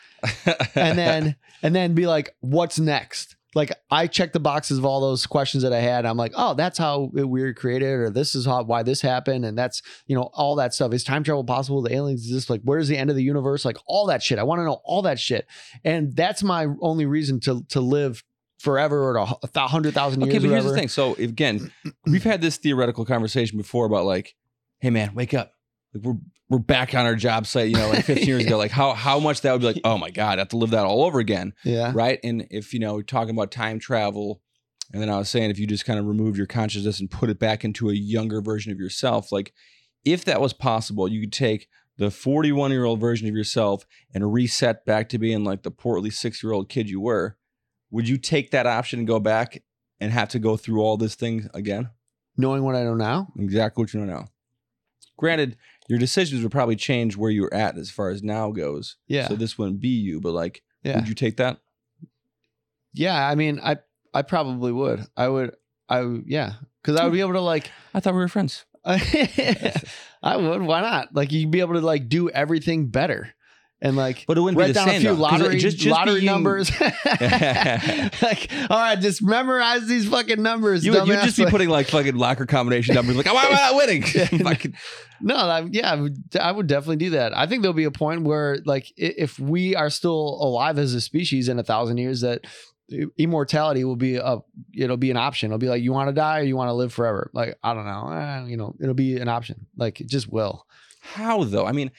and 0.75 0.97
then 0.97 1.35
and 1.61 1.75
then 1.75 1.93
be 1.93 2.07
like, 2.07 2.35
what's 2.39 2.79
next? 2.79 3.35
Like 3.53 3.71
I 3.89 4.07
checked 4.07 4.33
the 4.33 4.39
boxes 4.39 4.77
of 4.77 4.85
all 4.85 5.01
those 5.01 5.25
questions 5.27 5.63
that 5.63 5.73
I 5.73 5.79
had. 5.79 6.05
I'm 6.05 6.17
like, 6.17 6.31
oh, 6.35 6.53
that's 6.53 6.77
how 6.77 7.09
we 7.13 7.25
were 7.25 7.53
created, 7.53 7.99
or 7.99 8.09
this 8.09 8.33
is 8.35 8.45
how 8.45 8.63
why 8.63 8.83
this 8.83 9.01
happened, 9.01 9.45
and 9.45 9.57
that's 9.57 9.81
you 10.07 10.15
know 10.15 10.29
all 10.33 10.55
that 10.55 10.73
stuff. 10.73 10.93
Is 10.93 11.03
time 11.03 11.23
travel 11.23 11.43
possible? 11.43 11.81
The 11.81 11.93
aliens 11.93 12.21
exist? 12.21 12.49
Like, 12.49 12.61
where's 12.63 12.87
the 12.87 12.97
end 12.97 13.09
of 13.09 13.15
the 13.15 13.23
universe? 13.23 13.65
Like 13.65 13.77
all 13.85 14.07
that 14.07 14.23
shit. 14.23 14.39
I 14.39 14.43
want 14.43 14.59
to 14.59 14.65
know 14.65 14.81
all 14.85 15.01
that 15.01 15.19
shit, 15.19 15.47
and 15.83 16.15
that's 16.15 16.43
my 16.43 16.67
only 16.81 17.05
reason 17.05 17.39
to 17.41 17.63
to 17.69 17.81
live 17.81 18.23
forever 18.59 19.03
or 19.03 19.15
a 19.17 19.67
hundred 19.67 19.93
thousand 19.93 20.21
years. 20.21 20.35
Okay, 20.35 20.39
but 20.47 20.51
here's 20.51 20.65
the 20.65 20.73
thing. 20.73 20.87
So 20.87 21.15
again, 21.15 21.71
we've 22.05 22.23
had 22.23 22.41
this 22.41 22.57
theoretical 22.57 23.05
conversation 23.05 23.57
before 23.57 23.85
about 23.85 24.05
like, 24.05 24.35
hey 24.79 24.91
man, 24.91 25.13
wake 25.13 25.33
up. 25.33 25.53
Like 25.93 26.03
we're 26.03 26.17
we're 26.51 26.59
back 26.59 26.93
on 26.93 27.05
our 27.05 27.15
job 27.15 27.47
site, 27.47 27.69
you 27.69 27.77
know, 27.77 27.89
like 27.89 28.05
15 28.05 28.27
years 28.27 28.45
ago. 28.45 28.57
Like 28.61 28.71
how 28.71 28.93
how 28.93 29.19
much 29.19 29.41
that 29.41 29.51
would 29.53 29.61
be 29.61 29.67
like, 29.67 29.81
oh 29.83 29.97
my 29.97 30.11
God, 30.11 30.37
I 30.37 30.41
have 30.41 30.49
to 30.49 30.57
live 30.57 30.69
that 30.71 30.85
all 30.85 31.03
over 31.03 31.19
again. 31.19 31.53
Yeah, 31.63 31.91
Right. 31.95 32.19
And 32.23 32.47
if 32.51 32.73
you 32.73 32.79
know, 32.79 32.95
we're 32.95 33.03
talking 33.03 33.33
about 33.33 33.49
time 33.49 33.79
travel, 33.79 34.41
and 34.93 35.01
then 35.01 35.09
I 35.09 35.17
was 35.17 35.29
saying 35.29 35.49
if 35.49 35.57
you 35.57 35.65
just 35.65 35.85
kind 35.85 35.97
of 35.97 36.05
remove 36.05 36.37
your 36.37 36.45
consciousness 36.45 36.99
and 36.99 37.09
put 37.09 37.29
it 37.29 37.39
back 37.39 37.63
into 37.63 37.89
a 37.89 37.93
younger 37.93 38.41
version 38.41 38.71
of 38.71 38.77
yourself, 38.77 39.31
like 39.31 39.53
if 40.05 40.25
that 40.25 40.41
was 40.41 40.53
possible, 40.53 41.07
you 41.07 41.21
could 41.21 41.33
take 41.33 41.67
the 41.97 42.11
41 42.11 42.71
year 42.71 42.85
old 42.85 42.99
version 42.99 43.27
of 43.27 43.35
yourself 43.35 43.85
and 44.13 44.31
reset 44.31 44.85
back 44.85 45.09
to 45.09 45.17
being 45.17 45.43
like 45.43 45.63
the 45.63 45.71
portly 45.71 46.09
six 46.09 46.43
year 46.43 46.51
old 46.51 46.69
kid 46.69 46.89
you 46.89 47.01
were. 47.01 47.37
Would 47.89 48.07
you 48.07 48.17
take 48.17 48.51
that 48.51 48.67
option 48.67 48.99
and 48.99 49.07
go 49.07 49.19
back 49.19 49.63
and 49.99 50.11
have 50.11 50.29
to 50.29 50.39
go 50.39 50.57
through 50.57 50.81
all 50.81 50.97
this 50.97 51.15
thing 51.15 51.49
again? 51.53 51.89
knowing 52.37 52.63
what 52.63 52.75
I 52.75 52.83
know 52.83 52.95
now. 52.95 53.27
Exactly 53.37 53.83
what 53.83 53.93
you 53.93 54.01
know 54.01 54.13
now. 54.13 54.27
Granted, 55.17 55.57
your 55.91 55.99
decisions 55.99 56.41
would 56.41 56.53
probably 56.53 56.77
change 56.77 57.17
where 57.17 57.29
you're 57.29 57.53
at 57.53 57.77
as 57.77 57.91
far 57.91 58.11
as 58.11 58.23
now 58.23 58.49
goes. 58.49 58.95
Yeah, 59.09 59.27
So 59.27 59.35
this 59.35 59.57
wouldn't 59.57 59.81
be 59.81 59.89
you, 59.89 60.21
but 60.21 60.31
like, 60.31 60.63
yeah. 60.83 60.95
would 60.95 61.09
you 61.09 61.13
take 61.15 61.35
that? 61.35 61.57
Yeah, 62.93 63.27
I 63.27 63.35
mean, 63.35 63.59
I 63.61 63.75
I 64.13 64.21
probably 64.21 64.71
would. 64.71 65.05
I 65.17 65.27
would. 65.27 65.53
I 65.89 66.19
yeah, 66.25 66.53
because 66.81 66.97
I 66.97 67.03
would 67.03 67.11
be 67.11 67.19
able 67.19 67.33
to 67.33 67.41
like. 67.41 67.69
I 67.93 67.99
thought 67.99 68.13
we 68.13 68.21
were 68.21 68.29
friends. 68.29 68.63
I 68.85 70.37
would. 70.37 70.61
Why 70.61 70.79
not? 70.79 71.13
Like 71.13 71.33
you'd 71.33 71.51
be 71.51 71.59
able 71.59 71.73
to 71.73 71.81
like 71.81 72.07
do 72.07 72.29
everything 72.29 72.87
better, 72.87 73.33
and 73.81 73.95
like 73.95 74.25
But 74.27 74.37
it 74.37 74.41
wouldn't 74.41 74.59
write 74.59 74.67
be 74.67 74.71
the 74.73 74.79
down 74.79 74.87
same. 74.87 74.97
a 74.97 74.99
few 74.99 75.09
though, 75.15 75.27
'cause 75.27 75.39
it- 75.39 75.43
lottery 75.43 75.57
just, 75.59 75.77
just 75.77 75.89
lottery 75.89 76.13
being- 76.21 76.25
numbers. 76.25 76.71
like, 76.81 78.49
all 78.69 78.77
right, 78.79 78.99
just 78.99 79.23
memorize 79.23 79.87
these 79.87 80.07
fucking 80.07 80.41
numbers. 80.41 80.85
You 80.85 80.91
would 80.91 81.01
dumbass. 81.03 81.23
just 81.23 81.37
be 81.37 81.43
Like- 81.43 81.51
putting 81.51 81.69
like 81.69 81.87
fucking 81.87 82.15
locker 82.15 82.45
combination 82.45 82.95
numbers. 82.95 83.15
Like, 83.15 83.25
why 83.25 83.43
am 83.45 83.53
I 83.53 83.55
not 83.55 83.75
winning? 83.75 84.03
Fucking- 84.43 84.73
No, 85.21 85.35
I, 85.35 85.61
yeah, 85.71 85.91
I 85.91 85.95
would, 85.95 86.17
I 86.39 86.51
would 86.51 86.67
definitely 86.67 86.97
do 86.97 87.09
that. 87.11 87.35
I 87.37 87.47
think 87.47 87.61
there'll 87.61 87.73
be 87.73 87.83
a 87.85 87.91
point 87.91 88.23
where, 88.23 88.59
like, 88.65 88.85
i- 88.99 89.13
if 89.17 89.39
we 89.39 89.75
are 89.75 89.89
still 89.89 90.37
alive 90.41 90.77
as 90.79 90.93
a 90.93 91.01
species 91.01 91.49
in 91.49 91.59
a 91.59 91.63
thousand 91.63 91.97
years, 91.97 92.21
that 92.21 92.41
immortality 93.17 93.83
will 93.85 93.95
be 93.95 94.17
a, 94.17 94.37
it'll 94.75 94.97
be 94.97 95.11
an 95.11 95.17
option. 95.17 95.47
It'll 95.49 95.57
be 95.59 95.69
like, 95.69 95.81
you 95.81 95.93
want 95.93 96.09
to 96.09 96.13
die 96.13 96.39
or 96.39 96.43
you 96.43 96.57
want 96.57 96.69
to 96.69 96.73
live 96.73 96.91
forever? 96.93 97.29
Like, 97.33 97.57
I 97.63 97.73
don't 97.73 97.85
know, 97.85 98.09
Eh, 98.11 98.45
you 98.47 98.57
know, 98.57 98.75
it'll 98.81 98.93
be 98.93 99.17
an 99.17 99.29
option. 99.29 99.65
Like, 99.77 100.01
it 100.01 100.09
just 100.09 100.27
will. 100.31 100.65
How 101.01 101.43
though? 101.45 101.65
I 101.65 101.71
mean, 101.71 101.91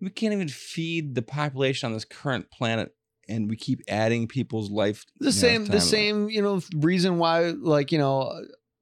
we 0.00 0.10
can't 0.10 0.32
even 0.32 0.48
feed 0.48 1.14
the 1.14 1.22
population 1.22 1.86
on 1.86 1.92
this 1.92 2.04
current 2.04 2.50
planet, 2.50 2.94
and 3.28 3.48
we 3.48 3.56
keep 3.56 3.80
adding 3.88 4.26
people's 4.26 4.70
life. 4.70 5.04
The 5.18 5.32
same, 5.32 5.66
the 5.66 5.80
same, 5.80 6.28
you 6.28 6.42
know, 6.42 6.60
reason 6.76 7.18
why, 7.18 7.50
like, 7.50 7.92
you 7.92 7.98
know. 7.98 8.32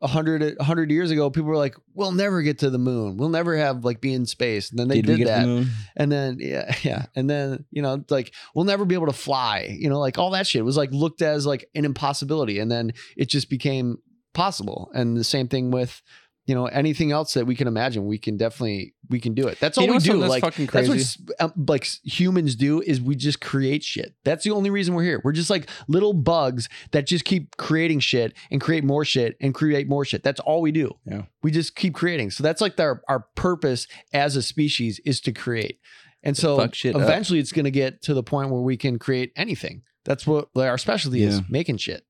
A 0.01 0.07
hundred, 0.07 0.57
a 0.61 0.63
hundred 0.63 0.93
years 0.93 1.11
ago, 1.11 1.29
people 1.29 1.49
were 1.49 1.57
like, 1.57 1.75
"We'll 1.93 2.13
never 2.13 2.41
get 2.43 2.61
to 2.61 2.71
the 2.71 2.79
moon. 2.79 3.17
We'll 3.17 3.31
never 3.31 3.57
have 3.57 3.85
like 3.85 4.01
be 4.01 4.15
in 4.15 4.27
space." 4.27 4.71
And 4.71 4.79
then 4.79 4.87
they 4.87 5.03
Did 5.03 5.17
did, 5.17 5.27
that. 5.27 5.45
the? 5.45 5.69
And 5.97 6.13
then 6.13 6.37
yeah, 6.39 6.73
yeah. 6.85 7.07
And 7.17 7.29
then, 7.29 7.65
you 7.73 7.83
know, 7.83 8.05
like 8.09 8.33
we'll 8.55 8.65
never 8.65 8.85
be 8.85 8.95
able 8.95 9.09
to 9.09 9.13
fly. 9.13 9.77
You 9.77 9.89
know, 9.89 9.99
like 9.99 10.17
all 10.17 10.31
that 10.31 10.47
shit 10.47 10.65
was 10.65 10.77
like 10.77 10.93
looked 10.93 11.21
as 11.21 11.47
like 11.47 11.69
an 11.75 11.85
impossibility. 11.85 12.61
And 12.61 12.71
then 12.71 12.93
it 13.17 13.29
just 13.29 13.51
became 13.51 13.97
possible. 14.35 14.89
And 14.95 15.17
the 15.17 15.25
same 15.25 15.49
thing 15.49 15.73
with, 15.73 16.01
you 16.49 16.55
know, 16.55 16.65
anything 16.65 17.13
else 17.13 17.35
that 17.35 17.45
we 17.45 17.55
can 17.55 17.69
imagine, 17.69 18.07
we 18.07 18.17
can 18.17 18.39
definitely 18.39 18.95
we 19.11 19.21
can 19.21 19.35
do 19.35 19.47
it. 19.47 19.61
That's 19.61 19.77
all 19.77 19.85
You 19.85 19.91
know 19.91 19.97
we 19.97 20.03
do. 20.03 20.19
that's 20.19 20.31
Like 20.31 20.71
that's 20.71 20.89
what 20.89 21.35
um, 21.41 21.53
like 21.69 21.87
humans 22.05 22.57
do 22.57 22.81
is 22.81 23.03
we 23.03 23.17
just 23.17 23.43
create 23.43 23.85
shit. 23.85 24.15
That's 24.25 24.45
the 24.45 24.53
only 24.53 24.71
reason 24.71 24.95
we're 24.95 25.05
here. 25.05 25.21
We're 25.23 25.33
just 25.33 25.51
like 25.51 25.69
little 25.89 26.15
bugs 26.15 26.71
that 26.93 27.07
just 27.07 27.27
keep 27.27 27.59
creating 27.59 28.01
shit 28.01 28.33
and 28.51 28.63
create 28.63 28.83
more 28.83 29.05
shit 29.05 29.37
and 29.43 29.55
create 29.55 29.91
more 29.91 30.07
shit. 30.07 30.23
That's 30.23 30.41
all 30.41 30.63
we 30.63 30.73
do. 30.73 30.91
Yeah. 31.05 31.25
We 31.43 31.51
just 31.51 31.77
keep 31.77 31.95
creating. 31.95 32.31
So 32.31 32.43
that's 32.43 32.63
like 32.63 32.81
our 32.81 33.03
our 33.11 33.27
purpose 33.35 33.87
as 34.15 34.35
a 34.35 34.41
species 34.41 35.03
is 35.05 35.21
to 35.21 35.33
create. 35.33 35.81
And 36.23 36.35
so 36.35 36.67
shit 36.73 36.97
up. 36.97 37.03
eventually 37.03 37.41
it's 37.41 37.53
going 37.53 37.67
to 37.67 37.71
get 37.71 38.01
to 38.05 38.15
the 38.15 38.23
point 38.23 38.49
where 38.49 38.63
we 38.63 38.79
can 38.79 38.99
create 38.99 39.33
anything. 39.37 39.83
That's 40.07 40.27
what 40.27 40.49
like, 40.55 40.71
our 40.71 40.79
specialty 40.79 41.23
is 41.25 41.43
making 41.51 41.77
shit. 41.77 42.07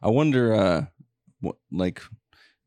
I 0.00 0.10
wonder, 0.10 0.54
uh, 0.54 0.84
what 1.40 1.56
like, 1.72 2.00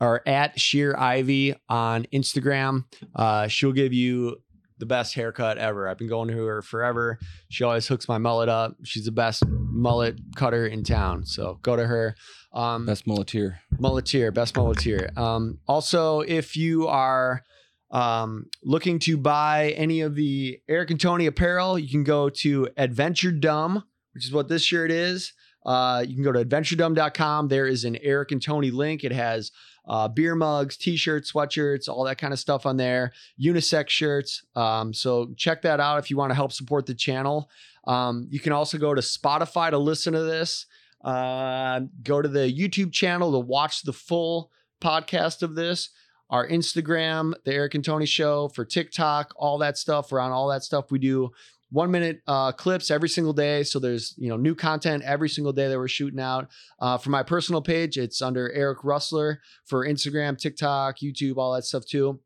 or 0.00 0.26
at 0.26 0.58
Sheer 0.58 0.96
Ivy 0.96 1.54
on 1.68 2.06
Instagram. 2.12 2.84
Uh, 3.14 3.46
she'll 3.48 3.72
give 3.72 3.92
you 3.92 4.36
the 4.78 4.86
best 4.86 5.14
haircut 5.14 5.58
ever. 5.58 5.86
I've 5.88 5.98
been 5.98 6.08
going 6.08 6.28
to 6.28 6.36
her 6.46 6.62
forever. 6.62 7.18
She 7.50 7.64
always 7.64 7.86
hooks 7.86 8.08
my 8.08 8.16
mullet 8.16 8.48
up. 8.48 8.76
She's 8.82 9.04
the 9.04 9.12
best 9.12 9.42
mullet 9.46 10.18
cutter 10.36 10.66
in 10.66 10.84
town. 10.84 11.26
So 11.26 11.58
go 11.60 11.76
to 11.76 11.86
her. 11.86 12.14
Um, 12.52 12.86
best 12.86 13.06
muleteer. 13.06 13.58
Mulleteer, 13.78 14.32
best 14.32 14.56
mulleteer. 14.56 15.10
Um, 15.16 15.58
also, 15.68 16.20
if 16.20 16.56
you 16.56 16.88
are 16.88 17.44
um, 17.90 18.46
looking 18.62 18.98
to 19.00 19.16
buy 19.16 19.70
any 19.76 20.00
of 20.00 20.14
the 20.14 20.60
Eric 20.68 20.90
and 20.90 21.00
Tony 21.00 21.26
apparel, 21.26 21.78
you 21.78 21.88
can 21.88 22.04
go 22.04 22.28
to 22.28 22.68
Adventure 22.76 23.32
Dumb, 23.32 23.84
which 24.14 24.26
is 24.26 24.32
what 24.32 24.48
this 24.48 24.62
shirt 24.62 24.90
is. 24.90 25.32
Uh, 25.64 26.04
you 26.06 26.14
can 26.14 26.24
go 26.24 26.32
to 26.32 26.44
adventuredumb.com. 26.44 27.48
There 27.48 27.66
is 27.66 27.84
an 27.84 27.96
Eric 28.02 28.32
and 28.32 28.42
Tony 28.42 28.70
link. 28.70 29.04
It 29.04 29.12
has 29.12 29.52
uh, 29.86 30.08
beer 30.08 30.34
mugs, 30.34 30.76
t-shirts, 30.76 31.32
sweatshirts, 31.32 31.88
all 31.88 32.04
that 32.04 32.18
kind 32.18 32.32
of 32.32 32.38
stuff 32.38 32.64
on 32.64 32.76
there. 32.76 33.12
Unisex 33.42 33.88
shirts. 33.88 34.42
Um, 34.54 34.94
so 34.94 35.32
check 35.36 35.62
that 35.62 35.80
out 35.80 35.98
if 35.98 36.10
you 36.10 36.16
want 36.16 36.30
to 36.30 36.34
help 36.34 36.52
support 36.52 36.86
the 36.86 36.94
channel. 36.94 37.50
Um, 37.86 38.26
you 38.30 38.40
can 38.40 38.52
also 38.52 38.78
go 38.78 38.94
to 38.94 39.00
Spotify 39.00 39.70
to 39.70 39.78
listen 39.78 40.12
to 40.12 40.22
this. 40.22 40.66
Uh, 41.02 41.80
go 42.02 42.20
to 42.20 42.28
the 42.28 42.52
YouTube 42.52 42.92
channel 42.92 43.32
to 43.32 43.38
watch 43.38 43.82
the 43.82 43.92
full 43.92 44.50
podcast 44.80 45.42
of 45.42 45.54
this. 45.54 45.90
Our 46.28 46.46
Instagram, 46.48 47.32
the 47.44 47.52
Eric 47.52 47.74
and 47.74 47.84
Tony 47.84 48.06
Show, 48.06 48.48
for 48.48 48.64
TikTok, 48.64 49.32
all 49.36 49.58
that 49.58 49.76
stuff. 49.76 50.12
We're 50.12 50.20
on 50.20 50.30
all 50.30 50.48
that 50.48 50.62
stuff. 50.62 50.92
We 50.92 51.00
do 51.00 51.32
one 51.70 51.90
minute 51.90 52.20
uh, 52.26 52.52
clips 52.52 52.90
every 52.90 53.08
single 53.08 53.32
day. 53.32 53.62
So 53.62 53.78
there's 53.78 54.14
you 54.16 54.28
know 54.28 54.36
new 54.36 54.54
content 54.54 55.02
every 55.04 55.28
single 55.28 55.52
day 55.52 55.68
that 55.68 55.78
we're 55.78 55.88
shooting 55.88 56.20
out. 56.20 56.48
Uh, 56.78 56.98
for 56.98 57.10
my 57.10 57.22
personal 57.22 57.62
page, 57.62 57.96
it's 57.96 58.20
under 58.22 58.52
Eric 58.52 58.84
Rustler 58.84 59.40
for 59.64 59.86
Instagram, 59.86 60.38
TikTok, 60.38 60.98
YouTube, 60.98 61.36
all 61.36 61.54
that 61.54 61.64
stuff 61.64 61.86
too. 61.86 62.20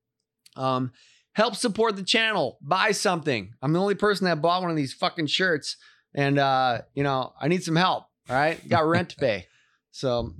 Um, 0.56 0.92
help 1.32 1.56
support 1.56 1.96
the 1.96 2.02
channel. 2.02 2.58
Buy 2.60 2.92
something. 2.92 3.52
I'm 3.62 3.72
the 3.72 3.80
only 3.80 3.94
person 3.94 4.26
that 4.26 4.42
bought 4.42 4.62
one 4.62 4.70
of 4.70 4.76
these 4.76 4.94
fucking 4.94 5.26
shirts, 5.26 5.76
and 6.14 6.38
uh, 6.38 6.82
you 6.94 7.02
know 7.02 7.32
I 7.40 7.48
need 7.48 7.62
some 7.62 7.76
help. 7.76 8.04
All 8.28 8.36
right, 8.36 8.66
got 8.68 8.86
rent 8.86 9.10
to 9.10 9.16
pay. 9.16 9.46
So 9.90 10.34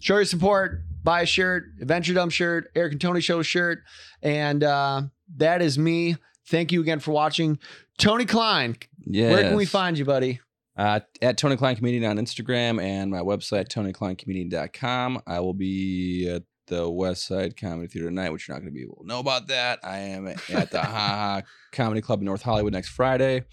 show 0.00 0.16
your 0.16 0.24
support. 0.24 0.82
Buy 1.04 1.22
a 1.22 1.26
shirt, 1.26 1.64
Adventure 1.80 2.12
Dumb 2.14 2.28
shirt, 2.30 2.70
Eric 2.74 2.92
and 2.92 3.00
Tony 3.00 3.20
Show 3.20 3.40
shirt, 3.42 3.80
and 4.22 4.62
uh, 4.64 5.02
that 5.36 5.62
is 5.62 5.78
me. 5.78 6.16
Thank 6.48 6.72
you 6.72 6.80
again 6.80 6.98
for 6.98 7.12
watching. 7.12 7.58
Tony 7.98 8.24
Klein, 8.26 8.76
Yeah. 9.06 9.30
where 9.30 9.42
can 9.42 9.56
we 9.56 9.64
find 9.66 9.96
you, 9.98 10.04
buddy? 10.04 10.40
Uh, 10.76 11.00
at 11.22 11.36
Tony 11.38 11.56
Klein 11.56 11.76
Comedian 11.76 12.04
on 12.04 12.16
Instagram 12.18 12.80
and 12.82 13.10
my 13.10 13.18
website, 13.20 13.68
TonyKleinComedian.com. 13.68 15.22
I 15.26 15.40
will 15.40 15.54
be 15.54 16.28
at 16.28 16.42
the 16.66 16.88
West 16.88 17.26
Side 17.26 17.56
Comedy 17.56 17.88
Theater 17.88 18.08
tonight, 18.08 18.30
which 18.30 18.46
you're 18.46 18.54
not 18.56 18.60
going 18.60 18.72
to 18.72 18.74
be 18.76 18.82
able 18.82 18.96
to 19.00 19.06
know 19.06 19.18
about 19.20 19.48
that. 19.48 19.80
I 19.82 19.98
am 19.98 20.28
at 20.28 20.70
the 20.70 20.80
Ha 20.80 20.86
Ha 20.90 21.42
Comedy 21.72 22.00
Club 22.00 22.20
in 22.20 22.26
North 22.26 22.42
Hollywood 22.42 22.72
next 22.72 22.90
Friday. 22.90 23.44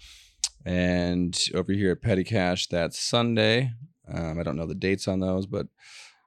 And 0.66 1.38
over 1.54 1.72
here 1.72 1.92
at 1.92 2.02
Petty 2.02 2.24
Cash, 2.24 2.66
that's 2.66 2.98
Sunday. 2.98 3.70
Um, 4.12 4.40
I 4.40 4.42
don't 4.42 4.56
know 4.56 4.66
the 4.66 4.74
dates 4.74 5.06
on 5.06 5.20
those, 5.20 5.46
but 5.46 5.68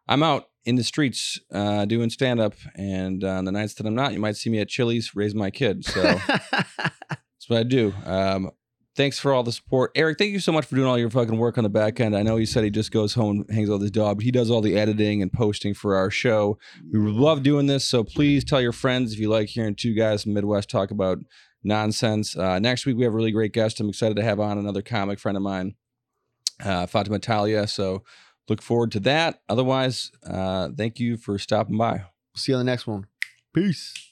I'm 0.08 0.24
out 0.24 0.46
in 0.64 0.76
the 0.76 0.84
streets 0.84 1.38
uh, 1.52 1.84
doing 1.84 2.10
stand 2.10 2.40
up. 2.40 2.54
And 2.76 3.22
on 3.26 3.44
the 3.44 3.52
nights 3.52 3.74
that 3.76 3.86
I'm 3.86 3.96
not, 3.96 4.14
you 4.14 4.20
might 4.20 4.38
see 4.38 4.50
me 4.50 4.60
at 4.60 4.70
Chili's 4.70 5.14
raising 5.14 5.40
my 5.40 5.52
kid. 5.52 5.84
So 5.84 6.02
that's 6.52 7.50
what 7.50 7.60
I 7.60 7.64
do. 7.64 7.94
Um, 8.06 8.52
thanks 8.96 9.20
for 9.20 9.34
all 9.34 9.44
the 9.44 9.52
support. 9.52 9.92
Eric, 9.94 10.18
thank 10.18 10.32
you 10.32 10.40
so 10.40 10.54
much 10.54 10.66
for 10.66 10.76
doing 10.76 10.88
all 10.88 10.98
your 10.98 11.10
fucking 11.10 11.38
work 11.38 11.58
on 11.58 11.66
the 11.66 11.70
back 11.70 12.00
end. 12.00 12.16
I 12.16 12.24
know 12.24 12.38
he 12.38 12.46
said 12.46 12.64
he 12.64 12.70
just 12.70 12.92
goes 12.92 13.14
home 13.14 13.46
and 13.48 13.56
hangs 13.56 13.70
out 13.70 13.74
with 13.74 13.84
his 13.84 13.92
dog, 13.92 14.18
but 14.18 14.24
he 14.24 14.32
does 14.32 14.50
all 14.50 14.62
the 14.62 14.78
editing 14.78 15.22
and 15.22 15.34
posting 15.34 15.74
for 15.74 15.98
our 15.98 16.10
show. 16.10 16.58
We 16.94 17.00
love 17.00 17.44
doing 17.44 17.68
this, 17.68 17.84
so 17.84 18.06
please 18.06 18.46
tell 18.46 18.62
your 18.62 18.72
friends 18.72 19.12
if 19.12 19.20
you 19.20 19.30
like 19.30 19.50
hearing 19.50 19.76
two 19.76 19.94
guys 19.94 20.24
from 20.24 20.34
Midwest 20.34 20.70
talk 20.70 20.92
about 20.92 21.20
nonsense. 21.64 22.38
Uh, 22.38 22.60
next 22.60 22.86
week, 22.86 22.97
we 22.97 23.03
have 23.03 23.14
a 23.14 23.16
really 23.16 23.32
great 23.32 23.53
guest. 23.53 23.80
I'm 23.80 23.89
excited 23.89 24.16
to 24.16 24.24
have 24.24 24.39
on 24.39 24.57
another 24.57 24.82
comic 24.82 25.20
friend 25.20 25.36
of 25.36 25.43
mine, 25.43 25.76
uh, 26.64 26.86
Fatima 26.86 27.20
Talia. 27.20 27.68
So 27.68 28.03
look 28.47 28.62
forward 28.62 28.91
to 28.93 28.99
that. 29.01 29.41
Otherwise, 29.49 30.12
uh, 30.26 30.70
thank 30.76 30.99
you 30.99 31.18
for 31.18 31.38
stopping 31.38 31.78
by. 31.78 32.03
See 32.36 32.51
you 32.51 32.57
on 32.57 32.66
the 32.66 32.72
next 32.72 32.88
one. 32.88 33.07
Peace. 33.53 34.09